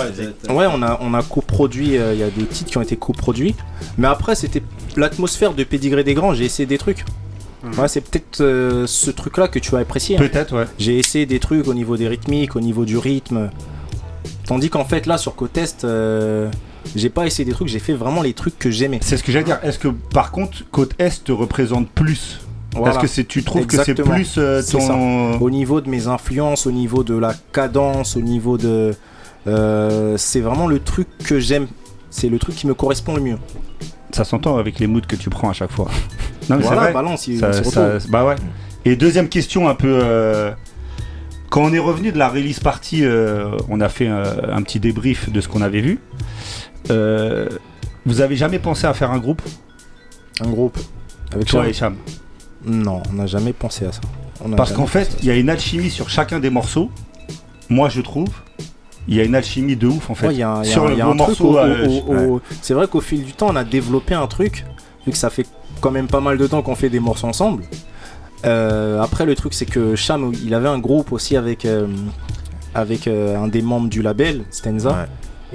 ouais, 0.50 0.54
Ouais, 0.54 0.66
on 0.72 0.82
a, 0.82 0.98
on 1.00 1.14
a 1.14 1.22
coproduit, 1.22 1.96
euh, 1.96 2.12
il 2.12 2.20
y 2.20 2.22
a 2.22 2.28
des 2.30 2.44
titres 2.44 2.70
qui 2.70 2.78
ont 2.78 2.82
été 2.82 2.96
coproduits. 2.96 3.54
Mais 3.96 4.06
après, 4.06 4.34
c'était 4.34 4.62
l'atmosphère 4.96 5.54
de 5.54 5.64
Pédigré 5.64 6.04
des 6.04 6.14
Grands, 6.14 6.34
j'ai 6.34 6.44
essayé 6.44 6.66
des 6.66 6.78
trucs. 6.78 7.04
Ouais, 7.78 7.88
c'est 7.88 8.00
peut-être 8.00 8.40
euh, 8.40 8.86
ce 8.86 9.10
truc-là 9.10 9.48
que 9.48 9.58
tu 9.58 9.74
as 9.76 9.78
apprécié. 9.78 10.16
hein. 10.16 10.20
Peut-être, 10.20 10.54
ouais. 10.56 10.66
J'ai 10.78 10.98
essayé 10.98 11.26
des 11.26 11.38
trucs 11.38 11.66
au 11.68 11.74
niveau 11.74 11.96
des 11.96 12.08
rythmiques, 12.08 12.56
au 12.56 12.60
niveau 12.60 12.84
du 12.84 12.98
rythme. 12.98 13.50
Tandis 14.46 14.68
qu'en 14.70 14.84
fait, 14.84 15.06
là, 15.06 15.16
sur 15.18 15.34
Côte 15.34 15.56
Est, 15.56 15.84
euh, 15.84 16.50
j'ai 16.94 17.08
pas 17.08 17.26
essayé 17.26 17.44
des 17.46 17.52
trucs, 17.52 17.68
j'ai 17.68 17.78
fait 17.78 17.94
vraiment 17.94 18.22
les 18.22 18.34
trucs 18.34 18.58
que 18.58 18.70
j'aimais. 18.70 18.98
C'est 19.02 19.16
ce 19.16 19.22
que 19.24 19.32
j'allais 19.32 19.44
dire. 19.46 19.58
Est-ce 19.62 19.78
que 19.78 19.88
par 19.88 20.30
contre, 20.30 20.68
côte 20.70 20.92
Est 20.98 21.24
te 21.24 21.32
représente 21.32 21.88
plus? 21.88 22.40
Voilà. 22.76 23.00
Est-ce 23.02 23.16
que 23.16 23.20
tu 23.22 23.42
trouves 23.44 23.66
que 23.66 23.82
c'est 23.82 23.94
plus 23.94 24.34
euh, 24.36 24.60
ton. 24.62 25.38
Au 25.40 25.48
niveau 25.50 25.80
de 25.80 25.88
mes 25.88 26.06
influences, 26.08 26.66
au 26.66 26.72
niveau 26.72 27.04
de 27.04 27.14
la 27.16 27.32
cadence, 27.52 28.16
au 28.16 28.20
niveau 28.20 28.58
de. 28.58 28.94
c'est 29.46 30.40
vraiment 30.40 30.66
le 30.66 30.80
truc 30.80 31.08
que 31.24 31.38
j'aime. 31.40 31.68
C'est 32.10 32.28
le 32.28 32.38
truc 32.38 32.54
qui 32.54 32.66
me 32.66 32.74
correspond 32.74 33.14
le 33.14 33.22
mieux. 33.22 33.38
Ça 34.12 34.24
s'entend 34.24 34.56
avec 34.58 34.78
les 34.78 34.86
moods 34.86 35.00
que 35.08 35.16
tu 35.16 35.30
prends 35.30 35.50
à 35.50 35.52
chaque 35.52 35.72
fois. 35.72 35.90
Non, 36.50 36.56
mais 36.56 36.62
Voilà, 36.62 36.86
c'est 36.86 36.92
vrai. 36.92 37.16
si- 37.16 37.38
Ça- 37.38 38.00
se 38.00 38.08
bah 38.08 38.24
ouais. 38.24 38.34
Et 38.84 38.96
deuxième 38.96 39.28
question 39.28 39.68
un 39.68 39.74
peu. 39.74 39.98
euh, 40.02 40.52
Quand 41.50 41.62
on 41.62 41.72
est 41.72 41.78
revenu 41.78 42.10
de 42.10 42.18
la 42.18 42.28
release 42.28 42.58
party, 42.58 43.04
euh, 43.04 43.56
on 43.68 43.80
a 43.80 43.88
fait 43.88 44.08
euh, 44.08 44.24
un 44.52 44.62
petit 44.62 44.80
débrief 44.80 45.30
de 45.30 45.40
ce 45.40 45.46
qu'on 45.48 45.62
avait 45.62 45.80
vu. 45.82 46.00
Euh, 46.90 47.48
vous 48.06 48.20
avez 48.20 48.36
jamais 48.36 48.58
pensé 48.58 48.86
à 48.86 48.94
faire 48.94 49.10
un 49.12 49.18
groupe? 49.18 49.40
Un 50.40 50.48
groupe 50.50 50.76
Avec 51.32 51.46
Toi 51.46 51.62
Cham 51.62 51.70
et 51.70 51.72
Cham 51.72 51.96
Non, 52.66 53.02
on 53.10 53.14
n'a 53.14 53.26
jamais 53.26 53.52
pensé 53.52 53.86
à 53.86 53.92
ça. 53.92 54.00
On 54.44 54.50
Parce 54.50 54.72
qu'en 54.72 54.86
fait, 54.86 55.16
il 55.22 55.26
y 55.28 55.30
a 55.30 55.36
une 55.36 55.48
alchimie 55.48 55.90
sur 55.90 56.08
chacun 56.10 56.40
des 56.40 56.50
morceaux. 56.50 56.90
Moi, 57.70 57.88
je 57.88 58.00
trouve. 58.00 58.28
Il 59.06 59.14
y 59.14 59.20
a 59.20 59.24
une 59.24 59.34
alchimie 59.34 59.76
de 59.76 59.86
ouf 59.86 60.10
en 60.10 60.14
fait. 60.14 60.28
Ouais, 60.28 60.34
il 60.34 60.38
y 60.38 60.42
a 60.42 60.50
un- 60.50 60.62
il 60.62 60.66
y 60.66 60.70
a 60.70 60.72
sur 60.72 60.84
un- 60.84 60.88
le 60.88 60.94
il 60.94 60.98
y 60.98 61.02
a 61.02 61.04
vos 61.04 61.12
un 61.12 61.16
truc 61.16 61.40
morceaux, 61.40 61.54
au- 61.54 61.58
euh, 61.58 61.86
au- 61.86 62.12
ouais. 62.14 62.26
au- 62.26 62.40
C'est 62.62 62.74
vrai 62.74 62.88
qu'au 62.88 63.00
fil 63.00 63.22
du 63.24 63.32
temps, 63.32 63.48
on 63.50 63.56
a 63.56 63.64
développé 63.64 64.14
un 64.14 64.26
truc, 64.26 64.64
vu 65.06 65.12
que 65.12 65.18
ça 65.18 65.30
fait 65.30 65.46
quand 65.80 65.90
même 65.90 66.06
pas 66.08 66.20
mal 66.20 66.38
de 66.38 66.46
temps 66.46 66.62
qu'on 66.62 66.74
fait 66.74 66.90
des 66.90 67.00
morceaux 67.00 67.26
ensemble. 67.26 67.64
Euh, 68.44 69.00
après, 69.00 69.24
le 69.26 69.34
truc, 69.34 69.54
c'est 69.54 69.66
que 69.66 69.94
Cham, 69.96 70.32
il 70.44 70.54
avait 70.54 70.68
un 70.68 70.78
groupe 70.78 71.12
aussi 71.12 71.36
avec, 71.36 71.64
euh, 71.64 71.86
avec 72.74 73.06
euh, 73.08 73.36
un 73.42 73.48
des 73.48 73.62
membres 73.62 73.88
du 73.88 74.02
label, 74.02 74.44
Stenza. 74.50 75.06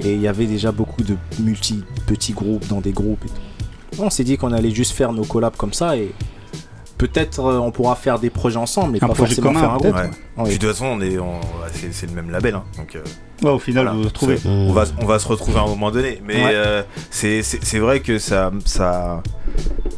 Et 0.02 0.14
il 0.14 0.20
y 0.20 0.28
avait 0.28 0.46
déjà 0.46 0.72
beaucoup 0.72 1.02
de 1.02 1.14
multi 1.40 1.84
petits 2.06 2.32
groupes 2.32 2.66
dans 2.68 2.80
des 2.80 2.92
groupes 2.92 3.22
et 3.26 3.28
tout. 3.28 4.02
On 4.02 4.08
s'est 4.08 4.24
dit 4.24 4.36
qu'on 4.38 4.52
allait 4.52 4.70
juste 4.70 4.92
faire 4.92 5.12
nos 5.12 5.24
collabs 5.24 5.56
comme 5.56 5.74
ça 5.74 5.96
et 5.96 6.12
peut-être 6.96 7.40
euh, 7.44 7.58
on 7.58 7.70
pourra 7.70 7.96
faire 7.96 8.18
des 8.18 8.30
projets 8.30 8.56
ensemble, 8.56 8.92
mais 8.92 9.04
Un 9.04 9.08
pas 9.08 9.14
projet 9.14 9.34
forcément 9.34 9.48
commun, 9.48 9.60
faire 9.60 9.70
un 9.72 9.76
groupe. 9.76 9.92
peut-être, 9.94 10.16
Ouais. 10.38 10.44
Puis 10.44 10.58
de 10.58 10.66
toute 10.66 10.70
façon, 10.70 10.86
on 10.86 11.00
est, 11.02 11.18
on- 11.18 11.40
c'est, 11.74 11.92
c'est 11.92 12.06
le 12.06 12.12
même 12.12 12.30
label, 12.30 12.54
hein, 12.54 12.64
donc. 12.78 12.96
euh, 12.96 13.02
Ouais, 13.42 13.50
au 13.50 13.58
final, 13.58 13.88
vous 13.88 13.98
vous 14.02 14.08
retrouvez. 14.08 14.38
On 14.46 14.72
va, 14.72 14.84
on 15.02 15.06
va 15.06 15.18
se 15.18 15.26
retrouver 15.28 15.58
à 15.58 15.62
un 15.62 15.66
moment 15.66 15.90
donné, 15.90 16.22
mais 16.26 16.44
Ouais. 16.44 16.52
euh, 16.54 16.82
c'est, 17.10 17.42
c'est, 17.42 17.62
c'est 17.62 17.78
vrai 17.78 18.00
que 18.00 18.18
ça, 18.18 18.50
ça, 18.64 19.22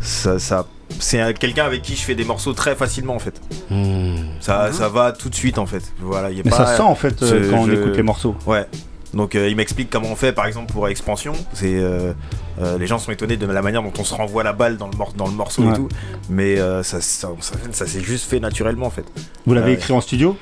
ça, 0.03 0.39
ça- 0.39 0.67
c'est 0.99 1.21
un- 1.21 1.33
quelqu'un 1.33 1.65
avec 1.65 1.81
qui 1.83 1.97
je 1.97 2.03
fais 2.03 2.15
des 2.15 2.25
morceaux 2.25 2.53
très 2.53 2.75
facilement 2.75 3.15
en 3.15 3.19
fait. 3.19 3.41
Ça, 4.41 4.71
ça 4.73 4.89
va 4.89 5.13
tout 5.13 5.29
de 5.31 5.35
suite 5.35 5.59
en 5.59 5.67
fait. 5.67 5.83
Voilà, 6.01 6.31
y 6.31 6.41
a 6.41 6.43
Mais 6.45 6.51
pas- 6.51 6.59
ça 6.59 6.67
se 6.67 6.77
sent, 6.77 6.83
en 6.83 6.95
fait, 6.95 7.23
euh, 7.23 7.45
je- 7.45 7.51
quand 7.51 7.59
on 7.61 7.71
écoute 7.71 7.97
les 7.97 8.03
morceaux. 8.03 8.35
Ouais. 8.47 8.67
Donc 9.15 9.35
euh, 9.35 9.49
il 9.49 9.57
m'explique 9.57 9.91
comment 9.91 10.09
on 10.11 10.17
fait, 10.17 10.33
par 10.33 10.47
exemple 10.47 10.73
pour 10.73 10.89
Expansion. 10.89 11.33
C'est 11.53 11.75
euh, 11.75 12.13
euh, 12.63 12.79
les 12.79 12.87
gens 12.87 12.99
sont 12.99 13.13
étonnés 13.13 13.37
de 13.37 13.47
la 13.47 13.61
manière 13.63 13.83
dont 13.83 13.93
on 13.99 14.05
se 14.05 14.15
renvoie 14.15 14.43
la 14.43 14.55
balle 14.55 14.79
dans 14.79 14.89
le, 14.89 14.97
mor- 14.97 15.13
dans 15.17 15.27
le 15.27 15.33
morceau 15.35 15.63
Ouais. 15.65 15.71
et 15.71 15.75
tout, 15.75 15.89
mais 16.31 16.59
euh, 16.59 16.83
ça, 16.83 17.01
ça, 17.03 17.29
ça, 17.41 17.55
ça 17.73 17.87
s'est 17.87 18.01
juste 18.01 18.29
fait 18.29 18.41
naturellement 18.41 18.87
en 18.87 18.91
fait. 18.91 19.05
Vous 19.47 19.53
l'avez 19.55 19.73
écrit 19.73 19.93
en 19.93 20.01
studio? 20.01 20.37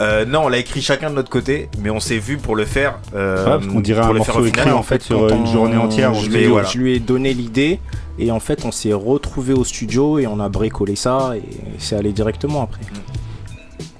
Euh, 0.00 0.24
non, 0.24 0.44
on 0.44 0.48
l'a 0.48 0.56
écrit 0.58 0.80
chacun 0.80 1.10
de 1.10 1.14
notre 1.14 1.28
côté, 1.28 1.68
mais 1.78 1.90
on 1.90 2.00
s'est 2.00 2.18
vu 2.18 2.38
pour 2.38 2.56
le 2.56 2.64
faire. 2.64 2.98
euh, 3.14 3.44
Ouais, 3.44 3.50
parce 3.58 3.66
qu'on 3.66 3.80
dirait 3.80 4.00
pour 4.00 4.10
un 4.10 4.14
le 4.14 4.22
faire 4.22 4.34
morceau 4.34 4.44
au 4.44 4.48
écrit, 4.48 4.70
en 4.70 4.82
fait, 4.82 5.02
sur 5.02 5.28
une 5.28 5.46
journée 5.46 5.76
entière. 5.76 6.14
Je 6.14 6.78
lui 6.78 6.94
ai 6.94 7.00
donné 7.00 7.32
l'idée 7.34 7.78
et 8.20 8.30
en 8.30 8.40
fait 8.40 8.64
on 8.64 8.70
s'est 8.70 8.92
retrouvé 8.92 9.52
au 9.52 9.64
studio 9.64 10.18
et 10.18 10.26
on 10.26 10.38
a 10.40 10.48
bricolé 10.48 10.96
ça 10.96 11.32
et 11.36 11.42
c'est 11.78 11.96
allé 11.96 12.12
directement 12.12 12.62
après. 12.62 12.82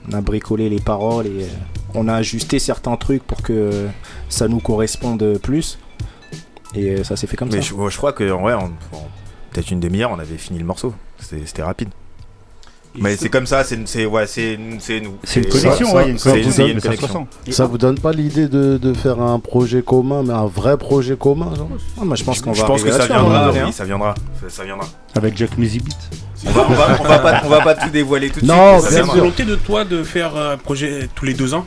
On 0.08 0.12
a 0.12 0.20
bricolé 0.20 0.68
les 0.68 0.80
paroles 0.80 1.26
et 1.26 1.44
euh, 1.44 1.94
on 1.94 2.08
a 2.08 2.14
ajusté 2.14 2.58
certains 2.58 2.96
trucs 2.96 3.22
pour 3.22 3.42
que 3.42 3.86
ça 4.28 4.48
nous 4.48 4.60
corresponde 4.60 5.38
plus 5.42 5.78
et 6.74 6.90
euh, 6.90 7.04
ça 7.04 7.16
s'est 7.16 7.26
fait 7.26 7.36
comme 7.36 7.48
Mais 7.50 7.62
ça. 7.62 7.68
je, 7.68 7.74
ouais, 7.74 7.90
je 7.90 7.96
crois 7.96 8.12
que 8.12 8.30
en 8.30 8.70
peut-être 9.50 9.70
une 9.70 9.80
demi-heure, 9.80 10.10
on 10.12 10.18
avait 10.18 10.36
fini 10.38 10.58
le 10.58 10.64
morceau. 10.64 10.94
C'était 11.18 11.62
rapide. 11.62 11.90
Mais 12.98 13.16
c'est 13.16 13.28
comme 13.28 13.46
ça, 13.46 13.62
c'est 13.64 13.78
c'est- 13.86 14.04
ouais, 14.06 14.26
c'est 14.26 14.58
c'est 14.80 15.00
nous. 15.00 15.14
C'est 15.22 15.40
une 15.40 15.46
connexion, 15.48 15.86
Ça- 15.86 15.94
ouais, 15.96 16.02
il 16.02 16.08
y 16.08 16.08
a 16.08 16.12
une 16.12 16.18
connexion, 16.80 17.26
ça- 17.50 17.64
vous 17.66 17.78
donne 17.78 17.98
pas 17.98 18.12
l'idée 18.12 18.48
de, 18.48 18.78
de 18.78 18.92
faire 18.94 19.20
un 19.20 19.38
projet 19.38 19.80
commun, 19.82 20.22
mais 20.24 20.32
un 20.34 20.46
vrai 20.46 20.76
projet 20.76 21.16
commun 21.16 21.54
genre? 21.56 21.68
Ah, 22.00 22.04
moi 22.04 22.16
je 22.16 22.24
pense 22.24 22.40
qu'on 22.40 22.52
Je 22.52 22.60
va 22.62 22.66
pense 22.66 22.82
que 22.82 22.90
ça 22.90 23.06
moment 23.08 23.28
viendra, 23.30 23.52
oui, 23.52 23.58
hein. 23.60 23.70
ça 23.72 23.84
viendra, 23.84 24.14
ça, 24.40 24.48
ça 24.48 24.64
viendra. 24.64 24.86
Avec 25.14 25.36
Jack 25.36 25.56
Music. 25.56 25.84
On 26.46 26.50
va, 26.52 26.66
on, 26.68 26.72
va, 26.72 26.98
on 27.00 27.04
va 27.04 27.18
pas, 27.18 27.42
on 27.44 27.48
va 27.48 27.60
pas 27.60 27.74
tout 27.74 27.90
dévoiler 27.90 28.30
tout 28.30 28.40
de 28.40 28.46
Non, 28.46 28.78
suite. 28.78 28.84
mais 28.84 28.88
C'est 28.88 28.94
viendra. 28.96 29.16
volonté 29.16 29.44
de 29.44 29.54
toi 29.56 29.84
de 29.84 30.02
faire 30.02 30.36
un 30.36 30.56
projet 30.56 31.08
tous 31.14 31.24
les 31.26 31.34
deux 31.34 31.52
ans? 31.54 31.64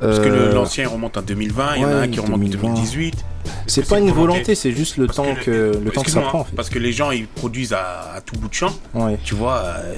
Parce 0.00 0.18
que 0.18 0.28
le- 0.28 0.34
Euh, 0.34 0.54
l'ancien 0.54 0.88
remonte 0.88 1.16
en 1.18 1.22
2020, 1.22 1.76
il 1.76 1.82
y 1.82 1.84
en 1.84 1.88
a 1.88 1.90
ouais, 1.92 1.98
un 2.04 2.08
qui 2.08 2.20
remonte 2.20 2.34
en 2.34 2.38
2020. 2.44 2.68
2018. 2.68 3.24
C'est 3.66 3.88
pas 3.88 3.98
une 3.98 4.10
volonté, 4.10 4.54
c'est 4.54 4.72
juste 4.72 4.96
le 4.96 5.06
temps 5.06 5.34
que 5.34 5.44
que 5.44 5.50
le 5.50 5.72
temps 5.90 6.02
que 6.02 6.10
ça 6.10 6.20
Excuse-moi, 6.20 6.28
prend. 6.28 6.40
en 6.40 6.44
fait. 6.44 6.54
Parce 6.56 6.68
que 6.70 6.78
les 6.78 6.92
gens 6.92 7.10
ils 7.10 7.26
produisent 7.26 7.72
à, 7.72 8.12
à 8.16 8.20
tout 8.20 8.36
bout 8.36 8.48
de 8.48 8.54
champ. 8.54 8.72
Ouais. 8.94 9.18
Tu 9.24 9.34
vois, 9.34 9.62
euh, 9.76 9.94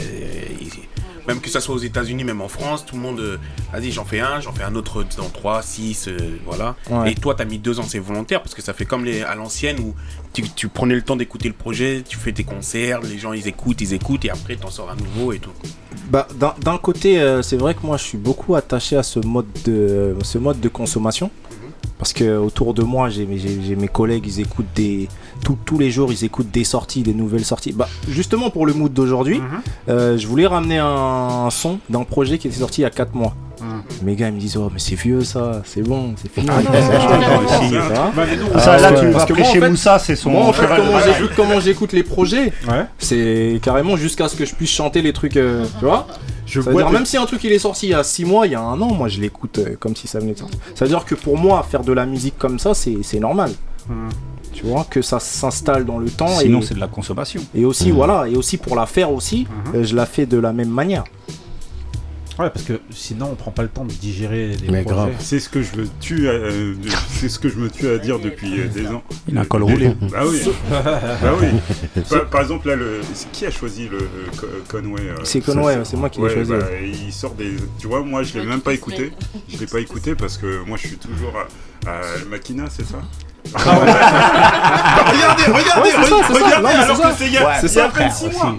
ils- 0.60 0.70
même 1.28 1.40
que 1.40 1.48
ça 1.50 1.60
soit 1.60 1.74
aux 1.74 1.78
États-Unis, 1.78 2.24
même 2.24 2.40
en 2.40 2.48
France, 2.48 2.84
tout 2.86 2.96
le 2.96 3.02
monde. 3.02 3.20
euh, 3.20 3.36
Vas-y, 3.72 3.90
j'en 3.92 4.04
fais 4.04 4.20
un, 4.20 4.40
j'en 4.40 4.52
fais 4.52 4.64
un 4.64 4.74
autre 4.74 5.04
dans 5.16 5.28
3, 5.28 5.62
6, 5.62 6.08
voilà. 6.44 6.76
Ouais. 6.90 7.12
Et 7.12 7.14
toi, 7.14 7.34
t'as 7.34 7.44
mis 7.44 7.58
deux 7.58 7.78
ans, 7.80 7.84
c'est 7.86 7.98
volontaire 7.98 8.42
parce 8.42 8.54
que 8.54 8.62
ça 8.62 8.72
fait 8.74 8.84
comme 8.84 9.04
les, 9.04 9.22
à 9.22 9.34
l'ancienne 9.34 9.78
où 9.80 9.94
tu, 10.32 10.42
tu 10.50 10.68
prenais 10.68 10.94
le 10.94 11.02
temps 11.02 11.16
d'écouter 11.16 11.48
le 11.48 11.54
projet, 11.54 12.02
tu 12.08 12.16
fais 12.18 12.32
tes 12.32 12.44
concerts, 12.44 13.00
les 13.02 13.18
gens 13.18 13.32
ils 13.32 13.46
écoutent, 13.48 13.80
ils 13.80 13.92
écoutent 13.94 14.24
et 14.24 14.30
après 14.30 14.56
t'en 14.56 14.70
sors 14.70 14.90
un 14.90 14.96
nouveau 14.96 15.32
et 15.32 15.38
tout. 15.38 15.52
Bah, 16.10 16.26
d'un- 16.34 16.54
d'un 16.60 16.78
côté, 16.78 17.20
euh, 17.20 17.42
c'est 17.42 17.56
vrai 17.56 17.74
que 17.74 17.80
moi 17.86 17.96
je 17.96 18.02
suis 18.04 18.18
beaucoup 18.18 18.54
attaché 18.54 18.96
à 18.96 19.02
ce 19.02 19.18
mode 19.20 19.46
de, 19.64 20.16
ce 20.22 20.38
mode 20.38 20.60
de 20.60 20.68
consommation. 20.68 21.30
Parce 22.02 22.14
que 22.14 22.36
autour 22.36 22.74
de 22.74 22.82
moi, 22.82 23.08
j'ai 23.10 23.26
mes 23.76 23.86
collègues, 23.86 24.24
ils 24.26 24.40
écoutent 24.40 24.66
des. 24.74 25.08
tout- 25.44 25.56
tous 25.64 25.78
les 25.78 25.92
jours, 25.92 26.12
ils 26.12 26.24
écoutent 26.24 26.50
des 26.50 26.64
sorties, 26.64 27.02
des 27.02 27.14
nouvelles 27.14 27.44
sorties. 27.44 27.72
Bah, 27.72 27.88
justement 28.08 28.50
pour 28.50 28.66
le 28.66 28.72
mood 28.72 28.92
d'aujourd'hui, 28.92 29.40
euh, 29.88 30.18
je 30.18 30.26
voulais 30.26 30.48
ramener 30.48 30.78
un, 30.78 31.48
son 31.52 31.78
d'un 31.88 32.02
projet 32.02 32.38
qui 32.38 32.48
était 32.48 32.58
sorti 32.58 32.80
il 32.80 32.82
y 32.82 32.86
a 32.86 32.90
4 32.90 33.14
mois. 33.14 33.36
Mes 34.02 34.16
gars 34.16 34.28
ils 34.28 34.34
me 34.34 34.40
disent 34.40 34.56
Oh, 34.56 34.70
mais 34.72 34.78
c'est 34.78 34.94
vieux 34.94 35.22
ça, 35.24 35.62
c'est 35.64 35.82
bon, 35.82 36.14
c'est 36.20 36.30
fini. 36.32 36.46
Ah 36.50 36.60
Ça, 36.62 36.80
non, 37.18 38.54
non, 38.54 38.58
ça, 38.60 38.78
là, 38.78 38.92
tu 38.92 39.06
vas 39.08 39.26
prêcher 39.26 39.34
moi, 39.42 39.46
en 39.48 39.52
fait- 39.60 39.70
Moussa, 39.70 39.98
c'est 39.98 40.16
son 40.16 40.30
Moi, 40.30 40.44
en 40.44 40.52
fait, 40.52 40.66
comment 40.66 40.98
j'écoute- 41.00 41.30
comment 41.36 41.60
j'écoute 41.60 41.92
les 41.92 42.02
projets, 42.02 42.52
c'est 42.98 43.60
carrément 43.62 43.96
jusqu'à 43.96 44.28
ce 44.28 44.36
que 44.36 44.44
je 44.44 44.54
puisse 44.54 44.70
chanter 44.70 45.02
les 45.02 45.12
trucs, 45.12 45.36
euh, 45.36 45.64
tu 45.78 45.84
vois 45.84 46.06
Je 46.46 46.60
Ça 46.60 46.66
veut 46.66 46.72
vois 46.72 46.82
dire, 46.82 46.92
même 46.92 47.06
si 47.06 47.16
un 47.16 47.24
truc 47.26 47.42
il 47.44 47.52
est 47.52 47.58
sorti 47.58 47.86
il 47.86 47.90
y 47.90 47.94
a 47.94 48.02
6 48.04 48.24
mois, 48.24 48.46
il 48.46 48.52
y 48.52 48.56
a 48.56 48.60
un 48.60 48.80
an, 48.80 48.92
moi 48.92 49.08
je 49.08 49.20
l'écoute 49.20 49.58
euh, 49.58 49.76
comme 49.78 49.96
si 49.96 50.06
ça 50.06 50.18
venait 50.18 50.34
de 50.34 50.38
sortir. 50.38 50.58
Ça 50.74 50.84
veut 50.84 50.88
dire 50.90 51.04
que 51.04 51.14
pour 51.14 51.38
moi, 51.38 51.66
faire 51.70 51.82
de 51.82 51.92
la 51.92 52.04
musique 52.04 52.36
comme 52.38 52.58
ça, 52.58 52.74
c'est 52.74 52.96
c'est 53.02 53.20
normal. 53.20 53.50
Tu 54.52 54.66
vois, 54.66 54.84
que 54.88 55.00
ça 55.00 55.18
s'installe 55.18 55.86
dans 55.86 55.98
le 55.98 56.10
temps. 56.10 56.28
Sinon, 56.28 56.60
et, 56.60 56.62
c'est 56.62 56.74
de 56.74 56.80
la 56.80 56.86
consommation. 56.86 57.40
Et 57.54 57.64
aussi, 57.64 57.88
Mhm. 57.88 57.94
voilà, 57.96 58.28
et 58.28 58.36
aussi 58.36 58.58
pour 58.58 58.76
la 58.76 58.84
faire 58.86 59.10
aussi, 59.10 59.46
euh, 59.74 59.82
je 59.82 59.96
la 59.96 60.04
fais 60.04 60.26
de 60.26 60.36
la 60.38 60.52
même 60.52 60.68
manière. 60.68 61.04
Ouais, 62.42 62.50
parce 62.50 62.64
que 62.64 62.80
sinon 62.90 63.28
on 63.30 63.34
prend 63.36 63.52
pas 63.52 63.62
le 63.62 63.68
temps 63.68 63.84
de 63.84 63.92
digérer 63.92 64.48
les 64.48 64.68
Mais 64.68 64.82
projets. 64.82 64.96
grave. 64.96 65.12
C'est 65.20 65.38
ce 65.38 65.48
que 65.48 65.62
je 65.62 65.76
me 65.76 65.86
tue, 66.00 66.28
à, 66.28 66.32
euh, 66.32 66.74
c'est 67.08 67.28
ce 67.28 67.38
que 67.38 67.48
je 67.48 67.56
me 67.56 67.70
tue 67.70 67.88
à 67.88 67.98
dire 67.98 68.18
depuis 68.18 68.60
euh, 68.60 68.66
des 68.66 68.86
ans. 68.88 69.02
Il 69.28 69.38
a 69.38 69.42
un 69.42 69.44
col 69.44 69.64
Des- 69.64 69.72
roulé. 69.72 69.94
Bah 70.10 70.22
oui. 70.26 70.40
bah 70.70 71.34
oui. 71.40 72.02
Par, 72.10 72.26
par 72.28 72.40
exemple 72.42 72.66
là, 72.68 72.74
le, 72.76 73.00
qui 73.32 73.46
a 73.46 73.50
choisi 73.52 73.88
le 73.88 73.98
euh, 73.98 74.08
Co- 74.36 74.46
Conway 74.68 75.02
euh, 75.02 75.14
C'est 75.24 75.40
Conway, 75.40 75.78
c'est 75.84 75.96
moi 75.96 76.10
qui 76.10 76.18
l'ai 76.20 76.26
ouais, 76.26 76.34
choisi, 76.34 76.50
bah. 76.50 76.66
Il 76.82 77.12
sort 77.12 77.34
des, 77.34 77.52
tu 77.78 77.86
vois, 77.86 78.02
moi 78.02 78.22
je 78.24 78.38
l'ai 78.38 78.44
même 78.44 78.60
pas 78.60 78.72
écouté. 78.74 79.12
Je 79.48 79.58
l'ai 79.58 79.66
pas 79.66 79.78
écouté 79.80 80.14
parce 80.16 80.36
que 80.36 80.64
moi 80.66 80.76
je 80.82 80.88
suis 80.88 80.96
toujours 80.96 81.34
à, 81.86 81.90
à 81.90 82.00
Makina, 82.28 82.64
c'est 82.70 82.84
ça? 82.86 83.00
Regardez, 83.54 85.42
regardez, 85.52 85.90
Ouais, 85.90 85.94
c'est 86.04 86.10
ça, 86.10 86.16
c'est 86.26 86.34
ça. 86.34 86.44
regardez, 86.44 86.68
alors 86.68 87.00
que 87.00 87.06
c'est 87.18 87.26
il 87.26 87.32
y 87.32 87.38
a, 87.38 87.46
Ouais, 87.46 87.52
il 87.62 87.68
y 87.74 87.78
a 87.80 87.84
à 87.84 87.88
peine 87.88 87.92
frère, 87.92 88.12
6 88.12 88.24
aussi. 88.26 88.36
mois. 88.36 88.54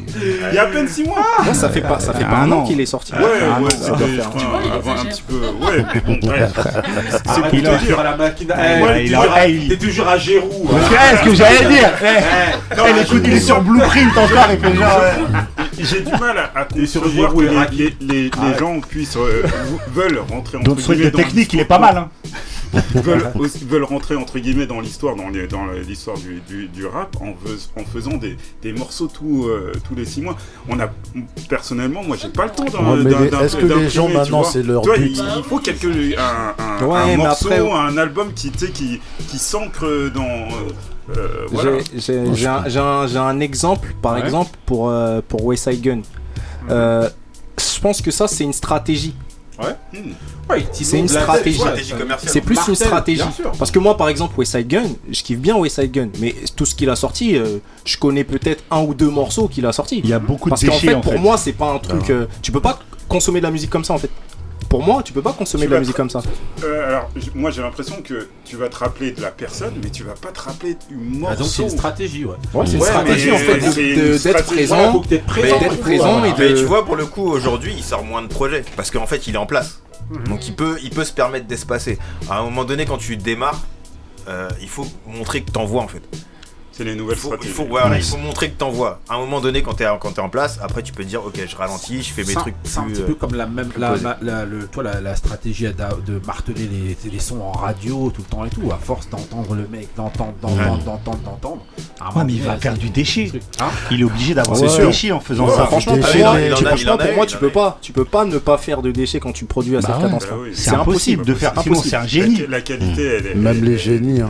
Il 0.49 0.55
y 0.55 0.57
a 0.57 0.61
à 0.61 0.65
peine 0.67 0.87
6 0.87 1.03
mois. 1.03 1.17
Ouais, 1.47 1.53
ça 1.53 1.69
fait 1.69 1.81
pas, 1.81 1.99
ça 1.99 2.13
fait 2.13 2.25
pas 2.25 2.37
un 2.37 2.51
an 2.51 2.63
qu'il 2.63 2.79
est 2.81 2.85
sorti. 2.85 3.13
Ouais, 3.13 3.19
an, 3.19 3.61
ouais, 3.61 3.69
c'était, 3.71 3.91
un 3.93 5.05
petit 5.05 5.23
peu. 5.27 5.35
Ouais, 5.35 5.85
mais 5.93 6.01
bon, 6.01 6.17
bref. 6.27 6.51
C'est 6.55 7.29
Arrête 7.29 7.43
pour 7.49 7.59
de 7.59 7.77
te 7.77 7.85
dire. 7.85 7.99
à 7.99 8.03
la 8.03 8.17
machine. 8.17 8.47
Ouais, 8.49 9.05
Eh, 9.05 9.09
t'es 9.09 9.15
toujours 9.15 9.33
à- 9.33 9.47
il- 9.47 9.67
T'es 9.69 9.77
toujours 9.77 10.07
à 10.07 10.17
Gérou. 10.17 10.67
Parce 10.69 10.89
que, 10.89 10.95
eh, 10.95 11.17
ce 11.17 11.23
que 11.23 11.35
j'allais 11.35 11.65
dire, 11.73 11.89
eh, 12.03 12.05
eh, 12.71 13.01
écoute, 13.01 13.21
il 13.25 13.33
est 13.33 13.39
sur 13.39 13.61
Blueprint 13.61 14.17
encore, 14.17 14.47
il 14.51 14.59
fait 14.59 14.75
genre. 14.75 15.01
J'ai 15.79 16.01
du 16.01 16.11
mal 16.11 16.37
à, 16.55 16.65
que 16.65 16.75
les, 18.05 18.31
Ah 18.37 18.57
gens 18.59 18.79
puissent 18.79 19.17
euh, 19.17 19.43
veulent 19.93 20.19
rentrer 20.29 20.57
en 20.57 20.61
Donc, 20.61 20.79
ce 20.79 20.85
truc 20.85 20.99
de 21.01 21.09
technique, 21.09 21.51
il 21.53 21.59
est 21.61 21.65
pas 21.65 21.79
mal. 21.79 22.07
Veulent, 22.95 23.31
aussi- 23.39 23.65
veulent 23.65 23.83
rentrer 23.83 24.15
entre 24.15 24.39
guillemets 24.39 24.65
dans 24.65 24.79
l'histoire, 24.79 25.15
dans 25.15 25.29
les- 25.29 25.47
dans 25.47 25.65
l'histoire 25.87 26.17
du, 26.17 26.41
du- 26.47 26.67
du 26.67 26.85
rap, 26.85 27.15
en, 27.21 27.33
fais- 27.33 27.69
en 27.79 27.85
faisant 27.85 28.17
des, 28.17 28.35
des 28.61 28.73
morceaux 28.73 29.07
tous 29.07 29.47
euh, 29.47 29.71
tous 29.87 29.95
les 29.95 30.05
six 30.05 30.21
mois. 30.21 30.35
On 30.69 30.79
a 30.79 30.87
personnellement, 31.49 32.03
moi, 32.03 32.17
j'ai 32.19 32.29
pas 32.29 32.45
le 32.45 32.51
temps 32.51 32.65
d'un. 32.65 33.03
Ouais, 33.03 33.43
est-ce 33.45 33.57
que 33.57 33.65
les 33.65 33.89
gens, 33.89 34.09
maintenant, 34.09 34.43
c'est 34.43 34.63
leur 34.63 34.81
but 34.81 34.91
il, 34.99 35.43
faut 35.43 35.59
quelque 35.59 35.87
un, 36.17 36.53
un- 36.57 36.85
Ouais, 36.85 36.97
un 36.99 37.05
mais 37.07 37.17
morceau, 37.17 37.47
après- 37.51 37.59
un 37.71 37.97
album 37.97 38.33
qui 38.33 39.37
s'ancre 39.37 39.85
dans. 40.13 40.23
euh, 40.23 41.17
euh, 41.17 41.27
voilà. 41.51 41.77
J'ai- 41.95 41.99
J'ai 41.99 42.35
j'ai 42.35 42.47
un, 42.47 42.63
j'ai 42.67 42.79
un- 42.79 43.07
j'ai 43.07 43.17
un 43.17 43.39
exemple, 43.39 43.93
par 44.01 44.13
Ouais. 44.13 44.21
exemple, 44.21 44.51
pour, 44.65 44.89
euh, 44.89 45.21
pour 45.27 45.45
West 45.45 45.69
Side 45.69 45.81
Gun. 45.81 46.01
Euh, 46.69 47.09
je 47.59 47.79
pense 47.81 48.01
que 48.01 48.09
ça, 48.09 48.27
c'est 48.27 48.43
une 48.45 48.53
stratégie. 48.53 49.13
Ouais. 49.59 49.99
Ouais, 50.49 50.65
C'est 50.71 50.99
une 50.99 51.07
stratégie. 51.07 51.61
C'est 52.25 52.41
plus 52.41 52.57
une 52.67 52.75
stratégie. 52.75 53.21
Parce 53.57 53.71
que 53.71 53.79
moi, 53.79 53.95
par 53.97 54.09
exemple, 54.09 54.33
West 54.37 54.53
Side 54.57 54.67
Gun, 54.67 54.83
je 55.11 55.21
kiffe 55.23 55.39
bien 55.39 55.55
West 55.57 55.79
Side 55.79 55.91
Gun, 55.91 56.09
mais 56.19 56.33
tout 56.55 56.65
ce 56.65 56.73
qu'il 56.75 56.89
a 56.89 56.95
sorti, 56.95 57.37
euh, 57.37 57.59
je 57.85 57.97
connais 57.97 58.23
peut-être 58.23 58.63
un 58.71 58.81
ou 58.81 58.93
deux 58.93 59.09
morceaux 59.09 59.47
qu'il 59.47 59.65
a 59.65 59.71
sorti. 59.71 59.99
Il 60.03 60.09
y 60.09 60.13
a 60.13 60.19
beaucoup 60.19 60.49
de 60.49 60.51
Parce 60.51 60.63
qu'en 60.65 60.71
fait, 60.79 60.93
en 60.95 61.01
pour 61.01 61.13
fait. 61.13 61.19
moi, 61.19 61.37
c'est 61.37 61.53
pas 61.53 61.71
un 61.71 61.79
truc. 61.79 62.09
euh, 62.09 62.25
tu 62.41 62.51
peux 62.51 62.61
pas 62.61 62.79
consommer 63.07 63.39
de 63.39 63.45
la 63.45 63.51
musique 63.51 63.69
comme 63.69 63.83
ça, 63.83 63.93
en 63.93 63.97
fait. 63.99 64.09
Pour 64.69 64.83
moi, 64.83 65.03
tu 65.03 65.13
peux 65.13 65.21
pas 65.21 65.33
consommer 65.33 65.63
Tu 65.63 65.69
de 65.69 65.73
la 65.73 65.79
musique 65.79 65.95
comme 65.95 66.09
ça. 66.09 66.21
Euh, 66.63 66.87
alors, 66.87 67.09
moi 67.35 67.51
j'ai 67.51 67.61
l'impression 67.61 68.01
que 68.01 68.27
tu 68.45 68.55
vas 68.55 68.69
te 68.69 68.77
rappeler 68.77 69.11
de 69.11 69.21
la 69.21 69.31
personne, 69.31 69.73
mais 69.83 69.89
tu 69.89 70.03
vas 70.03 70.13
pas 70.13 70.31
te 70.31 70.39
rappeler 70.39 70.75
du 70.89 70.95
morceau. 70.95 71.33
Ah, 71.33 71.35
donc 71.37 71.47
c'est 71.47 71.63
une 71.63 71.69
stratégie, 71.69 72.25
ouais. 72.25 72.35
Ouais, 72.53 72.65
c'est 72.65 72.73
une 72.73 72.81
Ouais, 72.81 72.87
stratégie, 72.87 73.29
mais 73.29 73.35
en 73.35 73.37
fait, 73.37 73.59
d'être 74.23 74.45
présent. 74.45 75.03
Mais 75.35 75.59
d'être 75.59 75.79
présent 75.79 76.19
voilà. 76.19 76.27
et 76.27 76.33
de- 76.33 76.53
Mais 76.53 76.59
tu 76.59 76.65
vois, 76.65 76.85
pour 76.85 76.95
le 76.95 77.05
coup, 77.05 77.27
aujourd'hui, 77.29 77.73
il 77.77 77.83
sort 77.83 78.03
moins 78.03 78.21
de 78.21 78.27
projets. 78.27 78.63
Parce 78.75 78.91
qu'en 78.91 79.05
fait, 79.07 79.27
il 79.27 79.35
est 79.35 79.37
en 79.37 79.45
place. 79.45 79.81
Donc 80.27 80.47
il 80.47 80.53
peut, 80.55 80.77
il 80.83 80.89
peut 80.89 81.05
se 81.05 81.13
permettre 81.13 81.47
d'espacer. 81.47 81.97
À 82.29 82.39
un 82.39 82.43
moment 82.43 82.65
donné, 82.65 82.85
quand 82.85 82.97
tu 82.97 83.15
démarres, 83.17 83.61
euh, 84.27 84.49
il 84.61 84.69
faut 84.69 84.85
montrer 85.07 85.41
que 85.43 85.51
t'envoies 85.51 85.81
en 85.81 85.87
fait. 85.87 86.01
C'est 86.75 86.83
les 86.83 86.95
nouvelles 86.95 87.17
il 87.17 87.21
faut, 87.21 87.27
stratégies. 87.27 87.49
il 87.51 87.55
faut, 87.55 87.65
voilà, 87.65 87.97
il 87.97 88.03
faut 88.03 88.17
montrer 88.17 88.49
que 88.49 88.57
t'envoies. 88.57 88.99
À 89.07 89.13
un 89.15 89.19
moment 89.19 89.39
donné, 89.41 89.61
quand 89.61 89.73
t'es 89.75 89.85
quand 90.01 90.11
t'es 90.13 90.21
en 90.21 90.29
place, 90.29 90.57
après 90.61 90.81
tu 90.81 90.91
peux 90.91 91.03
dire, 91.03 91.23
ok, 91.23 91.39
je 91.47 91.55
ralentis, 91.55 92.01
je 92.01 92.11
fais 92.11 92.23
mes 92.23 92.33
trucs 92.33 92.55
C'est 92.63 92.79
un 92.79 92.83
plus, 92.83 92.93
petit 92.93 93.01
euh, 93.03 93.05
peu 93.05 93.13
comme 93.13 93.35
la 93.35 93.45
même 93.45 93.69
la, 93.77 93.91
posés. 93.91 94.03
la- 94.03 94.17
la- 94.21 94.45
le, 94.45 94.65
toi, 94.67 94.81
la, 94.81 94.99
la 94.99 95.15
stratégie 95.15 95.65
de 95.65 96.21
marteler 96.25 96.67
les, 97.03 97.11
les 97.11 97.19
sons 97.19 97.41
en 97.41 97.51
radio 97.51 98.11
tout 98.13 98.23
le 98.27 98.27
temps 98.35 98.43
et 98.45 98.49
tout, 98.49 98.71
à 98.71 98.77
force 98.83 99.07
d'entendre 99.09 99.53
le 99.55 99.67
mec, 99.67 99.87
d'entendre, 99.95 100.33
d'entendre, 100.41 100.59
Ouais. 100.79 100.83
d'entendre, 100.83 101.19
d'entendre. 101.23 101.65
Ouais, 102.15 102.23
mais 102.25 102.33
il 102.33 102.41
va 102.41 102.57
faire 102.57 102.73
du 102.77 102.89
déchet. 102.89 103.31
Hein 103.59 103.69
Il 103.91 104.01
est 104.01 104.03
obligé 104.03 104.33
d'avoir 104.33 104.59
du 104.59 104.67
déchet 104.67 105.11
en 105.11 105.19
faisant 105.19 105.47
Ouais, 105.47 105.55
ça. 105.55 105.65
franchement, 105.67 105.95
Déchet, 105.95 106.23
pour 106.23 106.33
moi, 106.33 106.97
pour 106.97 107.13
moi, 107.15 107.25
tu 107.27 107.37
peux 107.37 107.49
pas, 107.51 107.77
tu 107.81 107.91
peux 107.91 108.05
pas 108.05 108.25
ne 108.25 108.39
pas 108.39 108.57
faire 108.57 108.81
de 108.81 108.89
déchets 108.91 109.19
quand 109.19 109.31
tu 109.31 109.45
produis 109.45 109.77
à 109.77 109.81
Bah 109.81 109.89
cette 109.91 110.01
cadence. 110.01 110.25
C'est 110.53 110.71
impossible 110.71 111.23
de 111.23 111.35
faire. 111.35 111.53
Sinon, 111.61 111.81
c'est 111.83 111.95
un 111.95 112.07
génie. 112.07 112.39
La, 112.41 112.47
la 112.57 112.61
qualité, 112.61 113.03
elle 113.03 113.27
est. 113.27 113.35
Même 113.35 113.63
les 113.63 113.77
génies, 113.77 114.21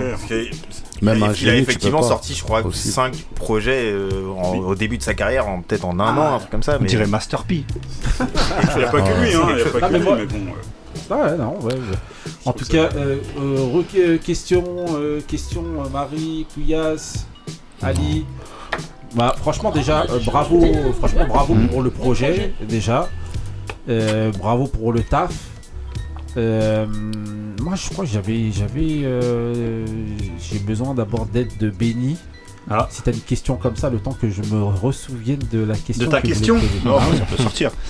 Même 1.03 1.17
il 1.17 1.23
a, 1.23 1.27
un 1.27 1.29
il 1.29 1.31
a 1.31 1.33
génie, 1.33 1.51
tu 1.57 1.61
effectivement 1.69 2.01
sorti, 2.01 2.33
je 2.33 2.43
crois, 2.43 2.65
Aussi. 2.65 2.89
5 2.89 3.13
projets 3.35 3.91
euh, 3.91 4.27
en- 4.37 4.55
au 4.57 4.75
début 4.75 4.97
de 4.97 5.03
sa 5.03 5.13
carrière, 5.13 5.47
en 5.47 5.61
peut-être 5.61 5.85
en 5.85 5.99
un 5.99 6.15
Ah, 6.17 6.19
an, 6.19 6.35
un 6.35 6.39
truc 6.39 6.49
comme 6.51 6.63
ça. 6.63 6.77
On 6.79 6.81
Mais 6.81 6.87
dirait 6.87 7.05
Master 7.07 7.43
P. 7.43 7.63
Il 8.19 8.77
n'y 8.77 8.83
a 8.83 8.87
pas 8.89 9.01
que 9.01 9.21
lui, 9.21 9.35
hein. 9.35 9.41
Il 9.49 9.55
n'y 9.55 9.61
a 9.61 9.65
pas 9.65 9.79
Ah, 9.81 9.89
que 9.89 9.93
lui, 9.95 10.03
moi- 10.03 10.15
mais 10.17 10.25
bon. 10.25 10.37
euh, 10.37 10.99
Ah 11.09 11.15
ouais, 11.31 11.37
non, 11.37 11.59
ouais. 11.61 11.73
ouais. 11.73 11.79
En 12.45 12.53
tout 12.53 12.65
cas, 12.65 12.89
euh, 12.95 13.17
euh, 13.39 14.17
question, 14.19 14.63
euh, 14.95 15.19
question, 15.27 15.63
euh, 15.83 15.89
Marie, 15.91 16.45
Couillasse, 16.53 17.25
Ali. 17.81 18.25
Bah, 19.15 19.35
franchement, 19.37 19.71
déjà, 19.71 20.05
euh, 20.09 20.19
bravo, 20.25 20.65
franchement, 20.97 21.25
bravo 21.27 21.55
pour 21.69 21.81
le 21.83 21.89
projet, 21.91 22.53
déjà. 22.67 23.09
Euh, 23.89 24.31
bravo 24.31 24.67
pour 24.67 24.93
le 24.93 25.01
taf. 25.03 25.33
Moi, 27.63 27.75
je 27.75 27.89
crois 27.89 28.03
que 28.03 28.11
j'avais, 28.11 28.51
j'avais, 28.51 29.03
euh, 29.05 29.85
j'ai 30.37 30.59
besoin 30.59 30.93
d'abord 30.93 31.25
d'aide 31.25 31.55
de 31.59 31.69
Benny. 31.69 32.17
Ah. 32.69 32.89
Si 32.91 33.01
t'as 33.01 33.13
une 33.13 33.21
question 33.21 33.55
comme 33.55 33.77
ça, 33.77 33.89
le 33.89 33.99
temps 33.99 34.11
que 34.11 34.29
je 34.29 34.41
me 34.53 34.61
ressouvienne 34.63 35.39
de 35.49 35.63
la 35.63 35.75
question. 35.75 36.05
De 36.07 36.11
ta 36.11 36.21
que 36.21 36.27
question. 36.27 36.57
Non, 36.83 36.99
ça 36.99 37.25
peut 37.25 37.41
sortir. 37.41 37.71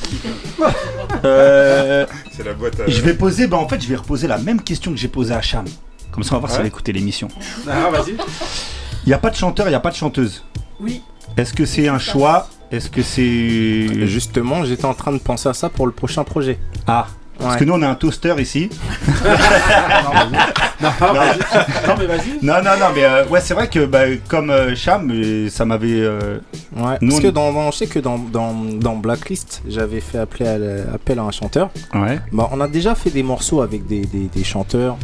Euh, 1.25 2.05
C'est 2.31 2.43
la 2.43 2.53
boîte 2.53 2.79
à. 2.81 2.87
Je 2.87 3.01
vais 3.01 3.13
poser, 3.13 3.47
bah 3.47 3.55
en 3.57 3.67
fait, 3.67 3.81
je 3.81 3.87
vais 3.87 3.95
reposer 3.95 4.27
la 4.27 4.37
même 4.37 4.61
question 4.61 4.91
que 4.91 4.97
j'ai 4.97 5.07
posée 5.07 5.33
à 5.33 5.41
Cham. 5.41 5.63
Comme 6.11 6.23
ça, 6.23 6.31
on 6.31 6.35
va 6.35 6.39
voir 6.39 6.51
si 6.51 6.57
elle 6.57 6.65
a 6.65 6.67
écouté 6.67 6.91
l'émission. 6.91 7.29
Ah, 7.67 7.89
vas-y. 7.91 8.11
Il 8.11 9.07
n'y 9.07 9.13
a 9.13 9.17
pas 9.19 9.29
de 9.29 9.35
chanteur, 9.35 9.67
il 9.67 9.69
n'y 9.69 9.75
a 9.75 9.79
pas 9.79 9.91
de 9.91 9.95
chanteuse. 9.95 10.43
Oui. 10.81 11.01
Est-ce 11.37 11.53
que 11.53 11.65
c'est 11.65 11.87
un 11.87 11.99
choix? 11.99 12.49
Est-ce 12.71 12.89
que 12.89 13.01
c'est. 13.01 14.05
Justement, 14.07 14.65
j'étais 14.65 14.85
en 14.85 14.93
train 14.95 15.13
de 15.13 15.19
penser 15.19 15.47
à 15.47 15.53
ça 15.53 15.69
pour 15.69 15.85
le 15.85 15.93
prochain 15.93 16.23
projet. 16.23 16.59
Ah 16.87 17.07
Parce 17.39 17.57
que 17.57 17.65
nous, 17.65 17.73
on 17.73 17.81
a 17.81 17.87
un 17.89 17.95
toaster 17.95 18.35
ici. 18.39 18.69
non, 20.81 21.13
vas-y. 21.13 21.87
Non, 21.87 21.95
mais 21.97 22.05
vas-y. 22.05 22.39
Non, 22.45 22.55
non, 22.63 22.77
non, 22.79 22.85
mais 22.95 23.03
euh, 23.03 23.25
ouais, 23.27 23.41
c'est 23.41 23.53
vrai 23.53 23.67
que 23.69 23.85
bah, 23.85 24.03
comme 24.27 24.49
euh, 24.49 24.75
Cham, 24.75 25.09
euh, 25.11 25.49
ça 25.49 25.65
m'avait. 25.65 25.99
euh, 26.01 26.39
Ouais, 26.75 26.97
Nous, 27.01 27.09
parce 27.09 27.19
on- 27.19 27.23
que 27.23 27.27
dans, 27.27 27.53
dans- 27.53 27.71
je 27.71 27.77
sais 27.77 27.87
que 27.87 27.99
dans, 27.99 28.17
dans, 28.17 28.53
dans 28.53 28.95
Blacklist, 28.95 29.61
j'avais 29.67 29.99
fait 30.01 30.17
appeler 30.17 30.47
à 30.47 30.57
la- 30.57 30.93
appel 30.93 31.19
à 31.19 31.23
un 31.23 31.31
chanteur. 31.31 31.69
Ouais. 31.93 32.19
Bah, 32.31 32.49
on 32.51 32.61
a 32.61 32.67
déjà 32.67 32.95
fait 32.95 33.09
des 33.11 33.23
morceaux 33.23 33.61
avec 33.61 33.85
des, 33.87 34.01
des- 34.05 34.29
des 34.33 34.43
chanteurs, 34.43 34.97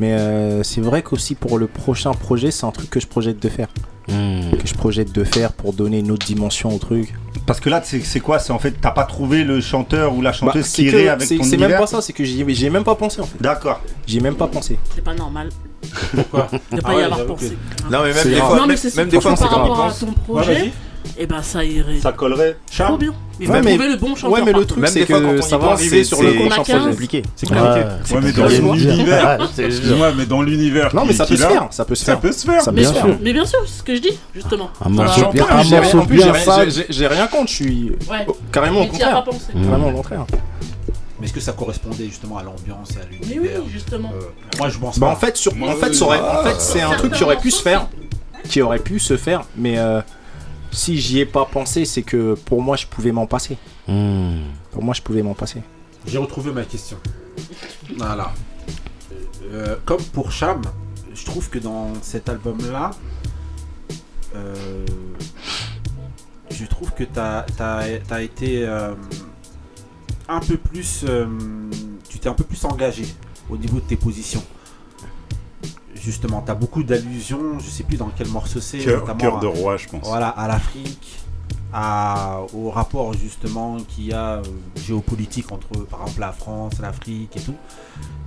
mais 0.00 0.12
euh, 0.12 0.62
c'est 0.62 0.80
vrai 0.80 1.02
qu'aussi 1.02 1.34
pour 1.34 1.58
le 1.58 1.66
prochain 1.66 2.12
projet, 2.12 2.50
c'est 2.50 2.66
un 2.66 2.70
truc 2.70 2.90
que 2.90 3.00
je 3.00 3.06
projette 3.06 3.40
de 3.42 3.48
faire. 3.48 3.68
Que 4.06 4.66
je 4.66 4.74
projette 4.74 5.12
de 5.12 5.24
faire 5.24 5.52
pour 5.52 5.72
donner 5.72 6.00
une 6.00 6.10
autre 6.10 6.26
dimension 6.26 6.74
au 6.74 6.78
truc. 6.78 7.14
Parce 7.46 7.58
que 7.60 7.70
là, 7.70 7.82
c'est 7.82 8.20
quoi? 8.20 8.38
C'est 8.38 8.52
en 8.52 8.58
fait, 8.58 8.72
t'as 8.80 8.90
pas 8.90 9.04
trouvé 9.04 9.44
le 9.44 9.60
chanteur 9.62 10.14
ou 10.14 10.20
la 10.20 10.30
Bah, 10.30 10.36
chanteuse 10.36 10.66
c'est 10.66 10.82
qui 10.82 10.88
irait 10.88 11.08
avec 11.08 11.26
ton 11.28 11.42
c'est 11.42 11.56
même 11.56 11.72
pas 11.78 11.86
ça, 11.86 12.02
c'est 12.02 12.12
que 12.12 12.22
j'y 12.24 12.42
ai 12.66 12.70
même 12.70 12.84
pas 12.84 12.94
pensé 12.96 13.20
en 13.22 13.24
fait. 13.24 13.40
D'accord. 13.40 13.80
J'y 14.06 14.18
ai 14.18 14.20
même 14.20 14.34
pas 14.36 14.46
pensé. 14.46 14.78
C'est 14.94 15.02
pas 15.04 15.14
normal. 15.14 15.48
Pourquoi? 16.14 16.48
De 16.72 16.80
pas 16.80 16.88
Ah 16.90 16.92
y 16.92 16.96
ouais, 16.96 17.02
avoir 17.04 17.26
pensé. 17.26 17.50
que- 17.50 17.82
Non, 17.92 18.02
mais 18.02 18.08
même 18.08 18.14
C'est 18.22 18.28
des 18.30 18.36
fois, 18.36 18.56
non, 18.56 18.62
mais 18.62 18.66
même, 18.68 18.76
c'est 18.76 18.96
même 18.96 19.08
des 19.08 19.20
fois, 19.20 19.36
c'est 19.36 19.42
par 19.44 19.50
quand 19.52 19.56
on 19.56 19.72
rapport 19.72 19.84
à 19.86 19.92
ton 19.92 20.12
projet. 20.12 20.72
Et 21.18 21.26
ben 21.26 21.42
ça 21.42 21.64
irait 21.64 21.98
Ça 22.00 22.12
collerait. 22.12 22.56
trop 22.66 22.74
Cham 22.76 22.98
bien. 22.98 23.12
Il 23.40 23.50
Ouais, 23.50 23.58
faut 23.58 23.64
mais- 23.64 23.70
trouver 23.74 23.88
le 23.90 23.96
bon 23.96 24.14
chanteur. 24.14 24.30
Ouais, 24.32 24.42
mais 24.44 24.52
le 24.52 24.64
truc, 24.64 24.78
Même 24.80 24.90
c'est 24.90 25.00
des 25.00 25.06
fois, 25.06 25.20
quand 25.20 25.34
que 25.34 25.40
ça 25.42 25.58
va 25.58 25.66
pense, 25.68 25.80
arriver 25.80 25.98
c'est- 25.98 26.04
sur 26.04 26.22
le 26.22 26.30
c'est- 26.32 26.38
projet. 26.38 26.62
quinze. 26.72 26.84
compliqué. 26.86 27.22
C'est 27.34 27.50
Ouais, 27.50 27.56
compliqué. 27.58 28.14
Ouais, 28.14 28.20
mais 28.22 28.32
dans 28.32 28.72
l'univers. 28.74 29.50
C'est. 29.54 29.64
Excuse-moi, 29.64 30.12
mais 30.16 30.26
dans 30.26 30.42
l'univers. 30.42 30.94
Non, 30.94 31.04
mais 31.04 31.12
ça 31.12 31.26
peut 31.26 31.36
se 31.36 31.42
faire, 31.42 31.66
ça 31.70 31.84
peut 31.84 31.94
se 31.96 32.04
Ça 32.04 32.12
faire. 32.12 32.20
peut 32.20 32.32
se 32.32 32.44
faire. 32.46 32.60
Ça 32.62 32.70
peut 32.70 32.76
Bien 32.78 32.88
se 32.88 32.92
faire. 32.94 33.04
sûr. 33.06 33.16
Mais 33.20 33.32
bien 33.32 33.44
sûr, 33.44 33.58
c'est 33.66 33.78
ce 33.78 33.82
que 33.82 33.94
je 33.96 34.00
dis, 34.00 34.18
justement. 34.34 34.70
Un 34.84 34.88
morceau 34.88 35.30
bien, 35.32 35.44
En 35.44 35.46
un 35.48 35.58
plus, 35.60 35.68
j'ai 35.68 35.78
rien- 35.78 35.82
morceau 35.94 36.08
bien 36.08 36.24
j'ai- 36.26 36.32
contre, 37.28 37.48
je 37.50 37.54
suis 37.54 37.90
Ouais. 38.08 38.26
carrément 38.52 38.80
au 38.80 38.84
Mais 38.84 38.88
contraire. 38.90 39.24
Vraiment 39.54 39.88
au 39.88 39.92
contraire. 39.92 40.26
Mais 41.20 41.26
est-ce 41.26 41.32
que 41.34 41.40
ça 41.40 41.52
correspondait 41.52 42.04
justement 42.06 42.38
à 42.38 42.42
l'ambiance 42.42 42.90
et 42.92 43.00
à 43.00 43.04
Mais 43.10 43.18
oui, 43.22 43.34
l'univers 43.34 43.60
justement. 43.72 44.12
Euh, 44.14 44.24
Moi, 44.58 44.68
je 44.68 44.78
pense 44.78 44.98
Bah 44.98 45.06
pas. 45.08 45.12
en 45.12 45.16
fait, 45.16 45.36
sur, 45.36 45.52
en 45.52 45.72
fait, 45.74 45.88
oui. 45.90 45.94
ça 45.94 46.04
aurait- 46.04 46.20
en 46.20 46.42
fait, 46.44 46.60
c'est 46.60 46.82
un 46.82 46.90
truc 46.94 47.12
qui 47.14 47.24
aurait 47.24 47.38
pu 47.38 47.50
se 47.50 47.62
faire, 47.62 47.86
qui 48.48 48.62
aurait 48.62 48.78
pu 48.78 48.98
se 49.00 49.16
faire, 49.16 49.42
mais 49.56 49.78
euh, 49.78 50.00
si 50.74 51.00
j'y 51.00 51.20
ai 51.20 51.26
pas 51.26 51.44
pensé, 51.44 51.84
c'est 51.84 52.02
que 52.02 52.34
pour 52.34 52.60
moi, 52.60 52.76
je 52.76 52.86
pouvais 52.86 53.12
m'en 53.12 53.26
passer. 53.26 53.56
Hmm. 53.88 54.42
Pour 54.72 54.82
moi, 54.82 54.94
je 54.94 55.02
pouvais 55.02 55.22
m'en 55.22 55.34
passer. 55.34 55.62
J'ai 56.06 56.18
retrouvé 56.18 56.52
ma 56.52 56.64
question. 56.64 56.98
Voilà. 57.96 58.32
Euh, 59.52 59.76
comme 59.84 60.02
pour 60.02 60.32
Cham, 60.32 60.62
je 61.14 61.24
trouve 61.24 61.48
que 61.48 61.58
dans 61.58 61.92
cet 62.02 62.28
album-là, 62.28 62.90
euh, 64.34 64.84
je 66.50 66.64
trouve 66.66 66.92
que 66.92 67.04
tu 67.04 67.20
as, 67.20 68.22
été 68.22 68.66
euh, 68.66 68.94
un 70.28 70.40
peu 70.40 70.56
plus. 70.56 71.04
euh, 71.08 71.26
tu 72.08 72.18
t'es 72.18 72.28
un 72.28 72.34
peu 72.34 72.44
plus 72.44 72.64
engagé 72.64 73.04
au 73.48 73.56
niveau 73.56 73.76
de 73.76 73.84
tes 73.84 73.96
positions. 73.96 74.42
Justement, 76.04 76.42
tu 76.44 76.50
as 76.50 76.54
beaucoup 76.54 76.82
d'allusions, 76.82 77.58
je 77.58 77.70
sais 77.70 77.82
plus 77.82 77.96
dans 77.96 78.10
quel 78.16 78.28
morceau 78.28 78.60
c'est. 78.60 78.78
Cœur 78.78 79.00
notamment 79.00 79.18
cœur 79.18 79.36
à- 79.38 79.40
de 79.40 79.46
roi, 79.46 79.76
je 79.78 79.88
pense. 79.88 80.06
voilà, 80.06 80.28
à 80.28 80.46
l'Afrique, 80.48 81.18
à, 81.72 82.40
au 82.52 82.70
rapport 82.70 83.14
justement 83.14 83.78
qu'il 83.88 84.06
y 84.06 84.12
a 84.12 84.34
euh, 84.34 84.42
géopolitique 84.76 85.50
entre 85.50 85.68
par 85.86 86.02
exemple 86.02 86.20
la 86.20 86.32
France, 86.32 86.74
l'Afrique 86.80 87.36
et 87.36 87.40
tout. 87.40 87.56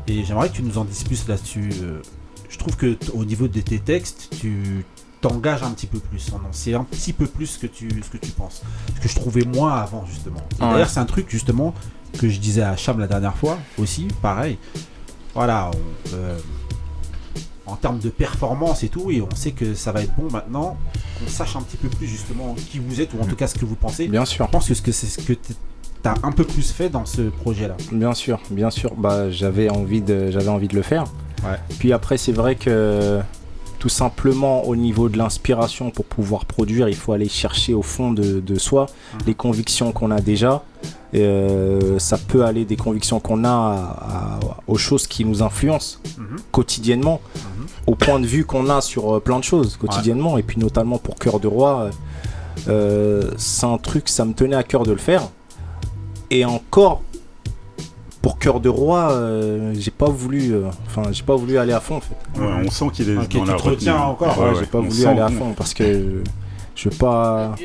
Et 0.08 0.24
j'aimerais 0.24 0.50
que 0.50 0.56
tu 0.56 0.64
nous 0.64 0.78
en 0.78 0.86
dises 0.86 1.04
plus 1.04 1.28
là-dessus. 1.28 1.70
euh. 1.82 2.02
Je 2.50 2.58
trouve 2.58 2.76
que 2.78 2.94
t- 2.94 3.12
au 3.14 3.26
niveau 3.26 3.48
de 3.48 3.60
tes 3.60 3.80
textes, 3.80 4.30
tu 4.40 4.86
t'engages 5.22 5.64
un 5.64 5.72
petit 5.72 5.88
peu 5.88 6.00
plus. 6.00 6.30
Sait 6.52 6.74
un 6.74 6.84
petit 6.84 7.14
peu 7.14 7.26
plus 7.28 7.46
ce 7.48 7.60
que 7.60 7.68
tu, 7.68 7.90
ce 8.04 8.10
que 8.10 8.18
tu 8.18 8.32
penses. 8.32 8.62
Ce 8.96 9.02
que 9.02 9.08
je 9.10 9.16
trouvais 9.16 9.44
moins 9.44 9.76
avant 9.76 10.06
justement. 10.06 10.40
Et 10.60 10.64
Ouais. 10.64 10.72
D'ailleurs, 10.72 10.90
c'est 10.90 11.00
un 11.02 11.06
truc 11.06 11.28
justement 11.30 11.74
que 12.18 12.28
je 12.30 12.40
disais 12.40 12.64
à 12.64 12.76
Cham 12.78 13.00
la 13.00 13.08
dernière 13.08 13.36
fois 13.36 13.58
aussi, 13.78 14.08
pareil. 14.22 14.58
Voilà, 15.36 15.70
on, 15.74 16.16
euh, 16.16 16.40
en 17.68 17.76
termes 17.76 18.00
de 18.00 18.10
performance 18.10 18.84
et 18.84 18.90
tout, 18.90 19.12
et 19.12 19.22
on 19.22 19.36
sait 19.36 19.52
que 19.52 19.74
ça 19.74 19.92
va 19.92 20.02
être 20.02 20.16
bon 20.16 20.32
maintenant, 20.32 20.78
qu'on 21.20 21.30
sache 21.30 21.56
un 21.56 21.62
petit 21.62 21.78
peu 21.78 21.90
plus 21.90 22.08
justement 22.08 22.56
qui 22.72 22.80
vous 22.80 23.02
êtes, 23.02 23.14
ou 23.14 23.22
en 23.22 23.26
tout 23.26 23.36
cas 23.36 23.48
ce 23.48 23.56
que 23.56 23.66
vous 23.66 23.76
pensez. 23.76 24.08
Bien 24.08 24.26
sûr. 24.26 24.46
Je 24.46 24.52
pense 24.52 24.68
que 24.68 24.74
ce 24.74 24.82
que 24.82 24.92
c'est 24.92 25.08
ce 25.08 25.20
que 25.20 25.34
tu 25.34 25.54
as 26.06 26.16
un 26.24 26.32
peu 26.32 26.46
plus 26.46 26.72
fait 26.72 26.90
dans 26.90 27.06
ce 27.06 27.24
projet-là. 27.24 27.76
Bien 27.92 28.14
sûr, 28.14 28.40
bien 28.50 28.70
sûr. 28.70 28.96
Bah, 28.96 29.30
j'avais 29.30 29.70
envie 29.70 30.02
de, 30.02 30.32
j'avais 30.32 30.50
envie 30.50 30.68
de 30.68 30.76
le 30.76 30.82
faire. 30.82 31.04
Ouais. 31.44 31.58
Puis 31.80 31.94
après, 31.94 32.18
c'est 32.18 32.32
vrai 32.32 32.56
que 32.56 33.20
tout 33.80 33.90
simplement 33.90 34.66
au 34.66 34.76
niveau 34.76 35.08
de 35.10 35.18
l'inspiration 35.18 35.92
pour 35.92 36.06
pouvoir 36.06 36.46
produire, 36.46 36.90
il 36.90 36.96
faut 36.96 37.14
aller 37.14 37.30
chercher 37.30 37.74
au 37.74 37.82
fond 37.84 38.12
de, 38.12 38.40
de 38.40 38.56
soi 38.60 38.88
les 39.26 39.34
convictions 39.36 39.92
qu'on 39.92 40.12
a 40.12 40.20
déjà. 40.22 40.64
Euh, 41.14 42.00
ça 42.00 42.18
peut 42.18 42.44
aller 42.44 42.66
des 42.66 42.76
convictions 42.76 43.20
qu'on 43.20 43.44
a 43.46 43.50
à- 43.50 44.36
à- 44.36 44.40
aux 44.68 44.78
choses 44.78 45.08
qui 45.08 45.24
nous 45.26 45.42
influencent 45.42 46.00
Mhm. 46.18 46.38
quotidiennement, 46.52 47.22
au 47.86 47.96
point 47.96 48.20
de 48.20 48.26
vue 48.28 48.44
qu'on 48.46 48.70
a 48.70 48.82
sur 48.82 49.16
euh, 49.16 49.20
plein 49.20 49.40
de 49.40 49.44
choses 49.44 49.78
quotidiennement, 49.78 50.38
et 50.38 50.44
puis 50.44 50.60
notamment 50.60 50.98
pour 50.98 51.16
Cœur 51.16 51.40
de 51.40 51.48
Roi, 51.48 51.90
euh, 52.68 53.32
c'est 53.38 53.66
un 53.66 53.78
truc, 53.78 54.10
ça 54.10 54.26
me 54.26 54.34
tenait 54.34 54.56
à 54.58 54.64
cœur 54.64 54.84
de 54.84 54.92
le 54.92 54.98
faire. 54.98 55.22
Et 56.30 56.44
encore, 56.44 57.02
pour 58.28 58.40
Cœur 58.40 58.60
de 58.60 58.68
Roi, 58.68 59.10
euh, 59.12 59.74
j'ai 59.80 59.90
pas 59.90 60.10
voulu, 60.10 60.52
euh, 60.54 60.64
enfin, 60.88 61.04
j'ai 61.14 61.24
pas 61.24 61.38
voulu 61.38 61.58
aller 61.58 61.72
à 61.72 61.80
fond 61.80 61.96
en 61.96 62.02
fait. 62.02 62.42
Ouais, 62.42 62.66
on 62.66 62.70
sent 62.70 62.88
qu'il 62.92 63.10
est 63.10 63.16
Ok, 63.16 63.30
dans 63.34 63.44
tu 63.46 63.52
la 63.52 63.54
te 63.56 63.62
retiens 63.64 63.96
encore. 63.96 64.38
Ouais, 64.38 64.50
Ouais, 64.50 64.56
j'ai 64.60 64.66
pas 64.66 64.80
on 64.80 64.82
voulu 64.82 65.06
aller 65.06 65.22
à 65.22 65.30
fond 65.30 65.54
parce 65.56 65.74
que 65.74 66.24
je 66.76 66.90
veux 66.90 66.96
pas. 66.98 67.56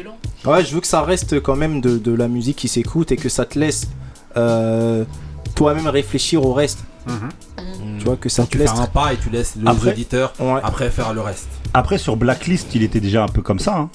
Ouais, 0.45 0.65
je 0.65 0.73
veux 0.73 0.81
que 0.81 0.87
ça 0.87 1.03
reste 1.03 1.41
quand 1.43 1.57
même 1.57 1.81
de, 1.81 1.99
de 1.99 2.15
la 2.15 2.29
musique 2.29 2.59
qui 2.59 2.69
s'écoute 2.69 3.11
et 3.11 3.17
que 3.17 3.29
ça 3.29 3.45
te 3.45 3.59
laisse 3.59 3.89
euh, 4.37 5.05
toi-même 5.57 5.89
réfléchir 5.89 6.47
au 6.47 6.53
reste. 6.53 6.79
Tu 7.99 8.05
vois, 8.05 8.15
que 8.17 8.29
ça 8.29 8.45
te 8.45 8.51
Tu 8.53 8.59
laisse. 8.59 8.71
fais 8.71 8.79
un 8.79 8.87
pas 8.87 9.13
et 9.13 9.17
tu 9.17 9.31
laisses 9.31 9.55
les 9.61 9.69
Après- 9.69 9.91
auditeurs 9.91 10.33
Ouais. 10.39 10.61
après 10.63 10.91
faire 10.91 11.13
le 11.13 11.23
reste. 11.23 11.49
Après, 11.75 11.99
sur 11.99 12.17
Blacklist, 12.17 12.73
il 12.77 12.85
était 12.85 13.01
déjà 13.01 13.25
un 13.25 13.29
peu 13.29 13.43
comme 13.43 13.59
ça. 13.59 13.77
hein. 13.77 13.91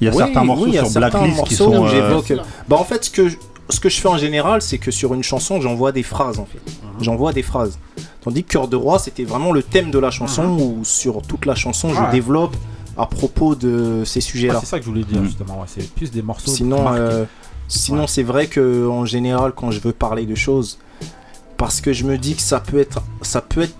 Il 0.00 0.06
y 0.06 0.10
a 0.10 0.12
Oui, 0.12 0.18
certains 0.18 0.42
morceaux 0.42 0.64
oui, 0.64 0.72
sur 0.72 0.86
certains 0.88 1.10
Blacklist 1.20 1.44
qui 1.44 1.54
sont. 1.54 1.70
où 1.76 1.86
euh, 1.86 1.90
j'évoque- 1.90 2.40
Bah 2.68 2.74
en 2.76 2.84
fait, 2.84 3.04
ce 3.04 3.10
que 3.10 3.28
je, 3.28 3.36
ce 3.68 3.80
que 3.80 3.88
je 3.88 4.00
fais 4.00 4.08
en 4.08 4.18
général, 4.18 4.62
c'est 4.62 4.78
que 4.78 4.90
sur 4.90 5.14
une 5.14 5.22
chanson, 5.22 5.60
j'envoie 5.60 5.92
des 5.92 6.02
phrases 6.02 6.38
en 6.38 6.46
fait. 6.46 6.60
Mhm. 6.82 7.02
J'envoie 7.04 7.32
des 7.32 7.42
phrases. 7.42 7.78
Tandis 8.22 8.42
que 8.44 8.52
Cœur 8.52 8.68
de 8.68 8.76
Roi, 8.76 8.98
c'était 8.98 9.24
vraiment 9.24 9.52
le 9.52 9.62
thème 9.62 9.90
de 9.90 9.98
la 9.98 10.10
chanson 10.10 10.44
où 10.58 10.80
sur 10.84 11.22
toute 11.22 11.46
la 11.46 11.54
chanson, 11.54 11.90
je 11.94 12.00
Ouais. 12.00 12.10
développe 12.12 12.56
à 12.96 13.06
propos 13.06 13.54
de 13.54 14.02
ces 14.04 14.18
Ah, 14.20 14.22
sujets-là. 14.22 14.60
c'est 14.60 14.66
ça 14.66 14.78
que 14.78 14.84
je 14.84 14.90
voulais 14.90 15.04
dire 15.04 15.22
justement. 15.24 15.60
ouais, 15.60 15.66
C'est 15.68 15.88
plus 15.94 16.10
des 16.10 16.22
morceaux. 16.22 16.50
Sinon, 16.50 16.84
euh, 16.94 17.24
sinon 17.68 18.06
c'est 18.06 18.22
vrai 18.22 18.46
que 18.46 18.88
en 18.88 19.04
général, 19.04 19.52
quand 19.54 19.70
je 19.70 19.80
veux 19.80 19.92
parler 19.92 20.26
de 20.26 20.34
choses, 20.34 20.78
parce 21.56 21.80
que 21.80 21.92
je 21.92 22.04
me 22.04 22.18
dis 22.18 22.34
que 22.34 22.42
ça 22.42 22.60
peut 22.60 22.78
être, 22.78 23.02
ça 23.22 23.40
peut 23.40 23.62
être, 23.62 23.74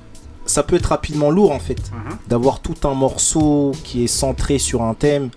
ça 0.47 0.63
peut 0.63 0.77
être 0.77 0.87
rapidement 0.87 1.31
lourd 1.31 1.51
en 1.53 1.59
fait, 1.59 1.79
Mhm. 1.93 2.17
d'avoir 2.29 2.61
tout 2.61 2.77
un 2.89 2.95
morceau 2.95 3.73
qui 3.85 4.05
est 4.05 4.09
centré 4.09 4.59
sur 4.59 4.83
un 4.83 4.95
thème. 4.95 5.31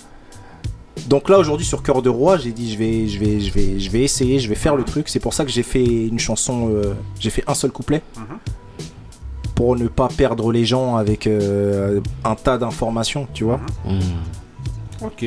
Donc 1.08 1.30
là 1.30 1.40
aujourd'hui 1.40 1.66
sur 1.66 1.82
Cœur 1.84 2.02
de 2.02 2.10
Roi, 2.10 2.38
j'ai 2.38 2.52
dit 2.52 2.72
je 2.74 2.78
vais, 2.78 3.08
je 3.08 3.20
vais, 3.20 3.40
je 3.40 3.52
vais, 3.54 3.80
je 3.80 3.90
vais 3.90 4.02
essayer, 4.04 4.40
je 4.40 4.50
vais 4.50 4.56
faire 4.56 4.76
le 4.76 4.84
truc. 4.84 5.10
C'est 5.10 5.20
pour 5.20 5.34
ça 5.34 5.46
que 5.46 5.52
j'ai 5.52 5.64
fait 5.64 5.84
une 5.84 6.20
chanson, 6.20 6.70
euh, 6.72 6.94
j'ai 7.20 7.30
fait 7.30 7.44
un 7.48 7.54
seul 7.54 7.72
couplet. 7.72 8.02
Mhm. 8.18 8.24
Pour 9.56 9.76
ne 9.76 9.88
pas 9.90 10.08
perdre 10.08 10.52
les 10.54 10.64
gens 10.66 10.96
avec 10.96 11.28
euh, 11.28 12.00
un 12.24 12.36
tas 12.36 12.58
d'informations, 12.58 13.28
tu 13.34 13.44
vois. 13.44 13.60
Ok. 15.02 15.26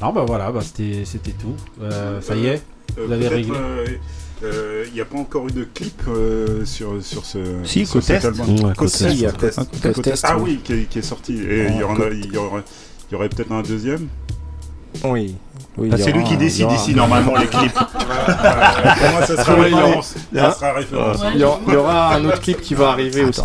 Non, 0.00 0.12
bah 0.12 0.24
voilà, 0.26 0.52
bah, 0.52 0.60
c'était 0.62 1.04
c'était 1.04 1.32
tout. 1.32 1.54
Euh, 1.82 2.20
ça 2.20 2.36
y 2.36 2.46
est, 2.46 2.62
Euh, 2.98 3.06
vous 3.06 3.12
avez 3.12 3.28
réglé. 3.28 3.52
euh, 3.56 3.86
euh, 4.44 4.84
Il 4.88 4.94
n'y 4.94 5.00
a 5.00 5.04
pas 5.04 5.18
encore 5.18 5.48
eu 5.48 5.52
de 5.52 5.64
clip 5.64 6.00
euh, 6.08 6.64
sur, 6.64 7.02
sur 7.02 7.24
ce, 7.24 7.38
Si, 7.64 7.84
sur 7.84 8.00
cet 8.02 8.24
album. 8.24 8.72
Cotest. 8.76 10.24
Ah, 10.24 10.34
Ah 10.34 10.38
oui. 10.38 10.60
qui 10.62 10.72
est, 10.74 10.84
qui 10.88 10.98
est 11.00 11.02
sorti. 11.02 11.32
Et 11.34 11.66
y, 11.66 11.82
il 12.12 12.32
y 12.32 13.14
aurait 13.16 13.28
peut-être 13.28 13.50
un 13.52 13.62
deuxième. 13.62 14.06
Oui. 15.04 15.36
Ah, 15.92 15.96
y 15.96 16.02
c'est 16.02 16.10
lui 16.12 16.24
qui 16.24 16.36
décide 16.36 16.64
aura- 16.66 16.74
ici 16.74 16.94
normalement 16.94 17.36
les 17.36 17.46
clips. 17.46 17.72
Pour 17.78 19.10
moi, 19.12 19.26
ça 19.26 19.36
sera 19.44 19.54
Ouais, 19.54 19.70
il 19.70 19.70
y 19.70 19.74
aura- 19.74 19.84
référence. 19.84 20.14
Ça 20.34 20.52
sera 20.52 20.72
référence. 20.72 21.18
Il 21.34 21.40
y, 21.40 21.44
aura, 21.44 21.60
il 21.68 21.72
y 21.72 21.76
aura 21.76 22.14
un 22.14 22.24
autre 22.24 22.40
clip 22.40 22.60
qui 22.60 22.74
va 22.74 22.90
arriver 22.90 23.24
aussi. 23.24 23.42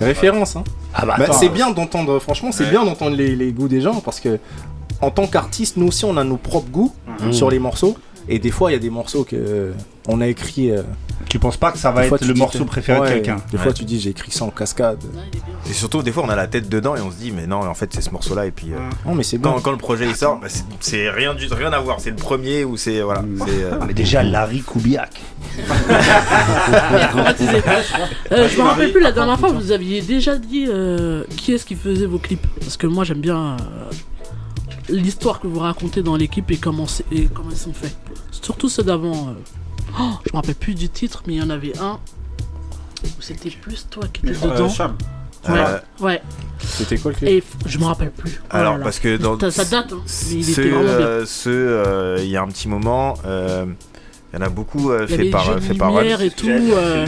Référence, 0.00 0.56
hein. 0.56 0.64
Ah 0.94 1.06
bah, 1.06 1.14
Bah, 1.18 1.26
c'est 1.32 1.48
bien 1.48 1.70
d'entendre, 1.70 2.18
franchement, 2.18 2.52
c'est 2.52 2.64
Ouais. 2.64 2.70
bien 2.70 2.84
d'entendre 2.84 3.16
les, 3.16 3.34
les 3.36 3.52
goûts 3.52 3.68
des 3.68 3.80
gens 3.80 4.00
parce 4.00 4.20
que 4.20 4.38
en 5.00 5.10
tant 5.10 5.26
qu'artiste, 5.26 5.76
nous 5.78 5.88
aussi, 5.88 6.04
on 6.04 6.16
a 6.16 6.24
nos 6.24 6.36
propres 6.36 6.68
goûts 6.70 6.92
Mhm. 7.22 7.32
sur 7.32 7.50
les 7.50 7.58
morceaux. 7.58 7.96
Et 8.28 8.38
des 8.38 8.50
fois, 8.50 8.70
il 8.70 8.74
y 8.74 8.76
a 8.76 8.80
des 8.80 8.90
morceaux 8.90 9.24
que 9.24 9.36
euh, 9.36 9.72
on 10.08 10.20
a 10.20 10.26
écrit. 10.28 10.70
euh, 10.70 10.82
Tu 11.28 11.38
penses 11.38 11.56
pas 11.56 11.72
que 11.72 11.78
ça 11.78 11.90
va 11.90 12.02
fois, 12.04 12.16
être 12.18 12.26
le 12.26 12.34
dis 12.34 12.40
morceau 12.40 12.64
préféré 12.64 13.00
de 13.00 13.06
quelqu'un? 13.14 13.36
Des 13.50 13.56
Ouais. 13.56 13.62
fois, 13.62 13.72
tu 13.72 13.84
dis 13.84 13.98
j'ai 14.00 14.10
écrit 14.10 14.30
ça 14.30 14.44
en 14.44 14.50
cascade. 14.50 15.02
Et 15.68 15.72
surtout, 15.72 16.02
des 16.02 16.12
fois, 16.12 16.22
on 16.26 16.28
a 16.28 16.36
la 16.36 16.46
tête 16.46 16.68
dedans 16.68 16.94
et 16.96 17.00
on 17.00 17.10
se 17.10 17.16
dit, 17.16 17.30
mais 17.32 17.46
non, 17.46 17.56
en 17.60 17.74
fait, 17.74 17.90
c'est 17.94 18.00
ce 18.02 18.10
morceau-là. 18.10 18.46
Et 18.46 18.50
puis, 18.50 18.72
euh, 18.72 18.78
Non, 19.06 19.14
mais 19.14 19.22
c'est 19.22 19.38
quand, 19.38 19.60
quand 19.60 19.70
le 19.70 19.76
projet 19.76 20.06
il 20.08 20.14
sort, 20.16 20.38
bah, 20.40 20.48
c'est- 20.80 21.10
rien, 21.10 21.34
du, 21.34 21.46
rien 21.52 21.72
à 21.72 21.80
voir. 21.80 22.00
C'est 22.00 22.10
le 22.10 22.16
premier 22.16 22.64
ou 22.64 22.76
c'est. 22.76 23.00
Voilà. 23.00 23.24
c'est, 23.46 23.64
euh, 23.64 23.78
Mais 23.86 23.94
déjà, 23.94 24.22
Larry 24.22 24.62
Kubiak. 24.62 25.10
Traumatisé. 27.10 27.62
Euh, 28.32 28.48
je 28.48 28.56
me 28.58 28.62
rappelle 28.62 28.92
plus 28.92 29.00
la 29.02 29.12
dernière 29.12 29.38
fois, 29.38 29.50
vous 29.50 29.72
aviez 29.72 30.00
déjà 30.02 30.36
dit 30.38 30.66
euh, 30.68 31.24
qui 31.36 31.52
est-ce 31.52 31.64
qui 31.64 31.74
faisait 31.74 32.06
vos 32.06 32.18
clips? 32.18 32.46
Parce 32.60 32.76
que 32.76 32.86
moi 32.86 33.04
j'aime 33.04 33.20
bien 33.20 33.56
euh, 33.60 33.90
l'histoire 34.88 35.40
que 35.40 35.46
vous 35.46 35.58
racontez 35.58 36.02
dans 36.02 36.16
l'équipe 36.16 36.50
et 36.50 36.56
comment, 36.56 36.86
c'est- 36.86 37.04
et 37.12 37.26
comment 37.26 37.50
ils 37.50 37.56
sont 37.56 37.72
faits. 37.72 37.94
Surtout 38.32 38.68
ceux 38.68 38.82
d'avant. 38.82 39.28
euh. 39.28 39.32
Oh, 40.00 40.10
je 40.26 40.30
me 40.32 40.36
rappelle 40.36 40.54
plus 40.54 40.74
du 40.74 40.88
titre, 40.88 41.22
mais 41.26 41.34
il 41.34 41.38
y 41.40 41.42
en 41.42 41.50
avait 41.50 41.78
un 41.78 41.98
où 43.04 43.08
c'était 43.20 43.50
plus 43.50 43.86
toi 43.90 44.04
qui 44.12 44.26
étais 44.26 44.44
Euh, 44.46 44.50
dedans. 44.54 44.68
Cham. 44.68 44.96
Ouais, 45.48 45.54
euh, 45.58 45.78
ouais. 46.00 46.22
C'était 46.60 46.96
quoi 46.98 47.10
le 47.10 47.16
clip 47.16 47.28
Et 47.28 47.42
je 47.66 47.78
me 47.78 47.84
rappelle 47.84 48.12
plus. 48.12 48.40
Oh 48.44 48.46
Alors, 48.50 48.72
là 48.74 48.78
là. 48.78 48.84
parce 48.84 49.00
que 49.00 49.16
dans. 49.16 49.38
Ça, 49.38 49.50
ça 49.50 49.64
date, 49.64 49.92
hein, 49.92 49.98
mais 50.28 50.34
il 50.36 50.44
ce, 50.44 50.50
était 50.60 50.70
vraiment 50.70 50.82
bien. 50.84 51.06
euh, 51.06 51.26
ce, 51.26 51.50
euh, 51.50 52.16
il 52.20 52.28
y 52.28 52.36
a 52.36 52.42
un 52.42 52.46
petit 52.48 52.68
moment, 52.68 53.14
euh, 53.26 53.66
il 54.32 54.38
y 54.38 54.42
en 54.42 54.46
a 54.46 54.48
beaucoup 54.48 54.92
euh, 54.92 55.06
fait 55.08 55.30
par, 55.30 55.58
fait 55.60 55.74
par 55.74 55.92
Run. 55.92 56.02
lumière 56.02 56.22
et 56.22 56.30
tout. 56.30 56.48
euh, 56.48 57.06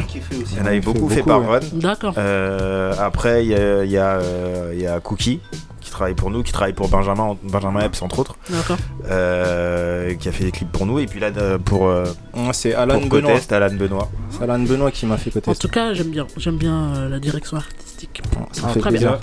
Il 0.52 0.58
y 0.58 0.60
en 0.60 0.66
avait 0.66 0.80
beaucoup 0.80 1.08
fait 1.08 1.22
beaucoup, 1.22 1.28
par 1.28 1.40
ouais. 1.42 1.58
Run. 1.60 1.66
D'accord. 1.74 2.14
Euh, 2.18 2.92
après, 2.98 3.44
il 3.44 3.50
y 3.50 3.54
a, 3.54 3.84
il 3.84 3.90
y, 3.92 3.98
a, 3.98 4.20
il 4.72 4.80
y 4.80 4.86
a 4.88 4.98
Cookie 5.00 5.40
travaille 5.94 6.14
pour 6.14 6.30
nous, 6.30 6.42
qui 6.42 6.52
travaille 6.52 6.72
pour 6.74 6.88
Benjamin, 6.88 7.36
Benjamin 7.42 7.80
Epps 7.80 8.02
entre 8.02 8.18
autres, 8.18 8.36
D'accord. 8.50 8.76
euh, 9.10 10.14
qui 10.14 10.28
a 10.28 10.32
fait 10.32 10.44
des 10.44 10.50
clips 10.52 10.70
pour 10.70 10.86
nous. 10.86 10.98
Et 10.98 11.06
puis 11.06 11.20
là, 11.20 11.30
euh, 11.36 11.58
pour, 11.58 11.86
euh, 11.88 12.04
Ouais, 12.34 12.52
C'est 12.52 12.74
Alan 12.74 12.98
pour 13.00 13.08
Benoît. 13.08 13.30
Cotest, 13.32 13.52
Alan 13.52 13.74
Benoît. 13.74 14.08
C'est 14.30 14.42
Alan 14.42 14.58
Benoît 14.58 14.90
qui 14.90 15.06
m'a 15.06 15.16
fait 15.16 15.30
côté. 15.30 15.50
En 15.50 15.54
tout 15.54 15.68
cas, 15.68 15.94
j'aime 15.94 16.10
bien. 16.10 16.26
J'aime 16.36 16.56
bien 16.56 16.94
euh, 16.94 17.08
la 17.08 17.18
direction 17.20 17.56
artistique. 17.56 18.22
ça 18.52 18.62
Ah, 18.66 18.68
fait 18.68 18.80
très 18.80 18.90
plaisir. 18.90 19.18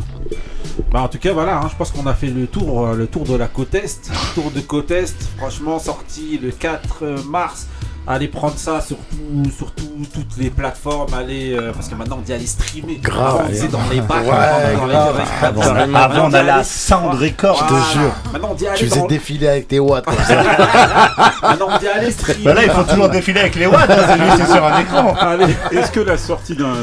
Bah, 0.91 1.01
en 1.03 1.07
tout 1.07 1.19
cas, 1.19 1.33
voilà, 1.33 1.57
hein, 1.59 1.67
je 1.71 1.75
pense 1.75 1.91
qu'on 1.91 2.05
a 2.07 2.13
fait 2.13 2.27
le 2.27 2.47
tour, 2.47 2.87
le 2.93 3.07
tour 3.07 3.23
de 3.25 3.35
la 3.35 3.47
côte 3.47 3.75
Est. 3.75 4.09
Le 4.09 4.35
tour 4.41 4.51
de 4.51 4.59
côte 4.61 4.91
Est, 4.91 5.15
franchement, 5.37 5.79
sorti 5.79 6.39
le 6.41 6.51
4 6.51 7.25
mars. 7.27 7.67
Allez 8.07 8.27
prendre 8.27 8.57
ça 8.57 8.81
sur, 8.81 8.97
tout- 8.97 9.51
sur 9.55 9.71
tout- 9.73 9.83
toutes 10.11 10.37
les 10.37 10.49
plateformes. 10.49 11.13
Allez, 11.13 11.53
euh, 11.53 11.71
parce 11.71 11.87
que 11.87 11.93
maintenant 11.95 12.17
on 12.19 12.21
dit 12.21 12.33
aller 12.33 12.47
streamer. 12.47 12.97
Grave. 12.97 13.35
Avant, 13.35 13.43
on 13.45 13.49
disait 13.51 13.67
dans 13.67 13.79
les 13.91 14.01
bacs. 14.01 14.23
Ouais, 14.23 14.75
dans 14.75 14.85
les- 14.87 14.93
grave. 14.93 15.55
dans 15.55 15.73
les- 15.73 15.95
Avant, 15.95 16.33
à 16.33 16.63
Sound 16.63 17.13
Record. 17.13 17.57
Je 17.69 17.73
te 17.75 17.99
jure. 17.99 18.11
Maintenant 18.33 18.49
on 18.51 18.55
dit 18.55 18.67
aller 18.67 18.77
Tu 18.79 18.85
faisais 18.87 18.99
dans- 19.01 19.05
défiler 19.07 19.47
avec 19.47 19.67
tes 19.67 19.79
watts 19.79 20.05
comme 20.05 20.15
ça. 20.17 20.43
Maintenant 21.43 21.67
on 21.69 21.77
dit 21.77 21.87
aller 21.87 22.11
streamer. 22.11 22.43
Bah 22.43 22.53
là, 22.55 22.63
il 22.63 22.71
faut 22.71 22.83
toujours 22.83 23.09
défiler 23.09 23.39
avec 23.41 23.55
les 23.55 23.67
watts, 23.67 23.89
hein, 23.89 23.95
c'est 24.07 24.17
lui, 24.17 24.29
c'est 24.35 24.51
sur 24.51 24.65
un 24.65 24.79
écran. 24.79 25.13
Allez. 25.19 25.55
Est-ce 25.71 25.91
que 25.91 25.99
la 25.99 26.17
sortie 26.17 26.55
d'un, 26.55 26.73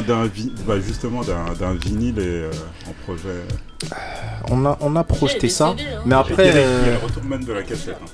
bah, 0.65 0.75
justement 0.79 1.21
d'un, 1.21 1.53
d'un 1.59 1.73
vinyle 1.73 2.17
est 2.17 2.21
euh, 2.21 2.51
en 2.87 2.93
projet? 3.05 3.43
On 4.49 4.65
a, 4.65 4.77
on 4.81 4.95
a 4.95 5.03
projeté 5.03 5.49
ça, 5.49 5.73
mais 5.77 5.83
Il 6.05 6.11
y 6.11 6.13
a 6.13 6.19
après. 6.19 6.43
les- 6.45 6.49
il 6.51 6.55
y 6.55 6.57
a 6.59 6.61
euh, 6.61 6.91
le 6.99 7.05
retour 7.05 7.23
même 7.25 7.43
de 7.43 7.53
la 7.53 7.63
cassette. 7.63 7.97
hein. 8.01 8.07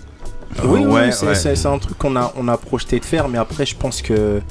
Oui, 0.63 0.79
oui, 0.79 0.85
ouais, 0.85 1.11
c'est 1.11 1.27
ouais. 1.27 1.65
un 1.67 1.77
truc 1.77 1.97
qu'on 1.97 2.15
a, 2.15 2.33
on 2.37 2.47
a 2.47 2.57
projeté 2.57 2.99
de 2.99 3.05
faire, 3.05 3.27
mais 3.27 3.37
après, 3.37 3.65
je 3.65 3.75
pense 3.75 4.01
que 4.01 4.41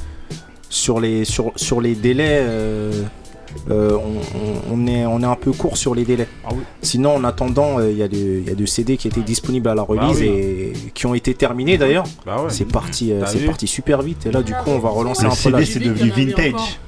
sur 0.68 1.00
les, 1.00 1.24
sur, 1.24 1.52
sur 1.56 1.80
les 1.80 1.94
délais, 1.94 2.40
euh, 2.42 2.92
euh, 3.70 3.96
on, 4.70 4.86
est, 4.86 5.06
on 5.06 5.20
est 5.22 5.26
un 5.26 5.36
peu 5.36 5.52
court 5.52 5.76
sur 5.76 5.94
les 5.94 6.04
délais. 6.04 6.28
Ah 6.44 6.48
oui. 6.52 6.62
Sinon, 6.82 7.14
en 7.16 7.24
attendant, 7.24 7.78
euh, 7.78 7.90
il 7.90 7.96
y, 7.96 8.02
a 8.02 8.08
des- 8.08 8.38
il 8.40 8.48
y 8.48 8.50
a 8.50 8.54
des 8.54 8.66
CD 8.66 8.96
qui 8.96 9.08
étaient 9.08 9.20
disponibles 9.22 9.68
à 9.68 9.74
la 9.74 9.82
release 9.82 10.18
oui. 10.20 10.26
et 10.26 10.72
qui 10.92 11.06
ont 11.06 11.14
été 11.14 11.34
terminés 11.34 11.78
d'ailleurs. 11.78 12.04
Bah 12.26 12.42
ouais. 12.42 12.50
C'est 12.50 12.64
parti, 12.64 13.12
euh, 13.12 13.24
c'est 13.26 13.38
parti 13.46 13.66
super 13.66 14.02
vite. 14.02 14.26
Et 14.26 14.32
là, 14.32 14.42
du 14.42 14.52
coup, 14.52 14.70
on 14.70 14.78
va 14.80 14.90
relancer 14.90 15.24
Le 15.24 15.30
un 15.30 15.34
peu 15.42 15.50
la. 15.50 15.64
CD, 15.64 15.72
c'est 15.72 15.80
devenu 15.80 16.10
vintage. 16.10 16.80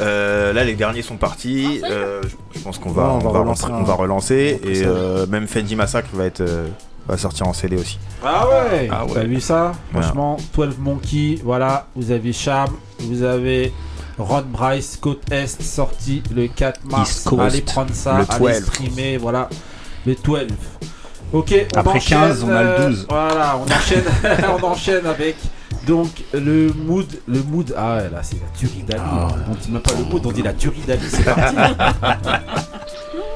Euh, 0.00 0.52
là, 0.52 0.64
les 0.64 0.74
derniers 0.74 1.02
sont 1.02 1.16
partis. 1.16 1.82
Euh, 1.84 2.22
je, 2.54 2.60
pense 2.60 2.78
qu'on 2.78 2.90
va, 2.90 3.08
Ouais, 3.08 3.20
on 3.22 3.28
va, 3.28 3.40
relancer, 3.40 3.66
on 3.70 3.82
va 3.82 3.94
relancer. 3.94 4.60
Et 4.64 4.82
euh, 4.84 5.26
même 5.26 5.46
Fendi 5.46 5.76
Massacre 5.76 6.08
va, 6.14 6.24
être, 6.24 6.40
euh, 6.40 6.66
va 7.08 7.16
sortir 7.16 7.46
en 7.48 7.52
CD 7.52 7.76
aussi. 7.76 7.98
Ah 8.24 8.46
ouais, 8.48 8.88
Ah 8.90 9.04
ouais. 9.04 9.12
T'as 9.14 9.24
vu 9.24 9.40
ça? 9.40 9.72
Franchement, 9.92 10.36
12 10.54 10.78
Monkey, 10.78 11.38
voilà, 11.44 11.86
vous 11.96 12.10
avez 12.10 12.32
Cham, 12.32 12.68
vous 13.00 13.22
avez 13.22 13.72
Ron 14.18 14.44
Bryce, 14.46 14.96
Côte 15.00 15.30
Est, 15.32 15.60
sorti 15.62 16.22
le 16.34 16.46
4 16.46 16.84
mars. 16.84 17.26
Allez 17.40 17.62
prendre 17.62 17.92
ça, 17.94 18.18
Le 18.18 18.26
allez 18.28 18.60
12. 18.60 18.66
streamer, 18.66 19.16
voilà, 19.16 19.48
le 20.06 20.14
12. 20.14 20.46
Ok, 21.32 21.54
on 21.74 21.78
Après 21.78 21.96
enchaîne, 21.96 22.18
15, 22.18 22.44
on 22.44 22.50
a 22.50 22.62
le 22.62 22.68
euh, 22.68 22.88
12. 22.88 23.06
Voilà, 23.08 23.56
on 23.58 23.64
enchaîne, 23.64 24.04
on 24.62 24.64
enchaîne 24.66 25.06
avec 25.06 25.36
donc 25.86 26.10
le 26.32 26.72
mood, 26.72 27.06
le 27.26 27.42
mood, 27.42 27.74
ah 27.76 28.02
là 28.12 28.22
c'est 28.22 28.36
la 28.36 28.46
tuerie 28.56 28.84
d'Ali. 28.84 29.02
Ah 29.04 29.28
On 29.50 29.54
dit 29.54 29.70
même 29.72 29.82
pas 29.82 29.92
le 29.98 30.04
mood, 30.04 30.24
on 30.24 30.30
dit 30.30 30.42
la 30.42 30.52
tuerie 30.52 30.82
d'Ali, 30.86 31.02
c'est 31.08 31.24
parti. 31.24 31.56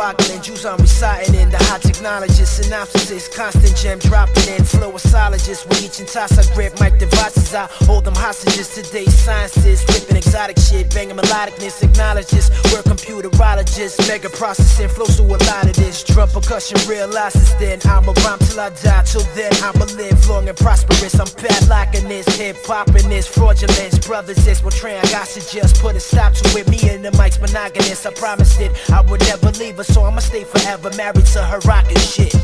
Tupac 0.00 0.29
and 0.30 0.42
juice 0.42 0.64
I'm 0.64 0.78
reciting 0.78 1.34
in 1.34 1.50
the 1.50 1.58
hot 1.68 1.80
technologist. 1.80 2.62
Synopsis 2.62 3.28
Constant 3.28 3.76
gem 3.76 3.98
dropping 3.98 4.48
in. 4.54 4.64
Flow 4.64 4.92
Flowologist 4.92 5.68
with 5.68 5.82
each 5.82 5.98
toss 6.12 6.38
I 6.38 6.54
grab 6.54 6.72
mic 6.80 6.98
devices. 6.98 7.54
I 7.54 7.66
hold 7.86 8.04
them 8.04 8.14
hostages. 8.14 8.68
Today 8.74 9.06
sciences 9.06 9.84
Ripping 9.88 10.16
exotic 10.16 10.58
shit 10.58 10.92
Banging 10.94 11.16
melodicness. 11.16 11.82
Acknowledge 11.82 12.28
this 12.28 12.50
We're 12.70 12.82
computerologists. 12.82 14.06
Mega 14.08 14.30
processing 14.30 14.88
Flows 14.88 15.16
through 15.16 15.34
a 15.34 15.38
lot 15.50 15.66
of 15.66 15.74
this 15.74 16.02
Drum 16.04 16.28
percussion 16.28 16.78
realizes 16.88 17.54
then 17.58 17.80
I'ma 17.84 18.12
rhyme 18.24 18.38
till 18.38 18.60
I 18.60 18.70
die. 18.70 19.02
Till 19.04 19.26
then 19.34 19.52
I'ma 19.62 19.86
live 19.96 20.28
long 20.28 20.48
and 20.48 20.56
prosperous. 20.56 21.14
I'm 21.18 21.26
padlocking 21.26 22.08
this 22.08 22.26
Hip 22.36 22.56
hopping 22.64 23.08
this 23.08 23.26
Fraudulence. 23.26 23.98
Brothers 24.06 24.44
this 24.44 24.62
What 24.62 24.74
train 24.74 24.98
I 24.98 25.10
gossip 25.10 25.42
put 25.80 25.96
a 25.96 26.00
stop 26.00 26.34
to 26.34 26.58
it. 26.58 26.68
Me 26.68 26.78
and 26.90 27.04
the 27.04 27.12
mic's 27.18 27.40
monogamous. 27.40 28.06
I 28.06 28.12
promised 28.12 28.60
it 28.60 28.72
I 28.90 29.00
would 29.02 29.20
never 29.20 29.50
leave 29.58 29.76
her 29.76 29.84
So 29.84 30.04
I'm 30.04 30.19
I'ma 30.20 30.28
stay 30.28 30.44
forever 30.44 30.90
married 30.98 31.24
to 31.24 31.42
her 31.42 31.60
rockin' 31.60 31.96
shit. 31.96 32.34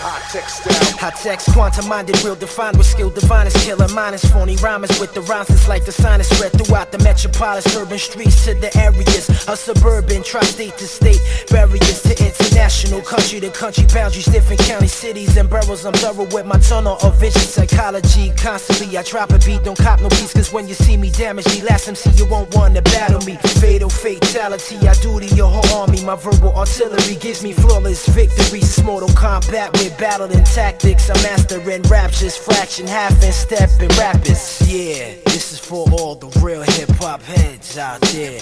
High 0.00 1.10
text, 1.10 1.52
quantum 1.52 1.88
minded, 1.88 2.22
real 2.22 2.36
defined 2.36 2.76
with 2.76 2.86
skill, 2.86 3.10
divine 3.10 3.46
is 3.46 3.54
killer. 3.64 3.88
Minus 3.88 4.24
phony 4.24 4.54
rhymers 4.56 5.00
with 5.00 5.12
the 5.12 5.22
rhymes. 5.22 5.50
It's 5.50 5.66
like 5.66 5.84
the 5.84 5.92
sign 5.92 6.20
is 6.20 6.28
spread 6.28 6.52
throughout 6.52 6.92
the 6.92 6.98
metropolis, 6.98 7.66
urban 7.76 7.98
streets 7.98 8.44
to 8.44 8.54
the 8.54 8.70
areas 8.78 9.28
of 9.48 9.58
suburban, 9.58 10.22
tri 10.22 10.40
state 10.42 10.76
to 10.78 10.86
state, 10.86 11.20
barriers 11.50 12.02
to 12.02 12.14
international, 12.24 13.00
country 13.02 13.40
to 13.40 13.50
country 13.50 13.86
boundaries, 13.92 14.26
different 14.26 14.60
county, 14.60 14.86
cities, 14.86 15.36
and 15.36 15.50
boroughs. 15.50 15.84
I'm 15.84 15.94
thorough 15.94 16.28
with 16.32 16.46
my 16.46 16.58
tunnel 16.58 16.96
of 17.02 17.18
vision, 17.18 17.42
psychology. 17.42 18.32
Constantly, 18.36 18.96
I 18.96 19.02
drop 19.02 19.30
a 19.30 19.38
beat, 19.38 19.64
don't 19.64 19.78
cop 19.78 20.00
no 20.00 20.08
beats, 20.10 20.32
cause 20.32 20.52
when 20.52 20.68
you 20.68 20.74
see 20.74 20.96
me 20.96 21.10
damage 21.10 21.46
me, 21.46 21.62
last 21.62 21.88
MC, 21.88 22.10
you 22.10 22.26
won't 22.26 22.54
want 22.54 22.76
to 22.76 22.82
battle 22.82 23.20
me. 23.22 23.36
Fatal 23.60 23.90
fatality, 23.90 24.76
I 24.86 24.94
do 25.02 25.18
to 25.18 25.26
your 25.34 25.50
whole 25.50 25.80
army. 25.80 26.04
My 26.04 26.14
verbal 26.14 26.54
artillery 26.54 27.16
gives 27.16 27.42
me 27.42 27.52
flawless 27.52 28.06
victories. 28.08 28.82
Mortal 28.84 29.08
Kombat 29.10 29.72
with 29.72 29.87
battling 29.96 30.44
tactics. 30.44 31.08
I'm 31.10 31.22
mastering 31.22 31.82
raptures, 31.82 32.36
fraction, 32.36 32.86
half 32.86 33.22
and 33.22 33.34
step 33.34 33.70
and 33.80 33.96
rapids. 33.96 34.60
Yeah, 34.66 35.14
this 35.26 35.52
is 35.52 35.58
for 35.58 35.88
all 35.92 36.14
the 36.14 36.28
real 36.40 36.62
hip 36.62 36.90
hop 36.90 37.22
heads 37.22 37.78
out 37.78 38.00
there. 38.00 38.40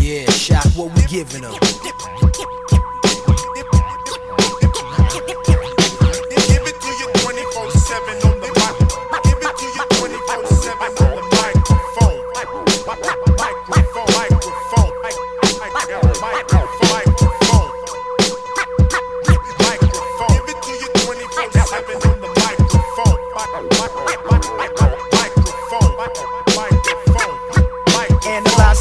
Yeah, 0.00 0.30
shock 0.30 0.66
what 0.76 0.94
we 0.96 1.02
giving 1.06 1.42
them. 1.42 1.54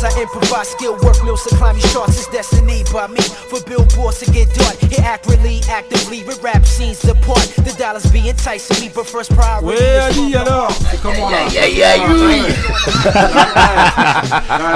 I 0.03 0.09
improvise, 0.21 0.69
skill 0.69 0.97
work, 1.03 1.23
mills 1.23 1.43
to 1.45 1.55
climb 1.55 1.75
these 1.75 1.91
charts 1.93 2.17
is 2.19 2.27
destiny 2.27 2.83
by 2.91 3.07
me. 3.07 3.21
For 3.21 3.61
billboards 3.61 4.19
to 4.19 4.31
get 4.31 4.51
done, 4.55 4.75
hit 4.89 4.99
accurately, 4.99 5.61
actively, 5.69 6.23
with 6.23 6.41
rap 6.41 6.65
scenes 6.65 6.99
depart. 7.01 7.47
The 7.57 7.73
dollars 7.77 8.05
be 8.11 8.27
enticing 8.29 8.79
me, 8.83 8.89
but 8.93 9.05
first 9.05 9.31
priority. 9.35 9.67
Ouais, 9.67 9.99
Ali, 9.99 10.35
alors? 10.35 10.71
C'est 10.89 11.01
comment 11.01 11.29
là 11.29 11.37
Yeah, 11.51 11.67
yeah, 11.67 11.95
yeah, 11.95 12.07
oui. 12.09 12.41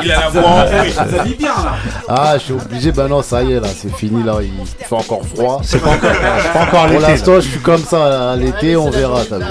Il 0.04 0.12
a 0.12 0.20
la 0.20 0.30
voix. 0.30 0.66
Ça 0.94 1.24
vit 1.24 1.36
bien 1.36 1.54
là 1.56 1.74
Ah, 2.08 2.34
je 2.38 2.44
suis 2.44 2.54
obligé, 2.54 2.92
bah 2.92 3.08
non, 3.08 3.22
ça 3.24 3.42
y 3.44 3.54
est, 3.54 3.60
là, 3.60 3.68
c'est 3.76 3.94
fini, 3.96 4.24
là, 4.24 4.38
il 4.42 4.52
fait 4.86 4.94
encore 4.96 5.22
froid. 5.34 5.62
C'est 5.64 5.80
pas 5.82 5.90
encore, 5.92 6.12
c'est 6.14 6.54
pas 6.54 6.62
encore 6.62 6.86
Pour 6.86 7.00
l'été. 7.00 7.12
l'instant, 7.12 7.36
je 7.36 7.48
suis 7.50 7.60
comme 7.62 7.84
ça, 7.84 8.36
l'été, 8.36 8.76
on 8.78 8.90
verra, 8.92 9.22
t'as 9.28 9.40
vu. 9.40 9.46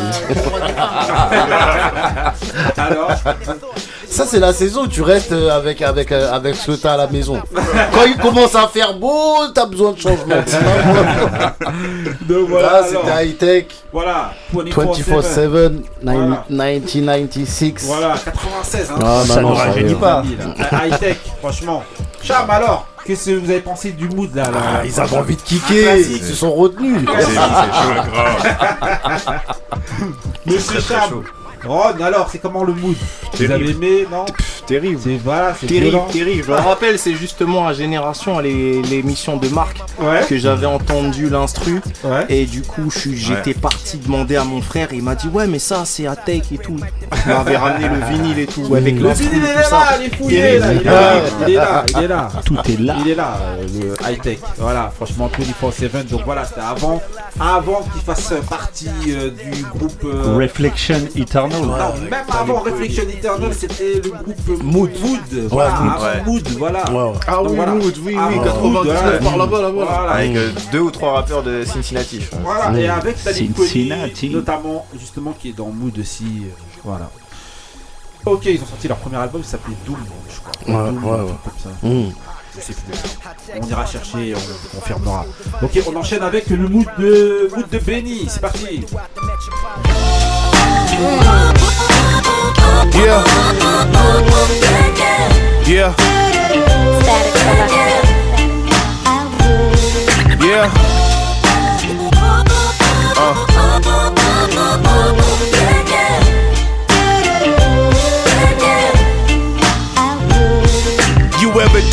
Alors 2.76 3.10
Ça, 4.08 4.26
c'est 4.26 4.38
la 4.38 4.52
saison 4.52 4.82
où 4.82 4.86
tu 4.88 5.02
restes 5.02 5.32
euh, 5.32 5.50
avec, 5.50 5.82
avec, 5.82 6.12
euh, 6.12 6.32
avec 6.32 6.54
ce 6.54 6.72
que 6.72 6.76
t'as 6.76 6.94
à 6.94 6.96
la 6.96 7.06
maison. 7.08 7.40
Quand 7.92 8.04
il 8.06 8.16
commence 8.16 8.54
à 8.54 8.68
faire 8.68 8.94
beau, 8.98 9.48
t'as 9.54 9.66
besoin 9.66 9.92
de 9.92 9.98
changement. 9.98 10.36
Donc 12.22 12.48
voilà, 12.48 12.82
Ça, 12.82 12.88
alors. 12.90 13.02
c'était 13.06 13.26
high-tech. 13.26 13.66
Voilà, 13.92 14.32
24-7, 14.54 15.82
Voilà. 16.02 16.44
1996. 16.50 17.86
Voilà, 17.86 18.14
96. 18.24 18.90
Hein. 18.90 18.94
Ah, 19.02 19.22
bah 19.28 19.40
non, 19.40 19.56
ça 19.56 19.68
y 19.70 19.80
est. 19.80 19.90
High 19.92 20.98
tech, 21.00 21.16
franchement. 21.40 21.82
Cham, 22.22 22.48
alors, 22.50 22.86
qu'est-ce 23.04 23.26
que 23.30 23.36
vous 23.36 23.50
avez 23.50 23.60
pensé 23.60 23.90
du 23.92 24.08
mood 24.08 24.34
là, 24.34 24.44
là 24.44 24.58
Ah, 24.80 24.82
ils 24.84 25.00
avaient 25.00 25.16
envie 25.16 25.36
de 25.36 25.42
kicker, 25.42 25.82
classique. 25.84 26.16
ils 26.20 26.24
se 26.24 26.34
sont 26.34 26.52
retenus. 26.52 27.00
Monsieur 30.46 30.80
Cham, 30.80 31.22
Ron, 31.66 32.02
alors, 32.02 32.28
c'est 32.30 32.38
comment 32.38 32.64
le 32.64 32.72
mood 32.72 32.96
Vous 33.34 33.50
avez 33.50 33.70
aimé, 33.70 34.06
non 34.10 34.24
Terrible. 34.66 34.98
C'est 35.02 35.16
voilà, 35.22 35.54
c'est 35.58 35.66
Terrible, 35.66 35.90
violent. 35.90 36.06
terrible. 36.10 36.44
Je 36.46 36.50
me 36.52 36.56
rappelle, 36.56 36.98
c'est 36.98 37.14
justement 37.14 37.66
à 37.66 37.74
Génération, 37.74 38.38
les- 38.38 38.80
l'émission 38.82 39.36
de 39.36 39.48
Marc, 39.48 39.78
Ouais. 40.00 40.22
que 40.28 40.38
j'avais 40.38 40.64
entendu 40.66 41.28
l'instru. 41.28 41.80
Ouais. 42.02 42.24
Et 42.30 42.46
du 42.46 42.62
coup, 42.62 42.90
j'étais 43.12 43.52
parti 43.54 43.98
demander 43.98 44.36
à 44.36 44.44
mon 44.44 44.62
frère. 44.62 44.92
Et 44.92 44.96
il 44.96 45.02
m'a 45.02 45.14
dit, 45.14 45.28
ouais, 45.28 45.46
mais 45.46 45.58
ça, 45.58 45.82
c'est 45.84 46.06
à 46.06 46.16
Take 46.16 46.54
et 46.54 46.58
tout. 46.58 46.76
Il 47.26 47.32
m'avait 47.32 47.56
ramené 47.58 47.88
le 47.88 48.06
vinyle 48.16 48.38
et 48.38 48.46
tout. 48.46 48.74
Avec 48.74 48.98
Le 48.98 49.10
vinyle, 49.12 49.30
il 49.34 49.44
est 49.44 49.70
là, 49.70 49.98
il 50.00 50.06
est 50.06 50.16
fouillé 50.16 50.58
là, 50.58 50.72
il 50.72 50.80
est 50.80 50.84
là, 50.84 51.12
il 51.46 51.52
est 51.52 51.56
là, 51.56 51.84
il 51.88 52.02
est 52.04 52.08
là. 52.08 52.28
Tout 52.46 52.56
est 52.66 52.80
là. 52.80 52.96
Il 53.04 53.10
est 53.10 53.14
là, 53.14 53.36
euh, 53.58 53.66
le 53.80 54.10
high 54.10 54.20
tech. 54.22 54.38
Voilà, 54.58 54.90
franchement, 54.96 55.30
24-7. 55.38 56.08
Donc 56.08 56.22
voilà, 56.24 56.44
c'était 56.46 56.60
avant, 56.60 57.02
avant 57.38 57.82
qu'il 57.92 58.00
fasse 58.02 58.32
partie 58.48 58.88
euh, 59.08 59.30
du 59.30 59.62
groupe. 59.64 60.04
euh, 60.04 60.36
Reflection 60.38 60.96
Eternal. 61.16 61.53
Non, 61.62 61.94
même 62.10 62.24
avant 62.30 62.60
Reflection 62.60 63.02
Eternal, 63.04 63.54
c'était 63.54 64.00
le 64.02 64.10
groupe 64.10 64.62
Mood. 64.62 64.90
Mood. 65.00 65.48
Voilà, 65.50 65.70
Mood. 65.80 65.92
avant 65.92 66.04
Ouais. 66.04 66.22
Mood, 66.24 66.48
voilà. 66.58 66.84
Ah 67.26 67.36
Donc 67.36 67.48
oui, 67.50 67.56
voilà. 67.56 67.72
Mood, 67.72 67.94
oui, 67.98 68.02
oui, 68.06 68.16
Avant 68.16 68.42
99 68.44 68.62
Mood, 68.72 68.86
voilà. 68.86 69.18
par 69.18 69.36
là-bas, 69.36 69.62
là-bas. 69.62 69.84
Voilà. 69.84 70.10
Avec 70.12 70.36
euh, 70.36 70.50
deux 70.72 70.80
ou 70.80 70.90
trois 70.90 71.12
rappeurs 71.14 71.42
de 71.42 71.64
Cincinnati. 71.64 72.20
je. 72.20 72.36
Voilà, 72.42 72.78
et 72.78 72.88
avec 72.88 73.16
Cincinnati. 73.18 74.30
notamment, 74.30 74.86
justement, 74.98 75.32
qui 75.38 75.50
est 75.50 75.56
dans 75.56 75.68
Mood 75.68 75.98
aussi. 75.98 76.24
euh, 76.44 76.50
voilà. 76.84 77.10
Ok, 78.26 78.46
ils 78.46 78.60
ont 78.62 78.66
sorti 78.66 78.88
leur 78.88 78.96
premier 78.96 79.16
album, 79.18 79.42
ça 79.44 79.52
s'appelait 79.52 79.76
Doom, 79.84 79.96
je 80.30 80.40
crois. 80.40 80.52
Ouais, 80.84 80.90
Doom, 80.90 81.04
ouais, 81.04 81.10
un 81.10 81.22
ouais. 81.24 81.28
truc 81.28 81.40
comme 81.44 81.72
ça. 81.72 81.86
Mmh. 81.86 82.12
Je 82.56 82.60
sais 82.62 82.72
plus. 82.72 83.60
On 83.60 83.66
ira 83.66 83.84
chercher 83.84 84.28
et 84.28 84.34
on 84.34 84.38
le 84.38 84.78
confirmera. 84.78 85.26
Ok, 85.60 85.80
on 85.92 85.96
enchaîne 85.96 86.22
avec 86.22 86.48
le 86.48 86.68
mood 86.68 86.86
de, 86.98 87.50
mood 87.54 87.68
de 87.68 87.78
Benny. 87.78 88.26
C'est 88.28 88.40
parti. 88.40 88.86
Yeah. 92.94 93.24
Yeah. 95.66 95.94
Yeah. 95.96 97.73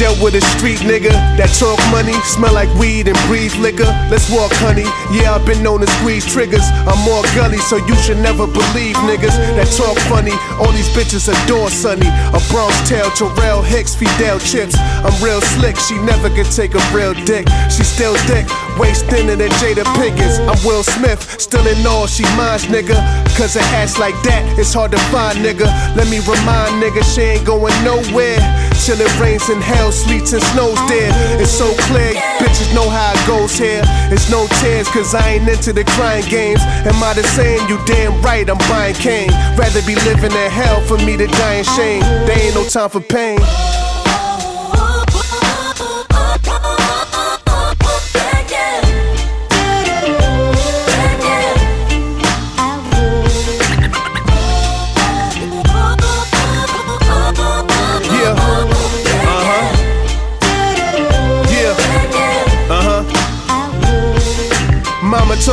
Dealt 0.02 0.18
with 0.18 0.34
a 0.34 0.42
street 0.58 0.82
nigga 0.82 1.14
that 1.38 1.54
talk 1.62 1.78
money, 1.94 2.18
smell 2.26 2.58
like 2.58 2.74
weed 2.82 3.06
and 3.06 3.14
breathe 3.30 3.54
liquor? 3.62 3.86
Let's 4.10 4.26
walk, 4.34 4.50
honey. 4.58 4.90
Yeah, 5.14 5.38
I've 5.38 5.46
been 5.46 5.62
known 5.62 5.86
to 5.86 5.90
squeeze 6.02 6.26
triggers. 6.26 6.66
I'm 6.90 6.98
more 7.06 7.22
gully, 7.38 7.62
so 7.70 7.78
you 7.78 7.94
should 8.02 8.18
never 8.18 8.50
believe 8.50 8.98
niggas 9.06 9.38
that 9.54 9.70
talk 9.78 9.94
funny. 10.10 10.34
All 10.58 10.74
these 10.74 10.90
bitches 10.98 11.30
adore 11.30 11.70
Sonny. 11.70 12.10
A 12.34 12.42
Bronx 12.50 12.74
tail, 12.90 13.14
Terrell 13.14 13.62
Hicks, 13.62 13.94
Fidel 13.94 14.42
Chips. 14.42 14.74
I'm 15.06 15.14
real 15.22 15.40
slick, 15.54 15.78
she 15.78 15.94
never 16.02 16.34
could 16.34 16.50
take 16.50 16.74
a 16.74 16.82
real 16.90 17.14
dick. 17.30 17.46
She 17.70 17.86
still 17.86 18.18
thick, 18.26 18.50
waist 18.82 19.06
thinner 19.06 19.38
than 19.38 19.54
Jada 19.62 19.86
Pinkins. 20.02 20.42
I'm 20.50 20.58
Will 20.66 20.82
Smith, 20.82 21.22
still 21.38 21.68
in 21.70 21.78
all 21.86 22.10
she 22.10 22.26
minds, 22.34 22.66
nigga. 22.66 22.98
Cause 23.38 23.54
a 23.54 23.62
ass 23.78 24.02
like 24.02 24.18
that, 24.26 24.42
it's 24.58 24.74
hard 24.74 24.98
to 24.98 25.02
find, 25.14 25.38
nigga. 25.46 25.70
Let 25.94 26.10
me 26.10 26.26
remind, 26.26 26.82
nigga, 26.82 27.06
she 27.06 27.38
ain't 27.38 27.46
going 27.46 27.78
nowhere. 27.86 28.42
Till 28.86 29.00
it 29.00 29.20
rains 29.20 29.48
and 29.50 29.62
hell, 29.62 29.92
sleets 29.92 30.34
and 30.34 30.42
snows 30.52 30.78
there. 30.90 31.12
It's 31.40 31.52
so 31.52 31.72
clear, 31.88 32.14
bitches 32.40 32.74
know 32.74 32.90
how 32.90 33.14
it 33.14 33.28
goes 33.28 33.58
here. 33.58 33.82
It's 34.12 34.30
no 34.30 34.48
tears, 34.60 34.88
cause 34.90 35.14
I 35.14 35.38
ain't 35.38 35.48
into 35.48 35.72
the 35.72 35.84
crying 35.96 36.28
games. 36.28 36.62
Am 36.86 37.02
I 37.04 37.14
the 37.14 37.24
same? 37.24 37.60
You 37.70 37.78
damn 37.86 38.22
right, 38.22 38.50
I'm 38.50 38.58
buying 38.70 38.96
cane. 38.96 39.30
Rather 39.56 39.82
be 39.84 39.96
living 39.96 40.32
in 40.32 40.52
hell 40.52 40.82
for 40.82 40.98
me 40.98 41.16
to 41.18 41.28
die 41.28 41.56
in 41.56 41.64
shame. 41.64 42.02
There 42.26 42.40
ain't 42.40 42.56
no 42.56 42.64
time 42.68 42.90
for 42.90 43.02
pain. 43.02 43.40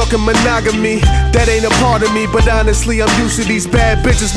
Talking 0.08 0.24
monogamy. 0.24 1.00
That 1.36 1.48
ain't 1.48 1.64
a 1.64 1.74
part 1.80 2.02
of 2.02 2.12
me, 2.14 2.26
but 2.32 2.48
honestly, 2.48 3.02
I'm 3.02 3.12
used 3.20 3.36
to 3.40 3.44
these 3.44 3.66
bad 3.66 4.04
bitches 4.04 4.32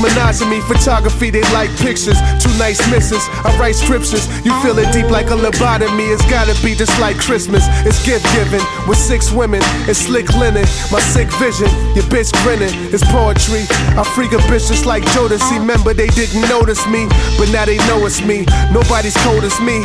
me. 0.50 0.60
Photography, 0.62 1.30
they 1.30 1.44
like 1.54 1.70
pictures. 1.78 2.20
Two 2.44 2.52
nice 2.58 2.80
misses. 2.92 3.24
I 3.46 3.56
write 3.60 3.76
scriptures. 3.76 4.28
You 4.44 4.52
feel 4.62 4.78
it 4.80 4.92
deep 4.92 5.10
like 5.10 5.28
a 5.28 5.38
lobotomy. 5.38 6.12
It's 6.12 6.26
gotta 6.30 6.56
be 6.64 6.76
just 6.76 6.94
like 7.00 7.18
Christmas. 7.18 7.64
It's 7.86 8.04
gift 8.06 8.26
giving 8.36 8.64
with 8.88 8.98
six 8.98 9.32
women. 9.32 9.62
It's 9.88 10.00
slick 10.00 10.28
linen. 10.36 10.66
My 10.92 11.00
sick 11.00 11.32
vision. 11.40 11.70
Your 11.96 12.06
bitch 12.12 12.34
grinning. 12.44 12.74
It's 12.92 13.06
poetry. 13.12 13.64
I 13.96 14.04
freak 14.16 14.34
a 14.34 14.42
bitch 14.50 14.68
just 14.68 14.86
like 14.86 15.04
Jodeci. 15.16 15.60
Remember, 15.60 15.94
they 15.94 16.08
didn't 16.08 16.48
notice 16.50 16.86
me, 16.88 17.08
but 17.38 17.50
now 17.52 17.66
they 17.66 17.78
know 17.88 18.06
it's 18.06 18.22
me. 18.22 18.46
Nobody's 18.72 19.16
cold 19.24 19.44
as 19.44 19.60
me. 19.62 19.82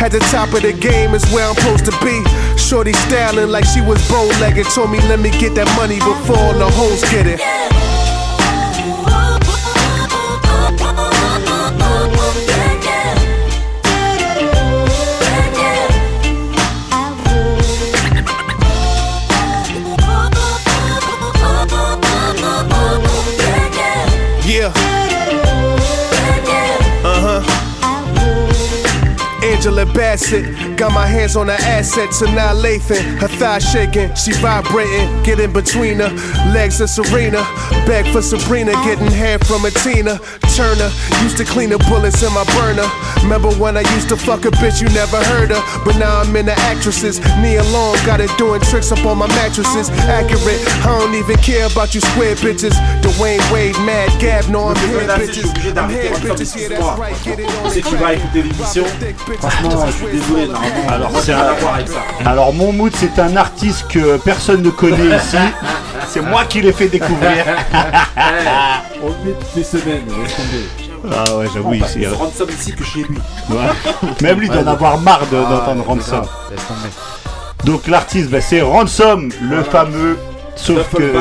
At 0.00 0.12
the 0.12 0.20
top 0.32 0.52
of 0.54 0.62
the 0.62 0.72
game 0.72 1.14
is 1.14 1.24
where 1.32 1.46
I'm 1.46 1.54
supposed 1.54 1.84
to 1.86 1.94
be. 2.04 2.24
Shorty 2.56 2.92
styling 2.92 3.50
like 3.50 3.64
she 3.64 3.80
was 3.80 4.00
bow 4.08 4.26
legged. 4.40 4.66
Told 4.74 4.90
me, 4.90 5.00
let 5.08 5.20
me 5.20 5.29
get 5.38 5.54
that 5.54 5.68
money 5.76 5.98
before 5.98 6.54
the 6.54 6.68
hoes 6.70 7.02
get 7.10 7.26
it. 7.26 7.79
Angela 29.60 29.84
Bassett. 29.92 30.78
Got 30.78 30.92
my 30.94 31.06
hands 31.06 31.36
on 31.36 31.48
her 31.48 31.60
assets, 31.60 32.22
and 32.22 32.34
now 32.34 32.54
Lathan. 32.54 33.20
Her 33.20 33.28
thighs 33.28 33.70
shaking, 33.70 34.14
she 34.14 34.32
vibrating. 34.32 35.22
Get 35.22 35.38
in 35.38 35.52
between 35.52 35.98
her 35.98 36.08
legs 36.54 36.80
of 36.80 36.88
Serena. 36.88 37.42
Back 37.84 38.10
for 38.10 38.22
Sabrina, 38.22 38.72
getting 38.84 39.10
hair 39.10 39.38
from 39.40 39.66
a 39.66 39.70
Tina 39.70 40.18
Turner. 40.60 40.92
Used 41.24 41.38
to 41.38 41.44
clean 41.44 41.70
the 41.70 41.78
bullets 41.88 42.22
in 42.22 42.32
my 42.36 42.44
burner. 42.52 42.84
Remember 43.24 43.48
when 43.56 43.76
I 43.78 43.84
used 43.96 44.10
to 44.10 44.16
fuck 44.16 44.44
a 44.44 44.52
bitch 44.60 44.82
you 44.82 44.88
never 44.92 45.16
heard 45.32 45.50
of? 45.52 45.64
But 45.86 45.96
now 45.96 46.20
I'm 46.20 46.36
in 46.36 46.44
the 46.44 46.58
actresses. 46.68 47.18
Nia 47.40 47.64
Long 47.72 47.96
got 48.04 48.20
it 48.20 48.30
doing 48.36 48.60
tricks 48.60 48.92
up 48.92 49.04
on 49.06 49.16
my 49.16 49.28
mattresses. 49.40 49.88
Accurate, 50.04 50.60
I 50.84 50.98
don't 50.98 51.14
even 51.14 51.36
care 51.38 51.66
about 51.66 51.94
you 51.94 52.02
square 52.02 52.34
bitches. 52.36 52.76
Dwayne 53.00 53.40
Wade, 53.50 53.76
Mad 53.88 54.12
Gab, 54.20 54.48
no, 54.50 54.68
I'm 54.68 54.76
here, 54.88 55.08
bitches. 55.08 55.48
I'm 55.78 55.88
here, 55.88 56.12
bitches. 56.20 56.52
Yeah, 56.52 56.68
that's 56.68 56.98
right. 56.98 57.16
Get 57.24 57.40
it 57.40 57.48
on 57.64 57.70
C'est 57.70 57.80
qui 57.80 57.96
va 57.96 58.12
écouter 58.12 58.42
l'émission. 58.42 58.84
Franchement, 59.40 59.86
je 59.86 59.92
suis 59.92 60.12
désolé, 60.12 60.46
normalement. 60.46 60.88
Alors, 60.88 61.12
c'est 61.22 61.32
un-. 61.32 62.26
Alors 62.26 62.52
mon 62.52 62.72
mood 62.72 62.92
c'est 62.94 63.18
un 63.18 63.34
artiste 63.36 63.88
que 63.88 64.18
personne 64.18 64.62
ne 64.62 64.70
connaît 64.70 65.16
ici. 65.16 65.36
C'est 66.12 66.20
moi 66.22 66.44
qui 66.44 66.60
l'ai 66.60 66.72
fait 66.72 66.88
découvrir. 66.88 67.44
On 69.02 69.06
le 69.06 69.12
met 69.30 69.36
toutes 69.38 69.56
les 69.56 69.62
semaines. 69.64 70.02
Ah 71.12 71.36
ouais 71.36 71.46
j'avoue 71.54 71.70
On 71.80 71.86
c'est- 71.86 72.00
plus 72.00 72.08
Ransom 72.12 72.48
ici 72.50 72.72
que 72.74 72.84
chez 72.84 73.02
lui. 73.04 73.16
Ouais. 73.48 73.56
Même 74.20 74.40
lui 74.40 74.48
doit 74.48 74.62
en 74.62 74.66
avoir 74.66 74.98
marre 75.00 75.26
de- 75.30 75.36
Ah, 75.38 75.50
d'entendre 75.50 75.84
Ransom. 75.86 76.22
Donc 77.64 77.86
l'artiste 77.86 78.28
bah, 78.30 78.40
c'est 78.40 78.60
Ransom, 78.60 79.30
le 79.40 79.62
fameux. 79.62 80.18
Sauf 80.56 80.92
que 80.94 81.12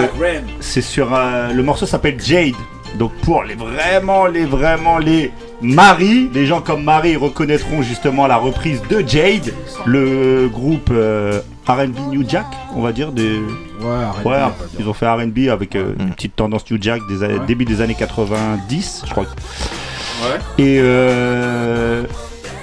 c'est 0.59 0.81
sur 0.81 1.13
euh, 1.13 1.53
le 1.53 1.63
morceau 1.63 1.85
s'appelle 1.85 2.19
Jade. 2.19 2.55
Donc 2.95 3.13
pour 3.23 3.43
les 3.43 3.53
vraiment 3.55 4.25
les 4.25 4.45
vraiment 4.45 4.97
les 4.97 5.31
Marie, 5.61 6.29
les 6.33 6.45
gens 6.45 6.61
comme 6.61 6.83
Marie 6.83 7.15
reconnaîtront 7.15 7.81
justement 7.83 8.25
la 8.27 8.37
reprise 8.37 8.81
de 8.89 9.03
Jade, 9.07 9.53
le 9.85 10.47
groupe 10.51 10.89
euh, 10.91 11.39
R&B 11.69 12.11
New 12.11 12.27
Jack, 12.27 12.47
on 12.75 12.81
va 12.81 12.91
dire 12.91 13.11
des 13.11 13.39
Ouais, 13.79 14.35
ils 14.79 14.87
ont 14.87 14.93
fait 14.93 15.07
R&B 15.07 15.47
avec 15.51 15.75
euh, 15.75 15.93
une 15.99 16.09
petite 16.11 16.35
tendance 16.35 16.69
New 16.69 16.77
Jack 16.81 17.01
des 17.07 17.17
Ouais. 17.19 17.39
début 17.47 17.65
des 17.65 17.79
années 17.81 17.95
90, 17.95 19.03
je 19.05 19.11
crois. 19.11 19.23
Ouais. 19.23 20.39
Et 20.63 20.79
euh, 20.81 22.03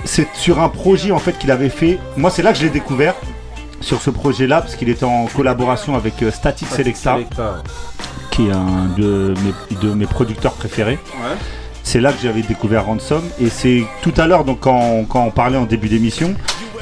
c'est 0.04 0.26
sur 0.34 0.60
un 0.60 0.68
projet 0.68 1.12
en 1.12 1.18
fait 1.18 1.38
qu'il 1.38 1.50
avait 1.50 1.68
fait. 1.70 1.98
Moi, 2.16 2.30
c'est 2.30 2.42
là 2.42 2.52
que 2.52 2.58
je 2.58 2.64
l'ai 2.64 2.70
découvert 2.70 3.14
sur 3.80 4.00
ce 4.02 4.10
projet-là 4.10 4.60
parce 4.60 4.74
qu'il 4.74 4.88
était 4.88 5.04
en 5.04 5.26
collaboration 5.26 5.94
avec 5.94 6.22
euh, 6.22 6.30
Static 6.30 6.68
Selecta, 6.68 7.14
Selecta. 7.14 7.62
qui 8.30 8.48
est 8.48 8.52
un 8.52 8.86
de 8.98 9.34
mes, 9.44 9.76
de 9.88 9.94
mes 9.94 10.06
producteurs 10.06 10.52
préférés. 10.52 10.98
Ouais. 11.22 11.36
C'est 11.82 12.00
là 12.00 12.12
que 12.12 12.18
j'avais 12.20 12.42
découvert 12.42 12.86
Ransom 12.86 13.22
et 13.40 13.48
c'est 13.48 13.84
tout 14.02 14.12
à 14.16 14.26
l'heure 14.26 14.44
donc 14.44 14.58
quand, 14.60 14.76
on- 14.76 15.04
quand 15.04 15.22
on 15.24 15.30
parlait 15.30 15.56
en 15.56 15.66
début 15.66 15.88
d'émission, 15.88 16.34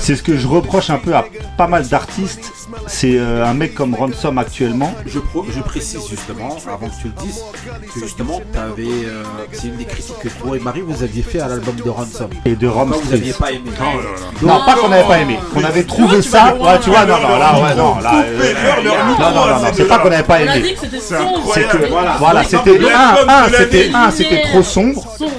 c'est 0.05 0.17
ce 0.17 0.23
que 0.23 0.37
je 0.37 0.47
reproche 0.47 0.91
un 0.91 0.99
peu 0.99 1.15
à 1.15 1.25
pas 1.57 1.67
mal 1.67 1.87
d'artistes. 1.89 2.53
C'est 2.87 3.17
euh, 3.17 3.45
un 3.47 3.55
mec 3.55 3.75
comme 3.75 3.95
Ransom 3.95 4.37
actuellement. 4.39 4.93
Je, 5.07 5.19
pro- 5.19 5.47
je 5.49 5.61
précise 5.61 6.01
justement, 6.09 6.57
avant 6.67 6.89
que 6.89 6.95
tu 7.01 7.07
le 7.09 7.15
dises, 7.25 7.41
que 7.95 8.01
justement, 8.01 8.41
t'avais, 8.53 8.83
euh, 8.87 9.23
c'est 9.53 9.69
une 9.69 9.77
des 9.77 9.85
critiques 9.87 10.19
que 10.21 10.29
toi 10.29 10.57
et 10.57 10.61
Marie 10.61 10.83
vous 10.83 11.03
aviez 11.03 11.23
fait 11.23 11.41
à 11.41 11.49
l'album 11.49 11.77
de 11.83 11.89
Ransom. 11.89 12.29
Et 12.45 12.55
de 12.55 12.67
vous 12.67 12.75
pas 13.39 13.53
aimé. 13.53 13.71
Non, 14.43 14.61
pas 14.67 14.75
qu'on 14.75 14.89
n'avait 14.89 15.05
pas 15.09 15.19
aimé, 15.21 15.39
qu'on 15.55 15.65
avait 15.65 15.85
trouvé 15.85 16.21
ça. 16.21 16.55
Ouais, 16.57 16.79
tu 16.83 16.91
vois, 16.91 17.07
non, 17.07 17.17
non, 17.21 17.39
là, 17.39 17.55
ouais, 17.63 17.75
non, 17.75 17.99
là. 18.01 18.25
euh, 18.27 18.53
Non, 18.85 19.31
non, 19.31 19.35
non, 19.35 19.47
non, 19.63 19.69
c'est 19.73 19.89
pas 19.89 19.99
qu'on 20.01 20.11
n'avait 20.11 20.23
pas 20.23 20.41
aimé. 20.43 20.75
C'est 20.79 21.69
que, 21.69 21.89
Voilà. 22.19 22.45
c'était 22.45 22.79
un, 22.93 23.29
un, 23.29 23.49
c'était 23.49 23.91
un, 23.95 24.11
c'était 24.11 24.43
trop 24.43 24.63
sombre, 24.63 25.03
Sombre. 25.19 25.33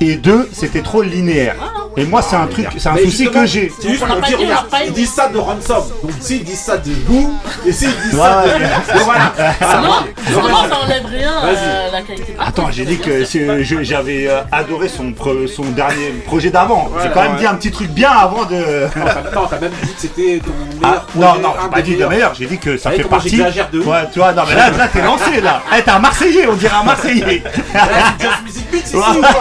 et 0.00 0.16
deux, 0.16 0.48
c'était 0.52 0.82
trop 0.82 1.00
linéaire. 1.02 1.56
Et 1.96 2.04
moi, 2.04 2.22
c'est 2.22 2.36
un 2.36 2.46
truc, 2.46 2.66
c'est 2.76 2.88
un 2.88 2.96
souci 2.96 3.30
que 3.30 3.46
j'ai. 3.46 3.72
C'est 3.80 3.88
juste 3.88 4.04
pour 4.04 4.16
dire, 4.22 4.38
regarde, 4.38 4.66
ils 4.86 4.92
disent 4.92 5.12
ça 5.12 5.28
de 5.28 5.38
Ransom. 5.38 5.84
Donc 6.02 6.12
s'ils 6.20 6.42
disent 6.44 6.60
ça 6.60 6.76
de 6.76 6.90
vous, 7.06 7.38
et 7.66 7.72
s'ils 7.72 7.88
disent 7.88 8.18
ça 8.18 8.44
de. 8.44 9.02
voilà. 9.04 9.32
Ah 9.66 9.80
non, 9.80 10.68
ça 10.68 10.78
enlève 10.84 11.06
rien 11.06 11.32
euh, 11.44 11.90
la 11.92 12.02
qualité. 12.02 12.32
de 12.32 12.38
la 12.38 12.44
Attends, 12.46 12.70
j'ai 12.70 12.84
dit 12.84 12.98
que 12.98 13.24
j'avais 13.82 14.26
euh, 14.28 14.40
adoré 14.50 14.88
son, 14.88 15.12
dernier 15.74 16.10
projet 16.26 16.50
d'avant. 16.50 16.90
J'ai 17.02 17.10
quand 17.10 17.22
même 17.22 17.36
dit 17.36 17.46
un 17.46 17.54
petit 17.54 17.70
truc 17.70 17.90
bien 17.90 18.10
avant 18.10 18.44
de. 18.44 18.54
Non, 18.54 19.04
t'as- 19.04 19.30
Non, 19.34 19.48
même 19.60 19.72
dit 19.82 19.94
que 19.94 20.00
c'était 20.00 20.40
ton 20.44 20.52
Ah, 20.82 20.86
meilleur 20.86 21.06
non, 21.14 21.26
projet, 21.28 21.42
non, 21.42 21.48
un 21.48 21.62
j'ai 21.64 21.70
pas 21.70 21.82
dit 21.82 21.96
de 21.96 22.04
meilleur, 22.06 22.34
j'ai 22.34 22.46
dit 22.46 22.58
que 22.58 22.76
ça 22.76 22.90
fait 22.90 23.04
partie. 23.04 23.36
de. 23.36 23.80
Ouais, 23.80 23.96
tu 24.12 24.18
vois, 24.18 24.32
non, 24.32 24.42
mais 24.48 24.54
là, 24.54 24.70
là 24.70 24.88
t'es 24.88 25.02
lancé 25.02 25.40
là. 25.40 25.62
Eh, 25.76 25.82
t'es 25.82 25.90
un 25.90 25.98
Marseillais, 25.98 26.46
on 26.48 26.54
dirait 26.54 26.76
un 26.76 26.84
Marseillais. 26.84 27.42
Just 28.20 28.42
Music 28.44 28.70
Beats 28.70 28.78
ici 28.86 28.96
ou 28.96 29.20
quoi 29.20 29.40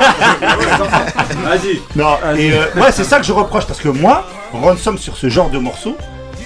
Vas-y. 1.44 1.82
Non, 1.96 2.18
et 2.44 2.52
euh, 2.52 2.65
ouais, 2.76 2.91
c'est 2.91 3.03
ça 3.06 3.20
que 3.20 3.26
je 3.26 3.32
reproche 3.32 3.65
parce 3.65 3.80
que 3.80 3.88
moi, 3.90 4.26
Ransom 4.52 4.98
sur 4.98 5.15
ce 5.18 5.30
genre 5.30 5.49
de 5.49 5.57
morceau, 5.57 5.95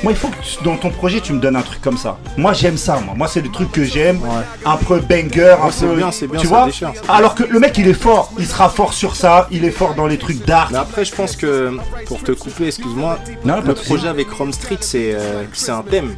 moi, 0.03 0.11
il 0.11 0.17
faut 0.17 0.27
que 0.27 0.35
tu- 0.43 0.63
dans 0.63 0.77
ton 0.77 0.89
projet, 0.89 1.19
tu 1.21 1.33
me 1.33 1.39
donnes 1.39 1.55
un 1.55 1.61
truc 1.61 1.81
comme 1.81 1.97
ça. 1.97 2.17
Moi, 2.37 2.53
j'aime 2.53 2.77
ça, 2.77 2.99
moi. 3.03 3.13
Moi, 3.15 3.27
c'est 3.27 3.41
le 3.41 3.49
truc 3.49 3.71
que 3.71 3.83
j'aime. 3.83 4.19
Un 4.65 4.77
peu 4.77 4.99
banger, 4.99 5.55
un 5.61 5.71
c'est 5.71 5.85
peu. 5.87 5.95
bien, 5.95 6.11
c'est 6.11 6.27
bien, 6.27 6.39
Tu 6.39 6.47
ça 6.47 6.53
vois 6.55 6.65
déchire. 6.65 6.91
Alors 7.09 7.35
que 7.35 7.43
le 7.43 7.59
mec, 7.59 7.77
il 7.77 7.87
est 7.87 7.93
fort. 7.93 8.31
Il 8.37 8.45
sera 8.45 8.69
fort 8.69 8.93
sur 8.93 9.15
ça. 9.15 9.47
Il 9.51 9.65
est 9.65 9.71
fort 9.71 9.95
dans 9.95 10.07
les 10.07 10.17
trucs 10.17 10.45
d'art. 10.45 10.69
Mais 10.71 10.77
après, 10.77 11.03
je 11.05 11.13
pense 11.15 11.35
que, 11.35 11.77
pour 12.05 12.21
te 12.23 12.31
couper, 12.31 12.67
excuse-moi, 12.67 13.19
le 13.45 13.73
projet 13.73 14.07
avec 14.07 14.29
Rome 14.31 14.53
Street, 14.53 14.77
c'est 14.81 15.13
euh, 15.13 15.43
c'est 15.53 15.71
un 15.71 15.81
thème. 15.83 16.15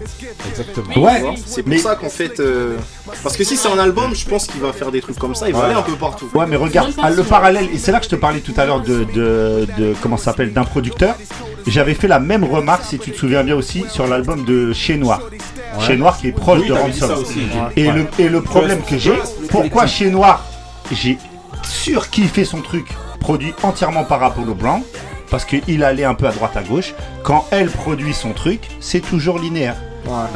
Exactement. 0.49 1.05
Ouais, 1.05 1.23
C'est 1.45 1.63
pour 1.63 1.69
mais- 1.71 1.77
ça 1.77 1.95
qu'en 1.95 2.09
fait. 2.09 2.39
euh, 2.39 2.75
Parce 3.23 3.35
que 3.37 3.43
si 3.43 3.57
c'est 3.57 3.69
un 3.69 3.79
album, 3.79 4.13
je 4.15 4.25
pense 4.27 4.45
qu'il 4.45 4.61
va 4.61 4.71
faire 4.73 4.91
des 4.91 5.01
trucs 5.01 5.17
comme 5.17 5.33
ça, 5.35 5.47
il 5.47 5.53
va 5.53 5.59
Ouais. 5.59 5.65
aller 5.65 5.73
un 5.75 5.81
peu 5.81 5.93
partout. 5.93 6.29
Ouais, 6.33 6.45
mais 6.47 6.55
regarde, 6.55 6.91
le 7.15 7.23
parallèle, 7.23 7.67
et 7.73 7.77
c'est 7.77 7.91
là 7.91 7.99
que 7.99 8.05
je 8.05 8.09
te 8.09 8.15
parlais 8.15 8.39
tout 8.39 8.53
à 8.57 8.65
l'heure 8.65 8.81
de, 8.81 9.03
de, 9.15 9.67
de- 9.77 9.93
comment 10.01 10.17
ça 10.17 10.25
s'appelle, 10.25 10.53
d'un 10.53 10.63
producteur. 10.63 11.15
J'avais 11.67 11.93
fait 11.93 12.07
la 12.07 12.19
même 12.19 12.43
remarque, 12.43 12.83
si 12.85 12.97
tu 12.99 13.11
te 13.11 13.17
souviens 13.17 13.43
bien 13.43 13.55
aussi, 13.55 13.68
sur 13.89 14.07
l'album 14.07 14.43
de 14.45 14.73
Chez 14.73 14.97
Noir. 14.97 15.21
Chez 15.85 15.95
Noir 15.97 16.17
qui 16.17 16.27
est 16.27 16.31
proche 16.31 16.61
Oui, 16.61 16.67
de 16.69 16.73
Ransom. 16.73 17.11
aussi. 17.19 17.39
Et, 17.75 17.87
Ouais. 17.87 17.93
le, 17.93 18.07
et 18.17 18.29
le 18.29 18.41
problème 18.41 18.81
que 18.81 18.97
j'ai, 18.97 19.13
pourquoi. 19.49 19.85
Chez 19.87 20.09
Noir, 20.09 20.43
j'ai 20.91 21.17
surkiffé 21.63 22.45
son 22.45 22.61
truc, 22.61 22.87
produit 23.19 23.53
entièrement 23.63 24.03
par 24.03 24.23
Apollo 24.23 24.53
Brown, 24.55 24.81
parce 25.29 25.45
qu'il 25.45 25.83
allait 25.83 26.03
un 26.05 26.15
peu 26.15 26.27
à 26.27 26.31
droite 26.31 26.57
à 26.57 26.63
gauche. 26.63 26.93
Quand 27.23 27.45
elle 27.51 27.69
produit 27.69 28.13
son 28.13 28.33
truc, 28.33 28.61
c'est 28.79 29.01
toujours 29.01 29.37
linéaire. 29.39 29.75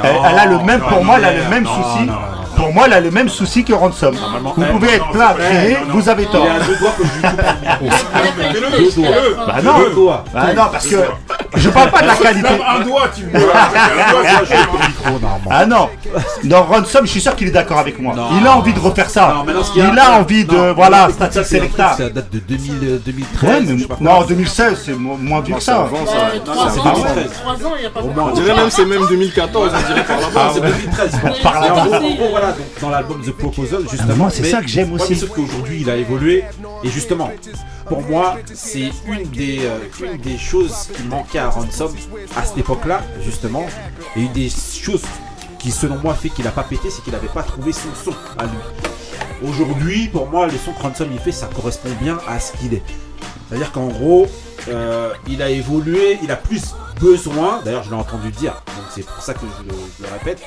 Elle, 0.04 0.16
elle 0.32 0.40
a 0.40 0.46
le 0.46 0.58
même, 0.60 0.82
pour 0.82 1.04
moi, 1.04 1.16
elle 1.18 1.26
a 1.26 1.34
le 1.34 1.50
même 1.50 1.64
non, 1.64 1.70
souci. 1.76 2.00
non, 2.00 2.06
non, 2.06 2.12
non. 2.14 2.18
Pour 2.56 2.72
moi, 2.72 2.84
elle 2.86 2.94
a 2.94 3.00
le 3.00 3.10
même 3.10 3.30
souci 3.30 3.64
que 3.64 3.74
Ransom. 3.74 4.16
Vous 4.56 4.64
pouvez 4.66 4.94
être 4.96 5.10
plein 5.10 5.28
à 5.30 5.34
crier, 5.34 5.78
vous 5.90 6.08
avez 6.08 6.24
Il 6.24 6.30
tort. 6.30 6.46
est 6.46 6.50
à 6.50 6.60
deux 6.60 6.76
doigts 6.78 6.92
que 6.98 7.04
je 7.04 7.12
lui 7.14 7.22
coupe. 7.80 7.94
Bah 9.48 9.56
non, 9.64 9.74
bah 10.34 10.54
non, 10.56 10.64
parce 10.72 10.88
que 10.88 10.96
je 11.56 11.70
parle 11.70 11.90
pas 11.92 12.02
de 12.02 12.08
la 12.08 12.16
qualité. 12.16 12.48
Un 12.68 12.80
doigt, 12.82 13.04
tu 13.16 13.24
me. 13.26 13.40
Ah 15.50 15.66
non, 15.66 15.90
dans 16.44 16.64
Ransom, 16.64 17.06
je 17.06 17.12
suis 17.12 17.22
sûr 17.22 17.36
qu'il 17.36 17.48
est 17.48 17.52
d'accord 17.52 17.80
avec 17.80 18.00
moi. 18.00 18.14
Il 18.40 18.46
a 18.48 18.56
envie 18.56 18.74
de 18.74 18.80
refaire 18.80 19.10
ça. 19.10 19.44
Il 19.76 20.00
a 20.00 20.12
envie 20.20 20.46
de, 20.46 20.74
voilà, 20.74 21.10
Static 21.10 21.46
Selecta. 21.46 21.94
Ça 21.98 22.10
date 22.10 22.32
de 22.32 22.40
2000, 22.40 22.72
euh, 22.84 22.98
2013. 23.06 23.50
Ouais, 23.50 23.62
mais 23.62 23.78
je 23.78 23.82
sais 23.82 23.88
pas 23.88 23.98
non, 24.00 24.12
quoi. 24.12 24.20
en 24.20 24.26
2016, 24.26 24.82
c'est 24.86 24.94
mo- 24.94 25.18
moins 25.20 25.42
vieux 25.42 25.56
que 25.56 25.62
ça. 25.64 25.80
Euh, 25.82 25.86
c'est 26.34 26.50
ans, 26.50 26.84
pas 26.84 26.92
trois 26.92 26.92
vrai. 26.94 27.22
ans, 27.66 27.72
il 27.78 27.82
n'y 27.82 27.86
a 27.86 27.90
pas 27.90 28.00
Au 28.00 28.04
beaucoup. 28.04 28.20
moins, 28.20 28.30
On 28.32 28.34
dirait 28.34 28.56
même 28.56 28.70
c'est 28.70 28.86
même 28.86 29.06
2014, 29.10 29.63
on 29.72 29.88
dirait 29.88 30.06
par 30.06 30.22
là-bas. 30.22 30.46
Non, 30.48 30.54
c'est 30.54 30.62
2013. 30.62 31.14
Ouais, 31.14 31.20
Par 31.22 31.34
c'est 31.34 31.44
là-bas. 31.44 31.82
En 31.82 31.86
gros, 31.86 31.92
passé, 31.92 32.06
en 32.06 32.16
gros, 32.16 32.24
euh, 32.26 32.30
voilà, 32.30 32.48
donc 32.52 32.66
dans 32.82 32.90
l'album 32.90 33.22
The 33.22 33.32
Proposal, 33.32 33.82
justement. 33.90 34.10
Ah, 34.12 34.16
moi, 34.16 34.30
c'est 34.30 34.44
ça 34.44 34.62
que 34.62 34.68
j'aime 34.68 34.94
aussi. 34.94 35.16
sauf 35.16 35.30
qu'aujourd'hui, 35.30 35.82
il 35.82 35.90
a 35.90 35.96
évolué. 35.96 36.44
Et 36.84 36.90
justement, 36.90 37.32
pour 37.88 38.02
moi, 38.02 38.38
c'est 38.54 38.92
une 39.08 39.24
des, 39.32 39.60
euh, 39.66 39.80
une 40.14 40.22
des 40.22 40.38
choses 40.38 40.90
qui 40.96 41.04
manquait 41.04 41.40
à 41.40 41.50
Ransom 41.50 41.92
à 42.36 42.44
cette 42.44 42.58
époque-là, 42.58 43.02
justement. 43.24 43.66
Et 44.16 44.22
une 44.22 44.32
des 44.34 44.50
choses 44.50 45.04
qui 45.60 45.72
selon 45.72 45.98
moi 46.00 46.14
fait 46.14 46.30
qu'il 46.30 46.46
a 46.48 46.52
pas 46.52 46.64
pété, 46.64 46.90
c'est 46.90 47.02
qu'il 47.04 47.16
avait 47.16 47.28
pas 47.28 47.44
trouvé 47.44 47.72
son 47.72 47.90
son 48.04 48.12
à 48.38 48.44
lui. 48.44 49.48
Aujourd'hui, 49.48 50.08
pour 50.08 50.28
moi, 50.30 50.48
le 50.48 50.54
son 50.58 50.72
que 50.74 50.82
Ransom 50.82 51.08
il 51.12 51.20
fait, 51.20 51.32
ça 51.32 51.48
correspond 51.54 51.90
bien 52.02 52.18
à 52.28 52.40
ce 52.40 52.54
qu'il 52.54 52.74
est. 52.74 52.84
C'est-à-dire 53.50 53.72
qu'en 53.72 53.88
gros, 53.88 54.28
euh, 54.70 55.12
il 55.28 55.42
a 55.42 55.50
évolué, 55.50 56.18
il 56.24 56.32
a 56.32 56.36
plus 56.36 56.74
besoin, 57.00 57.60
d'ailleurs 57.64 57.84
je 57.84 57.90
l'ai 57.90 57.96
entendu 57.96 58.32
dire, 58.32 58.54
donc 58.68 58.86
c'est 58.94 59.06
pour 59.06 59.22
ça 59.22 59.34
que 59.34 59.42
je 59.60 59.64
le, 59.70 59.76
je 60.00 60.04
le 60.06 60.10
répète. 60.12 60.42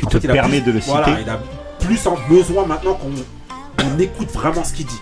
qu'en 0.00 0.08
te 0.08 0.18
fait, 0.18 0.26
il 0.26 0.30
a 0.30 0.34
permet 0.34 0.60
plus- 0.60 0.72
de 0.72 0.78
le 0.78 0.80
voilà, 0.86 1.06
citer. 1.06 1.22
il 1.22 1.28
a 1.30 1.38
plus 1.80 2.06
en 2.06 2.16
besoin 2.28 2.64
maintenant 2.66 2.94
qu'on 2.94 3.10
on 3.84 3.98
écoute 3.98 4.30
vraiment 4.32 4.64
ce 4.64 4.72
qu'il 4.72 4.86
dit. 4.86 5.00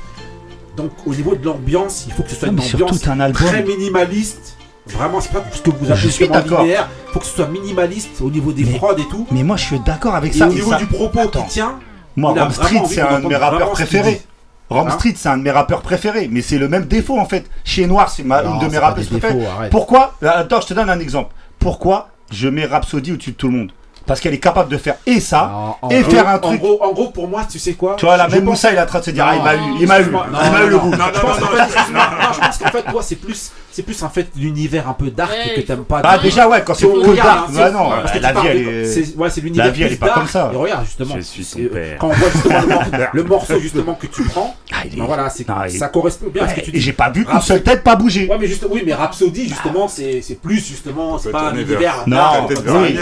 Donc 0.77 0.91
au 1.07 1.15
niveau 1.15 1.35
de 1.37 1.45
l'ambiance, 1.45 2.05
il 2.09 2.13
faut 2.13 2.23
que 2.25 2.31
ce 2.31 2.35
soit 2.37 2.49
Ah, 2.49 2.51
une 2.51 2.57
mais 2.59 2.75
ambiance 2.75 3.01
t'as 3.01 3.13
un 3.13 3.21
album. 3.21 3.47
très 3.47 3.63
minimaliste. 3.63 4.57
Vraiment, 4.87 5.19
c'est 5.21 5.33
pas 5.33 5.43
ce 5.51 5.63
que 5.63 5.71
vous 5.71 5.87
appelez 5.91 5.97
justement 5.97 6.39
linéaire. 6.41 6.91
Il 7.09 7.13
faut 7.15 7.21
que 7.21 7.25
ce 7.27 7.37
soit 7.37 7.47
minimaliste 7.47 8.21
au 8.21 8.31
niveau 8.31 8.53
des 8.53 8.65
prods 8.65 8.97
et 8.99 9.09
tout. 9.09 9.27
Mais 9.31 9.43
moi, 9.43 9.57
je 9.57 9.65
suis 9.65 9.81
d'accord 9.81 10.15
avec 10.15 10.35
Et 10.35 10.39
ça. 10.39 10.47
au 10.49 10.53
niveau 10.53 10.71
ça- 10.73 10.77
du 10.79 10.87
propos 10.87 11.21
Attends. 11.21 11.43
qui 11.45 11.49
tient, 11.53 11.79
Moi, 12.17 12.33
vraiment 12.33 12.51
Street, 12.51 12.83
c'est 12.89 13.01
un 13.01 13.21
de 13.21 13.27
mes 13.29 13.37
rappeurs 13.37 13.71
préférés. 13.71 14.21
Dit. 14.71 14.77
Rom 14.77 14.89
Hein 14.89 14.91
Street, 14.93 15.15
c'est 15.17 15.29
un 15.29 15.37
de 15.39 15.43
mes 15.43 15.51
rappeurs 15.51 15.83
préférés. 15.83 16.29
Mais 16.31 16.43
c'est 16.43 16.59
le 16.59 16.69
même 16.69 16.85
défaut, 16.85 17.19
en 17.19 17.27
fait. 17.27 17.45
Chez 17.65 17.87
Noir, 17.87 18.09
c'est 18.09 18.23
ma- 18.25 18.43
Non, 18.43 18.55
une 18.61 18.67
de 18.67 18.73
mes 18.73 18.79
rappeurs 18.79 19.05
préférés. 19.07 19.39
Pourquoi 19.71 20.15
Là, 20.21 20.39
Attends, 20.39 20.61
je 20.61 20.67
te 20.69 20.75
donne 20.75 20.91
un 20.91 20.99
exemple. 21.01 21.33
Pourquoi 21.59 22.09
je 22.33 22.49
mets 22.49 22.65
Rhapsody 22.67 23.13
au-dessus 23.13 23.33
de 23.33 23.37
tout 23.37 23.49
le 23.49 23.57
monde? 23.57 23.71
Parce 24.07 24.21
qu'elle 24.21 24.35
est 24.35 24.39
capable 24.39 24.71
de 24.71 24.77
faire 24.77 24.97
et 25.07 25.19
ça, 25.19 25.51
et 25.91 26.03
gros- 26.03 26.11
faire 26.11 26.29
un 26.29 26.35
En 26.35 26.39
truc. 26.39 26.61
gros, 26.61 26.79
en 26.85 26.93
gros, 26.93 27.09
pour 27.09 27.27
moi, 27.27 27.41
tu 27.51 27.59
sais 27.59 27.73
quoi? 27.73 27.97
Tu 27.97 28.05
vois, 28.05 28.19
là, 28.19 28.29
même 28.29 28.41
pense- 28.41 28.51
Moussa, 28.51 28.71
il 28.73 28.77
est 28.77 28.81
en 28.83 28.85
train 28.85 28.99
de 28.99 29.05
se 29.05 29.11
dire, 29.13 29.25
ah, 29.27 29.35
il 29.35 29.43
m'a 29.43 29.55
eu, 29.55 29.59
Non, 29.61 29.77
il 29.81 29.87
m'a 29.87 30.01
eu, 30.01 30.05
il 30.05 30.11
m'a 30.53 30.63
eu 30.63 30.67
le 30.69 30.77
non, 30.77 30.79
goût. 30.83 30.91
non, 30.91 31.05
excuse-moi, 31.07 32.11
non, 32.23 32.33
je 32.35 32.41
pense 32.41 32.59
qu'en 32.59 32.69
fait, 32.69 32.83
toi, 32.83 33.03
c'est 33.03 33.17
plus, 33.17 33.51
c'est 33.75 33.83
plus 33.83 34.01
en 34.05 34.09
fait 34.09 34.29
l'univers 34.37 34.89
un 34.89 34.93
peu 34.93 35.11
dark 35.11 35.33
Ouais, 35.33 35.55
que 35.57 35.61
t'aimes 35.63 35.85
pas. 35.85 36.01
Ah, 36.05 36.17
déjà, 36.19 36.49
ouais, 36.49 36.63
quand 36.65 36.75
c'est 36.75 36.87
que 36.87 36.93
regarde, 36.93 37.17
dark, 37.17 37.49
hein, 37.49 37.53
bah 37.53 37.67
c'est- 37.67 37.73
non, 37.73 37.91
parce 37.91 38.13
que 38.13 38.19
la 38.21 38.33
vie, 38.33 38.47
elle 38.49 38.57
est- 38.69 38.85
c'est- 38.87 39.17
ouais, 39.17 39.31
c'est 39.31 39.41
l'univers 39.41 39.65
la 39.67 39.71
vie, 39.73 39.83
elle 39.83 39.93
est 39.93 39.97
pas 39.97 40.07
dark. 40.07 40.19
comme 40.21 40.29
ça. 40.29 40.51
Et 40.53 40.57
regarde, 40.57 40.85
justement. 40.85 41.15
Je 41.17 41.21
suis 41.23 41.43
son 41.45 41.59
euh, 41.59 41.69
père. 41.69 41.99
Quand 41.99 42.09
on 42.09 42.13
voit 42.13 42.29
justement 42.31 42.61
le, 42.61 42.67
mor- 42.69 42.83
le 43.13 43.23
morceau 43.25 43.59
justement 43.59 43.95
que 43.95 44.07
tu 44.07 44.23
prends, 44.25 44.55
il 44.85 44.95
est- 44.95 44.97
ben 44.97 45.05
voilà, 45.07 45.29
c'est 45.29 45.45
il- 45.69 45.79
ça 45.79 45.89
correspond 45.89 46.27
bien 46.33 46.45
à 46.45 46.49
ce 46.49 46.55
que 46.55 46.61
tu 46.61 46.71
Et 46.71 46.73
dis. 46.75 46.81
j'ai 46.81 46.93
pas 46.93 47.11
vu 47.11 47.27
une 47.33 47.41
seule 47.41 47.63
tête 47.65 47.83
pas 47.83 47.97
bouger. 47.97 48.29
Ouais, 48.29 48.37
mais 48.41 48.47
juste, 48.47 48.65
oui, 48.71 48.83
mais 48.87 48.95
Rhapsody, 48.95 49.49
justement, 49.49 49.89
c'est 49.89 50.21
c'est 50.23 50.41
plus 50.41 50.65
justement, 50.65 51.19
c'est 51.19 51.31
pas 51.33 51.49
un 51.51 51.55
univers. 51.55 51.79
vers- 51.81 52.05
Non. 52.07 52.47
Ouais, 52.49 52.95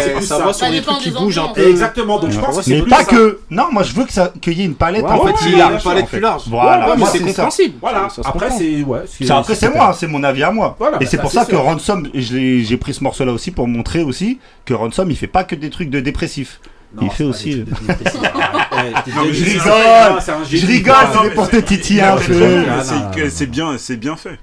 c'est 0.00 0.14
plus 0.14 0.26
ça 0.26 0.38
va 0.38 0.52
sur 0.52 0.70
dépend 0.70 0.92
trucs 0.92 1.02
qui 1.04 1.10
bougent 1.10 1.38
un 1.38 1.48
peu. 1.48 1.68
Exactement, 1.68 2.18
donc 2.20 2.30
je 2.30 2.38
pense 2.38 2.56
que 2.58 2.62
c'est 2.62 2.80
Mais 2.80 2.82
pas 2.82 3.04
que. 3.04 3.40
Non, 3.50 3.64
moi, 3.72 3.82
je 3.82 3.92
veux 3.94 4.04
que 4.04 4.12
ça- 4.12 4.32
qu'il 4.40 4.54
y 4.58 4.62
ait 4.62 4.66
une 4.66 4.74
palette 4.74 5.02
Ouais, 5.04 5.10
un 5.10 5.16
ouais, 5.16 5.32
a 5.32 5.56
large. 5.58 5.74
une 5.74 5.80
palette 5.80 6.04
en 6.04 6.06
fait. 6.06 6.16
plus 6.16 6.20
large. 6.20 6.42
Voilà, 6.46 6.90
Ouais, 6.90 6.96
moi, 6.96 7.08
c'est 7.10 7.18
compréhensible. 7.20 7.74
Voilà, 7.80 8.08
après, 8.24 8.50
c'est. 8.50 8.82
Ouais, 8.82 8.98
après, 9.30 9.54
c'est 9.54 9.71
moi, 9.74 9.94
c'est 9.98 10.06
mon 10.06 10.22
avis 10.22 10.42
à 10.42 10.50
moi. 10.50 10.76
Voilà, 10.78 10.96
et 10.96 11.00
bah, 11.00 11.06
c'est 11.10 11.18
pour 11.18 11.30
ça 11.32 11.44
que 11.44 11.50
sûr. 11.52 11.62
Ransom, 11.62 12.08
j'ai 12.14 12.76
pris 12.76 12.94
ce 12.94 13.02
morceau-là 13.04 13.32
aussi 13.32 13.50
pour 13.50 13.66
montrer 13.68 14.02
aussi 14.02 14.38
que 14.64 14.74
Ransom, 14.74 15.10
il 15.10 15.16
fait 15.16 15.26
pas 15.26 15.44
que 15.44 15.54
des 15.54 15.70
trucs 15.70 15.90
de 15.90 16.00
dépressifs. 16.00 16.60
Non, 16.94 17.02
il 17.04 17.10
fait 17.10 17.24
aussi. 17.24 17.64
mais 18.72 18.92
génie, 19.06 19.32
je 19.32 19.44
rigole. 19.44 20.12
non, 20.12 20.20
c'est 20.20 20.30
un 20.32 20.44
Je 20.44 20.66
rigole, 20.66 20.94
Ah, 20.98 21.12
c'est 21.24 21.30
pour 21.34 21.48
te 21.48 21.56
titiller 21.56 22.02
un 22.02 22.16
peu. 22.16 22.64
Ah, 22.70 22.82
c'est 23.30 23.46
bien, 23.46 23.76
c'est 23.78 23.96
bien 23.96 24.16
fait. 24.16 24.38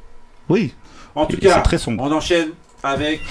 Oui. 0.50 0.74
En 1.16 1.26
tout 1.26 1.38
cas, 1.38 1.56
c'est 1.56 1.62
très 1.62 1.78
sombre. 1.78 2.04
on 2.04 2.12
enchaîne 2.12 2.50
avec 2.82 3.22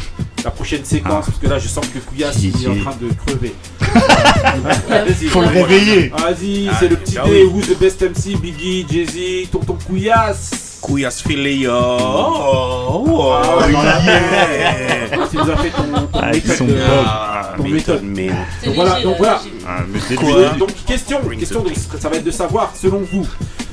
la 0.45 0.51
prochaine 0.51 0.85
séquence, 0.85 1.27
parce 1.27 1.39
que 1.39 1.47
là, 1.49 1.59
je 1.59 1.67
sens 1.69 1.85
que 1.89 1.99
Kouyas 1.99 2.33
Si, 2.33 2.51
il 2.55 2.65
est 2.65 2.69
en 2.69 2.75
si. 2.75 2.81
train 2.81 2.95
de 3.01 3.09
crever. 3.27 3.55
Faut 5.31 5.41
le 5.41 5.49
réveiller. 5.49 6.09
Vas-y, 6.11 6.69
Ah, 6.71 6.77
c'est 6.79 6.89
le 6.89 6.97
petit 6.97 7.15
dé. 7.25 7.45
Who's 7.45 7.67
the 7.67 7.79
best 7.79 8.03
MC 8.03 8.37
Biggie, 8.41 8.87
Jay-Z, 8.89 9.51
Tonton 9.51 9.79
Kouyas. 9.87 10.68
Couillasse 10.81 11.23
filé, 11.23 11.57
yo. 11.59 11.73
Oh, 11.73 13.05
oh, 13.09 13.33
Ah, 13.35 13.67
la 13.69 13.69
yeah. 13.69 15.27
Tu 15.31 15.37
nous 15.37 15.51
as 15.51 15.57
fait 15.57 15.71
ton, 15.71 16.07
ton 16.07 16.19
Avec 16.21 16.45
méthode 16.45 16.57
son 16.57 16.65
de- 16.67 16.73
bug. 16.73 16.81
Ah, 17.05 17.55
ton 17.57 17.63
méthode, 17.69 18.03
méthode. 18.05 18.37
C'est 18.61 18.67
Donc 18.67 18.75
voilà, 18.77 19.01
donc 19.03 19.19
là, 19.19 19.19
voilà. 19.19 19.41
Ah, 19.67 19.83
Quoi. 20.17 20.37
Euh, 20.37 20.55
Donc 20.57 20.75
question, 20.87 21.21
question 21.39 21.63
donc, 21.63 21.73
ça 21.99 22.09
va 22.09 22.17
être 22.17 22.25
de 22.25 22.31
savoir, 22.31 22.73
selon 22.77 23.01
vous, 23.01 23.27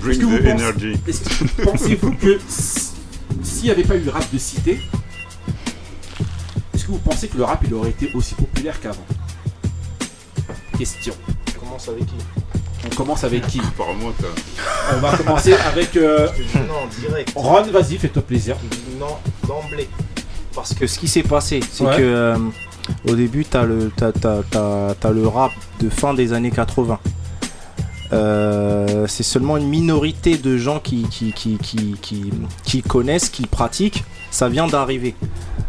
Est-ce 0.10 0.19
que 0.19 0.26
vous 0.26 0.38
pensez- 0.40 1.56
que- 1.56 1.61
pensez-vous 1.64 2.11
que 2.15 2.40
s'il 3.44 3.64
n'y 3.65 3.72
avait 3.72 3.84
pas 3.84 3.95
eu 3.95 3.99
le 4.02 4.11
rap 4.11 4.26
de 4.34 4.38
cité, 4.38 4.80
est-ce 6.73 6.86
que 6.86 6.91
vous 6.91 6.98
pensez 6.99 7.27
que 7.27 7.38
le 7.38 7.44
rap 7.44 7.61
il 7.65 7.73
aurait 7.73 7.90
été 7.91 8.11
aussi 8.14 8.34
populaire 8.36 8.80
qu'avant? 8.82 9.06
Question. 10.77 11.14
On 11.56 11.60
commence 11.65 11.88
avec 11.88 12.06
qui? 12.07 12.14
On 12.86 12.95
commence 12.95 13.24
avec 13.24 13.48
qui 13.48 13.60
t'as. 13.78 14.28
On 14.95 14.99
va 14.99 15.18
commencer 15.18 15.53
avec 15.53 15.95
euh, 15.98 16.28
Non, 16.68 16.88
direct. 16.99 17.32
Ron, 17.36 17.64
vas-y, 17.64 17.98
fais-toi 17.98 18.22
plaisir. 18.22 18.56
Non, 18.99 19.18
d'emblée. 19.48 19.90
Parce 20.53 20.74
que 20.74 20.88
ce 20.88 20.99
qui 20.99 21.07
s'est 21.07 21.24
passé, 21.24 21.60
c'est 21.72 21.84
Ouais. 21.84 21.98
que 21.98 22.02
euh, 22.02 22.38
au 23.10 23.16
début, 23.16 23.44
t'as 23.45 23.64
le, 23.64 23.91
t'as, 23.95 24.12
t'as- 24.12 24.44
t'as- 24.49 24.95
t'as 24.99 25.12
le 25.12 25.28
rap 25.28 25.52
de 25.82 25.90
fin 25.90 26.14
des 26.14 26.32
années 26.34 26.52
80. 26.52 26.99
Euh, 28.14 29.07
c'est 29.07 29.24
seulement 29.24 29.57
une 29.57 29.68
minorité 29.68 30.38
de 30.38 30.57
gens 30.57 30.80
qui, 30.80 31.03
qui, 31.10 31.34
qui, 31.34 31.57
qui, 31.57 31.95
qui, 32.02 32.32
qui 32.64 32.82
connaissent, 32.84 33.30
qui 33.30 33.48
pratiquent. 33.48 34.03
Ça 34.32 34.48
vient 34.48 34.68
d'arriver. 34.68 35.16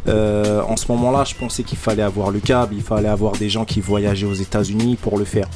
Euh, 0.08 0.62
en 0.62 0.76
ce 0.76 0.90
moment-là, 0.92 1.24
je 1.24 1.34
pensais 1.34 1.62
qu'il 1.62 1.78
fallait 1.78 2.02
avoir 2.02 2.30
le 2.30 2.38
câble, 2.40 2.74
il 2.76 2.82
fallait 2.82 3.08
avoir 3.08 3.32
des 3.32 3.48
gens 3.48 3.64
qui 3.64 3.80
voyageaient 3.80 4.26
aux 4.26 4.34
États-Unis 4.34 4.96
pour 5.00 5.18
le 5.18 5.24
faire. 5.24 5.48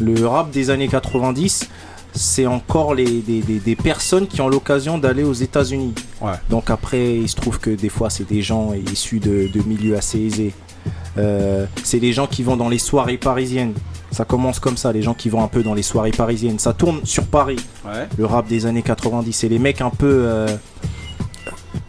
Le 0.00 0.26
rap 0.26 0.50
des 0.50 0.70
années 0.70 0.86
90, 0.88 1.68
c'est 2.12 2.46
encore 2.46 2.94
les, 2.94 3.20
des, 3.20 3.40
des- 3.40 3.58
des 3.58 3.76
personnes 3.76 4.26
qui 4.28 4.40
ont 4.40 4.48
l'occasion 4.48 4.98
d'aller 4.98 5.24
aux 5.24 5.32
États-Unis. 5.32 5.94
Ouais. 6.20 6.32
Donc 6.48 6.70
après, 6.70 7.16
il 7.16 7.28
se 7.28 7.36
trouve 7.36 7.58
que 7.58 7.70
des 7.70 7.88
fois, 7.88 8.08
c'est 8.10 8.28
des 8.28 8.40
gens 8.42 8.72
issus 8.72 9.18
de, 9.18 9.48
de 9.52 9.62
milieux 9.66 9.96
assez 9.96 10.18
aisés. 10.20 10.52
Euh, 11.18 11.66
c'est 11.82 11.98
les 11.98 12.12
gens 12.12 12.26
qui 12.28 12.42
vont 12.44 12.56
dans 12.56 12.68
les 12.68 12.78
soirées 12.78 13.18
parisiennes. 13.18 13.74
Ça 14.12 14.24
commence 14.24 14.58
comme 14.60 14.76
ça, 14.76 14.92
les 14.92 15.02
gens 15.02 15.14
qui 15.14 15.28
vont 15.28 15.42
un 15.42 15.48
peu 15.48 15.62
dans 15.62 15.74
les 15.74 15.82
soirées 15.82 16.12
parisiennes. 16.12 16.58
Ça 16.58 16.72
tourne 16.72 17.00
sur 17.04 17.24
Paris, 17.26 17.58
Ouais. 17.84 18.06
le 18.16 18.24
rap 18.24 18.46
des 18.46 18.64
années 18.66 18.82
90. 18.82 19.32
C'est 19.32 19.48
les 19.48 19.58
mecs 19.58 19.80
un 19.80 19.90
peu... 19.90 20.06
euh, 20.26 20.46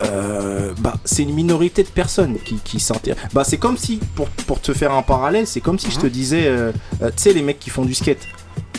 euh, 0.04 0.74
bah, 0.80 0.94
c'est 1.06 1.24
une 1.24 1.34
minorité 1.34 1.84
de 1.84 1.90
personnes 1.90 2.38
qui, 2.44 2.56
qui 2.64 2.80
s'intéressent. 2.80 3.34
Bah, 3.34 3.44
c'est 3.44 3.58
comme 3.58 3.78
si, 3.78 4.00
pour, 4.16 4.28
pour 4.48 4.62
te 4.62 4.74
faire 4.74 4.94
un 4.94 5.02
parallèle, 5.02 5.46
c'est 5.48 5.62
comme 5.62 5.78
si 5.80 5.92
je 5.92 6.00
te 6.00 6.08
disais, 6.08 6.48
euh, 6.48 6.72
euh, 7.02 7.08
tu 7.10 7.24
sais, 7.24 7.34
les 7.34 7.42
mecs 7.42 7.60
qui 7.60 7.70
font 7.70 7.84
du 7.86 7.94
skate. 7.94 8.26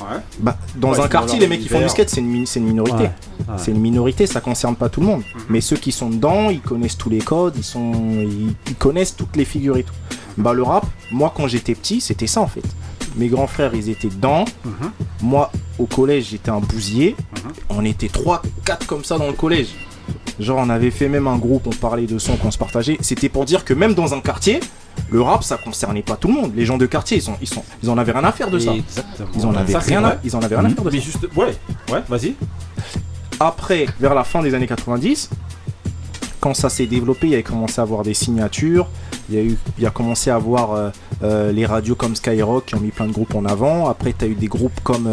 Ouais. 0.01 0.17
Bah, 0.39 0.57
dans 0.77 0.93
Ouais, 0.93 1.01
un 1.01 1.09
quartier, 1.09 1.39
les 1.39 1.47
mecs 1.47 1.61
qui 1.61 1.69
font 1.69 1.81
du 1.81 1.89
skate, 1.91 2.09
c'est 2.09 2.21
une, 2.21 2.47
une 2.57 2.65
minorité. 2.65 3.05
Ouais. 3.05 3.11
C'est 3.59 3.71
une 3.73 3.81
minorité, 3.81 4.27
ça 4.27 4.41
concerne 4.41 4.77
pas 4.77 4.89
tout 4.89 5.01
le 5.01 5.07
monde. 5.07 5.23
Mais 5.51 5.61
ceux 5.61 5.77
qui 5.77 5.93
sont 5.93 6.09
dedans, 6.09 6.49
ils 6.49 6.63
connaissent 6.63 6.97
tous 6.97 7.11
les 7.11 7.19
codes, 7.19 7.55
ils, 7.59 7.65
sont, 7.65 7.93
ils, 8.23 8.55
ils 8.69 8.75
connaissent 8.77 9.15
toutes 9.15 9.37
les 9.37 9.45
figures 9.45 9.77
et 9.77 9.83
tout. 9.83 9.93
Bah, 10.39 10.55
le 10.55 10.63
rap, 10.63 10.87
moi, 11.13 11.33
quand 11.37 11.47
j'étais 11.49 11.75
petit, 11.75 12.01
c'était 12.01 12.27
ça 12.27 12.41
en 12.41 12.47
fait. 12.47 12.63
Mes 13.17 13.27
grands 13.29 13.49
frères, 13.49 13.75
ils 13.75 13.91
étaient 13.91 14.09
dedans. 14.09 14.45
Mhm. 14.65 14.91
Moi, 15.23 15.51
au 15.79 15.85
collège, 15.87 16.29
j'étais 16.31 16.51
un 16.51 16.61
bousier. 16.61 17.15
Mhm. 17.45 17.53
On 17.71 17.85
était 17.85 18.09
3, 18.09 18.41
4 18.65 18.87
comme 18.87 19.05
ça 19.05 19.19
dans 19.19 19.27
le 19.27 19.33
collège. 19.35 19.69
Genre, 20.39 20.59
on 20.59 20.71
avait 20.71 20.91
fait 20.91 21.09
même 21.09 21.27
un 21.27 21.37
groupe, 21.37 21.67
on 21.67 21.71
parlait 21.71 22.07
de 22.07 22.19
sons 22.19 22.37
qu'on 22.37 22.51
se 22.51 22.59
partageait. 22.59 22.97
C'était 23.01 23.29
pour 23.29 23.45
dire 23.45 23.65
que 23.65 23.75
même 23.75 23.95
dans 23.95 24.15
un 24.15 24.21
quartier, 24.21 24.61
le 25.11 25.21
rap, 25.21 25.45
ça 25.45 25.57
concernait 25.57 26.03
pas 26.03 26.17
tout 26.17 26.29
le 26.29 26.35
monde. 26.35 26.53
Les 26.55 26.65
gens 26.65 26.79
de 26.79 26.87
quartier, 26.87 27.19
ils, 27.19 27.23
sont, 27.23 27.37
ils, 27.41 27.49
sont, 27.49 27.63
ils 27.83 27.91
en 27.91 27.99
avaient 27.99 28.13
rien 28.13 28.25
à 28.25 28.33
faire 28.33 28.51
de 28.51 28.59
ça. 28.59 28.73
Exactement. 28.73 29.29
Ils 29.35 29.47
en 29.47 29.55
avaient 29.55 29.73
Ça, 29.73 29.79
rien, 29.81 30.05
à, 30.05 30.09
vrai. 30.09 30.19
ils 30.25 30.37
en 30.37 30.41
avaient 30.41 30.57
rien 30.57 30.65
à 30.65 30.71
faire 30.71 30.85
de 30.85 30.91
ça. 30.91 30.97
Mais 30.97 31.03
juste, 31.03 31.29
ouais, 31.37 31.55
ouais, 31.93 32.03
vas-y. 32.09 32.35
Après, 33.39 33.87
vers 33.99 34.15
la 34.15 34.25
fin 34.25 34.43
des 34.43 34.55
années 34.55 34.67
90, 34.67 35.31
quand 36.41 36.55
ça 36.55 36.69
s'est 36.69 36.87
développé, 36.87 37.27
il 37.27 37.33
y 37.33 37.37
a 37.37 37.43
commencé 37.43 37.81
à 37.81 37.83
avoir 37.83 38.03
des 38.03 38.15
signatures. 38.15 38.89
Il 39.29 39.35
y 39.35 39.39
a, 39.39 39.43
eu, 39.43 39.59
il 39.79 39.85
y 39.85 39.87
a 39.87 39.91
commencé 39.91 40.31
à 40.31 40.37
avoir 40.37 40.73
euh, 40.73 40.91
euh, 41.23 41.53
les 41.53 41.67
radios 41.67 41.95
comme 41.95 42.17
Skyrock 42.17 42.67
qui 42.67 42.75
ont 42.75 42.81
mis 42.81 42.91
plein 42.91 43.07
de 43.07 43.13
groupes 43.13 43.35
en 43.35 43.45
avant. 43.45 43.89
Après, 43.89 44.13
tu 44.13 44.25
as 44.25 44.29
eu 44.29 44.35
des 44.35 44.49
groupes 44.49 44.81
comme, 44.83 45.07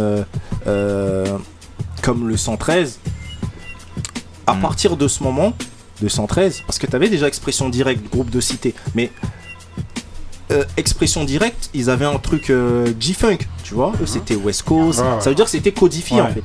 euh, 0.68 1.26
comme 2.02 2.28
le 2.28 2.38
113. 2.38 3.00
À 4.48 4.54
Mm. 4.56 4.62
partir 4.62 4.98
de 4.98 5.08
ce 5.08 5.22
moment, 5.24 5.54
de 6.02 6.08
113, 6.08 6.62
parce 6.66 6.80
que 6.80 6.88
tu 6.88 6.96
avais 6.96 7.10
déjà 7.10 7.28
Expression 7.28 7.70
Directe, 7.70 8.10
groupe 8.12 8.30
de 8.30 8.40
cité, 8.40 8.74
mais 8.96 9.12
euh, 10.52 10.64
Expression 10.78 11.24
Directe, 11.26 11.70
ils 11.74 11.90
avaient 11.90 12.06
un 12.06 12.18
truc 12.20 12.50
euh, 12.50 12.88
G-Funk, 13.00 13.40
tu 13.64 13.74
vois. 13.74 13.92
Eux, 14.02 14.06
c'était 14.06 14.36
West 14.36 14.64
Coast. 14.64 15.00
Ouais, 15.00 15.06
ouais. 15.06 15.22
Ça 15.22 15.30
veut 15.30 15.36
dire 15.36 15.46
que 15.46 15.52
c'était 15.52 15.72
codifié 15.74 16.18
Ouais. 16.18 16.22
en 16.22 16.28
fait. 16.34 16.44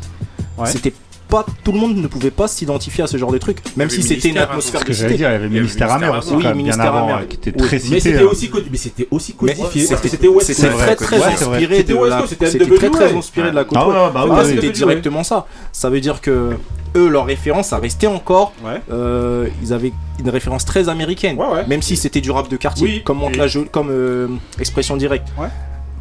Ouais. 0.59 0.67
C'était 0.67 0.93
pas 1.29 1.47
tout 1.65 1.73
le 1.73 1.79
monde 1.79 1.97
ne 1.97 2.07
pouvait 2.09 2.31
pas 2.33 2.47
s'identifier 2.49 3.05
à 3.05 3.07
ce 3.07 3.17
genre 3.17 3.33
de 3.33 3.39
truc, 3.39 3.59
même 3.77 3.89
si 3.89 4.03
c'était 4.03 4.29
une 4.29 4.37
atmosphère 4.39 4.81
Ce 4.81 4.85
que 4.85 4.93
j'allais 4.93 5.15
dire, 5.17 5.31
il 5.31 5.33
y 5.33 5.35
avait 5.37 5.49
Ministère 5.49 5.91
Amer 5.91 6.15
aussi, 6.19 6.35
Oui, 6.35 6.45
Ministère 6.55 6.95
avant, 6.95 7.09
Amer. 7.15 7.29
qui 7.29 7.37
était 7.37 7.53
Oui. 7.59 7.67
très 7.69 7.77
Mais 7.77 7.83
cité. 7.83 8.01
c'était 8.01 8.19
hein. 8.19 8.27
aussi, 8.31 8.49
codi- 8.49 8.69
mais 8.71 8.77
c'était 8.77 9.09
aussi 9.11 9.35
Mais 9.41 9.55
codifié. 9.55 9.87
c'était- 9.87 10.09
C'était 10.09 10.29
West 10.29 10.53
C'était 10.53 10.69
Coast. 10.69 10.79
très 10.85 10.97
très 10.97 11.23
inspiré 11.23 11.77
C'était 11.79 11.93
de 11.95 12.05
la. 12.05 12.23
Très 12.23 12.91
très 12.91 13.17
inspiré 13.17 13.51
de 13.51 13.55
la 13.57 13.65
côte 13.65 13.79
Ah 13.81 13.89
ouais, 13.89 13.95
ouest. 13.95 14.13
bah 14.29 14.45
c'était 14.45 14.71
directement 14.71 15.23
ça. 15.25 15.47
Ça 15.73 15.89
veut 15.89 16.01
dire 16.01 16.21
que 16.21 16.51
eux, 16.97 17.09
leur 17.09 17.27
référence, 17.27 17.69
ça 17.69 17.79
restait 17.79 18.07
encore. 18.07 18.53
Ouais. 18.65 18.81
euh, 18.91 19.49
ils 19.63 19.73
avaient 19.73 19.93
une 20.19 20.29
référence 20.29 20.65
très 20.65 20.89
américaine. 20.89 21.37
Ouais, 21.39 21.47
ouais. 21.47 21.67
Même 21.67 21.83
si 21.83 21.97
c'était 21.97 22.21
du 22.21 22.31
rap 22.31 22.49
de 22.49 22.57
quartier, 22.57 22.87
Oui, 22.87 23.03
comme, 23.03 23.21
la 23.37 23.47
comme 23.71 23.89
euh, 23.91 24.29
expression 24.59 24.97
directe. 24.97 25.29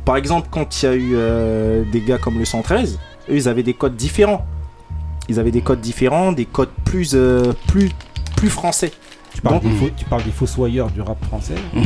Par 0.06 0.18
exemple, 0.18 0.48
quand 0.52 0.82
il 0.82 0.86
y 0.86 0.90
a 0.90 0.96
eu 0.96 1.12
euh, 1.14 1.84
des 1.92 2.02
gars 2.02 2.18
comme 2.18 2.40
le 2.40 2.46
113, 2.46 3.00
eux, 3.30 3.36
ils 3.36 3.48
avaient 3.48 3.64
des 3.64 3.74
codes 3.74 3.96
différents. 3.96 4.46
Ils 5.30 5.40
avaient 5.40 5.52
des 5.52 5.62
codes 5.62 5.82
différents, 5.82 6.32
des 6.32 6.46
codes 6.46 6.72
plus, 6.84 7.12
euh, 7.14 7.54
plus, 7.68 7.90
plus 8.36 8.50
français. 8.50 8.92
Tu 9.34 9.42
parles, 9.42 9.56
Donc- 9.56 9.64
des, 9.64 9.78
faux- 9.78 9.90
tu 9.96 10.06
parles 10.06 10.24
des 10.24 10.32
fossoyeurs 10.32 10.90
du 10.92 11.02
rap 11.02 11.24
français. 11.26 11.56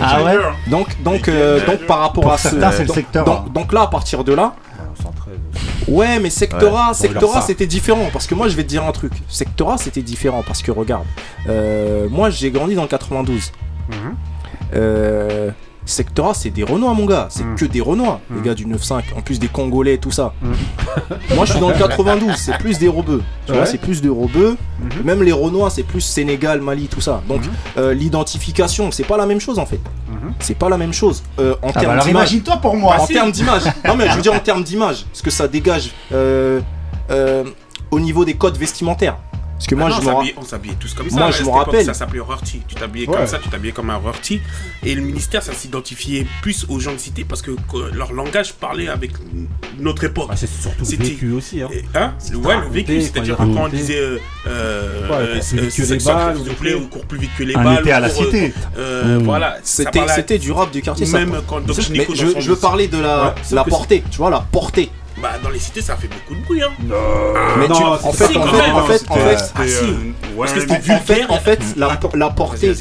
Ah 0.00 0.22
ouais 0.24 0.36
Donc, 0.68 0.88
donc, 1.02 1.28
euh, 1.28 1.64
donc 1.66 1.80
par 1.86 1.98
rapport 1.98 2.22
Pour 2.22 2.32
à 2.32 2.38
ce. 2.38 2.48
certains, 2.48 2.82
le 2.82 2.88
secteur 2.88 3.24
Donc, 3.26 3.46
A. 3.46 3.48
donc 3.50 3.72
là, 3.72 3.82
à 3.82 3.86
partir 3.88 4.24
de 4.24 4.32
là. 4.32 4.54
Ouais, 5.86 6.18
mais 6.18 6.30
Sectora, 6.30 6.88
Ouais, 6.88 6.94
Sectora, 6.94 7.42
c'était 7.42 7.66
différent. 7.66 8.08
Parce 8.12 8.26
que 8.26 8.34
moi, 8.34 8.48
je 8.48 8.56
vais 8.56 8.64
te 8.64 8.68
dire 8.68 8.84
un 8.84 8.92
truc. 8.92 9.12
Sectora, 9.28 9.76
c'était 9.78 10.02
différent. 10.02 10.42
Parce 10.46 10.62
que 10.62 10.70
regarde, 10.72 11.04
euh, 11.48 12.08
moi, 12.10 12.30
j'ai 12.30 12.50
grandi 12.50 12.74
dans 12.74 12.82
le 12.82 12.88
92. 12.88 13.52
Euh, 14.74 15.50
Sectora, 15.86 16.34
c'est 16.34 16.50
des 16.50 16.64
Renois, 16.64 16.92
mon 16.94 17.06
gars. 17.06 17.28
C'est 17.30 17.44
que 17.56 17.64
des 17.64 17.80
Renois, 17.80 18.20
les 18.34 18.42
gars 18.42 18.54
du 18.54 18.66
9-5. 18.66 19.14
En 19.16 19.22
plus 19.22 19.38
des 19.38 19.48
Congolais, 19.48 19.98
tout 19.98 20.10
ça. 20.10 20.34
Moi, 21.34 21.44
je 21.46 21.52
suis 21.52 21.60
dans 21.60 21.68
le 21.70 21.76
92. 21.78 22.34
C'est 22.36 22.58
plus 22.58 22.78
des 22.78 22.88
Robeux. 22.88 23.22
Tu 23.46 23.52
vois, 23.52 23.64
c'est 23.66 23.78
plus 23.78 24.02
des 24.02 24.08
Robeux. 24.08 24.56
Même 25.04 25.22
les 25.22 25.32
Renois, 25.32 25.70
c'est 25.70 25.84
plus 25.84 26.00
Sénégal, 26.00 26.60
Mali, 26.60 26.88
tout 26.88 27.00
ça. 27.00 27.22
Donc, 27.28 27.40
euh, 27.78 27.94
l'identification, 27.94 28.90
c'est 28.90 29.04
pas 29.04 29.16
la 29.16 29.26
même 29.26 29.40
chose 29.40 29.58
en 29.58 29.66
fait. 29.66 29.80
C'est 30.40 30.58
pas 30.58 30.68
la 30.68 30.76
même 30.76 30.92
chose. 30.92 31.22
Euh, 31.38 31.54
en 31.62 31.68
Ah 31.68 31.72
bah 31.74 31.80
termes 31.80 31.92
alors 31.92 32.04
d'image. 32.04 32.30
imagine-toi 32.32 32.56
pour 32.56 32.76
moi. 32.76 32.96
En 33.00 33.06
Si. 33.06 33.12
termes 33.14 33.30
d'image. 33.30 33.62
Non, 33.86 33.94
mais 33.96 34.08
je 34.10 34.16
veux 34.16 34.22
dire 34.22 34.34
en 34.34 34.40
termes 34.40 34.64
d'image. 34.64 35.06
Ce 35.12 35.22
que 35.22 35.30
ça 35.30 35.46
dégage 35.48 35.92
euh, 36.12 36.60
euh, 37.10 37.44
au 37.90 38.00
niveau 38.00 38.24
des 38.24 38.34
codes 38.34 38.56
vestimentaires. 38.58 39.16
Parce 39.56 39.68
que 39.68 39.74
moi, 39.74 39.86
Ah 39.86 39.90
non, 39.90 39.96
je 39.96 40.00
on 40.00 40.04
me 40.04 40.08
ra- 40.08 40.16
s'habillait- 40.20 40.34
on 40.36 40.42
s'habillait 40.44 40.74
tous 40.78 40.92
comme 40.94 41.08
ça. 41.08 41.16
Moi, 41.16 41.24
À 41.26 41.30
je 41.30 41.42
me 41.42 41.48
rappelle. 41.48 41.84
Ça 41.86 41.94
s'appelait 41.94 42.20
Rorty. 42.20 42.60
Tu 42.68 42.74
t'habillais 42.74 43.08
Ouais. 43.08 43.16
comme 43.16 43.26
ça, 43.26 43.38
tu 43.38 43.48
t'habillais 43.48 43.72
comme 43.72 43.88
un 43.88 43.96
Rorty. 43.96 44.40
Et 44.84 44.94
le 44.94 45.00
ministère, 45.00 45.42
ça 45.42 45.54
s'identifiait 45.54 46.26
plus 46.42 46.66
aux 46.68 46.78
gens 46.78 46.92
de 46.92 46.98
cité 46.98 47.24
parce 47.24 47.40
que 47.40 47.52
que 47.52 47.94
leur 47.94 48.12
langage 48.12 48.52
parlait 48.52 48.88
avec 48.88 49.12
notre 49.78 50.04
époque. 50.04 50.28
c'est 50.36 50.46
surtout 50.46 50.84
le 50.90 50.96
vécu 50.98 51.32
aussi. 51.32 51.62
Hein. 51.62 51.68
Hein 51.94 52.12
Ouais, 52.34 52.60
le 52.60 52.68
vécu, 52.68 53.00
c'est-à-dire 53.00 53.36
quand 53.38 53.44
que 53.46 53.50
il 53.50 53.54
quand 53.56 53.64
on 53.64 53.68
disait 53.68 53.98
euh, 53.98 54.18
euh, 54.46 55.08
Ouais, 55.08 55.16
euh, 55.16 55.38
cours 55.38 55.46
plus 55.48 55.60
vite 55.62 55.74
que 55.76 55.82
euh, 55.82 55.94
les 55.94 56.00
ça- 56.00 56.14
balles, 56.14 56.36
s'il 56.36 56.44
te 56.44 56.50
ou 56.50 56.54
plaît, 56.54 56.70
des 56.70 56.76
ou 56.76 56.78
trucs. 56.80 56.90
cours 56.90 57.06
plus 57.06 57.18
vite 57.18 57.30
que 57.38 57.42
les 57.44 57.54
balles. 57.54 57.78
été 57.80 57.92
à 57.92 57.98
ou 57.98 58.02
la 58.02 58.08
euh, 58.08 58.10
cité. 58.10 58.54
euh, 58.76 59.18
Mmh. 59.18 59.22
Voilà. 59.24 59.56
C'était 59.62 60.38
du 60.38 60.52
rap 60.52 60.70
du 60.70 60.82
quartier. 60.82 61.06
Même 61.06 61.40
quand 61.46 61.60
Doc 61.64 61.78
Nico 61.90 62.14
je, 62.14 62.26
veux 62.50 62.56
parler 62.56 62.88
de 62.88 62.98
la, 62.98 63.34
portée. 63.64 64.02
Tu 64.10 64.18
vois, 64.18 64.28
la 64.30 64.40
portée. 64.40 64.90
Bah, 65.20 65.32
dans 65.42 65.48
les 65.50 65.58
cités, 65.58 65.80
ça 65.80 65.96
fait 65.96 66.08
beaucoup 66.08 66.34
de 66.34 66.44
bruit. 66.44 66.62
Hein. 66.62 66.70
Mais 67.58 67.66
tu- 67.66 67.72
non, 67.72 67.92
en 67.92 68.12
fait, 68.12 68.32
quand 68.34 68.40
en 68.42 68.44
même, 68.46 68.54
fait, 68.54 68.70
en 68.72 68.84
fait, 68.86 69.02
en 69.10 69.14
fait, 69.14 69.38
c'était, 69.38 69.52
ah, 69.60 69.66
si. 69.66 69.84
euh, 69.84 69.94
Parce 70.38 70.52
que 70.52 70.60
c'était 70.60 70.72
mais 70.86 70.94
en 70.94 70.98
fait, 71.00 71.14
vulgaire. 71.14 71.30
en 71.32 71.38
fait, 71.40 71.60
la, 71.76 71.98
la 72.14 72.30
portée, 72.30 72.74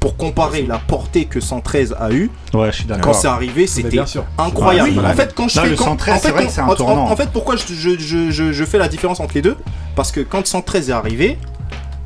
pour 0.00 0.16
comparer 0.16 0.62
la 0.62 0.78
portée 0.78 1.24
que 1.26 1.40
113 1.40 1.94
a 1.98 2.10
eu, 2.12 2.30
Ouais, 2.52 2.66
je 2.72 2.76
suis 2.78 2.84
d'accord. 2.84 3.04
quand 3.04 3.12
c'est 3.14 3.28
arrivé, 3.28 3.66
c'était 3.66 4.00
incroyable. 4.36 4.90
Oui, 4.96 4.98
en 5.06 5.14
fait, 5.14 5.32
quand 5.34 5.48
je 5.48 5.56
Là, 5.56 5.62
fais 5.62 5.70
le 5.70 5.76
quand- 5.76 5.84
113, 5.84 6.14
en 6.14 6.18
fait, 6.18 6.22
c'est 6.26 6.32
vrai 6.32 6.42
quand- 6.42 6.48
que 6.48 6.54
c'est 6.54 6.60
un 6.60 6.66
en- 6.68 6.74
tournant. 6.74 7.04
En 7.10 7.16
fait, 7.16 7.30
pourquoi 7.30 7.56
je, 7.56 7.62
je, 7.72 7.98
je, 7.98 8.30
je, 8.30 8.52
je 8.52 8.64
fais 8.64 8.78
la 8.78 8.88
différence 8.88 9.20
entre 9.20 9.34
les 9.34 9.42
deux? 9.42 9.56
Parce 9.96 10.10
que 10.12 10.20
quand 10.20 10.44
113 10.46 10.90
est 10.90 10.92
arrivé, 10.92 11.38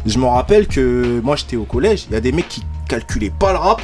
je 0.07 0.19
me 0.19 0.27
rappelle 0.27 0.67
que 0.69 1.21
moi 1.25 1.37
j'étais 1.37 1.57
au 1.57 1.65
collège, 1.65 2.05
il 2.09 2.13
y 2.15 2.17
a 2.17 2.21
des 2.21 2.33
mecs 2.33 2.49
qui 2.49 2.63
calculaient 2.89 3.33
pas 3.37 3.53
le 3.53 3.59
rap. 3.59 3.81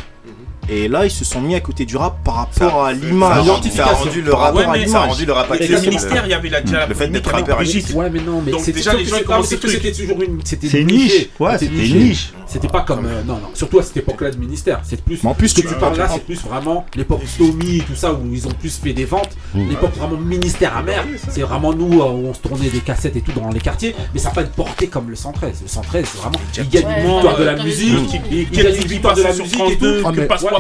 Et 0.69 0.89
là, 0.89 1.05
ils 1.05 1.11
se 1.11 1.25
sont 1.25 1.41
mis 1.41 1.55
à 1.55 1.61
côté 1.61 1.85
du 1.85 1.97
rap 1.97 2.17
par 2.25 2.35
rapport 2.37 2.85
à 2.87 2.93
l'image. 2.93 3.45
Ça 3.75 3.87
a 3.87 3.93
rendu 3.93 4.23
le 4.23 4.33
rap, 4.33 4.55
Ouais, 4.55 4.65
mais 4.73 4.87
ça 4.87 5.03
a 5.03 5.07
rendu 5.07 5.27
le 5.27 5.33
rap 5.33 5.51
Avec 5.51 5.61
le 5.69 5.75
accessible. 5.77 5.91
ministère, 5.95 6.23
il 6.27 6.31
y 6.31 6.35
avait 6.35 6.49
la, 6.49 6.61
déjà 6.61 6.79
la 6.81 6.87
Le 6.87 6.95
fait 6.95 7.09
d'être 7.09 7.31
rappeur 7.31 7.57
Brigitte. 7.57 7.91
Ouais, 7.95 8.09
mais 8.11 8.21
non, 8.21 8.43
mais 8.45 8.53
Donc 8.53 8.65
déjà, 8.71 8.95
les 8.95 9.05
gens 9.05 9.17
c'est 9.43 9.61
que 9.61 9.69
c'était 9.69 9.93
toujours 9.93 10.23
une. 10.23 10.41
C'était 10.45 10.67
une 10.81 10.87
niché. 10.87 11.19
niche. 11.19 11.29
Ouais, 11.39 11.59
c'était 11.59 11.75
une 11.87 11.99
niche. 12.09 12.33
C'était 12.47 12.69
pas 12.69 12.83
comme. 12.83 13.05
euh, 13.07 13.23
non, 13.25 13.35
non. 13.35 13.49
Surtout 13.55 13.79
à 13.81 13.83
cette 13.83 13.97
époque-là 13.97 14.31
de 14.31 14.37
ministère. 14.37 14.81
C'est 14.85 15.03
plus. 15.03 15.23
Mais 15.25 15.31
en 15.31 15.35
plus, 15.35 15.49
ce 15.49 15.55
que 15.61 15.67
tu- 15.69 15.75
parles 15.75 15.97
là, 15.97 16.09
c'est 16.13 16.25
plus 16.25 16.41
vraiment 16.43 16.87
l'époque 16.95 17.23
Tommy 17.39 17.79
et 17.79 17.81
tout 17.81 17.95
ça 17.97 18.13
où 18.13 18.21
ils 18.33 18.47
ont 18.47 18.51
plus 18.53 18.79
fait 18.79 18.93
des 18.93 19.05
ventes. 19.07 19.31
L'époque 19.55 19.95
vraiment 19.97 20.17
ministère 20.17 20.77
amer. 20.77 21.05
C'est 21.31 21.41
vraiment 21.43 21.73
nous 21.73 22.01
euh, 22.01 22.05
où 22.11 22.29
on 22.29 22.35
se 22.35 22.41
tournait 22.41 22.69
des 22.69 22.79
cassettes 22.81 23.17
et 23.17 23.21
tout 23.23 23.33
dans 23.33 23.49
les 23.51 23.61
quartiers. 23.61 23.95
Mais 24.13 24.21
ça 24.21 24.29
n'a 24.29 24.35
pas 24.37 24.43
une 24.43 24.49
portée 24.49 24.87
comme 24.87 25.11
le 25.11 25.17
113. 25.17 25.61
Le 25.63 25.69
113, 25.69 26.05
c'est 26.11 26.19
vraiment. 26.19 26.39
Il 26.57 26.69
gagne 26.69 26.87
une 26.99 27.13
victoire 27.13 27.37
de 27.39 27.45
la 27.45 27.63
musique. 27.63 28.21
Il 28.31 28.51
gagne 28.51 28.75
une 28.77 28.83
victoire 28.89 29.15
de 29.17 29.23
la 29.23 29.33
musique 29.33 29.61
et 29.71 29.77
tout. 29.77 30.03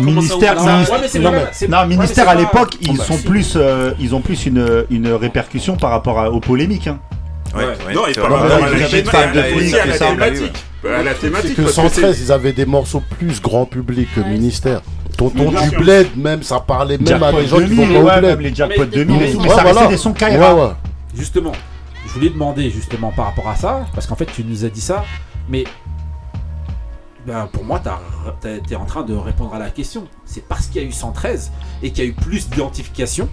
Ministère, 0.00 0.62
Ouais, 0.64 0.72
ministère- 0.72 0.98
mais 1.00 1.08
c'est 1.08 1.18
non, 1.18 1.30
mais- 1.32 1.68
non, 1.68 1.78
ouais, 1.78 1.86
ministère 1.86 2.28
à 2.28 2.34
l'époque, 2.34 2.76
ils 2.80 2.96
sont 2.98 3.18
plus, 3.18 3.54
euh, 3.56 3.92
ils 4.00 4.14
ont 4.14 4.20
plus 4.20 4.46
une, 4.46 4.84
une 4.90 5.08
répercussion 5.12 5.76
par 5.76 5.90
rapport 5.90 6.18
à- 6.18 6.30
aux 6.30 6.40
polémiques. 6.40 6.86
hein. 6.86 6.98
Ouais, 7.54 7.60
Ouais. 7.64 7.66
ouais, 7.86 7.94
Non, 7.94 8.02
il 8.08 8.14
c'est 8.14 8.20
parle 8.20 8.32
vrai. 8.32 8.40
pas 8.40 8.46
Ouais, 8.46 8.52
à 8.54 8.58
de 8.58 8.64
à 8.64 8.68
la- 9.86 9.92
à 9.94 9.96
ça. 9.96 10.06
thématique. 10.08 10.64
À 10.84 11.02
la 11.02 11.14
thématique. 11.14 11.54
que 11.56 11.62
parce 11.62 11.68
que 11.76 11.82
113, 11.82 12.16
c'est- 12.16 12.24
ils 12.24 12.32
avaient 12.32 12.52
des 12.52 12.66
morceaux 12.66 13.02
plus 13.18 13.40
grand 13.40 13.64
public 13.64 14.08
que 14.14 14.20
Ouais. 14.20 14.28
ministère. 14.28 14.80
Tonton 15.16 15.52
du 15.52 15.76
bled, 15.76 16.08
même, 16.16 16.42
ça 16.42 16.58
parlait 16.58 16.98
même 16.98 17.22
à 17.22 17.30
des 17.32 17.46
gens 17.46 17.58
qui 17.58 17.66
2000, 17.66 17.86
vont 17.98 18.04
pas 18.06 18.18
ouais, 18.20 18.32
au 18.32 18.36
bled. 18.36 18.40
les 18.40 18.54
jackpots 18.54 18.80
Mais- 18.80 18.86
2000 18.86 19.22
et 19.22 19.32
tout, 19.32 19.38
mais 19.40 19.48
Ouais, 19.48 19.54
ça 19.54 19.62
voilà. 19.62 19.78
restait 19.80 19.88
des 19.94 19.96
sons 19.98 20.10
Ouais, 20.10 20.16
Kaira. 20.18 20.54
ouais. 20.56 20.70
Justement, 21.16 21.52
je 22.06 22.12
voulais 22.12 22.30
demander 22.30 22.68
justement 22.70 23.12
par 23.14 23.26
rapport 23.26 23.48
à 23.48 23.54
ça, 23.54 23.86
parce 23.94 24.08
qu'en 24.08 24.16
fait 24.16 24.26
tu 24.26 24.42
nous 24.44 24.64
as 24.64 24.68
dit 24.68 24.80
ça, 24.80 25.04
mais 25.48 25.62
ben, 27.26 27.48
pour 27.52 27.64
moi 27.64 27.80
tu 28.42 28.72
es 28.72 28.76
en 28.76 28.84
train 28.84 29.02
de 29.02 29.14
répondre 29.14 29.54
à 29.54 29.58
la 29.58 29.70
question. 29.70 30.04
C'est 30.24 30.46
parce 30.46 30.66
qu'il 30.66 30.82
y 30.82 30.84
a 30.84 30.88
eu 30.88 30.92
113 30.92 31.50
et 31.82 31.90
qu'il 31.90 32.04
y 32.04 32.06
a 32.06 32.10
eu 32.10 32.14
plus 32.14 32.48
d'identification 32.50 33.28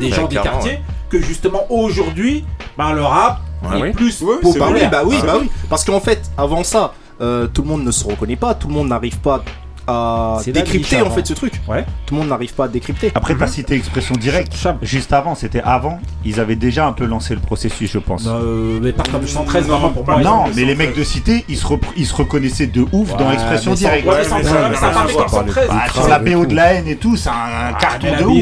des 0.00 0.10
gens 0.10 0.26
des 0.26 0.36
quartiers 0.36 0.80
que 1.10 1.20
justement 1.20 1.62
aujourd'hui, 1.70 2.44
ben, 2.76 2.92
le 2.92 3.02
rap 3.02 3.40
Ouais, 3.62 3.78
est 3.78 3.82
oui. 3.82 3.92
plus 3.92 4.22
Bah 4.22 4.26
oui, 4.32 4.38
populaire. 4.42 4.90
bah 4.90 5.02
oui, 5.04 5.16
Ah, 5.22 5.26
bah 5.26 5.34
oui. 5.40 5.50
Parce 5.68 5.84
qu'en 5.84 6.00
fait, 6.00 6.30
avant 6.38 6.64
ça, 6.64 6.94
euh, 7.20 7.46
tout 7.46 7.60
le 7.62 7.68
monde 7.68 7.84
ne 7.84 7.90
se 7.90 8.04
reconnaît 8.06 8.36
pas, 8.36 8.54
tout 8.54 8.68
le 8.68 8.72
monde 8.74 8.88
n'arrive 8.88 9.18
pas 9.18 9.44
à 9.90 10.40
décrypter 10.46 11.02
en 11.02 11.10
fait 11.10 11.26
ce 11.26 11.32
truc. 11.32 11.54
Ouais. 11.68 11.84
Tout 12.06 12.14
le 12.14 12.20
monde 12.20 12.28
n'arrive 12.30 12.54
pas 12.54 12.64
à 12.64 12.68
décrypter. 12.68 13.12
Après, 13.14 13.34
t'as 13.34 13.46
cité 13.46 13.74
expression 13.74 14.14
directe. 14.14 14.52
Juste 14.82 15.12
avant, 15.12 15.34
c'était 15.34 15.62
avant. 15.62 15.98
Ils 16.24 16.40
avaient 16.40 16.56
déjà 16.56 16.86
un 16.86 16.92
peu 16.92 17.04
lancé 17.06 17.34
le 17.34 17.40
processus, 17.40 17.90
je 17.92 17.98
pense. 17.98 18.24
Euh, 18.26 18.78
mais 18.82 18.92
pas 18.92 19.02
comme 19.10 19.26
113 19.26 19.66
Non, 19.66 19.74
vraiment 19.78 19.88
pour 19.90 20.04
moi. 20.06 20.20
Non, 20.22 20.44
mais 20.54 20.64
les 20.64 20.74
mecs 20.74 20.96
de 20.96 21.04
cité, 21.04 21.44
ils 21.48 21.56
se, 21.56 21.66
ils 21.96 22.06
se 22.06 22.14
reconnaissaient 22.14 22.66
de 22.66 22.84
ouf 22.92 23.10
dans 23.16 23.30
ça- 23.74 23.88
directe. 23.88 24.06
ouais, 24.06 24.12
mais 24.12 24.18
Ouais, 24.18 24.24
ça- 24.24 24.36
mais 24.38 24.42
ça- 24.44 24.50
ça- 24.50 24.68
mais 24.68 24.74
ça 24.74 24.80
ça 24.80 24.86
a 24.86 24.90
part 24.90 25.06
rien 25.06 25.06
des 25.06 25.12
à 25.12 25.26
voir. 25.26 25.30
113. 25.30 25.68
Bah, 25.68 25.82
sur 25.92 26.08
la 26.08 26.18
BO 26.18 26.46
de 26.46 26.54
la 26.54 26.72
haine 26.74 26.88
et 26.88 26.96
tout, 26.96 27.16
c'est 27.16 27.28
un 27.28 27.72
carton 27.78 27.98
mais 28.06 28.10
la 28.12 28.18
de 28.18 28.24
ouf. 28.26 28.32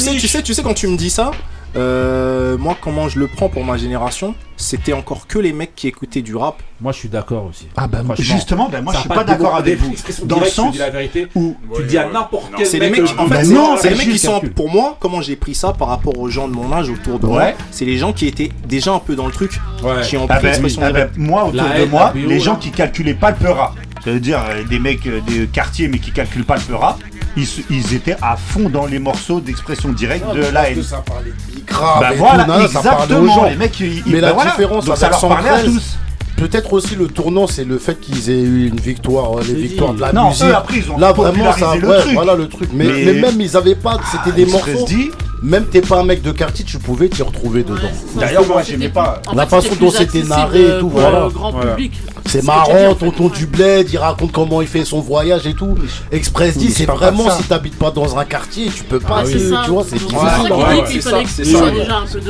sais, 0.00 0.14
tu 0.16 0.28
sais, 0.28 0.42
tu 0.42 0.54
sais 0.54 0.62
quand 0.62 0.74
tu 0.74 0.86
me 0.88 0.96
dis 0.96 1.10
ça, 1.10 1.30
euh, 1.76 2.56
moi 2.58 2.76
comment 2.80 3.08
je 3.08 3.18
le 3.18 3.26
prends 3.26 3.48
pour 3.48 3.64
ma 3.64 3.76
génération, 3.76 4.34
c'était 4.56 4.92
encore 4.92 5.26
que 5.26 5.38
les 5.38 5.52
mecs 5.52 5.74
qui 5.76 5.88
écoutaient 5.88 6.22
du 6.22 6.34
rap. 6.34 6.62
Moi 6.80 6.92
je 6.92 6.98
suis 6.98 7.08
d'accord 7.08 7.46
aussi. 7.46 7.68
Ah 7.76 7.86
bah 7.88 8.02
justement, 8.18 8.68
ben 8.68 8.82
moi 8.82 8.92
je 8.94 9.00
suis 9.00 9.08
pas 9.08 9.24
d'accord 9.24 9.56
avec 9.56 9.78
vous. 9.78 9.94
Dans 10.24 10.40
le 10.40 10.46
sens 10.46 10.72
dis 10.72 10.78
la 10.78 10.90
vérité, 10.90 11.26
où 11.34 11.56
tu 11.74 11.84
dis 11.84 11.98
à 11.98 12.08
n'importe 12.08 12.52
quel 12.56 12.66
C'est 12.66 12.78
les 12.78 12.90
mec, 12.90 13.02
mecs, 13.02 13.10
euh, 13.10 13.22
en 13.22 13.26
bah 13.26 13.40
fait, 13.40 13.48
non, 13.52 13.76
c'est 13.76 13.90
les 13.90 13.96
mecs 13.96 14.10
qui 14.10 14.18
sont, 14.18 14.40
pour 14.54 14.70
moi, 14.70 14.96
comment 15.00 15.20
j'ai 15.20 15.36
pris 15.36 15.54
ça 15.54 15.72
par 15.72 15.88
rapport 15.88 16.18
aux 16.18 16.28
gens 16.28 16.48
de 16.48 16.54
mon 16.54 16.72
âge 16.72 16.88
autour 16.90 17.18
de 17.18 17.26
moi, 17.26 17.52
c'est 17.70 17.84
les 17.84 17.96
gens 17.98 18.12
qui 18.12 18.26
étaient 18.26 18.50
déjà 18.66 18.92
un 18.92 18.98
peu 19.00 19.14
dans 19.14 19.26
le 19.26 19.32
truc, 19.32 19.60
Ouais. 19.82 20.02
qui 20.02 20.16
ont 20.16 20.26
Ah 20.28 20.36
pris 20.36 20.46
l'expression 20.46 20.82
ah 20.84 21.06
moi, 21.16 21.44
autour 21.44 21.62
de 21.62 21.84
moi, 21.84 22.12
les 22.14 22.40
gens 22.40 22.56
qui 22.56 22.70
calculaient 22.70 23.14
pas 23.14 23.30
le 23.30 23.36
peura, 23.36 23.74
ça 24.04 24.10
veut 24.12 24.20
dire 24.20 24.42
euh, 24.48 24.62
des 24.64 24.78
mecs 24.78 25.06
euh, 25.06 25.20
des 25.26 25.46
quartiers 25.46 25.88
mais 25.88 25.98
qui 25.98 26.10
calculent 26.12 26.44
pas 26.44 26.56
le 26.56 26.62
peura, 26.62 26.98
ils, 27.36 27.46
ils 27.70 27.94
étaient 27.94 28.16
à 28.22 28.36
fond 28.36 28.68
dans 28.68 28.86
les 28.86 28.98
morceaux 28.98 29.40
d'expression 29.40 29.90
directe 29.90 30.24
de 30.34 30.42
la 30.52 30.70
haine. 30.70 30.82
Grave. 31.66 32.00
Bah 32.00 32.10
voilà, 32.16 32.44
tout, 32.44 32.72
ça 32.72 32.80
parlait 32.82 33.14
aux 33.14 33.18
exactement. 33.18 33.34
gens. 33.34 33.44
Les 33.50 33.56
mecs, 33.56 33.80
ils, 33.80 34.02
Mais 34.06 34.18
ils- 34.18 34.20
la 34.20 34.28
bah 34.28 34.32
voilà. 34.34 34.50
différence 34.52 34.84
Donc 34.86 34.96
ça 34.96 35.08
leur 35.10 35.20
parlait 35.20 35.48
à 35.50 35.56
113, 35.58 35.74
tous. 35.74 35.96
Peut-être 36.36 36.72
aussi 36.72 36.94
le 36.94 37.08
tournant, 37.08 37.48
c'est 37.48 37.64
le 37.64 37.78
fait 37.78 37.98
qu'ils 38.00 38.30
aient 38.30 38.40
eu 38.40 38.68
une 38.68 38.78
victoire, 38.80 39.38
euh, 39.38 39.42
les 39.46 39.54
victoires 39.54 39.92
de 39.92 40.00
la 40.00 40.12
Non, 40.12 40.28
musique. 40.28 40.44
eux, 40.46 40.54
après, 40.54 40.76
ils 40.78 40.90
ont 40.90 40.96
Là 40.96 41.12
vraiment, 41.12 41.52
ça, 41.52 41.74
le 41.74 41.88
ouais, 41.88 42.00
truc. 42.00 42.14
voilà 42.14 42.36
le 42.36 42.48
truc. 42.48 42.70
Mais, 42.72 42.84
Mais- 42.84 43.04
mais 43.06 43.12
même 43.20 43.40
ils 43.40 43.56
avaient 43.56 43.74
pas, 43.74 43.98
c'était 44.12 44.30
des 44.36 44.42
il 44.42 44.48
serait 44.50 44.72
morceaux. 44.74 44.86
dit- 44.86 45.10
Même 45.42 45.66
t'es 45.66 45.80
pas 45.80 46.00
un 46.00 46.04
mec 46.04 46.20
de 46.22 46.32
quartier, 46.32 46.64
tu 46.64 46.78
pouvais 46.78 47.08
t'y 47.08 47.22
retrouver 47.22 47.62
dedans. 47.62 47.88
D'ailleurs, 48.16 48.44
moi, 48.46 48.60
j'aimais 48.62 48.88
pas. 48.88 49.20
La 49.34 49.46
façon 49.46 49.74
dont 49.80 49.90
c'était 49.90 50.22
narré 50.24 50.62
et 50.62 50.78
tout, 50.80 50.88
voilà. 50.88 51.20
Le 51.24 51.28
grand 51.28 51.52
Voilà. 51.52 51.70
public. 51.72 51.92
C'est 52.26 52.44
marrant, 52.44 52.94
tonton 52.94 53.28
du 53.28 53.46
bled, 53.46 53.88
il 53.92 53.98
raconte 53.98 54.32
comment 54.32 54.60
il 54.60 54.68
fait 54.68 54.84
son 54.84 55.00
voyage 55.00 55.46
et 55.46 55.54
tout. 55.54 55.74
Express 56.12 56.56
dit, 56.56 56.70
c'est 56.70 56.84
vraiment 56.86 57.30
si 57.30 57.44
t'habites 57.44 57.78
pas 57.78 57.90
dans 57.90 58.16
un 58.18 58.24
quartier, 58.24 58.66
tu 58.74 58.84
peux 58.84 59.00
pas, 59.00 59.22
Ah, 59.22 59.64
tu 59.64 59.70
vois, 59.70 59.84
c'est 59.84 59.96
difficile. 59.96 61.26
C'est 61.26 61.44
ça 61.44 61.70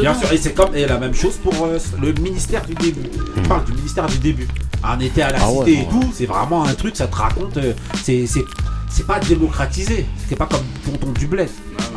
Bien 0.00 0.14
sûr, 0.14 0.32
et 0.32 0.36
c'est 0.36 0.52
comme 0.54 0.74
et 0.74 0.86
la 0.86 0.98
même 0.98 1.14
chose 1.14 1.36
pour 1.42 1.54
euh, 1.64 1.78
le 2.00 2.12
ministère 2.14 2.64
du 2.66 2.74
début. 2.74 3.08
On 3.36 3.48
parle 3.48 3.64
du 3.64 3.72
ministère 3.72 4.06
du 4.06 4.18
début. 4.18 4.48
Un 4.84 5.00
été 5.00 5.22
à 5.22 5.30
la 5.32 5.38
Ah 5.42 5.48
cité 5.48 5.58
ouais, 5.58 5.72
et 5.82 5.88
tout, 5.90 6.10
c'est 6.14 6.26
vraiment 6.26 6.64
un 6.64 6.74
truc, 6.74 6.96
ça 6.96 7.06
te 7.08 7.16
raconte. 7.16 7.56
euh, 7.56 7.72
c'est 8.04 8.26
c'est 8.26 8.44
c'est 8.88 9.06
pas 9.06 9.18
démocratisé. 9.18 10.06
C'est 10.28 10.36
pas 10.36 10.46
comme 10.46 10.64
tonton 10.84 11.12
du 11.18 11.26
bled. 11.26 11.48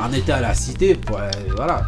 Un 0.04 0.12
été 0.14 0.32
à 0.32 0.42
la 0.42 0.54
cité, 0.56 0.98
ouais, 1.12 1.32
voilà. 1.56 1.84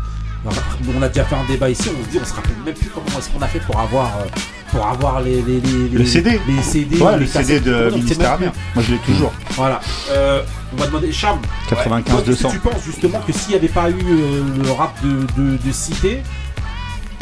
On 0.45 1.01
a 1.01 1.07
déjà 1.07 1.23
fait 1.25 1.35
un 1.35 1.45
débat 1.47 1.69
ici, 1.69 1.89
on 1.97 2.03
se 2.03 2.09
dit, 2.09 2.19
on 2.21 2.25
se 2.25 2.33
rappelle 2.33 2.55
même 2.65 2.73
plus 2.73 2.89
comment 2.89 3.05
est-ce 3.17 3.29
qu'on 3.29 3.41
a 3.41 3.47
fait 3.47 3.59
pour 3.59 3.79
avoir 3.79 4.17
euh, 4.17 4.25
pour 4.71 4.85
avoir 4.85 5.21
les, 5.21 5.41
les, 5.41 5.61
les- 5.61 5.89
Le 5.89 5.99
les- 5.99 6.05
CD. 6.05 6.39
les 6.47 6.61
CD, 6.63 6.97
Ouais, 6.99 7.13
les 7.13 7.19
le 7.19 7.25
CD 7.27 7.59
de 7.59 7.89
ministère. 7.91 8.39
Moi, 8.39 8.51
je 8.79 8.91
l'ai 8.93 8.97
toujours. 8.99 9.31
Voilà. 9.51 9.79
Euh, 10.09 10.41
on 10.73 10.77
va 10.77 10.87
demander 10.87 11.11
Cham. 11.11 11.37
95 11.69 12.03
toi, 12.05 12.19
est-ce 12.19 12.25
que 12.25 12.29
200. 12.43 12.49
Tu 12.49 12.59
penses 12.59 12.83
justement 12.83 13.19
que 13.21 13.31
s'il 13.31 13.49
n'y 13.51 13.55
avait 13.55 13.67
pas 13.69 13.89
eu 13.89 13.93
euh, 14.01 14.43
le 14.63 14.71
rap 14.71 14.93
de, 15.03 15.25
de, 15.41 15.57
de 15.57 15.71
cité, 15.71 16.21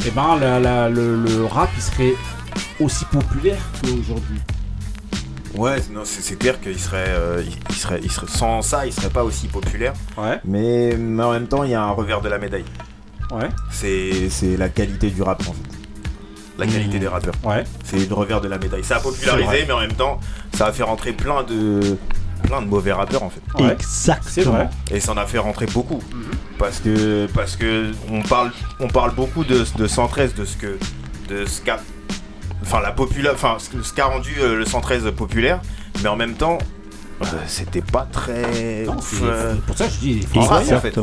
eh 0.06 0.10
ben 0.12 0.38
la- 0.40 0.60
la- 0.60 0.90
le, 0.90 1.18
le 1.24 1.46
rap 1.46 1.70
il 1.78 1.82
serait 1.84 2.14
aussi 2.80 3.06
populaire 3.06 3.60
qu'aujourd'hui. 3.84 4.40
Ouais, 5.54 5.76
non, 5.92 6.02
c'est 6.06 6.22
c'est 6.22 6.38
clair 6.38 6.60
qu'il 6.62 6.80
serait, 6.80 7.06
euh, 7.10 7.44
il 7.70 7.76
serait, 7.76 8.00
il 8.02 8.10
serait, 8.12 8.28
sans 8.30 8.62
ça, 8.62 8.86
il 8.88 8.94
serait 8.94 9.10
pas 9.10 9.24
aussi 9.26 9.48
populaire. 9.48 9.94
Ouais. 10.18 10.40
Mais, 10.46 10.96
mais 10.98 11.24
en 11.24 11.32
même 11.34 11.48
temps, 11.48 11.64
il 11.66 11.72
y 11.72 11.76
a 11.76 11.84
un 11.84 11.92
revers 11.92 12.22
de 12.22 12.30
la 12.30 12.38
médaille. 12.38 12.64
Ouais. 13.32 13.50
C'est, 13.72 14.30
c'est 14.30 14.58
la 14.58 14.70
qualité 14.70 15.10
du 15.10 15.22
rap 15.22 15.42
en 15.48 15.54
fait. 15.54 15.60
la 16.60 16.68
qualité 16.68 17.00
des 17.00 17.08
rappeurs. 17.08 17.34
Ouais. 17.44 17.64
C'est 17.84 18.08
le 18.08 18.14
revers 18.14 18.42
de 18.42 18.48
la 18.48 18.58
médaille. 18.58 18.84
Ça 18.84 18.98
a 18.98 19.00
popularisé, 19.00 19.66
mais 19.66 19.74
en 19.74 19.80
même 19.80 19.94
temps, 19.94 20.20
ça 20.54 20.68
a 20.68 20.72
fait 20.72 20.84
rentrer 20.84 21.14
plein 21.14 21.44
de 21.44 21.98
plein 22.44 22.62
de 22.62 22.68
mauvais 22.68 22.92
rappeurs 22.92 23.24
en 23.24 23.30
fait. 23.30 23.42
Ouais. 23.64 23.72
Exactement. 23.74 24.30
C'est 24.32 24.44
vrai. 24.44 24.70
Et 24.92 25.00
ça 25.00 25.14
en 25.14 25.18
a 25.18 25.26
fait 25.26 25.38
rentrer 25.38 25.66
beaucoup. 25.68 26.02
Parce 26.58 26.80
que 26.80 27.28
parce 27.34 27.56
que 27.56 27.92
on 28.12 28.22
parle 28.22 28.52
on 28.80 28.88
parle 28.88 29.14
beaucoup 29.16 29.44
de, 29.44 29.66
de 29.78 29.88
113 29.88 30.36
de 30.36 30.46
ce 30.46 30.58
que 30.58 30.78
de 31.30 31.46
ce 31.46 31.62
qu'a 31.62 31.80
enfin 32.62 32.80
la 32.82 32.92
popula 32.92 33.32
enfin 33.34 33.58
ce 33.60 33.82
ce 33.82 33.94
qu'a 33.94 34.06
rendu 34.06 34.36
euh, 34.40 34.56
le 34.58 34.66
113 34.66 35.12
populaire, 35.16 35.62
mais 36.04 36.10
en 36.10 36.16
même 36.16 36.34
temps 36.34 36.58
euh, 37.22 37.38
c'était 37.48 37.82
pas 37.82 38.08
très 38.12 38.86
ouf. 38.88 38.96
c'est- 39.20 39.24
euh, 39.24 39.54
pour 39.68 39.78
ça, 39.78 39.86
je 39.90 39.98
dis, 40.00 40.28
en 40.36 40.42
rap, 40.42 40.62
en 40.62 40.80
fait. 40.80 40.98
Euh, 40.98 41.02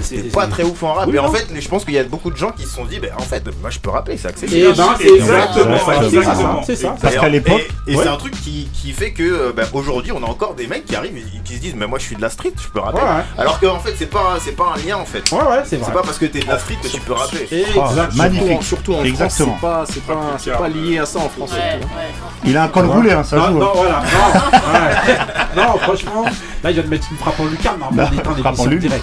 c'est- 0.00 0.16
C'était 0.16 0.28
pas 0.28 0.44
c'est- 0.44 0.50
très 0.50 0.62
ouf 0.64 0.82
en 0.82 0.92
rap. 0.94 1.08
Mais 1.10 1.18
en 1.18 1.30
fait, 1.32 1.46
je 1.58 1.68
pense 1.68 1.84
qu'il 1.84 1.94
y 1.94 1.98
a 1.98 2.04
beaucoup 2.04 2.30
de 2.30 2.36
gens 2.36 2.50
qui 2.50 2.62
se 2.64 2.70
sont 2.74 2.84
dit, 2.84 2.98
ben 2.98 3.10
en 3.16 3.22
fait, 3.22 3.44
moi 3.60 3.70
je 3.70 3.78
peux 3.78 3.90
rapper, 3.90 4.16
c'est 4.16 4.28
accessible. 4.28 4.74
ben, 4.76 4.84
c'est 4.98 5.08
Exactement, 5.08 6.62
c'est 6.64 6.76
ça. 6.76 6.94
Parce 7.00 7.14
Et 7.14 7.18
qu'à 7.18 7.28
l'époque- 7.28 7.68
et, 7.86 7.96
c'est 7.96 8.08
un 8.08 8.16
truc 8.16 8.34
qui, 8.42 8.68
qui 8.72 8.92
fait 8.92 9.12
que 9.12 9.52
ben, 9.52 9.66
aujourd'hui 9.72 10.12
on 10.12 10.22
a 10.22 10.26
encore 10.26 10.54
des 10.54 10.66
mecs 10.66 10.84
qui 10.86 10.96
arrivent 10.96 11.16
et 11.16 11.24
qui 11.44 11.54
se 11.56 11.60
disent 11.60 11.74
mais 11.76 11.86
moi 11.86 11.98
je 11.98 12.04
suis 12.04 12.16
de 12.16 12.22
la 12.22 12.30
street, 12.30 12.52
je 12.60 12.68
peux 12.68 12.80
rapper. 12.80 13.00
Alors 13.38 13.58
qu'en 13.60 13.78
fait 13.78 13.94
c'est 13.98 14.06
pas 14.10 14.36
c'est 14.40 14.52
pas 14.56 14.74
un 14.74 14.86
lien 14.86 14.96
en 14.96 15.04
fait. 15.04 15.30
Ouais, 15.32 15.38
ouais, 15.38 15.44
c'est 15.64 15.70
C'est 15.70 15.76
vrai. 15.76 15.92
pas 15.92 16.02
parce 16.02 16.18
que 16.18 16.26
t'es 16.26 16.40
de 16.40 16.46
la 16.48 16.58
street 16.58 16.76
que 16.82 16.88
tu 16.88 17.00
peux 17.00 17.12
rapper. 17.12 17.46
Exactement. 17.50 18.06
magnifique. 18.14 18.62
Surtout 18.62 18.92
en 18.92 18.96
France, 18.96 19.06
Exactement. 19.08 19.54
c'est 19.54 19.66
pas, 19.66 19.84
c'est 20.38 20.52
c'est 20.52 20.68
lié 20.74 20.98
à 20.98 21.06
ça 21.06 21.18
en 21.20 21.28
France. 21.28 21.52
Il 22.44 22.56
a 22.56 22.64
un 22.64 22.68
col 22.68 22.86
roulé, 22.86 23.12
hein, 23.12 23.22
ça 23.24 23.36
joue. 23.38 23.58
non, 23.58 23.66
hein. 23.66 23.70
voilà, 23.74 24.02
non, 25.56 25.78
franchement, 25.78 26.24
là 26.62 26.70
il 26.70 26.74
vient 26.74 26.82
de 26.82 26.88
mettre 26.88 27.06
une 27.10 27.16
frappe 27.18 27.38
en 27.40 27.44
lucarne, 27.46 27.78
mais 27.92 27.96
Bah, 27.96 28.10
frappe 28.40 28.58
en 28.60 28.66
lucarne. 28.66 29.00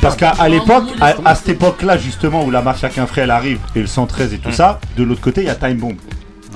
Parce 0.00 0.16
qu'à 0.16 0.30
à 0.30 0.48
l'époque, 0.48 0.84
à, 1.00 1.14
à 1.24 1.34
cette 1.34 1.50
époque-là, 1.50 1.98
justement, 1.98 2.44
où 2.44 2.50
la 2.50 2.62
marche 2.62 2.80
chacun 2.80 3.06
frais 3.06 3.22
elle 3.22 3.30
arrive 3.30 3.58
et 3.74 3.80
le 3.80 3.86
113 3.86 4.34
et 4.34 4.38
tout 4.38 4.52
ça, 4.52 4.80
de 4.96 5.02
l'autre 5.02 5.20
côté, 5.20 5.42
il 5.42 5.46
y 5.46 5.50
a 5.50 5.54
Time 5.54 5.76
Bomb. 5.76 5.96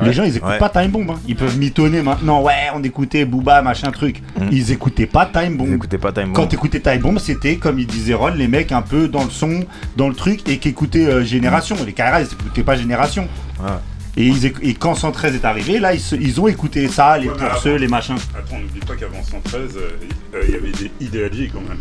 Les 0.02 0.12
gens, 0.12 0.24
ils 0.24 0.36
écoutent 0.36 0.51
Ouais. 0.51 0.59
pas 0.59 0.68
Time 0.68 0.90
Bomb. 0.90 1.09
hein. 1.10 1.18
Ils 1.27 1.36
peuvent 1.36 1.56
mitonner 1.56 2.02
maintenant. 2.02 2.43
Ouais, 2.43 2.52
on 2.74 2.82
écoutait 2.82 3.24
Booba, 3.24 3.62
machin 3.62 3.90
truc. 3.90 4.23
Mm. 4.39 4.48
Ils 4.52 4.70
écoutaient 4.70 5.06
pas 5.06 5.24
Time 5.24 5.56
Bomb. 5.56 5.70
N'écoutez 5.70 5.97
pas 5.97 6.12
Time 6.12 6.32
Quand 6.35 6.43
Bomb. 6.43 6.48
t'écoutais 6.51 6.81
Time 6.81 6.98
Bomb, 7.01 7.18
c'était 7.18 7.56
comme 7.56 7.78
il 7.78 7.86
disait 7.86 8.12
Ron, 8.12 8.35
les 8.36 8.47
mecs 8.47 8.73
un 8.73 8.82
peu 8.82 9.09
dans 9.09 9.24
le 9.24 9.31
son, 9.31 9.64
dans 9.97 10.09
le 10.09 10.14
truc, 10.14 10.47
et 10.51 10.59
qui 10.59 10.68
écoutaient 10.68 11.06
euh, 11.06 11.24
Génération. 11.24 11.77
Les 11.86 11.94
carrières, 11.94 12.20
ils 12.20 12.31
écoutaient 12.31 12.62
pas 12.62 12.77
Génération. 12.77 13.27
Ouais. 13.59 13.70
Et, 14.18 14.24
ils 14.24 14.47
éc- 14.47 14.56
et 14.62 14.72
quand 14.74 14.94
113 14.94 15.34
est 15.34 15.44
arrivé, 15.44 15.78
là, 15.78 15.93
ils, 15.93 16.01
se- 16.01 16.14
ils 16.16 16.40
ont 16.40 16.48
écouté 16.48 16.88
ça, 16.88 17.18
les 17.18 17.28
Ouais, 17.28 17.34
pourceux, 17.36 17.70
avant- 17.70 17.78
les 17.78 17.88
machins. 17.88 18.16
Attends, 18.36 18.59
n'oublie 18.59 18.80
pas 18.80 18.94
qu'avant 18.94 19.22
113, 19.22 19.60
euh, 19.76 19.90
euh, 20.34 20.43
il 20.48 20.55
y 20.55 20.56
avait 20.56 20.70
des 20.70 20.90
idéologies 21.01 21.51
quand 21.52 21.60
même. 21.60 21.78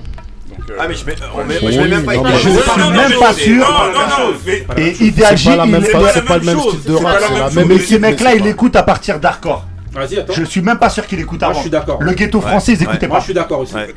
Donc, 0.49 0.69
euh, 0.69 0.73
Ah 0.79 0.87
mais 0.87 0.95
je 0.95 1.05
mets, 1.05 1.15
on 1.33 1.45
met, 1.45 1.55
Oui, 1.61 1.71
je 1.73 1.79
mets 1.79 1.87
même 1.87 2.03
pas 2.05 2.15
non, 2.15 2.25
je 2.33 2.37
suis 2.37 2.49
non, 2.51 2.77
non, 2.77 2.91
même 2.91 3.11
pas 3.19 3.33
sûr. 3.33 3.65
non, 3.65 3.69
non, 3.69 4.33
mais- 4.45 4.65
Et 4.77 4.93
C'est 4.93 5.11
pas 5.11 5.29
pas 5.29 6.09
c'est 6.13 6.25
pas 6.25 6.37
le 6.37 6.45
même 6.45 6.59
style 6.59 6.83
de 6.83 6.97
c'est 6.97 7.03
rap, 7.05 7.51
Mais 7.67 7.79
ces 7.79 7.99
mecs-là, 7.99 8.35
ils 8.35 8.43
l'écoutent 8.43 8.75
à 8.75 8.83
partir 8.83 9.19
d'hardcore. 9.19 9.65
Vas-y, 9.93 10.17
attends. 10.19 10.33
Je 10.33 10.43
suis 10.43 10.61
même 10.61 10.77
pas 10.77 10.89
sûr 10.89 11.07
qu'ils 11.07 11.21
écoutent 11.21 11.39
Moi, 11.39 11.47
avant. 11.51 11.57
je 11.59 11.61
suis 11.61 11.69
d'accord. 11.71 12.03
Le 12.03 12.11
ghetto 12.11 12.39
Ouais. 12.39 12.47
français, 12.49 12.73
ils 12.73 12.79
Ouais. 12.79 12.83
écoutaient 12.83 13.07
Moi, 13.07 13.15
pas. 13.15 13.19
je 13.21 13.25
suis 13.25 13.33
d'accord 13.33 13.59
aussi. 13.61 13.75
Ouais. 13.75 13.87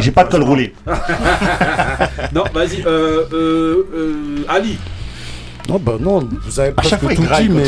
J'ai 0.00 0.10
pas 0.10 0.24
de 0.24 0.30
col 0.32 0.42
roulé. 0.42 0.74
non, 2.32 2.42
vas-y, 2.52 2.82
euh, 2.84 3.22
euh, 3.32 3.86
euh, 3.94 4.44
Ali. 4.48 4.78
Non, 5.68 5.78
bah 5.78 5.92
non, 6.00 6.28
vous 6.44 6.60
avez 6.60 6.72
presque 6.72 6.98
tout 7.00 7.22
dit, 7.22 7.48
mais. 7.48 7.64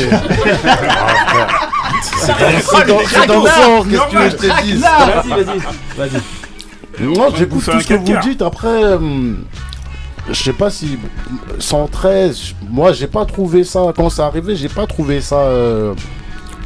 C'est 2.01 2.87
dans- 2.87 2.99
c'est 3.07 3.27
dans 3.27 3.41
le 3.43 3.49
sens, 3.49 3.85
qu'est-ce 3.87 4.01
que 4.03 4.09
tu 4.09 4.17
veux 4.17 4.23
que 4.23 4.29
je 4.31 4.35
te 4.37 4.63
dise 4.63 4.81
Vas-y, 4.81 5.29
vas-y, 5.43 5.59
vas-y. 5.97 7.03
Non, 7.05 7.27
j'écoute 7.35 7.63
tout 7.65 7.79
ce 7.81 7.87
que 7.87 7.93
vous 7.93 8.05
4K. 8.05 8.21
dites. 8.21 8.41
Après, 8.41 8.93
hum, 8.93 9.43
je 10.29 10.33
sais 10.33 10.53
pas 10.53 10.69
si 10.69 10.97
113, 11.59 12.53
moi 12.69 12.93
j'ai 12.93 13.07
pas 13.07 13.25
trouvé 13.25 13.63
ça 13.63 13.81
quand 13.95 14.09
c'est 14.09 14.21
arrivé, 14.21 14.55
j'ai 14.55 14.69
pas 14.69 14.85
trouvé 14.87 15.21
ça 15.21 15.39
euh, 15.39 15.93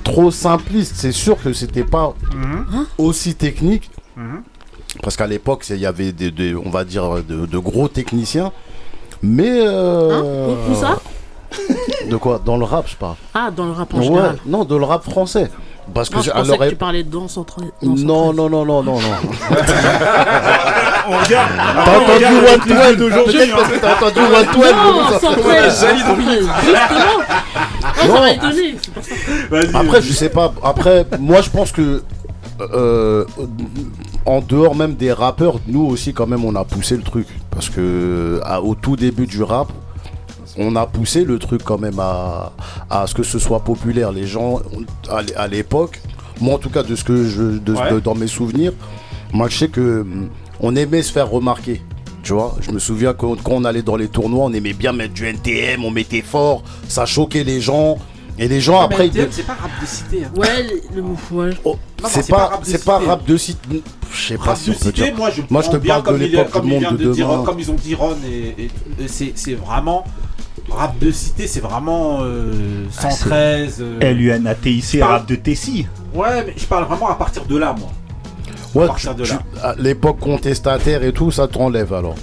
trop 0.04 0.32
simpliste. 0.32 0.94
C'est 0.98 1.12
sûr 1.12 1.42
que 1.42 1.54
c'était 1.54 1.84
pas 1.84 2.14
aussi 2.98 3.36
technique. 3.36 3.90
Parce 5.04 5.16
qu'à 5.16 5.28
l'époque, 5.28 5.64
il 5.70 5.78
y 5.78 5.86
avait 5.86 6.12
des, 6.12 6.32
des- 6.32 6.56
on 6.56 6.70
va 6.70 6.84
dire, 6.84 7.24
de, 7.28 7.46
de 7.46 7.58
gros 7.60 7.88
techniciens. 7.88 8.52
Mais. 9.22 9.50
euh, 9.68 10.52
Hein 10.52 10.56
où 10.72 10.76
ça 10.76 11.00
De 12.10 12.16
quoi 12.18 12.40
Dans 12.44 12.58
le 12.58 12.66
rap, 12.66 12.88
je 12.88 12.96
parle. 12.96 13.16
Ah, 13.34 13.50
dans 13.56 13.66
le 13.66 13.72
rap 13.72 13.94
en 13.94 13.98
Ouais, 13.98 14.04
général. 14.06 14.38
non, 14.46 14.64
de 14.66 14.76
le 14.76 14.86
rap 14.86 15.04
français. 15.04 15.50
Parce 15.94 16.08
que 16.10 16.16
Non, 16.16 16.22
je 16.22 16.26
j'ai- 16.26 16.32
pensais 16.32 16.52
alors, 16.54 16.66
que 16.66 16.70
tu 16.70 16.76
parlais 16.76 17.04
de 17.04 17.10
danse 17.12 17.36
entre. 17.38 17.58
non, 17.82 18.32
non, 18.34 18.48
non, 18.50 18.64
non, 18.66 18.84
non, 18.84 18.84
non. 19.00 19.00
on 21.10 21.18
regarde. 21.18 21.52
T'as 21.86 21.98
entendu 22.00 22.26
One 22.26 22.60
Twelve 22.62 22.98
d'aujourd'hui, 22.98 23.34
Peut-être 23.38 23.56
parce 23.56 23.70
que 23.72 23.80
t'as 23.80 23.96
entendu 23.96 24.20
One 24.20 24.46
Non, 24.46 24.52
Twelve. 24.54 25.20
sans 25.20 25.34
presse, 25.42 25.80
sans 25.80 25.96
Justement. 25.96 26.18
Non. 28.08 29.80
Après, 29.80 30.02
je 30.02 30.14
sais 30.14 30.30
pas. 30.30 30.54
Après, 30.64 31.06
moi, 31.20 31.42
je 31.42 31.50
pense 31.50 31.72
que. 31.72 32.04
euh, 32.74 33.24
en 34.26 34.42
dehors 34.42 34.76
même 34.76 34.94
des 34.96 35.14
rappeurs, 35.14 35.56
nous 35.66 35.86
aussi, 35.86 36.14
quand 36.14 36.28
même, 36.28 36.44
on 36.46 36.56
a 36.56 36.66
poussé 36.66 36.96
le 36.98 37.04
truc. 37.04 37.26
Parce 37.52 37.70
que 37.70 38.40
à- 38.44 38.62
au 38.62 38.76
tout 38.76 38.96
début 38.98 39.26
du 39.28 39.42
rap, 39.42 39.70
on 40.58 40.76
a 40.76 40.86
poussé 40.86 41.24
le 41.26 41.40
truc 41.40 41.62
quand 41.64 41.78
même 41.78 42.00
à, 42.00 42.52
à 42.90 43.08
ce 43.08 43.14
que 43.14 43.24
ce 43.24 43.40
soit 43.40 43.60
populaire. 43.64 44.12
Les 44.12 44.26
gens, 44.28 44.60
à 45.10 45.22
l'é- 45.22 45.36
à 45.36 45.48
l'époque, 45.48 46.02
moi 46.42 46.56
en 46.56 46.58
tout 46.58 46.70
cas, 46.70 46.84
de 46.84 46.96
ce 46.96 47.04
que 47.04 47.24
je. 47.28 47.44
de- 47.60 47.74
Ouais. 47.74 47.92
de- 47.92 48.00
dans 48.00 48.16
mes 48.16 48.28
souvenirs, 48.28 48.74
moi 49.34 49.48
je 49.50 49.58
sais 49.58 49.68
que 49.70 50.02
hum, 50.02 50.30
on 50.60 50.76
aimait 50.76 51.04
se 51.04 51.12
faire 51.12 51.30
remarquer. 51.30 51.82
Tu 52.24 52.34
vois, 52.34 52.56
je 52.62 52.72
me 52.72 52.80
souviens 52.80 53.14
quand, 53.14 53.42
quand 53.42 53.54
on 53.54 53.64
allait 53.64 53.82
dans 53.82 53.96
les 53.96 54.10
tournois, 54.10 54.46
on 54.46 54.54
aimait 54.54 54.74
bien 54.74 54.92
mettre 54.92 55.14
du 55.14 55.26
NTM, 55.26 55.86
on 55.86 55.92
mettait 55.92 56.22
fort, 56.22 56.64
ça 56.88 57.06
choquait 57.06 57.44
les 57.46 57.62
gens. 57.62 57.98
Et 58.40 58.48
les 58.48 58.62
gens 58.62 58.80
après. 58.80 59.08
ils- 59.08 59.28
C'est 59.32 59.46
pas 59.46 59.54
rap 59.54 59.72
de 59.82 59.86
cité. 59.86 60.24
hein. 60.26 60.32
Ouais, 60.36 60.64
le, 60.96 61.02
le 61.02 61.08
ouais. 61.32 61.50
Oh, 61.66 61.78
c'est 62.08 62.28
pas 62.30 62.38
pas, 62.38 62.46
rap 62.48 62.62
de 62.62 62.66
c'est 62.66 62.84
pas 62.86 62.98
cité. 63.00 63.10
rap 63.10 63.26
de 63.26 63.38
site. 63.38 63.60
Je 64.12 64.28
sais 64.28 64.38
pas 64.38 64.44
Rap 64.46 64.58
si 64.58 64.70
de 64.70 64.76
on 64.76 64.80
peut 64.80 64.86
cité, 64.86 65.04
dire. 65.04 65.16
moi 65.16 65.30
je 65.30 65.42
Moi, 65.50 65.62
je 65.62 65.70
te 65.70 65.78
parle 65.78 66.02
de 66.02 66.06
comme 66.08 66.22
il- 66.22 66.32
l'époque 66.32 66.62
du 66.64 66.68
monde 66.70 66.80
vient 66.80 66.92
de 66.94 67.14
demain. 67.14 67.44
comme 67.46 67.60
ils 67.60 67.70
ont 67.72 67.76
dit 67.76 67.94
Ron 67.96 68.16
et, 68.26 68.70
c'est 69.08 69.34
c'est 69.36 69.54
vraiment 69.54 70.04
rap 70.70 70.98
de 71.00 71.12
cité, 71.12 71.48
c'est 71.48 71.60
vraiment 71.60 72.20
euh, 72.22 72.86
Ah, 72.98 73.10
113. 73.12 73.78
euh, 73.82 74.12
LUNATIC, 74.14 75.00
parle- 75.00 75.12
rap 75.12 75.28
de 75.28 75.36
Tessie. 75.36 75.88
Ouais, 76.14 76.44
mais 76.46 76.54
je 76.58 76.66
parle 76.66 76.86
vraiment 76.86 77.10
à 77.10 77.16
partir 77.16 77.46
de 77.46 77.58
là, 77.58 77.76
moi. 77.78 77.90
Ouais, 78.76 78.86
à 78.86 78.88
partir 78.88 79.16
tu- 79.16 79.22
de 79.24 79.28
là. 79.28 79.76
l'époque 79.78 80.20
contestataire 80.20 81.04
et 81.04 81.12
tout, 81.12 81.30
ça 81.32 81.48
t'enlève 81.48 81.94
alors. 81.94 82.16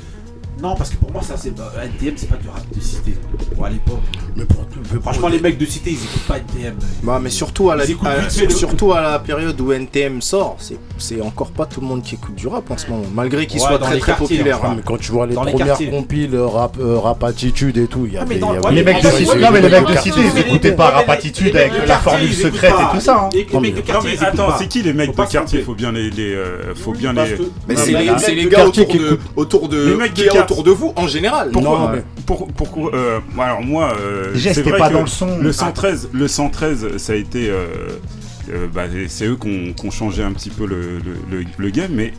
Non, 0.63 0.75
parce 0.75 0.89
que 0.91 0.97
pour 0.97 1.13
moi, 1.13 1.21
ça 1.23 1.35
c'est 1.37 1.55
bah, 1.55 1.71
NTM, 1.85 2.15
c'est 2.17 2.29
pas 2.31 2.37
du 2.37 2.49
rap 2.49 2.63
de 2.75 2.81
cité. 2.81 3.15
Bon, 3.57 3.65
à 3.65 3.71
l'époque. 3.71 4.01
Mais 4.37 4.45
pour, 4.45 4.65
Franchement, 5.03 5.29
les 5.29 5.39
mecs 5.41 5.59
de 5.59 5.67
cité, 5.67 5.91
ils 5.91 5.97
écoutent 5.97 6.27
pas 6.27 6.39
NTM. 6.39 6.75
Bah, 7.03 7.19
mais 7.23 7.29
surtout 7.31 7.71
à, 7.71 7.77
la, 7.77 7.85
à- 7.85 8.31
surtout 8.51 8.93
à 8.93 9.01
la 9.01 9.19
période 9.19 9.61
où 9.61 9.73
NTM 9.73 10.23
sort, 10.23 10.57
c'est- 10.59 10.79
c'est 10.99 11.21
encore 11.21 11.51
pas 11.51 11.67
tout 11.67 11.81
le 11.81 11.87
monde 11.87 12.03
qui 12.03 12.15
écoute 12.15 12.35
du 12.35 12.47
rap 12.47 12.71
en 12.71 12.77
ce 12.79 12.89
moment, 12.89 13.05
malgré 13.15 13.47
qu'il 13.47 13.61
Ouais, 13.61 13.67
soit 13.69 13.79
très 13.79 13.95
les 13.95 14.01
très 14.01 14.13
quartiers, 14.13 14.37
populaire. 14.39 14.59
enfin. 14.63 14.75
mais 14.77 14.83
quand 14.85 14.99
tu 14.99 15.13
vois 15.13 15.27
les 15.27 15.35
Dans 15.35 15.45
les 15.45 15.53
premières 15.53 15.69
quartiers. 15.69 15.91
compiles 15.91 16.35
euh, 16.35 16.47
rap, 16.47 16.77
euh, 16.81 16.99
rap 16.99 17.23
attitude 17.25 17.77
et 17.79 17.87
tout, 17.87 18.05
il 18.07 18.15
y 18.15 18.17
Ah, 18.17 18.23
avait. 18.23 18.35
mais 18.35 18.41
dans- 18.41 18.53
il 18.53 18.55
y 18.55 18.57
avait- 18.59 18.67
ouais, 18.67 18.73
Les 18.75 18.83
mecs 18.85 19.03
de 19.03 19.09
cité, 19.11 19.39
non 19.39 19.51
mais 19.53 19.61
les 19.61 19.69
mecs 19.69 19.87
de 19.89 19.97
cité, 19.99 20.21
ils 20.35 20.41
écoutaient 20.41 20.73
pas 20.73 20.89
rap 20.91 21.07
les- 21.07 21.13
attitude 21.13 21.53
les 21.55 21.61
avec 21.61 21.87
la 21.87 21.99
formule 21.99 22.33
secrète 22.33 22.75
pas. 22.75 22.91
et 22.93 22.97
tout 22.97 23.05
ça. 23.05 23.21
hein. 23.25 23.29
Et 23.35 23.47
les 23.53 23.61
mecs 23.61 23.75
de 23.75 23.79
Non 23.81 23.85
quartier, 23.87 24.11
mais 24.21 24.27
attends, 24.27 24.47
pas. 24.49 24.57
c'est 24.59 24.69
qui 24.69 24.83
les 24.83 24.93
mecs 24.95 25.11
de 25.11 25.15
pas 25.17 25.27
quartier. 25.27 25.61
Faut 25.63 25.75
bien 25.75 25.93
les, 25.93 26.11
les 26.11 26.35
euh, 26.35 26.75
faut 26.75 26.93
bien 26.93 27.13
les. 27.13 27.37
Mais 27.69 27.77
c'est 27.77 27.93
les, 27.93 27.99
les 28.05 28.19
c'est 28.19 28.29
mecs 28.29 28.37
les 28.37 28.45
de 28.45 28.49
gars 28.49 28.57
quartier 28.59 28.83
autour 28.83 28.93
qui 28.95 28.99
de, 28.99 29.07
écoutent. 29.07 29.21
autour 29.37 29.69
de, 29.69 29.87
Les 29.89 29.95
mecs 29.97 30.15
autour 30.53 30.65
de 30.65 30.71
vous 30.71 30.93
en 30.97 31.07
général. 31.07 31.51
Pourquoi 31.53 31.79
Non, 31.79 31.89
mais- 31.93 32.05
pour, 32.27 32.49
pourquoi 32.49 32.95
euh, 32.95 33.21
alors 33.39 33.63
moi 33.63 33.93
euh, 34.01 34.33
c'est 34.37 34.63
vrai 34.63 34.79
pas 34.79 34.89
que 34.89 34.95
dans 34.95 35.01
le 35.03 35.07
son. 35.07 35.39
Le 35.39 35.53
113, 35.53 36.09
le 36.13 36.29
113, 36.29 36.97
ça 36.97 37.13
a 37.13 37.17
été 37.17 37.49
euh, 37.51 37.67
euh, 38.51 38.67
bah, 38.73 38.83
c'est 39.09 39.27
eux 39.27 39.37
qui 39.37 39.75
ont, 39.85 39.91
changé 39.91 40.23
un 40.23 40.33
petit 40.33 40.51
peu 40.51 40.67
le, 40.67 40.99
le, 40.99 41.39
le- 41.39 41.45
le 41.57 41.71
game, 41.71 41.91
mais 41.93 42.13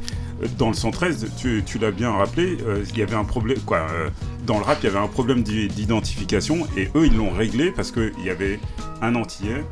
dans 0.58 0.68
le 0.68 0.74
113, 0.76 1.28
tu, 1.40 1.64
tu 1.66 1.80
l'as 1.80 1.92
bien 1.92 2.12
rappelé, 2.12 2.58
euh, 2.68 2.84
il 2.92 2.98
y 3.00 3.02
avait 3.02 3.16
un 3.16 3.24
problème 3.24 3.58
quoi. 3.66 3.78
euh, 3.80 4.10
dans 4.46 4.58
le 4.60 4.64
rap, 4.64 4.78
il 4.82 4.86
y 4.86 4.90
avait 4.90 5.00
un 5.00 5.08
problème 5.08 5.42
d'i- 5.44 5.68
d'identification 5.68 6.68
et 6.78 6.90
eux 6.96 7.06
ils 7.08 7.16
l'ont 7.18 7.32
réglé 7.32 7.72
parce 7.72 7.92
que 7.92 8.12
il 8.20 8.26
y 8.26 8.30
avait 8.30 8.60
un 9.02 9.16
Antillais, 9.16 9.64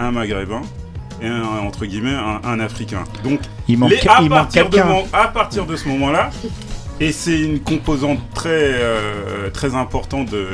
un 0.00 0.10
Maghrébin 0.12 0.62
et 1.22 1.26
un 1.26 1.42
entre 1.66 1.84
guillemets 1.84 2.14
un, 2.14 2.40
un 2.44 2.58
Africain. 2.60 3.04
Donc 3.24 3.40
Il 3.68 3.78
manque, 3.78 3.90
les- 3.90 4.08
à, 4.08 4.20
il 4.22 4.28
manque 4.30 4.50
de 4.52 4.78
à 5.12 5.28
partir 5.28 5.66
de 5.66 5.76
ce 5.76 5.88
moment-là, 5.88 6.30
et 7.00 7.12
c'est 7.12 7.38
une 7.40 7.60
composante 7.60 8.18
très, 8.34 8.48
euh, 8.50 9.50
très 9.52 9.74
importante 9.74 10.30
de, 10.30 10.46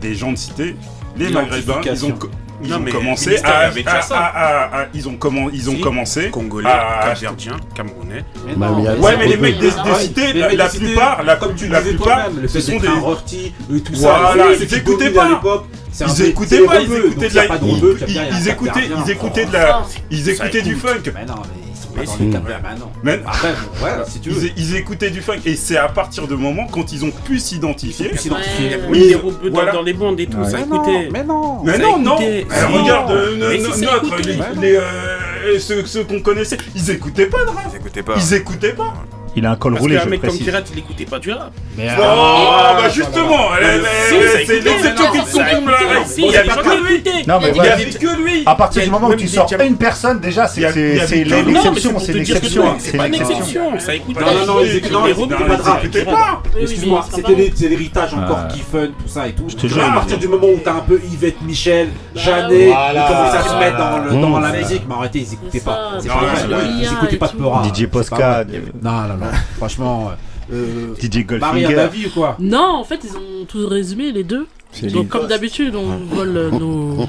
des 0.00 0.14
gens 0.14 0.32
de 0.32 0.38
cité, 0.38 0.76
les 1.16 1.28
Maghrébins, 1.30 1.80
ils 1.84 2.04
ont, 2.04 2.12
co- 2.12 2.30
ils 2.62 2.68
Non, 2.70 2.76
ont 2.76 2.80
mais 2.80 2.90
commencé 2.92 3.30
Ministère 3.30 3.50
à, 3.54 3.58
avait 3.60 3.82
déjà 3.82 3.98
à- 3.98 4.02
ça. 4.02 4.18
à- 4.18 4.26
à- 4.26 4.82
à- 4.82 4.86
ils 4.94 5.08
ont, 5.08 5.16
comment, 5.16 5.48
ils 5.50 5.68
ont 5.70 5.74
Si. 5.76 5.80
commencé 5.80 6.30
Congolais, 6.30 6.68
à- 6.68 7.06
Capverdien, 7.08 7.56
Camerounais. 7.74 8.24
Mais 8.46 8.52
mais 8.56 8.98
Ouais, 9.00 9.16
mais 9.18 9.26
les 9.26 9.36
mecs 9.38 9.58
des, 9.58 9.70
des 9.70 9.94
cités, 9.98 10.32
Les 10.34 10.56
la, 10.56 10.68
plupart, 10.68 11.22
la, 11.22 11.36
comme 11.36 11.54
tu 11.54 11.68
la 11.68 11.80
plupart, 11.80 12.28
ce 12.46 12.60
sont 12.60 12.78
des. 12.78 12.86
rorty 12.88 13.54
et 13.74 13.80
tout 13.80 13.92
Voilà, 13.96 14.32
ça. 14.36 14.52
ils 14.52 14.58
ceux 14.58 14.66
qui 14.66 14.74
écoutaient 14.76 15.04
dominaient 15.06 15.18
à 15.18 15.22
pas. 15.22 15.28
l'époque, 15.30 15.64
c'est 15.90 16.04
un 16.04 16.08
Ils 16.08 16.22
écoutaient 16.26 16.60
pas, 16.60 16.80
ils 16.80 16.92
écoutaient 16.92 17.28
de 17.30 17.34
la, 17.34 17.42
pas 17.44 17.54
ils, 17.62 17.78
écoutaient, 17.78 18.12
gardien. 18.12 18.24
ils 18.38 19.10
écoutaient 19.10 19.46
de 19.46 19.52
la, 19.52 19.82
ils 20.10 20.28
écoutaient 20.28 20.62
du 20.62 20.74
funk. 20.76 21.02
Ils 22.02 22.06
sont 22.06 22.12
pas 22.18 22.24
Mais 22.24 22.30
dans 22.30 22.38
si. 22.38 22.42
les 22.44 22.48
câbles. 22.50 22.60
Bah 22.62 22.68
non. 22.78 22.90
Mais- 23.02 23.20
Après, 23.26 23.48
bon, 23.52 23.84
ouais, 23.84 23.90
si 24.08 24.20
tu 24.20 24.30
veux. 24.30 24.46
Ils, 24.56 24.70
ils 24.70 24.76
écoutaient 24.76 25.10
du 25.10 25.20
funk 25.20 25.38
et 25.46 25.56
c'est 25.56 25.76
à 25.76 25.88
partir 25.88 26.26
de 26.26 26.34
moment 26.34 26.66
quand 26.70 26.92
ils 26.92 27.04
ont 27.04 27.10
pu 27.10 27.38
s'identifier. 27.38 28.06
Ils 28.06 28.08
ont 28.08 28.12
pu 28.12 28.18
s'identifier. 28.18 28.66
Il 28.66 28.70
y 28.70 28.74
a 28.74 28.78
Oui, 28.88 28.98
mis 29.00 29.08
des 29.08 29.14
robots 29.14 29.36
dans, 29.48 29.50
voilà. 29.54 29.72
dans 29.72 29.82
les 29.82 29.92
bandes 29.92 30.20
et 30.20 30.26
tout, 30.26 30.44
ça 30.44 30.58
Mais 30.58 30.66
non, 30.66 30.76
écoutait. 30.76 31.08
mais 31.12 31.24
non. 31.24 31.62
Mais 31.64 31.72
Ça 31.72 31.78
non. 31.98 32.16
Regarde, 32.16 33.10
euh, 33.12 33.36
Mais 33.50 33.58
no- 33.58 33.72
si, 33.72 33.84
ça 33.84 33.92
notre, 33.92 34.06
écoutait. 34.06 34.38
les, 34.60 34.60
les, 34.60 34.76
euh, 34.76 35.58
ceux, 35.58 35.84
ceux 35.86 36.04
qu'on 36.04 36.20
connaissait, 36.20 36.58
ils 36.74 36.90
écoutaient 36.90 37.26
pas 37.26 37.44
de 37.44 37.50
rap. 37.50 37.64
Ils 37.72 37.76
écoutaient 37.76 38.02
pas. 38.02 38.14
Ils 38.16 38.34
écoutaient 38.34 38.72
pas. 38.72 38.94
Il 39.36 39.46
a 39.46 39.52
un 39.52 39.56
col 39.56 39.72
Parce 39.74 39.82
roulé, 39.82 39.96
qu'un 39.96 40.02
je 40.04 40.08
mec 40.08 40.20
comme 40.20 40.28
précise. 40.30 40.46
Pirate, 40.46 40.68
il 40.72 40.78
écoutait 40.80 41.04
pas 41.04 41.18
du 41.18 41.30
rap. 41.32 41.52
Mais 41.76 41.88
Oh, 41.98 42.02
bah 42.76 42.88
justement, 42.88 43.38
c'est 44.48 44.60
l'exception 44.60 45.04
Non, 45.06 45.12
qui 45.12 45.18
confirme 45.18 45.70
la 45.70 45.76
règle. 45.76 45.90
Il 46.18 46.24
y 46.24 46.26
il 46.26 46.32
y 46.32 46.36
a 46.36 46.44
gens 46.44 46.56
que 46.56 46.86
lui. 46.88 47.02
Non, 47.28 47.38
mais 47.40 47.48
Il 47.48 47.50
y 47.50 47.54
voilà. 47.54 47.72
avait 47.74 47.84
que 47.90 48.22
lui. 48.22 48.42
À 48.46 48.54
partir 48.54 48.82
du 48.82 48.88
a 48.88 48.90
moment 48.90 49.08
où 49.08 49.14
tu 49.14 49.28
sors 49.28 49.48
une 49.66 49.76
personne, 49.76 50.18
déjà, 50.20 50.46
c'est 50.48 50.64
a- 50.64 50.72
a 51.32 51.42
l'exception, 51.42 51.98
c'est 51.98 52.12
l'exception. 52.12 52.64
non, 52.64 52.74
C'est 52.78 52.96
pas 52.96 53.06
une 53.06 53.14
exception, 53.14 53.78
ça 53.78 53.94
écoutait. 53.94 54.20
Non, 54.20 54.34
non, 54.34 54.46
non, 54.54 54.60
ils 54.64 54.76
écoutaient, 54.76 54.92
non, 54.94 55.04
Les 55.04 55.10
ils 55.10 55.14
robots, 55.14 55.34
écoutaient 55.34 55.48
pas 55.48 55.56
pas 56.04 56.10
de 56.10 56.16
rap. 56.16 56.48
Excuse-moi, 56.60 57.06
c'était 57.10 57.22
pas 57.22 57.68
l'héritage 57.68 58.14
encore 58.14 58.48
qui 58.48 58.60
fun, 58.60 58.86
tout 58.86 59.08
ça 59.08 59.28
et 59.28 59.32
tout. 59.32 59.44
Je 59.48 59.56
te 59.56 59.66
jure. 59.66 59.84
à 59.84 59.92
partir 59.92 60.18
du 60.18 60.28
moment 60.28 60.46
où 60.48 60.58
t'as 60.64 60.72
un 60.74 60.80
peu 60.80 61.00
Yvette 61.12 61.40
Michel, 61.42 61.88
Jeannet, 62.14 62.66
Voilà, 62.68 62.92
ils 62.94 63.08
commencent 63.12 63.34
à 63.34 63.48
se 63.48 63.54
mettre 63.58 63.76
dans, 63.78 64.20
dans 64.20 64.38
Mmh. 64.38 64.42
la 64.42 64.52
musique, 64.52 64.82
mais 64.88 64.94
arrêtez, 64.94 65.18
ils 65.20 65.34
écoutaient 65.34 65.58
C'est 65.58 65.64
pas. 65.64 65.72
pas 65.72 65.98
ils 66.64 66.78
Lia 66.80 66.92
écoutaient 66.92 67.14
et 67.14 67.18
pas 67.18 67.28
de. 67.28 67.32
Peura. 67.36 67.62
DJ 67.64 67.86
pas 67.86 68.02
vrai. 68.02 68.46
Non, 68.82 68.90
non, 68.90 69.19
non, 69.20 69.26
franchement. 69.58 70.10
euh, 70.52 70.94
DJ 71.00 71.24
Marie 71.38 71.64
à 71.64 71.68
la 71.70 71.74
Goldfinger. 71.84 71.88
vie 72.02 72.06
ou 72.06 72.10
quoi 72.10 72.36
Non, 72.40 72.76
en 72.80 72.84
fait, 72.84 73.00
ils 73.04 73.16
ont 73.16 73.44
tout 73.46 73.66
résumé, 73.68 74.12
les 74.12 74.24
deux. 74.24 74.46
Donc, 74.84 75.08
comme 75.08 75.26
d'habitude, 75.26 75.74
on 75.74 75.96
vole 76.14 76.36
euh, 76.36 76.50
nos, 76.52 77.08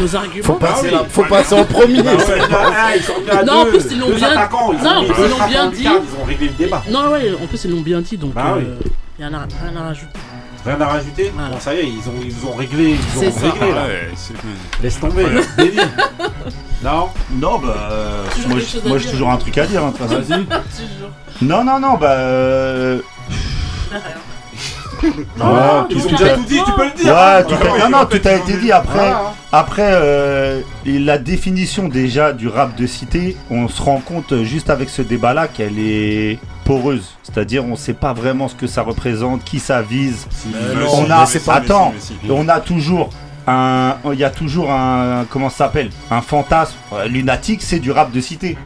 nos 0.00 0.16
arguments. 0.16 0.44
Faut 0.44 0.54
passer, 0.54 0.86
oui. 0.86 0.92
là, 0.92 1.04
faut 1.08 1.24
passer 1.24 1.54
en 1.54 1.64
premier. 1.66 2.00
Ah 2.08 2.88
ouais, 2.90 3.00
ah, 3.30 3.44
Non, 3.44 3.52
en 3.60 3.66
plus, 3.66 3.82
ils 3.90 3.98
l'ont 4.00 4.08
bien- 4.14 4.30
ils 4.72 5.50
ils 5.50 5.54
l'ont 5.58 5.70
dit. 5.70 5.82
Ils 5.84 6.20
ont 6.22 6.24
réglé 6.26 6.46
le 6.48 6.52
débat. 6.54 6.82
Non, 6.90 7.10
ouais, 7.10 7.32
en 7.42 7.46
plus, 7.46 7.64
ils 7.64 7.70
l'ont 7.70 7.82
bien 7.82 8.00
dit, 8.00 8.16
donc 8.16 8.32
Bah 8.32 8.54
oui. 8.58 8.64
il 9.18 9.24
y 9.24 9.28
en 9.28 9.34
a 9.34 9.40
rien 9.40 9.76
à 9.78 9.82
rajouter. 9.84 10.18
Rien 10.64 10.80
à 10.80 10.86
rajouter 10.86 11.30
Voilà. 11.34 11.50
Bon, 11.50 11.60
ça 11.60 11.74
y 11.74 11.78
est, 11.80 11.84
ils 11.86 12.08
ont, 12.08 12.14
ils 12.24 12.46
ont 12.48 12.54
réglé. 12.56 12.90
Ils 12.92 12.98
C'est 13.20 13.28
ont 13.28 13.30
ça. 13.32 13.50
réglé 13.52 13.72
là. 13.72 13.84
Ouais, 13.86 14.08
c'est- 14.16 14.82
Laisse 14.82 14.98
tomber. 14.98 15.26
Non 16.82 17.08
Non, 17.32 17.58
bah. 17.58 17.88
euh, 17.92 18.24
moi, 18.86 18.98
j'ai- 18.98 19.10
toujours 19.10 19.30
un 19.30 19.36
truc 19.36 19.56
à 19.58 19.66
dire. 19.66 19.82
hein. 19.84 19.92
Vas-y. 20.00 20.46
Non, 21.42 21.64
non, 21.64 21.78
non, 21.80 21.94
bah. 21.98 22.10
euh, 22.12 23.00
Non, 25.36 25.86
ils 25.90 26.06
ont 26.06 26.10
déjà 26.10 26.34
tout 26.34 26.44
dit, 26.44 26.58
tu 26.64 26.72
peux 26.72 26.84
le 26.86 26.92
dire. 27.02 27.16
hein. 27.16 27.36
Ouais, 27.38 27.44
tout 27.44 27.54
a- 27.54 27.78
non, 27.88 27.98
non, 27.98 28.04
tout 28.06 28.20
a 28.26 28.32
été 28.32 28.56
dit. 28.56 28.72
Après, 28.72 28.94
Voilà. 28.94 29.32
après 29.52 29.90
euh, 29.92 30.60
et 30.86 30.98
la 30.98 31.18
définition 31.18 31.88
déjà 31.88 32.32
du 32.32 32.48
rap 32.48 32.74
de 32.76 32.86
cité, 32.86 33.36
on 33.50 33.68
se 33.68 33.80
rend 33.82 33.98
compte 34.00 34.32
euh, 34.32 34.44
juste 34.44 34.70
avec 34.70 34.88
ce 34.88 35.02
débat-là 35.02 35.48
qu'elle 35.48 35.78
est 35.78 36.38
poreuse. 36.64 37.12
C'est-à-dire, 37.22 37.64
on 37.66 37.76
sait 37.76 37.92
pas 37.92 38.14
vraiment 38.14 38.48
ce 38.48 38.54
que 38.54 38.66
ça 38.66 38.82
représente, 38.82 39.44
qui 39.44 39.58
ça 39.60 39.82
vise. 39.82 40.26
Mais 40.46 40.84
on 40.90 41.04
si, 41.04 41.12
a, 41.12 41.26
mais 41.46 41.52
attends, 41.54 41.92
si, 41.98 42.14
mais 42.22 42.28
si. 42.28 42.32
on 42.34 42.48
a 42.48 42.60
toujours 42.60 43.10
un, 43.46 43.96
il 44.12 44.18
y 44.18 44.24
a 44.24 44.30
toujours 44.30 44.72
un, 44.72 45.26
comment 45.28 45.50
ça 45.50 45.58
s'appelle, 45.66 45.90
un 46.10 46.22
fantasme. 46.22 46.74
Euh, 46.94 47.06
Lunatique, 47.06 47.60
c'est 47.62 47.78
du 47.78 47.90
rap 47.92 48.10
de 48.10 48.20
cité. 48.20 48.56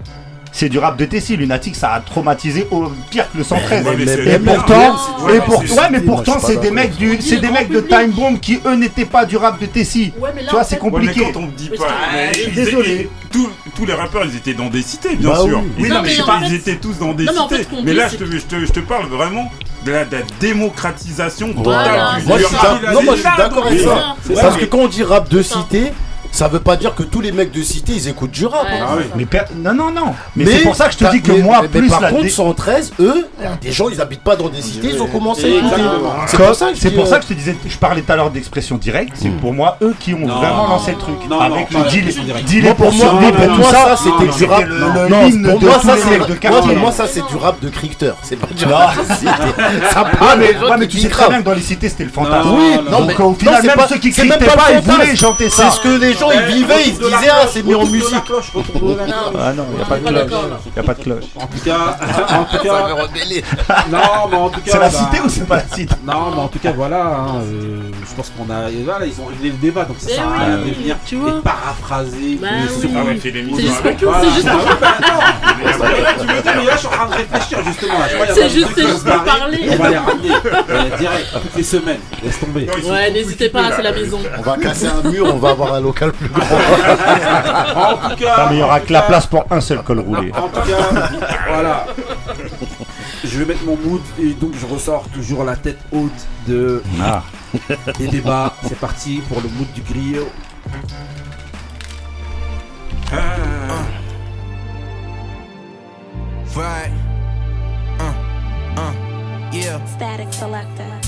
C'est 0.53 0.69
du 0.69 0.79
rap 0.79 0.97
de 0.97 1.05
Tessie. 1.05 1.37
Lunatique, 1.37 1.77
ça 1.77 1.93
a 1.93 2.01
traumatisé 2.01 2.67
au 2.71 2.91
pire 3.11 3.31
que 3.33 3.39
le 3.39 3.45
113. 3.45 3.87
Ouais, 3.87 3.95
mais 3.97 4.05
c'est- 4.07 4.27
et 4.27 4.39
pourtant, 4.39 4.97
et 5.33 5.39
pour- 5.41 5.63
mais 5.63 5.99
ouais, 5.99 6.01
pourtant, 6.05 6.39
c'est 6.41 6.57
des 6.61 6.71
mecs 6.71 6.97
du, 6.97 7.19
c'est 7.21 7.39
des 7.39 7.51
mecs 7.51 7.71
de. 7.71 7.81
Time 7.81 8.11
Bomb 8.11 8.39
qui 8.41 8.61
eux 8.67 8.75
n'étaient 8.75 9.05
pas 9.05 9.25
du 9.25 9.37
rap 9.37 9.61
de 9.61 9.67
Tessie. 9.67 10.13
Ouais, 10.19 10.31
mais 10.35 10.43
là, 10.43 10.49
Tu 10.49 10.55
vois, 10.55 10.65
c'est 10.65 10.77
fait- 10.77 10.83
Ouais, 10.83 10.91
mais 11.01 11.07
compliqué. 11.07 11.31
quand 11.33 11.41
on 11.41 11.47
me 11.47 11.53
dit 11.53 11.71
pas. 11.71 11.87
mais 12.13 12.33
désolé. 12.53 13.09
tous, 13.33 13.49
tous 13.77 13.87
les 13.87 13.95
rappeurs, 13.95 14.25
ils 14.25 14.37
étaient 14.37 14.55
dans 14.55 14.69
des 14.69 14.83
cités, 14.83 15.15
bien 15.15 15.31
Bah 15.31 15.37
sûr. 15.45 15.61
oui. 15.61 15.71
Ils, 15.79 15.89
Non, 15.89 16.03
mais 16.03 16.13
étaient- 16.13 16.23
en 16.23 16.27
fait- 16.41 16.47
ils 16.49 16.55
étaient 16.55 16.75
tous 16.77 16.99
dans 16.99 17.13
des 17.13 17.25
Non, 17.25 17.33
mais 17.33 17.39
en 17.39 17.49
fait, 17.49 17.59
cités. 17.59 17.77
mais 17.85 17.93
là, 17.93 18.09
je 18.09 18.17
te, 18.17 18.25
je, 18.25 18.39
te, 18.39 18.59
je 18.67 18.73
te 18.73 18.81
parle 18.81 19.07
vraiment 19.07 19.51
de 19.85 19.93
la, 19.93 20.05
de 20.05 20.17
la 20.17 20.23
démocratisation 20.41 21.49
totale 21.49 21.63
Voilà, 21.65 22.19
Moi, 22.27 22.39
je 22.39 22.45
suis 22.45 22.57
rap. 22.57 22.83
d'ac- 22.83 22.93
non, 22.93 23.03
moi, 23.03 23.15
je 23.15 23.21
suis 23.21 23.37
d'accord 23.37 23.67
avec 23.67 23.79
C'est 23.81 24.35
ça. 24.35 24.43
Parce 24.43 24.57
que 24.57 24.65
quand 24.65 24.79
on 24.79 24.89
dit 24.89 25.03
rap 25.05 25.29
de 25.29 25.43
cité, 25.43 25.93
ça 26.33 26.49
veut 26.49 26.61
pas 26.61 26.77
dire 26.77 26.95
que 26.95 27.03
tous 27.03 27.21
les 27.21 27.33
mecs 27.33 27.53
de 27.53 27.63
cité 27.63 27.93
ils 27.93 28.09
écoutent 28.09 28.31
du 28.31 28.47
rap. 28.47 28.65
Ouais, 28.65 28.71
hein. 28.81 28.87
Ah 28.89 28.95
oui. 28.97 29.27
ça. 29.33 29.45
Mais 29.55 29.63
non, 29.63 29.75
non, 29.75 29.91
non. 29.93 30.15
Mais, 30.37 30.47
c'est 30.47 30.59
pour 30.63 30.75
ça 30.77 30.87
que 30.87 30.93
je 30.93 30.99
te 30.99 31.11
dis 31.11 31.23
que 31.23 31.33
mais- 31.33 31.39
moi, 31.43 31.59
mais 31.63 31.69
plus 31.69 31.89
par 31.89 32.01
la 32.01 32.11
contre, 32.11 32.23
dé- 32.23 32.29
113, 32.29 32.93
eux, 33.01 33.29
des 33.61 33.73
gens, 33.73 33.89
ils 33.89 34.01
habitent 34.01 34.23
pas 34.23 34.37
dans 34.37 34.49
des 34.49 34.63
cités, 34.63 34.91
ils 34.95 35.03
ont 35.03 35.07
commencé 35.07 35.45
à 35.45 35.49
écouter. 35.49 35.75
Exactement. 35.75 36.13
C'est 36.27 36.37
pour 36.37 36.55
ça 36.55 36.67
que 36.71 36.75
je 36.77 36.81
c'est 36.81 36.91
dis, 36.91 36.95
pour 36.97 37.05
euh, 37.05 37.09
ça 37.09 37.17
que 37.19 37.23
je 37.25 37.29
te 37.29 37.35
disais, 37.35 37.57
je 37.67 37.77
parlais 37.77 38.03
tout 38.03 38.13
à 38.13 38.17
l'heure 38.17 38.31
d'expression 38.31 38.77
directe. 38.77 39.13
C'est 39.15 39.29
pour 39.31 39.53
moi 39.53 39.77
eux 39.83 39.95
qui 39.99 40.15
ont 40.15 40.19
Non. 40.21 40.37
vraiment 40.39 40.67
lancé 40.69 40.93
le 40.93 40.99
truc. 40.99 41.17
Non, 41.29 41.41
avec 41.41 41.71
non, 41.71 41.81
le 41.85 41.89
deal, 41.91 42.05
deal 42.47 42.63
Moi, 42.65 42.75
pour 42.75 42.93
moi, 42.93 43.07
ça, 43.71 43.97
ça, 43.97 43.97
c'était 43.97 44.33
du 44.39 44.45
rap. 44.45 44.65
pour 44.65 45.59
de 45.61 45.67
moi, 45.67 45.81
ça, 45.81 45.97
c'est 45.97 46.19
moi, 46.19 46.27
quartier. 46.41 46.73
pour 46.73 46.79
moi, 46.81 46.93
ça, 46.93 47.07
c'est 47.07 47.27
du 47.27 47.37
rap 47.37 47.61
de 47.61 47.69
cricteur. 47.69 48.17
C'est 48.23 48.37
pas 48.37 48.47
du 48.55 48.65
rap 48.65 48.97
de 48.97 49.15
cité. 49.15 49.27
Ça 49.93 50.05
Ah 50.21 50.37
mais, 50.79 50.87
tu 50.87 50.99
sais 50.99 51.09
très 51.09 51.29
bien 51.29 51.41
que 51.41 51.45
dans 51.45 51.53
les 51.55 51.61
cités 51.63 51.89
c'était 51.89 52.05
le 52.05 52.11
fantasme. 52.11 52.49
Non, 52.49 52.57
Oui, 52.57 52.79
non, 52.91 53.05
mais 53.07 53.17
au 53.21 53.35
final 53.35 53.63
même 53.65 53.77
pas- 53.77 53.89
ceux 53.89 53.97
qui 53.99 54.11
critiquaient 54.11 54.39
pas 54.47 54.73
ils 54.73 54.81
voulaient 54.81 55.17
chanter 55.17 55.49
C'est 55.51 55.63
ça. 55.63 55.71
ce 55.71 55.81
que 55.81 55.89
les 55.89 56.15
gens 56.21 56.31
ils 56.31 56.55
vivaient, 56.55 56.87
ils 56.87 56.95
se 56.95 57.01
disaient 57.01 57.31
ah 57.31 57.47
c'est 57.51 57.63
mis 57.63 57.75
en 57.75 57.87
musique. 57.87 58.15
Ah 59.39 59.53
non, 59.53 59.67
y 59.79 59.83
a 59.83 59.85
pas 59.85 59.99
de 59.99 60.05
cloche. 60.05 60.31
Y 60.77 60.79
a 60.79 60.83
pas 60.83 60.95
de 60.95 61.03
cloche. 61.03 61.25
En 61.37 61.47
tout 61.47 61.59
cas, 61.65 61.99
en 62.39 62.45
tout 62.45 62.63
cas, 62.63 62.89
non, 63.91 63.99
mais 64.31 64.37
en 64.37 64.49
tout 64.51 64.61
cas, 64.61 64.71
C'est 64.73 64.79
la 64.79 64.89
bah, 64.89 64.99
cité 64.99 65.21
ou 65.21 65.29
c'est 65.29 65.47
pas 65.47 65.57
la 65.57 65.69
cité 65.69 65.95
Non, 66.05 66.31
mais 66.35 66.41
en 66.41 66.49
tout 66.49 66.59
cas, 66.59 66.73
voilà, 66.73 67.07
hein, 67.07 67.41
euh, 67.43 67.81
je 68.09 68.15
pense 68.15 68.31
qu'on 68.31 68.53
a, 68.53 68.71
voilà, 68.85 69.07
ils 69.07 69.21
ont 69.21 69.27
réglé 69.27 69.51
le 69.51 69.57
débat, 69.57 69.85
donc 69.85 69.97
ça 69.99 70.09
Eh 70.11 70.15
sert 70.15 70.29
à 70.29 70.39
rien 70.39 70.59
de 70.59 70.63
venir 70.63 70.97
et 71.13 71.43
paraphraser. 71.43 72.39
Bah 72.41 72.49
Ah 72.53 72.69
C'est 72.69 73.63
juste 73.63 73.83
Voilà. 74.03 74.21
c'est 74.23 74.35
juste 74.35 74.49
Ah 75.65 75.73
non. 75.79 75.85
Tu 76.21 76.27
veux 76.35 76.43
dire, 76.43 76.53
mais 76.57 76.65
là, 76.65 76.73
je 76.73 76.79
suis 76.79 76.87
en 76.87 76.91
train 76.91 77.07
de 77.07 77.13
réfléchir 77.15 77.59
justement. 77.67 77.99
Là, 77.99 78.05
je 78.11 78.15
crois 78.15 78.27
C'est 78.35 78.49
juste- 78.51 78.69
c'est 78.75 78.83
pour 79.11 79.25
parler. 79.25 79.69
On 79.71 79.77
va 79.83 79.89
les 79.91 79.97
ramener 79.97 80.31
euh, 80.71 80.97
direct, 80.99 81.27
toutes 81.33 81.57
les 81.57 81.63
semaines. 81.63 82.01
Laisse 82.23 82.41
tomber. 82.41 82.67
Non, 82.67 82.91
Ouais, 82.91 83.11
n'hésitez 83.11 83.49
pas, 83.49 83.71
c'est 83.77 83.83
la 83.83 83.93
maison. 83.93 84.19
On 84.39 84.43
va 84.43 84.57
casser 84.57 84.87
un 84.87 85.09
mur, 85.09 85.27
on 85.35 85.39
va 85.39 85.51
avoir 85.51 85.75
un 85.75 85.81
local 85.81 86.13
plus 86.13 86.29
grand. 86.29 86.45
En 87.81 88.09
tout 88.11 88.17
cas, 88.17 88.35
Ah 88.37 88.47
mais 88.51 88.57
il 88.57 88.61
y 88.61 88.63
aura 88.63 88.81
que 88.81 88.93
la 88.93 89.03
place 89.03 89.27
pour 89.27 89.45
un 89.51 89.61
seul 89.61 89.83
col 89.83 90.01
roulé. 90.01 90.33
En 90.35 90.49
tout 90.49 90.61
cas, 90.61 91.09
voilà. 91.49 91.87
Je 93.25 93.39
vais 93.39 93.45
mettre 93.45 93.65
mon 93.65 93.77
mood 93.77 94.01
et 94.21 94.31
donc 94.35 94.53
je 94.61 94.67
ressors 94.67 95.05
toujours 95.15 95.45
la 95.45 95.57
tête 95.57 95.79
haute 95.93 96.11
de 96.47 96.83
Ah. 97.03 97.23
des 97.99 98.09
débats. 98.09 98.55
C'est 98.67 98.79
parti 98.79 99.23
pour 99.29 99.41
le 99.41 99.49
mood 99.49 99.67
du 99.75 99.83
griot. 99.83 100.29
Right. 106.57 106.91
Uh, 108.01 108.81
uh, 108.81 109.51
yeah. 109.53 109.85
Static 109.87 110.33
selector. 110.33 111.01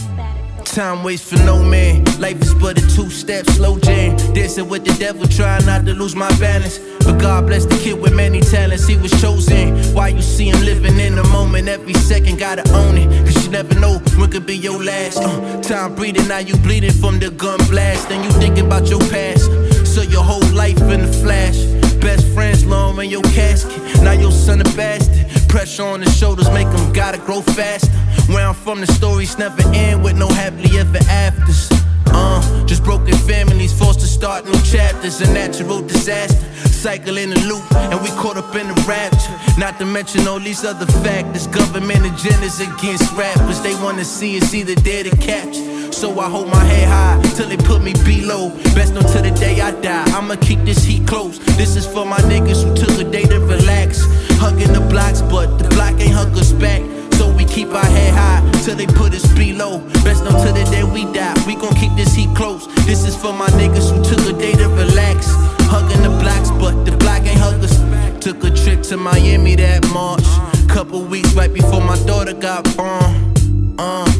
Time 0.64 1.02
waits 1.02 1.28
for 1.28 1.36
no 1.44 1.62
man. 1.62 2.04
Life 2.20 2.40
is 2.40 2.54
but 2.54 2.78
a 2.78 2.80
two 2.96 3.10
step 3.10 3.44
slow 3.46 3.78
jam. 3.78 4.16
Dancing 4.32 4.68
with 4.68 4.84
the 4.84 4.92
devil, 4.94 5.26
trying 5.26 5.66
not 5.66 5.84
to 5.84 5.92
lose 5.92 6.14
my 6.14 6.30
balance. 6.38 6.78
But 7.04 7.18
God 7.20 7.46
bless 7.46 7.66
the 7.66 7.76
kid 7.76 8.00
with 8.00 8.14
many 8.14 8.40
talents, 8.40 8.86
he 8.86 8.96
was 8.96 9.10
chosen. 9.20 9.76
Why 9.94 10.08
you 10.08 10.22
see 10.22 10.48
him 10.48 10.64
living 10.64 10.98
in 11.00 11.16
the 11.16 11.24
moment, 11.24 11.68
every 11.68 11.94
second 11.94 12.38
gotta 12.38 12.62
own 12.72 12.96
it. 12.96 13.08
Cause 13.26 13.44
you 13.44 13.50
never 13.50 13.74
know 13.80 13.98
when 14.16 14.30
could 14.30 14.46
be 14.46 14.56
your 14.56 14.82
last. 14.82 15.18
Uh, 15.18 15.60
time 15.60 15.94
breathing, 15.94 16.28
now 16.28 16.38
you 16.38 16.56
bleeding 16.58 16.92
from 16.92 17.18
the 17.18 17.30
gun 17.30 17.58
blast. 17.68 18.10
And 18.10 18.24
you 18.24 18.30
thinking 18.40 18.66
about 18.66 18.88
your 18.88 19.00
past. 19.10 19.50
So 19.84 20.02
your 20.02 20.22
whole 20.22 20.48
life 20.54 20.80
in 20.80 21.02
the 21.02 21.12
flash. 21.12 21.81
Best 22.02 22.26
friends 22.34 22.64
long 22.66 23.00
in 23.00 23.08
your 23.08 23.22
casket. 23.22 23.80
Now 24.02 24.12
your 24.12 24.32
son 24.32 24.60
a 24.60 24.64
bastard. 24.76 25.24
Pressure 25.48 25.84
on 25.84 26.00
the 26.00 26.10
shoulders 26.10 26.50
make 26.50 26.66
him 26.66 26.92
gotta 26.92 27.18
grow 27.18 27.40
faster. 27.40 27.88
Where 28.32 28.44
I'm 28.44 28.54
from, 28.54 28.80
the 28.80 28.88
stories 28.88 29.38
never 29.38 29.62
end 29.72 30.02
with 30.02 30.16
no 30.16 30.28
happily 30.28 30.78
ever 30.80 30.98
afters. 31.08 31.70
Uh, 32.06 32.66
just 32.66 32.82
broken 32.82 33.14
families 33.18 33.72
forced 33.72 34.00
to 34.00 34.06
start 34.06 34.44
new 34.44 34.60
chapters. 34.62 35.20
A 35.20 35.32
natural 35.32 35.80
disaster, 35.80 36.44
cycle 36.68 37.18
in 37.18 37.32
a 37.32 37.40
loop, 37.46 37.64
and 37.72 38.00
we 38.02 38.08
caught 38.20 38.36
up 38.36 38.54
in 38.56 38.66
the 38.66 38.74
rapture. 38.88 39.60
Not 39.60 39.78
to 39.78 39.86
mention 39.86 40.26
all 40.26 40.40
these 40.40 40.64
other 40.64 40.86
factors. 41.04 41.46
Government 41.46 42.00
agendas 42.00 42.58
against 42.60 43.12
rappers. 43.12 43.60
They 43.62 43.74
wanna 43.76 44.04
see 44.04 44.38
us 44.40 44.52
either 44.52 44.74
dead 44.74 45.06
or 45.06 45.16
captured. 45.16 45.71
So 45.92 46.18
I 46.18 46.28
hold 46.28 46.48
my 46.48 46.64
head 46.64 46.88
high 46.88 47.22
till 47.36 47.48
they 47.48 47.56
put 47.56 47.82
me 47.82 47.92
below. 48.04 48.50
Best 48.74 48.94
until 48.94 49.22
the 49.22 49.30
day 49.30 49.60
I 49.60 49.70
die. 49.80 50.04
I'ma 50.16 50.36
keep 50.36 50.58
this 50.64 50.82
heat 50.82 51.06
close. 51.06 51.38
This 51.56 51.76
is 51.76 51.86
for 51.86 52.04
my 52.04 52.18
niggas 52.32 52.64
who 52.64 52.74
took 52.74 52.98
a 52.98 53.08
day 53.08 53.24
to 53.24 53.38
relax. 53.38 54.00
Hugging 54.40 54.72
the 54.72 54.80
blocks, 54.80 55.20
but 55.22 55.58
the 55.58 55.68
block 55.68 56.00
ain't 56.00 56.12
hug 56.12 56.36
us 56.36 56.52
back. 56.52 56.82
So 57.14 57.30
we 57.30 57.44
keep 57.44 57.68
our 57.68 57.84
head 57.84 58.14
high 58.14 58.62
till 58.62 58.74
they 58.74 58.86
put 58.86 59.14
us 59.14 59.26
below. 59.34 59.78
Best 60.02 60.24
until 60.24 60.52
the 60.52 60.64
day 60.70 60.82
we 60.82 61.04
die. 61.12 61.34
We 61.46 61.54
gon' 61.54 61.74
keep 61.74 61.94
this 61.94 62.14
heat 62.14 62.34
close. 62.34 62.66
This 62.86 63.06
is 63.06 63.14
for 63.14 63.32
my 63.32 63.48
niggas 63.60 63.94
who 63.94 64.02
took 64.02 64.34
a 64.34 64.36
day 64.38 64.54
to 64.54 64.68
relax. 64.70 65.26
Hugging 65.70 66.02
the 66.02 66.10
blocks, 66.20 66.50
but 66.50 66.84
the 66.84 66.96
block 66.96 67.22
ain't 67.22 67.38
hug 67.38 67.62
us. 67.62 67.78
Took 68.20 68.42
a 68.44 68.50
trip 68.50 68.82
to 68.90 68.96
Miami 68.96 69.56
that 69.56 69.86
March. 69.92 70.24
Couple 70.68 71.02
weeks 71.02 71.34
right 71.34 71.52
before 71.52 71.80
my 71.80 71.98
daughter 72.06 72.32
got 72.32 72.64
born. 72.76 73.34
Uh, 73.78 74.10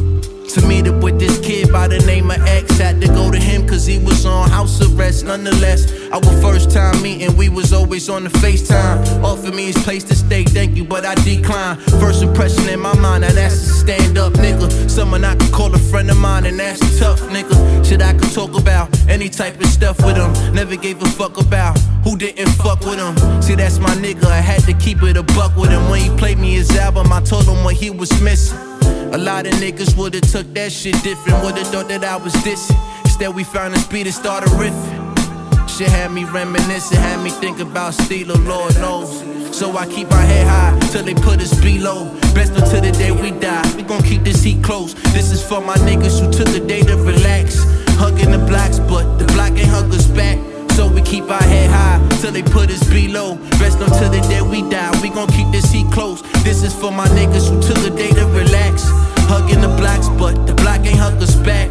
to 0.53 0.61
meet 0.67 0.87
up 0.87 1.01
with 1.01 1.19
this 1.19 1.39
by 1.73 1.87
the 1.87 1.97
name 2.05 2.29
of 2.29 2.39
X. 2.41 2.77
Had 2.77 3.01
to 3.01 3.07
go 3.07 3.31
to 3.31 3.39
him 3.39 3.67
cause 3.67 3.85
he 3.85 3.97
was 3.97 4.25
on 4.25 4.49
house 4.49 4.79
arrest. 4.81 5.25
Nonetheless, 5.25 5.91
our 6.11 6.21
first 6.39 6.71
time 6.71 7.01
meeting, 7.01 7.35
we 7.35 7.49
was 7.49 7.73
always 7.73 8.07
on 8.09 8.23
the 8.23 8.29
FaceTime. 8.29 9.23
Offered 9.23 9.55
me 9.55 9.65
his 9.65 9.77
place 9.83 10.03
to 10.05 10.15
stay, 10.15 10.43
thank 10.43 10.77
you, 10.77 10.85
but 10.85 11.05
I 11.05 11.15
declined. 11.15 11.81
First 11.99 12.21
impression 12.21 12.69
in 12.69 12.79
my 12.79 12.95
mind, 12.99 13.21
now 13.21 13.33
that's 13.33 13.55
a 13.55 13.73
stand 13.73 14.17
up 14.17 14.33
nigga. 14.33 14.89
Someone 14.89 15.25
I 15.25 15.35
could 15.35 15.51
call 15.51 15.73
a 15.73 15.79
friend 15.79 16.09
of 16.11 16.17
mine, 16.17 16.45
and 16.45 16.59
that's 16.59 16.99
tough 16.99 17.19
nigga. 17.21 17.83
Shit 17.83 18.01
I 18.01 18.13
could 18.13 18.31
talk 18.31 18.55
about, 18.55 18.87
any 19.09 19.27
type 19.27 19.59
of 19.59 19.65
stuff 19.65 19.97
with 20.05 20.15
him. 20.15 20.31
Never 20.53 20.75
gave 20.75 21.01
a 21.01 21.05
fuck 21.05 21.39
about 21.39 21.79
who 22.03 22.15
didn't 22.15 22.49
fuck 22.49 22.81
with 22.81 22.99
him. 22.99 23.15
See, 23.41 23.55
that's 23.55 23.79
my 23.79 23.95
nigga, 23.95 24.25
I 24.25 24.41
had 24.41 24.61
to 24.63 24.73
keep 24.73 25.01
it 25.01 25.17
a 25.17 25.23
buck 25.23 25.57
with 25.57 25.71
him. 25.71 25.89
When 25.89 26.01
he 26.01 26.15
played 26.17 26.37
me 26.37 26.53
his 26.53 26.69
album, 26.77 27.11
I 27.11 27.21
told 27.21 27.45
him 27.45 27.63
what 27.63 27.73
he 27.73 27.89
was 27.89 28.11
missing. 28.21 28.72
A 29.13 29.17
lot 29.17 29.45
of 29.45 29.53
niggas 29.53 29.95
would've 29.95 30.21
took 30.21 30.51
that 30.55 30.71
shit 30.71 30.95
different, 31.03 31.43
would've 31.43 31.67
thought 31.67 31.87
that 31.89 32.03
I 32.03 32.17
was 32.17 32.33
dissing. 32.41 32.75
Instead, 33.05 33.35
we 33.35 33.43
found 33.43 33.75
a 33.75 33.77
speed 33.77 34.07
and 34.07 34.15
started 34.15 34.49
riffing. 34.57 35.69
Shit 35.69 35.89
had 35.89 36.11
me 36.11 36.23
reminiscing, 36.23 36.97
had 36.97 37.23
me 37.23 37.29
think 37.29 37.59
about 37.59 37.93
Steeler, 37.93 38.43
Lord 38.47 38.73
knows. 38.77 39.21
So 39.55 39.77
I 39.77 39.85
keep 39.85 40.09
my 40.09 40.21
head 40.21 40.47
high 40.47 40.79
till 40.89 41.03
they 41.03 41.13
put 41.13 41.39
us 41.39 41.53
below. 41.61 42.09
Best 42.33 42.53
until 42.53 42.81
the 42.81 42.91
day 42.91 43.11
we 43.11 43.29
die. 43.39 43.63
We 43.75 43.83
gon' 43.83 44.01
keep 44.01 44.23
this 44.23 44.41
heat 44.41 44.63
close. 44.63 44.95
This 45.13 45.31
is 45.31 45.43
for 45.47 45.61
my 45.61 45.75
niggas 45.85 46.19
who 46.19 46.33
took 46.33 46.49
a 46.55 46.65
day 46.65 46.81
to 46.81 46.97
relax. 46.97 47.63
Hugging 48.01 48.31
the 48.31 48.39
blacks, 48.39 48.79
but 48.79 49.19
the 49.19 49.25
black 49.33 49.51
ain't 49.51 49.69
hug 49.69 49.93
us 49.93 50.07
back. 50.07 50.39
So 50.75 50.87
we 50.87 51.01
keep 51.01 51.29
our 51.29 51.43
head 51.43 51.69
high 51.69 51.99
till 52.19 52.31
they 52.31 52.41
put 52.41 52.71
us 52.71 52.83
below. 52.89 53.35
Rest 53.61 53.79
until 53.79 54.09
the 54.09 54.21
day 54.27 54.41
we 54.41 54.67
die. 54.69 54.91
We 55.01 55.09
gon' 55.09 55.27
keep 55.27 55.51
this 55.51 55.71
heat 55.71 55.91
close. 55.91 56.21
This 56.43 56.63
is 56.63 56.73
for 56.73 56.91
my 56.91 57.07
niggas 57.09 57.47
who 57.49 57.61
took 57.61 57.77
a 57.85 57.95
day 57.95 58.09
to 58.09 58.25
relax. 58.27 58.83
Hugging 59.29 59.61
the 59.61 59.67
blacks, 59.77 60.09
but 60.09 60.47
the 60.47 60.53
black 60.55 60.81
ain't 60.85 60.97
hug 60.97 61.21
us 61.21 61.35
back. 61.35 61.69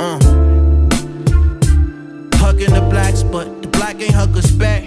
Uh. 0.00 0.18
Hugging 2.38 2.72
the 2.72 2.86
blacks, 2.90 3.22
but 3.22 3.62
the 3.62 3.68
black 3.68 4.00
ain't 4.00 4.14
hug 4.14 4.36
us 4.36 4.50
back. 4.50 4.84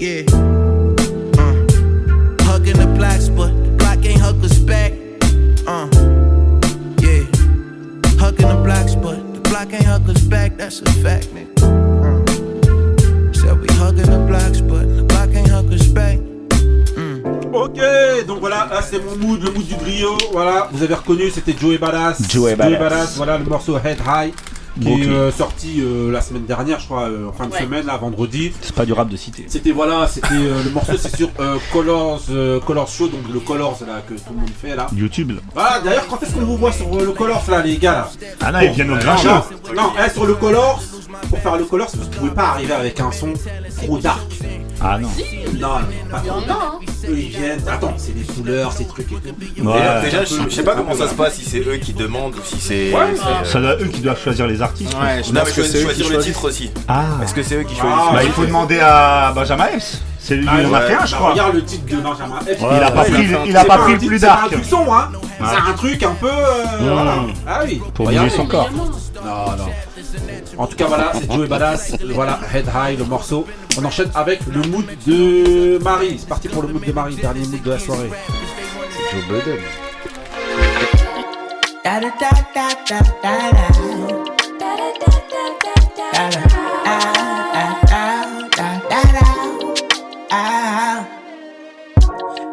Yeah. 0.00 0.22
Uh. 1.38 1.54
Hugging 2.44 2.78
the 2.78 2.92
blacks, 2.96 3.28
but 3.28 3.52
the 3.64 3.74
black 3.78 4.04
ain't 4.04 4.20
hug 4.20 4.44
us 4.44 4.58
back. 4.58 4.92
Uh. 5.66 5.88
Yeah. 7.00 7.24
Hugging 8.18 8.48
the 8.48 8.60
blacks, 8.64 8.94
but 8.96 9.34
the 9.34 9.40
black 9.48 9.72
ain't 9.72 9.84
hug 9.84 10.08
us 10.10 10.22
back. 10.22 10.56
That's 10.56 10.80
a 10.80 10.92
fact, 11.02 11.28
nigga. 11.28 11.85
We 13.60 13.68
hugging 13.78 14.06
the 14.10 14.18
blacks, 14.26 14.60
but 14.60 14.82
the 14.96 15.02
black 15.04 15.30
ain't 15.34 15.48
hug 15.50 15.72
us 15.72 15.86
back. 15.88 16.18
Ok, 17.52 17.80
donc 18.26 18.40
voilà, 18.40 18.68
là 18.70 18.80
c'est 18.82 18.98
mon 19.02 19.16
mood, 19.16 19.42
le 19.42 19.50
mood 19.50 19.66
du 19.66 19.74
griot. 19.76 20.18
Voilà, 20.32 20.68
vous 20.72 20.82
avez 20.82 20.94
reconnu, 20.94 21.30
c'était 21.30 21.54
Joey 21.58 21.78
Badass. 21.78 22.20
Joey 22.30 22.54
Badass. 22.54 23.16
voilà 23.16 23.38
le 23.38 23.44
morceau 23.44 23.76
Head 23.82 23.98
High 24.06 24.32
qui 24.78 24.88
est 24.92 25.08
euh, 25.08 25.32
sorti 25.32 25.80
euh, 25.80 26.12
la 26.12 26.20
semaine 26.20 26.44
dernière, 26.44 26.78
je 26.80 26.84
crois, 26.84 27.04
euh, 27.08 27.28
en 27.30 27.32
fin 27.32 27.46
de 27.46 27.52
Ouais. 27.52 27.60
semaine, 27.62 27.86
là, 27.86 27.96
vendredi. 27.96 28.52
C'est 28.60 28.74
pas 28.74 28.84
du 28.84 28.92
rap 28.92 29.08
de 29.08 29.16
cité. 29.16 29.46
C'était 29.48 29.70
voilà, 29.70 30.06
c'était 30.06 30.34
euh, 30.34 30.62
le 30.62 30.68
morceau, 30.70 30.92
c'est 30.98 31.16
sur 31.16 31.30
euh, 31.40 31.56
Colors, 31.72 32.20
euh, 32.28 32.60
Colors 32.60 32.88
Show, 32.88 33.08
donc 33.08 33.20
le 33.32 33.40
Colors 33.40 33.78
là 33.86 34.02
que 34.06 34.12
tout 34.12 34.20
le 34.34 34.36
monde 34.40 34.50
fait 34.60 34.76
là. 34.76 34.86
YouTube. 34.94 35.32
Voilà, 35.54 35.80
d'ailleurs, 35.80 36.06
quand 36.08 36.22
est-ce 36.22 36.34
qu'on 36.34 36.40
vous 36.44 36.58
voit 36.58 36.72
sur 36.72 36.94
euh, 36.94 37.06
le 37.06 37.12
Colors 37.12 37.42
là, 37.48 37.62
les 37.62 37.78
gars 37.78 37.92
là? 37.92 38.10
Ah 38.42 38.52
non, 38.52 38.58
ils 38.60 38.70
viennent 38.72 38.90
au 38.90 38.98
grand 38.98 39.14
non. 39.24 39.42
Non, 39.74 39.92
eh, 40.06 40.10
sur 40.12 40.26
le 40.26 40.34
Colors, 40.34 40.82
pour 41.28 41.38
faire 41.38 41.56
le 41.56 41.64
Colors, 41.64 41.90
vous 41.94 42.08
pouvez 42.10 42.30
pas 42.30 42.48
arriver 42.50 42.72
avec 42.74 42.98
un 43.00 43.12
son 43.12 43.32
trop 43.84 43.98
dark. 43.98 44.20
Ah 44.80 44.98
non. 44.98 45.08
Non, 45.58 45.68
non, 45.68 45.78
pas 46.10 46.18
trop 46.20 46.40
dark. 46.46 46.82
Eux, 47.08 47.18
ils 47.18 47.28
viennent, 47.28 47.60
attends, 47.70 47.94
c'est 47.96 48.12
des 48.14 48.24
couleurs, 48.24 48.72
ces 48.72 48.84
trucs 48.86 49.10
et 49.12 49.14
tout. 49.14 49.66
Ouais. 49.66 49.80
Déjà, 50.02 50.24
je, 50.24 50.34
je 50.48 50.54
sais 50.54 50.62
pas 50.64 50.74
comment 50.74 50.94
ça 50.94 51.08
se 51.08 51.14
passe, 51.14 51.34
si 51.36 51.44
c'est 51.44 51.60
eux 51.60 51.76
qui 51.76 51.92
demandent 51.92 52.34
ou 52.34 52.40
si 52.44 52.58
c'est. 52.60 52.92
Ouais, 52.92 53.14
c'est- 53.14 53.50
Ça 53.52 53.60
doit 53.60 53.76
eux 53.80 53.86
qui 53.86 54.00
doivent 54.00 54.20
choisir 54.22 54.46
les 54.46 54.60
artistes. 54.60 54.92
Ouais, 54.94 55.22
je 55.24 55.32
Non, 55.32 55.40
pense 55.40 55.48
mais 55.48 55.54
que 55.54 55.54
choisir, 55.54 55.72
c'est 55.72 55.78
eux 55.78 55.82
choisir 55.84 55.94
qui 56.04 56.10
le 56.10 56.14
choisissent. 56.16 56.32
titre 56.34 56.44
aussi. 56.48 56.70
Ah. 56.88 57.04
Est-ce 57.22 57.32
que 57.34 57.42
c'est 57.42 57.54
eux 57.56 57.62
qui 57.62 57.74
Ah, 57.78 57.80
choisissent 57.80 58.12
Bah, 58.14 58.24
il 58.24 58.30
faut 58.32 58.44
demander 58.46 58.80
à 58.80 59.32
Benjamin 59.34 59.66
Epps. 59.74 60.02
C'est 60.18 60.34
lui, 60.36 60.46
Ah, 60.50 60.60
il 60.60 60.66
en 60.66 60.74
a 60.74 60.80
fait 60.80 60.94
un, 60.94 61.06
je 61.06 61.12
bah, 61.12 61.16
crois. 61.18 61.30
Regarde 61.30 61.54
le 61.54 61.64
titre 61.64 61.96
de 61.96 62.00
Benjamin 62.02 62.40
F. 62.40 62.46
il 62.58 62.64
a 62.82 62.90
pas 62.90 63.02
ouais, 63.02 63.10
pris, 63.10 63.22
il 63.22 63.24
a 63.24 63.28
fait 63.28 63.36
un 63.36 63.44
il 63.46 63.56
a 63.56 63.60
C'est 63.60 63.66
pas 63.68 63.78
pris 63.78 63.92
le 63.92 63.98
titre- 63.98 64.08
plus 64.10 64.18
c'est 64.18 64.26
dark. 64.26 64.44
un 64.44 64.48
truc 64.48 64.64
sombre, 64.64 64.94
hein. 64.94 65.10
C'est 65.38 65.70
un 65.70 65.74
truc 65.74 66.02
un 66.02 66.14
peu. 66.14 66.26
euh, 66.28 66.64
voilà. 66.80 67.14
Ah 67.46 67.60
oui. 67.64 67.80
Pour 67.94 68.08
Regardez. 68.08 68.28
bouger 68.30 68.36
son 68.42 68.46
corps. 68.48 68.70
Non, 68.72 69.56
non. 69.56 69.64
En 70.58 70.66
tout 70.66 70.76
cas, 70.76 70.86
voilà, 70.86 71.12
c'est 71.14 71.30
Joey 71.30 71.46
Badass. 71.46 71.96
Voilà, 72.14 72.40
Head 72.54 72.66
High, 72.74 72.98
le 72.98 73.04
morceau. 73.04 73.46
On 73.78 73.84
enchaîne 73.84 74.10
avec 74.14 74.40
le 74.46 74.62
mood 74.62 74.86
de 75.06 75.78
Marie. 75.82 76.16
C'est 76.18 76.28
parti 76.28 76.48
pour 76.48 76.62
le 76.62 76.68
mood 76.68 76.84
de 76.84 76.92
Marie, 76.92 77.16
dernier 77.16 77.46
mood 77.46 77.62
de 77.62 77.70
la 77.70 77.78
soirée. 77.78 78.10
Joe 79.12 79.22
Budden. 79.28 79.58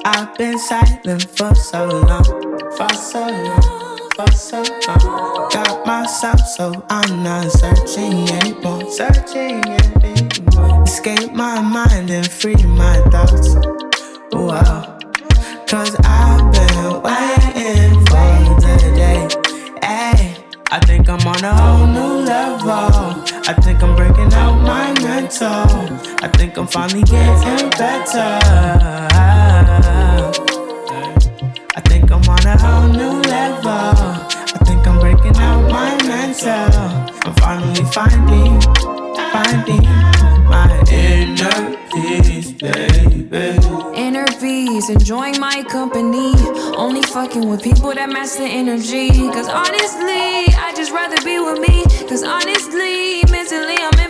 I've 0.06 0.38
been 0.38 0.60
silent 0.60 1.26
for 1.36 1.56
so 1.56 1.86
long, 1.86 2.24
for 2.76 2.94
so 2.94 3.20
long, 3.26 3.83
for 4.16 4.32
so 4.32 4.64
long. 4.88 5.50
Got 5.52 5.86
myself 5.86 6.40
so 6.40 6.86
I'm 6.90 7.24
not 7.24 7.52
searching 7.52 8.30
anymore, 8.30 8.90
searching. 8.90 9.64
Escape 10.84 11.34
my 11.34 11.62
mind 11.62 12.10
and 12.10 12.30
free 12.30 12.64
my 12.64 12.98
thoughts. 13.12 13.56
Wow. 14.32 15.00
Cause 15.68 15.96
I've 16.04 16.52
been 16.54 17.02
waiting 17.02 18.06
for 18.06 18.60
today. 18.62 19.28
Ay, 19.82 20.36
I 20.72 20.80
think 20.86 21.10
I'm 21.10 21.26
on 21.28 21.44
a 21.44 21.54
whole 21.54 21.88
new 21.88 22.26
level. 22.26 23.24
I 23.48 23.54
think 23.64 23.82
I'm 23.82 23.96
breaking 23.96 24.34
out 24.34 24.62
my 24.62 24.94
mental. 25.02 25.66
I 26.22 26.30
think 26.38 26.58
I'm 26.58 26.68
finally 26.68 27.04
getting 27.04 27.70
better. 27.72 28.94
I 31.76 31.82
think 31.82 32.12
I'm 32.12 32.22
on 32.30 32.46
a 32.46 32.56
whole 32.56 32.88
new 32.88 33.20
level. 33.22 33.68
I 33.68 34.60
think 34.64 34.86
I'm 34.86 35.00
breaking 35.00 35.36
out 35.38 35.72
my 35.72 35.96
mental. 36.04 36.70
I'm 37.26 37.34
finally 37.36 37.84
finding, 37.92 38.62
finding 39.34 39.82
my 40.46 40.84
inner 40.92 41.76
peace, 41.92 42.52
baby. 42.52 43.28
Inner 43.96 44.28
peace, 44.40 44.90
enjoying 44.90 45.40
my 45.40 45.64
company. 45.64 46.36
Only 46.78 47.02
fucking 47.02 47.50
with 47.50 47.64
people 47.64 47.92
that 47.96 48.10
match 48.10 48.38
the 48.38 48.46
energy. 48.46 49.10
Cause 49.10 49.50
honestly, 49.50 50.54
I 50.54 50.74
just 50.76 50.92
rather 50.92 51.18
be 51.26 51.40
with 51.40 51.58
me. 51.60 51.86
Cause 52.08 52.22
honestly, 52.22 53.24
mentally, 53.32 53.78
I'm 53.82 54.03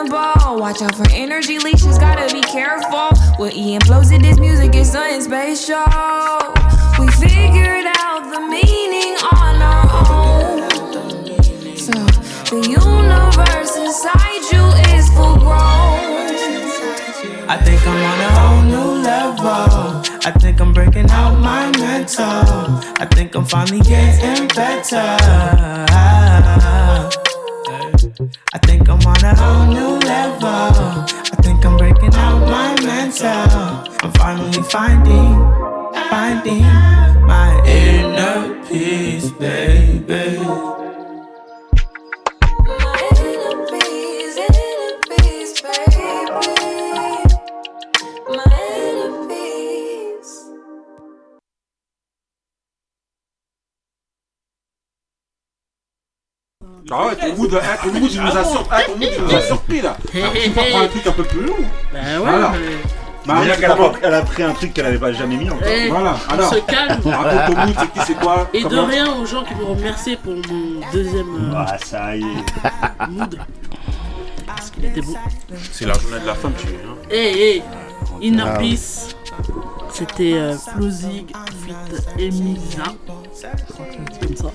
tempo. 0.00 0.58
Watch 0.58 0.82
out 0.82 0.94
for 0.94 1.06
energy 1.12 1.58
leeches, 1.58 1.98
gotta 1.98 2.32
be 2.32 2.40
careful. 2.40 3.10
With 3.38 3.54
Ian 3.54 3.80
flows 3.82 4.10
in 4.10 4.22
this 4.22 4.38
music, 4.38 4.74
it's 4.74 4.92
something 4.92 5.20
spatial. 5.20 5.84
We 6.98 7.06
figured 7.12 7.86
out 7.98 8.22
the 8.32 8.40
meaning 8.40 9.16
on 9.32 9.60
our 9.60 9.86
own. 10.16 10.70
So 11.76 11.92
the 12.50 12.60
universe 12.68 13.76
inside 13.76 14.42
you 14.52 14.64
is 14.96 15.08
full 15.10 15.36
grown. 15.36 16.08
I 17.48 17.56
think 17.64 17.80
I'm 17.86 18.02
on 18.10 18.20
a 18.20 18.30
whole 18.38 18.62
new 18.72 19.02
level. 19.02 20.02
I 20.24 20.32
think 20.38 20.60
I'm 20.60 20.72
breaking 20.72 21.10
out 21.10 21.38
my 21.38 21.70
mental. 21.78 22.24
I 22.24 23.06
think 23.10 23.34
I'm 23.34 23.44
finally 23.44 23.80
getting 23.80 24.48
better. 24.48 25.80
I 28.52 28.58
think 28.58 28.88
I'm 28.90 29.00
on 29.00 29.24
a 29.24 29.34
whole 29.34 29.66
new 29.66 29.98
level. 30.06 30.44
I 30.44 31.36
think 31.40 31.64
I'm 31.64 31.78
breaking 31.78 32.14
out 32.14 32.40
my 32.40 32.74
mental. 32.84 33.88
I'm 34.02 34.12
finally 34.12 34.62
finding, 34.64 35.36
finding 36.10 36.62
my 37.26 37.62
inner 37.64 38.62
peace, 38.68 39.30
baby. 39.30 40.36
Ah 56.90 57.06
ouais, 57.06 57.16
ton 57.16 57.36
mood, 57.36 57.50
ton 57.50 57.92
mood, 58.00 58.10
il 58.12 58.20
nous 58.20 58.36
a 58.36 58.44
sur- 58.44 58.66
ah, 58.70 58.82
ton 58.82 58.96
mood, 58.96 59.08
il 59.16 59.24
nous 59.24 59.34
a 59.34 59.40
surpris 59.40 59.80
là. 59.80 59.96
Alors, 60.14 60.32
tu 60.32 60.50
peux 60.50 60.60
prendre 60.60 60.84
un 60.84 60.88
truc 60.88 61.06
un 61.06 61.12
peu 61.12 61.22
plus 61.24 61.46
long. 61.46 61.54
Bah 61.92 61.98
ouais, 62.02 62.18
Voilà. 62.18 62.52
mais- 62.52 62.76
Marie, 63.26 63.42
Déjà 63.48 63.56
qu'elle 63.56 63.70
a, 63.70 63.92
elle 64.02 64.14
a 64.14 64.22
pris 64.22 64.42
un 64.42 64.52
truc 64.54 64.72
qu'elle 64.72 64.86
avait 64.86 64.98
pas 64.98 65.12
jamais 65.12 65.36
mis 65.36 65.50
encore. 65.50 65.68
Eh, 65.68 65.88
Voilà, 65.90 66.16
on 66.28 66.32
alors. 66.32 66.54
se 66.54 66.58
calme. 66.60 67.00
Raconte 67.04 67.54
ton 67.54 67.66
mood, 67.66 67.74
c'est 67.78 67.92
qui, 67.92 68.00
c'est 68.06 68.14
quoi 68.18 68.48
Et 68.54 68.62
de 68.64 68.68
comment 68.68 68.86
rien 68.86 69.12
aux 69.14 69.26
gens 69.26 69.44
qui 69.44 69.54
m'ont 69.54 69.74
remercié 69.74 70.16
pour 70.16 70.32
mon 70.32 70.80
deuxième 70.90 71.52
euh, 71.52 71.54
Ah, 71.54 71.76
ça 71.84 72.16
y 72.16 72.22
est. 72.22 72.24
mood. 73.10 73.38
Parce 74.46 74.70
qu'il 74.70 74.84
était 74.86 75.02
beau. 75.02 75.14
C'est 75.70 75.84
la 75.84 75.94
journée 75.94 76.18
de 76.20 76.26
la 76.26 76.34
femme, 76.34 76.52
tu 76.58 76.66
sais. 76.66 76.74
Hein. 76.82 76.96
Hey, 77.10 77.42
hey, 77.42 77.62
Inner 78.22 78.44
Ah. 78.46 78.58
Peace. 78.58 79.14
C'était 79.92 80.32
euh, 80.34 80.56
Flozig 80.56 81.26
fit 81.66 82.22
Emisa. 82.24 82.82
Comme 84.20 84.36
ça. 84.36 84.52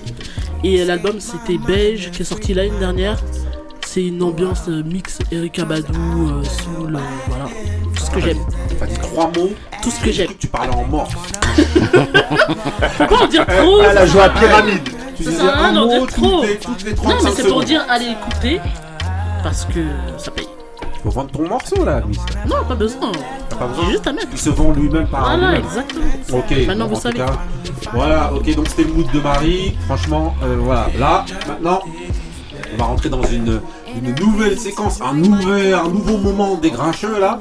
Et 0.62 0.84
l'album 0.84 1.20
c'était 1.20 1.58
Beige 1.58 2.10
qui 2.10 2.22
est 2.22 2.24
sorti 2.24 2.54
l'année 2.54 2.78
dernière. 2.78 3.18
C'est 3.86 4.04
une 4.04 4.22
ambiance 4.22 4.68
euh, 4.68 4.82
mix 4.82 5.20
Erika 5.32 5.64
Badou, 5.64 6.28
euh, 6.28 6.44
soul, 6.44 6.96
euh, 6.96 7.00
voilà. 7.28 7.46
Tout 7.94 8.04
ce 8.04 8.10
que 8.10 8.20
j'aime. 8.20 8.38
T'as 8.78 8.86
dit 8.86 8.98
trois 8.98 9.30
mots. 9.34 9.52
Tout 9.82 9.90
ce 9.90 10.04
que 10.04 10.12
j'aime. 10.12 10.34
Tu 10.38 10.48
parlais 10.48 10.74
en 10.74 10.84
mort. 10.84 11.10
Faut 11.10 13.06
pas 13.06 13.16
en 13.16 13.26
dire 13.26 13.46
trop. 13.46 13.80
Elle 13.82 13.96
a 13.96 14.06
joué 14.06 14.20
à 14.20 14.28
pyramide. 14.28 14.88
Tu 15.16 15.24
Ça 15.24 15.30
sert 15.32 15.48
à 15.48 15.62
rien 15.68 15.72
d'en 15.72 15.86
dire 15.86 16.06
trop. 16.08 16.42
Non, 16.42 16.48
35 16.94 17.22
mais 17.24 17.30
c'est 17.36 17.48
pour 17.48 17.64
dire 17.64 17.86
allez 17.88 18.10
écouter. 18.10 18.60
Parce 19.42 19.64
que 19.64 19.80
ça 20.18 20.30
paye. 20.30 20.46
Faut 21.02 21.10
vendre 21.10 21.30
ton 21.30 21.48
morceau 21.48 21.84
là, 21.84 22.00
Louis. 22.00 22.18
Non, 22.48 22.56
pas 22.66 22.74
besoin. 22.74 23.12
T'as 23.48 23.56
pas 23.56 23.66
besoin 23.66 23.84
J'ai 23.86 23.90
juste 23.92 24.06
à 24.06 24.12
mettre. 24.12 24.28
Il 24.32 24.38
se 24.38 24.50
vend 24.50 24.72
lui-même 24.72 25.06
par 25.06 25.20
Voilà, 25.20 25.36
lui-même. 25.52 25.64
exactement. 25.64 26.04
Ok. 26.32 26.66
Maintenant, 26.66 26.88
bon, 26.88 26.94
vous 26.94 27.00
savez. 27.00 27.18
cas, 27.18 27.32
voilà, 27.92 28.32
ok, 28.34 28.54
donc 28.54 28.68
c'était 28.68 28.84
le 28.84 28.92
mood 28.92 29.10
de 29.12 29.20
Marie. 29.20 29.76
Franchement, 29.86 30.34
euh, 30.42 30.56
voilà. 30.60 30.88
Là, 30.98 31.24
maintenant, 31.46 31.80
on 32.74 32.76
va 32.78 32.84
rentrer 32.84 33.08
dans 33.08 33.22
une, 33.22 33.60
une 34.02 34.14
nouvelle 34.16 34.58
séquence, 34.58 35.00
un, 35.00 35.14
nouvel, 35.14 35.72
un 35.74 35.88
nouveau 35.88 36.18
moment 36.18 36.56
des 36.56 36.70
grincheux 36.70 37.20
là. 37.20 37.38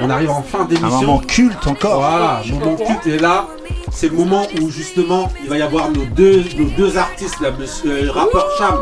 on 0.00 0.08
arrive 0.10 0.30
en 0.30 0.42
fin 0.42 0.64
d'émission. 0.64 0.86
Un 0.88 1.00
moment 1.00 1.18
culte 1.18 1.66
encore. 1.66 1.96
Voilà, 1.98 2.40
moment 2.50 2.76
culte. 2.76 3.06
Et 3.06 3.18
là, 3.18 3.46
c'est 3.90 4.08
le 4.10 4.16
moment 4.16 4.46
où 4.60 4.70
justement 4.70 5.30
il 5.42 5.48
va 5.50 5.58
y 5.58 5.62
avoir 5.62 5.90
nos 5.90 6.04
deux, 6.04 6.44
nos 6.56 6.68
deux 6.76 6.96
artistes, 6.96 7.40
là, 7.40 7.50
monsieur, 7.58 8.06
euh, 8.08 8.12
rappeur 8.12 8.46
Cham 8.58 8.76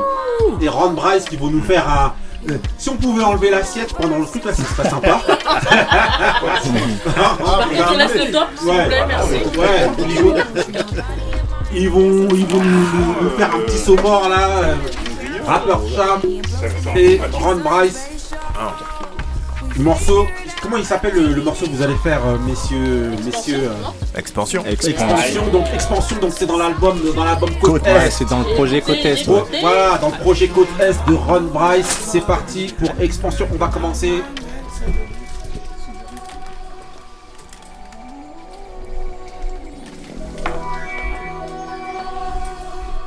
et 0.61 0.69
Ron 0.69 0.90
Bryce, 0.90 1.24
qui 1.24 1.36
vont 1.36 1.48
nous 1.51 1.62
faire 1.62 1.89
un. 1.89 2.12
Si 2.78 2.89
on 2.89 2.97
pouvait 2.97 3.24
enlever 3.24 3.51
l'assiette 3.51 3.93
pendant 3.94 4.18
le 4.18 4.24
truc 4.27 4.44
là, 4.44 4.52
ce 4.55 4.62
serait 4.62 4.89
sympa. 4.89 5.20
Le 8.27 8.32
top, 8.32 8.48
s'il 8.59 8.66
vous 8.68 8.73
plaît, 8.89 9.05
merci. 9.09 9.35
Ouais, 9.59 9.89
ils 11.73 11.90
vont, 11.90 12.28
ils 12.32 12.47
vont, 12.47 12.62
nous, 12.62 12.89
nous- 12.94 13.16
nous 13.23 13.31
faire 13.31 13.55
un 13.55 13.59
petit 13.60 13.78
saut 13.78 13.97
mort 14.02 14.28
là. 14.28 14.48
euh, 14.48 14.74
rappeur 15.47 15.81
Cham 15.94 16.20
et 16.97 17.20
Ron 17.32 17.56
Bryce. 17.56 18.09
Le 19.77 19.82
morceau, 19.85 20.27
comment 20.62 20.78
il 20.78 20.85
s'appelle 20.86 21.12
le, 21.15 21.35
le 21.35 21.43
morceau 21.43 21.66
que 21.66 21.70
vous 21.70 21.82
allez 21.82 21.97
faire, 21.97 22.20
euh, 22.27 22.39
messieurs, 22.39 23.11
messieurs 23.24 23.69
euh, 23.70 24.19
Expansion. 24.19 24.65
Expansion, 24.65 25.47
donc 25.53 25.66
expansion, 25.74 26.16
donc 26.19 26.32
c'est 26.35 26.47
dans 26.47 26.57
l'album, 26.57 26.98
dans 27.15 27.24
l'album 27.24 27.51
Côte, 27.61 27.82
Ouais, 27.82 28.07
Est. 28.07 28.11
c'est 28.11 28.24
dans 28.28 28.39
le 28.39 28.55
projet 28.55 28.81
Côte 28.81 29.05
Est. 29.05 29.28
ouais. 29.28 29.43
Voilà, 29.61 29.98
dans 29.98 30.09
le 30.09 30.16
projet 30.16 30.48
Côte 30.48 30.69
Est 30.81 30.97
de 31.07 31.12
Ron 31.15 31.43
Bryce, 31.53 31.86
c'est 32.07 32.24
parti 32.24 32.74
pour 32.78 32.89
expansion. 33.01 33.47
On 33.53 33.57
va 33.57 33.69
commencer. 33.69 34.23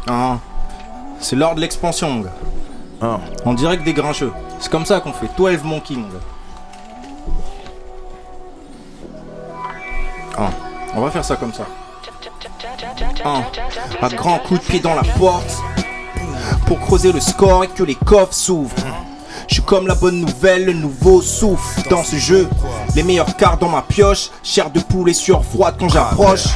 Ah, 0.08 0.38
c'est 1.20 1.36
l'heure 1.36 1.56
de 1.56 1.62
l'expansion. 1.62 2.24
Ah. 3.02 3.20
En 3.46 3.54
direct 3.54 3.84
des 3.84 3.94
grincheux. 3.94 4.32
C'est 4.60 4.72
comme 4.72 4.86
ça 4.86 5.00
qu'on 5.00 5.14
fait 5.14 5.30
12 5.38 5.64
Monkey, 5.64 5.96
Ah, 10.38 10.50
on 10.96 11.02
va 11.02 11.12
faire 11.12 11.26
ça 11.26 11.36
comme 11.36 11.54
ça. 11.54 11.66
Ah, 13.24 13.42
un 14.02 14.10
grand 14.10 14.40
coup 14.40 14.58
de 14.58 14.64
pied 14.64 14.80
dans 14.80 14.96
la 14.96 15.04
porte 15.18 15.58
pour 16.66 16.80
creuser 16.80 17.12
le 17.12 17.20
score 17.20 17.64
et 17.64 17.68
que 17.68 17.84
les 17.84 17.96
coffres 17.96 18.34
s'ouvrent. 18.34 18.76
Je 19.48 19.56
suis 19.56 19.64
comme 19.64 19.88
la 19.88 19.96
bonne 19.96 20.22
nouvelle, 20.22 20.66
le 20.66 20.74
nouveau 20.74 21.22
souffle 21.22 21.88
dans 21.90 22.04
ce 22.04 22.18
jeu. 22.18 22.48
Les 22.96 23.04
meilleures 23.04 23.36
cartes 23.36 23.62
dans 23.62 23.70
ma 23.70 23.82
pioche, 23.82 24.30
chair 24.44 24.70
de 24.70 24.80
poulet 24.80 25.14
sur 25.14 25.44
froide 25.44 25.76
quand 25.80 25.90
j'approche. 25.90 26.48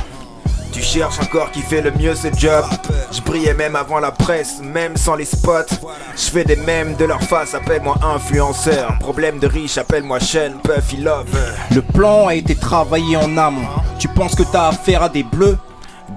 Tu 0.74 0.82
cherches 0.82 1.20
encore 1.20 1.52
qui 1.52 1.62
fait 1.62 1.82
le 1.82 1.92
mieux 1.92 2.16
ce 2.16 2.30
job. 2.36 2.66
Je 3.12 3.22
brillais 3.22 3.54
même 3.54 3.76
avant 3.76 4.00
la 4.00 4.12
presse, 4.12 4.60
même 4.60 4.98
sans 4.98 5.16
les 5.16 5.26
spots. 5.26 5.76
Je 6.16 6.32
fais 6.32 6.44
des 6.44 6.56
mèmes 6.56 6.96
de 6.96 7.06
leur 7.06 7.22
face, 7.22 7.54
appelle-moi 7.54 7.96
influenceur. 8.04 8.98
Problème 9.00 9.38
de 9.38 9.46
riche, 9.46 9.78
appelle-moi 9.78 10.20
Shane 10.20 10.56
Puffy 10.64 10.98
Love. 10.98 11.28
Le 11.70 11.84
plan 11.84 12.28
a 12.28 12.34
été 12.34 12.56
travaillé 12.56 13.16
en 13.18 13.38
amont. 13.38 13.68
Tu 14.00 14.08
penses 14.08 14.34
que 14.34 14.42
t'as 14.42 14.70
affaire 14.70 15.04
à 15.04 15.10
des 15.10 15.22
bleus? 15.22 15.60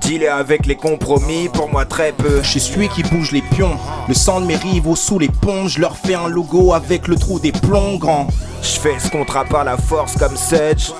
Dealer 0.00 0.34
avec 0.34 0.64
les 0.64 0.76
compromis, 0.76 1.50
pour 1.50 1.70
moi 1.70 1.84
très 1.84 2.12
peu. 2.12 2.42
Je 2.42 2.48
suis 2.48 2.60
celui 2.60 2.88
qui 2.88 3.02
bouge 3.02 3.32
les 3.32 3.42
pions. 3.42 3.76
Le 4.08 4.14
sang 4.14 4.40
de 4.40 4.46
mes 4.46 4.56
rivaux 4.56 4.96
sous 4.96 5.18
les 5.18 5.28
ponts. 5.28 5.68
Je 5.68 5.80
leur 5.80 5.98
fais 5.98 6.14
un 6.14 6.28
logo 6.28 6.72
avec 6.72 7.08
le 7.08 7.16
trou 7.16 7.38
des 7.38 7.52
plombs 7.52 7.98
grand. 7.98 8.26
Je 8.62 8.80
fais 8.80 8.98
ce 8.98 9.10
contrat 9.10 9.44
par 9.44 9.64
la 9.64 9.76
force 9.76 10.16
comme 10.16 10.36
Sedge. 10.36 10.92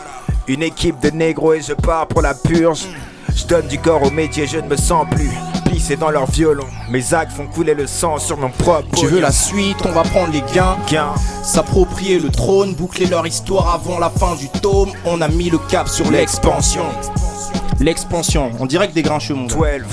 Une 0.47 0.63
équipe 0.63 1.01
de 1.01 1.09
négros 1.09 1.55
et 1.55 1.63
je 1.63 1.73
pars 1.73 2.07
pour 2.07 2.21
la 2.21 2.35
purge. 2.35 2.87
Je 3.37 3.45
donne 3.45 3.69
du 3.69 3.79
corps 3.79 4.03
au 4.03 4.11
métier, 4.11 4.47
je 4.47 4.57
ne 4.57 4.67
me 4.67 4.77
sens 4.77 5.07
plus. 5.11 5.31
Plissé 5.67 5.97
dans 5.97 6.09
leur 6.11 6.25
violon. 6.25 6.65
Mes 6.89 7.13
actes 7.13 7.33
font 7.33 7.47
couler 7.47 7.75
le 7.75 7.87
sang 7.87 8.19
sur 8.19 8.39
mon 8.39 8.49
propre. 8.49 8.89
Tu 8.97 9.07
veux 9.07 9.21
la 9.21 9.31
suite, 9.31 9.77
on 9.85 9.93
va 9.93 10.03
prendre 10.05 10.33
les 10.33 10.43
gains. 10.55 10.79
Gain. 10.91 11.13
S'approprier 11.43 12.19
le 12.19 12.31
trône, 12.31 12.75
boucler 12.75 13.05
leur 13.05 13.27
histoire 13.27 13.75
avant 13.75 13.99
la 13.99 14.09
fin 14.09 14.37
du 14.37 14.49
tome. 14.49 14.91
On 15.05 15.21
a 15.21 15.29
mis 15.29 15.51
le 15.51 15.59
cap 15.59 15.87
sur 15.87 16.11
l'expansion. 16.11 16.87
L'expansion, 17.79 18.53
en 18.59 18.65
direct 18.65 18.95
des 18.95 19.03
grincheux, 19.03 19.35
mon 19.35 19.47
gars. 19.47 19.79
12. 19.81 19.87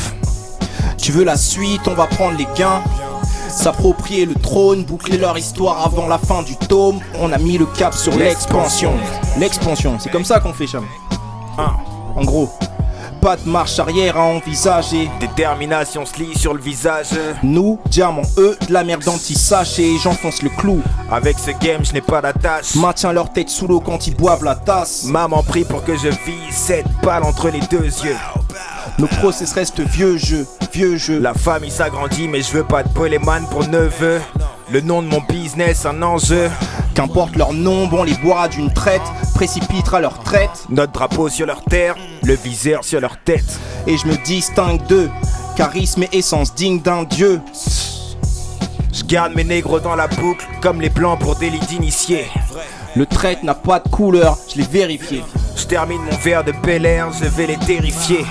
Tu 0.97 1.11
veux 1.11 1.25
la 1.25 1.35
suite, 1.35 1.81
on 1.87 1.95
va 1.95 2.07
prendre 2.07 2.37
les 2.37 2.47
gains. 2.55 2.81
S'approprier 3.49 4.25
le 4.25 4.35
trône, 4.35 4.85
boucler 4.85 5.17
leur 5.17 5.37
histoire 5.37 5.85
avant 5.85 6.07
la 6.07 6.17
fin 6.17 6.43
du 6.43 6.55
tome. 6.55 7.01
On 7.19 7.33
a 7.33 7.37
mis 7.37 7.57
le 7.57 7.65
cap 7.65 7.93
sur 7.93 8.15
l'expansion. 8.15 8.93
L'expansion, 9.37 9.97
c'est 9.99 10.09
comme 10.09 10.23
ça 10.23 10.39
qu'on 10.39 10.53
fait, 10.53 10.65
Cham. 10.65 10.85
En 12.15 12.23
gros, 12.23 12.49
pas 13.23 13.37
de 13.37 13.49
marche 13.49 13.79
arrière 13.79 14.17
à 14.17 14.23
envisager. 14.23 15.09
Détermination 15.21 16.05
se 16.05 16.17
lit 16.19 16.37
sur 16.37 16.53
le 16.53 16.59
visage. 16.59 17.11
Nous, 17.41 17.79
diamant, 17.85 18.23
eux, 18.37 18.57
de 18.67 18.73
la 18.73 18.83
merde 18.83 19.07
anti-sachet, 19.07 19.93
j'enfonce 20.03 20.43
le 20.43 20.49
clou. 20.49 20.81
Avec 21.09 21.39
ce 21.39 21.51
game, 21.51 21.85
je 21.85 21.93
n'ai 21.93 22.01
pas 22.01 22.21
d'attache. 22.21 22.75
Maintiens 22.75 23.13
leur 23.13 23.31
tête 23.31 23.47
sous 23.47 23.65
l'eau 23.65 23.79
quand 23.79 24.07
ils 24.07 24.15
boivent 24.15 24.43
la 24.43 24.55
tasse. 24.55 25.05
Maman 25.05 25.41
prie 25.41 25.63
pour 25.63 25.85
que 25.85 25.95
je 25.95 26.09
vise 26.09 26.53
cette 26.53 26.85
balle 27.01 27.23
entre 27.23 27.47
les 27.47 27.61
deux 27.61 27.85
yeux. 28.03 28.17
Nos 28.99 29.07
process 29.07 29.53
restent 29.53 29.79
vieux 29.79 30.17
jeu, 30.17 30.45
vieux 30.73 30.97
jeu. 30.97 31.17
La 31.17 31.33
famille 31.33 31.71
s'agrandit, 31.71 32.27
mais 32.27 32.41
je 32.41 32.51
veux 32.51 32.65
pas 32.65 32.83
de 32.83 32.89
poléman 32.89 33.45
pour 33.49 33.65
neveu. 33.69 34.19
Le 34.69 34.81
nom 34.81 35.01
de 35.01 35.07
mon 35.07 35.21
business, 35.29 35.85
un 35.85 36.01
enjeu. 36.01 36.49
Qu'importe 36.95 37.35
leur 37.35 37.53
nom, 37.53 37.89
on 37.91 38.03
les 38.03 38.13
boira 38.13 38.47
d'une 38.47 38.71
traite, 38.71 39.01
précipitera 39.33 39.99
leur 39.99 40.19
traite. 40.19 40.65
Notre 40.69 40.91
drapeau 40.91 41.27
sur 41.27 41.47
leur 41.47 41.63
terre, 41.63 41.95
le 42.23 42.35
viseur 42.35 42.83
sur 42.83 43.01
leur 43.01 43.17
tête. 43.17 43.59
Et 43.87 43.97
je 43.97 44.05
me 44.07 44.15
distingue 44.23 44.85
d'eux, 44.87 45.09
charisme 45.55 46.03
et 46.03 46.09
essence 46.17 46.53
digne 46.53 46.79
d'un 46.79 47.03
dieu. 47.03 47.41
Je 48.93 49.03
garde 49.05 49.33
mes 49.33 49.43
négros 49.43 49.79
dans 49.79 49.95
la 49.95 50.07
boucle, 50.07 50.45
comme 50.61 50.81
les 50.81 50.89
blancs 50.89 51.19
pour 51.19 51.35
délit 51.35 51.59
d'initié. 51.59 52.27
Le 52.95 53.07
traite 53.07 53.41
n'a 53.41 53.55
pas 53.55 53.79
de 53.79 53.89
couleur, 53.89 54.37
je 54.51 54.61
l'ai 54.61 54.67
vérifié. 54.67 55.23
Je 55.55 55.65
termine 55.65 56.01
mon 56.01 56.17
verre 56.17 56.43
de 56.43 56.53
Bel 56.63 56.85
Air, 56.85 57.11
je 57.11 57.25
vais 57.25 57.47
les 57.47 57.57
terrifier. 57.57 58.23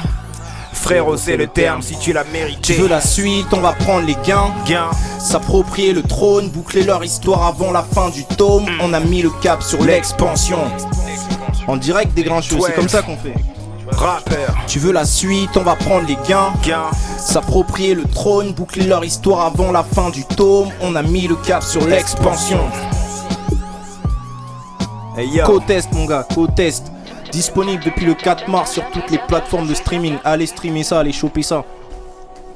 Frérot, 0.82 1.16
c'est 1.16 1.36
le 1.36 1.46
terme 1.46 1.80
si 1.80 1.96
tu 1.96 2.12
l'as 2.12 2.24
mérité. 2.24 2.60
Tu 2.60 2.72
veux 2.74 2.88
la 2.88 3.00
suite, 3.00 3.46
on 3.52 3.60
va 3.60 3.72
prendre 3.72 4.04
les 4.04 4.16
gains. 4.26 4.52
Gain. 4.66 4.90
S'approprier 5.20 5.92
le 5.92 6.02
trône, 6.02 6.48
boucler 6.48 6.82
leur 6.82 7.04
histoire 7.04 7.46
avant 7.46 7.70
la 7.70 7.84
fin 7.84 8.10
du 8.10 8.24
tome. 8.24 8.66
On 8.80 8.92
a 8.92 8.98
mis 8.98 9.22
le 9.22 9.30
cap 9.42 9.62
sur 9.62 9.80
l'expansion. 9.84 10.58
En 11.68 11.76
direct 11.76 12.14
des 12.14 12.24
grincheux, 12.24 12.56
c'est 12.66 12.74
comme 12.74 12.88
ça 12.88 13.02
qu'on 13.02 13.16
fait. 13.16 13.34
Rappeur. 13.92 14.56
Tu 14.66 14.80
veux 14.80 14.90
la 14.90 15.04
suite, 15.04 15.50
on 15.56 15.62
va 15.62 15.76
prendre 15.76 16.04
les 16.08 16.18
gains. 16.28 16.52
Gain. 16.64 16.90
S'approprier 17.16 17.94
le 17.94 18.02
trône, 18.02 18.52
boucler 18.52 18.86
leur 18.86 19.04
histoire 19.04 19.46
avant 19.46 19.70
la 19.70 19.84
fin 19.84 20.10
du 20.10 20.24
tome. 20.24 20.68
On 20.80 20.96
a 20.96 21.02
mis 21.02 21.28
le 21.28 21.36
cap 21.36 21.62
sur 21.62 21.86
l'expansion. 21.86 22.58
Hey 25.16 25.28
yo. 25.28 25.44
Côte 25.44 25.70
Est, 25.70 25.92
mon 25.92 26.06
gars, 26.06 26.26
Côte 26.34 26.58
Est. 26.58 26.90
Disponible 27.32 27.82
depuis 27.82 28.04
le 28.04 28.12
4 28.12 28.48
mars 28.48 28.72
sur 28.72 28.84
toutes 28.90 29.10
les 29.10 29.16
plateformes 29.16 29.66
de 29.66 29.74
streaming. 29.74 30.18
Allez 30.22 30.44
streamer 30.44 30.82
ça, 30.84 30.98
allez 31.00 31.12
choper 31.12 31.42
ça. 31.42 31.64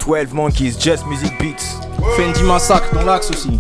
12 0.06 0.34
Monkeys, 0.34 0.74
Just 0.78 1.06
Music 1.06 1.32
Beats. 1.40 1.80
Fendi 2.14 2.42
Massacre 2.42 2.94
dans 2.94 3.02
l'axe 3.02 3.30
aussi. 3.30 3.58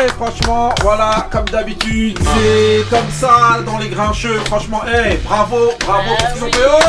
Eh, 0.00 0.08
franchement, 0.16 0.72
voilà, 0.80 1.26
comme 1.30 1.46
d'habitude, 1.46 2.16
c'est 2.20 2.88
comme 2.88 3.10
ça 3.10 3.58
dans 3.66 3.78
les 3.78 3.88
grincheux. 3.88 4.38
Franchement, 4.46 4.82
eh, 4.86 5.16
bravo, 5.16 5.72
bravo 5.84 6.10
pour 6.18 6.28
ce 6.28 6.34
qu'ils 6.34 6.44
ont 6.44 6.80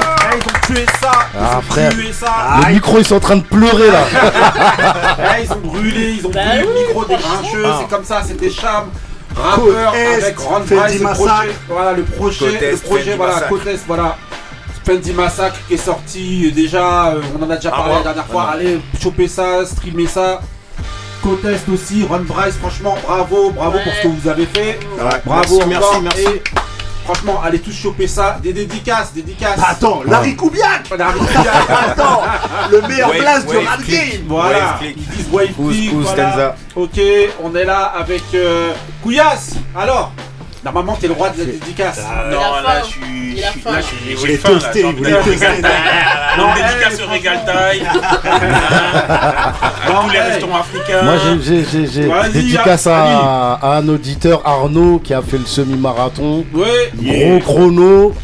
fait. 0.00 0.15
Tué 0.66 0.86
ça. 1.00 1.10
Ils 1.34 1.38
Ah 1.40 1.58
ont 1.58 1.62
frère, 1.62 1.92
tué 1.92 2.12
ça. 2.12 2.60
les 2.66 2.74
micros 2.74 2.98
ils 2.98 3.06
sont 3.06 3.16
en 3.16 3.20
train 3.20 3.36
de 3.36 3.42
pleurer 3.42 3.90
là. 3.90 4.04
Eh, 5.38 5.44
ils 5.44 5.52
ont 5.52 5.56
brûlé, 5.56 6.16
ils 6.18 6.26
ont 6.26 6.30
brûlé 6.30 6.60
le 6.66 6.86
micro 6.86 7.04
des 7.04 7.16
grincheux, 7.16 7.64
Ah. 7.66 7.78
c'est 7.80 7.88
comme 7.94 8.04
ça, 8.04 8.22
c'était 8.26 8.50
Cham. 8.50 8.84
Côte 9.34 9.44
Rappeur 9.74 9.92
avec 10.22 10.38
Ron 10.38 10.60
Fendi 10.62 10.74
Price, 10.80 10.98
le 10.98 11.04
Massacre. 11.04 11.26
projet, 11.28 11.52
voilà 11.68 11.92
le 11.92 12.02
projet, 12.04 12.38
Côte 12.50 12.60
le 12.60 12.76
projet, 12.78 13.16
voilà. 13.16 13.40
Côte 13.48 13.66
Est, 13.66 13.80
voilà. 13.86 14.16
Fendi 14.86 15.12
Massacre 15.12 15.56
qui 15.68 15.74
est 15.74 15.78
sorti 15.78 16.52
déjà, 16.52 17.08
euh, 17.08 17.20
on 17.38 17.42
en 17.44 17.50
a 17.50 17.56
déjà 17.56 17.70
Ah, 17.72 17.76
parlé 17.76 17.90
ouais. 17.92 17.98
la 17.98 18.04
dernière 18.04 18.26
fois, 18.26 18.46
Ah, 18.48 18.52
allez 18.54 18.80
choper 19.02 19.28
ça, 19.28 19.66
streamer 19.66 20.06
ça. 20.06 20.40
Côte 21.22 21.44
Est 21.44 21.68
aussi, 21.68 22.06
Ron 22.08 22.20
Bryce, 22.20 22.54
franchement 22.56 22.96
bravo, 23.04 23.50
bravo 23.50 23.78
pour 23.82 23.92
ce 23.92 24.02
que 24.02 24.08
vous 24.08 24.28
avez 24.28 24.46
fait. 24.46 24.78
Bravo 25.24 25.60
Merci, 25.66 25.76
encore, 25.76 26.02
merci, 26.02 26.20
merci. 26.24 26.26
et 26.36 26.42
franchement 27.06 27.40
allez 27.42 27.60
tous 27.60 27.72
choper 27.72 28.06
ça, 28.08 28.38
des 28.42 28.52
dédicaces, 28.52 29.12
dédicaces. 29.14 29.60
Attends, 29.64 30.02
Larry 30.06 30.34
Koubiak 30.36 30.90
Larry 30.98 31.18
Koubiak, 31.20 31.46
Attends, 31.88 32.22
le 32.70 32.80
meilleur 32.82 33.10
Wave- 33.10 33.18
blast 33.20 33.48
du 33.48 33.56
wave 33.56 33.66
rap 33.66 33.80
click. 33.82 33.90
game 34.12 34.22
Voilà, 34.28 34.58
Wave 34.58 34.78
click. 34.80 34.96
ils 34.98 35.16
disent 35.16 35.28
wave 35.32 35.52
click, 35.70 35.92
voilà. 35.94 36.56
Ok, 36.74 37.00
on 37.42 37.54
est 37.54 37.64
là 37.64 37.92
avec 37.96 38.22
euh, 38.34 38.72
Couillasse. 39.02 39.54
Alors, 39.76 40.12
normalement 40.64 40.96
t'es 41.00 41.06
le 41.06 41.12
roi 41.14 41.30
de 41.30 41.38
la 41.38 41.44
dédicace. 41.44 42.00
Non, 42.30 42.40
là, 42.62 42.82
je 42.82 42.86
suis. 42.90 43.25
Suis-. 43.36 43.62
Là, 43.64 43.80
je 43.80 44.16
suis. 44.16 44.38
Toaster. 44.38 44.84
Regal 44.84 45.22
Time. 45.56 45.66
Non, 46.38 46.46
dédicace 46.54 47.00
au 47.00 47.10
Regal 47.12 47.38
Time. 47.46 47.86
À 49.06 50.02
tous 50.02 50.10
les 50.10 50.20
restaurants 50.20 50.60
africains. 50.60 51.02
Moi 51.02 51.14
j'ai- 51.44 52.32
dédicace 52.32 52.86
à, 52.86 53.58
un 53.78 53.88
auditeur 53.88 54.42
Arnaud 54.46 54.98
qui 55.02 55.14
a 55.14 55.22
fait 55.22 55.38
le 55.38 55.46
semi-marathon. 55.46 56.44
Gros 56.52 57.38
chrono. 57.40 58.14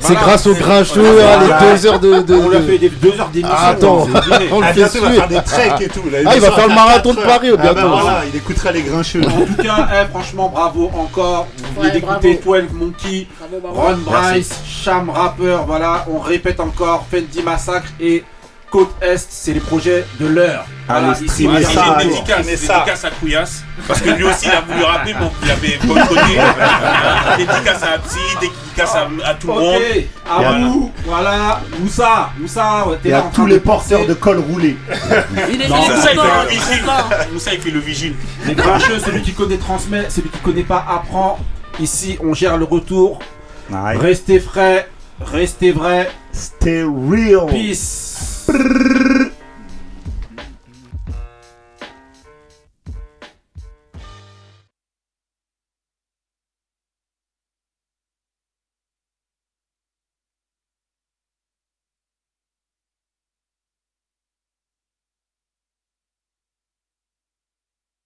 C'est 0.00 0.12
Voilà. 0.12 0.20
grâce 0.28 0.46
aux 0.46 0.54
grincheux, 0.54 1.20
hein, 1.22 1.40
les 1.40 1.66
deux 1.76 1.86
heures 1.86 1.98
de. 1.98 2.20
de- 2.22 2.34
On 2.36 2.48
lui 2.48 2.56
a 2.56 2.60
de- 2.60 2.66
fait 2.66 2.78
des 2.78 2.88
deux 2.88 3.20
heures 3.20 3.28
d'émission. 3.30 3.56
Attends, 3.56 4.06
c'est 4.06 4.24
viré. 4.24 4.48
on 4.52 4.60
le 4.60 4.66
Ah, 4.66 4.68
fait 4.72 4.74
bientôt, 4.74 4.92
il 4.94 5.00
va 5.02 5.08
suer. 5.08 5.16
faire 5.18 5.28
des 5.28 5.42
treks 5.42 5.80
et 5.80 5.88
tout. 5.88 6.02
là. 6.10 6.18
Ah, 6.24 6.32
il 6.36 6.40
va 6.40 6.50
faire 6.52 6.68
le 6.68 6.74
marathon 6.74 7.10
de 7.10 7.16
4 7.16 7.26
Paris, 7.26 7.48
heures. 7.50 7.56
Ah, 7.58 7.62
bientôt. 7.62 7.88
bah 7.88 7.98
voilà, 8.02 8.20
il 8.32 8.36
écoutera 8.36 8.72
les 8.72 8.82
grincheux. 8.82 9.22
En 9.26 9.44
tout 9.44 9.62
cas, 9.62 9.88
eh, 9.92 10.08
franchement, 10.10 10.48
bravo 10.54 10.90
encore. 10.96 11.48
Vous 11.74 11.80
venez 11.82 11.92
d'écouter 11.92 12.40
12 12.44 12.72
Monkey, 12.72 13.26
Bravo, 13.38 13.74
bravo. 13.74 13.88
Ron 13.88 13.96
Bryce, 14.10 14.60
Cham 14.84 15.10
Rapper. 15.10 15.58
Voilà, 15.66 16.04
on 16.12 16.18
répète 16.20 16.60
encore 16.60 17.04
Fendi 17.10 17.42
Massacre 17.42 17.88
et 18.00 18.22
Côte 18.70 18.94
Est, 19.00 19.26
c'est 19.30 19.54
les 19.54 19.60
projets 19.60 20.04
de 20.20 20.26
l'heure. 20.26 20.66
Voilà, 20.86 21.12
Allez, 21.12 21.24
ici, 21.24 21.44
streamer 21.44 21.62
ça, 21.62 21.96
dédicace, 21.98 22.46
dédicace 22.46 23.04
à 23.04 23.10
Couillasse. 23.10 23.62
Parce 23.86 24.00
que 24.02 24.10
lui 24.10 24.24
aussi, 24.24 24.46
il 24.46 24.50
a 24.50 24.60
voulu 24.60 24.84
rapper, 24.84 25.14
mais 25.14 25.26
il 25.44 25.50
avait 25.50 25.78
boycotté. 25.86 26.38
dédicace 27.38 27.82
à 27.82 27.98
Psy, 27.98 28.18
dédicace 28.40 28.94
à, 28.94 29.08
à 29.28 29.34
tout 29.34 29.46
le 29.48 29.52
monde. 29.54 29.74
Ok, 29.76 30.04
à 30.30 30.34
Voilà. 30.36 30.58
vous, 30.66 30.92
voilà, 31.06 31.60
Moussa, 31.80 32.30
Moussa, 32.38 32.86
ouais, 32.88 32.98
t'es 33.02 33.08
Et 33.08 33.12
là 33.12 33.18
à 33.18 33.22
tous 33.34 33.46
les 33.46 33.60
porteurs 33.60 34.06
de 34.06 34.14
col 34.14 34.38
roulé. 34.38 34.76
Il 35.50 35.62
est 35.62 35.68
Non, 35.68 35.76
il 35.86 35.90
est 35.90 35.94
Moussa, 35.94 36.12
il 36.12 36.18
fait 36.20 36.20
le 36.20 36.48
vigile. 36.50 36.84
Moussa, 37.32 37.54
il 37.54 37.60
fait 37.60 37.70
le 37.70 37.80
vigile. 37.80 38.14
Les 38.46 38.54
grincheux, 38.54 38.98
celui 38.98 39.22
qui 39.22 39.32
connaît 39.32 39.56
transmet, 39.58 40.10
celui 40.10 40.28
qui 40.28 40.38
connaît 40.40 40.62
pas 40.62 40.84
apprend. 40.88 41.38
Ici, 41.80 42.18
on 42.22 42.34
gère 42.34 42.56
le 42.58 42.64
retour. 42.64 43.18
Nice. 43.70 43.98
Restez 44.00 44.40
frais, 44.40 44.88
restez 45.20 45.72
vrais. 45.72 46.10
Stay 46.32 46.82
real. 46.82 47.46
Peace. 47.50 48.37
Prrr. 48.48 49.27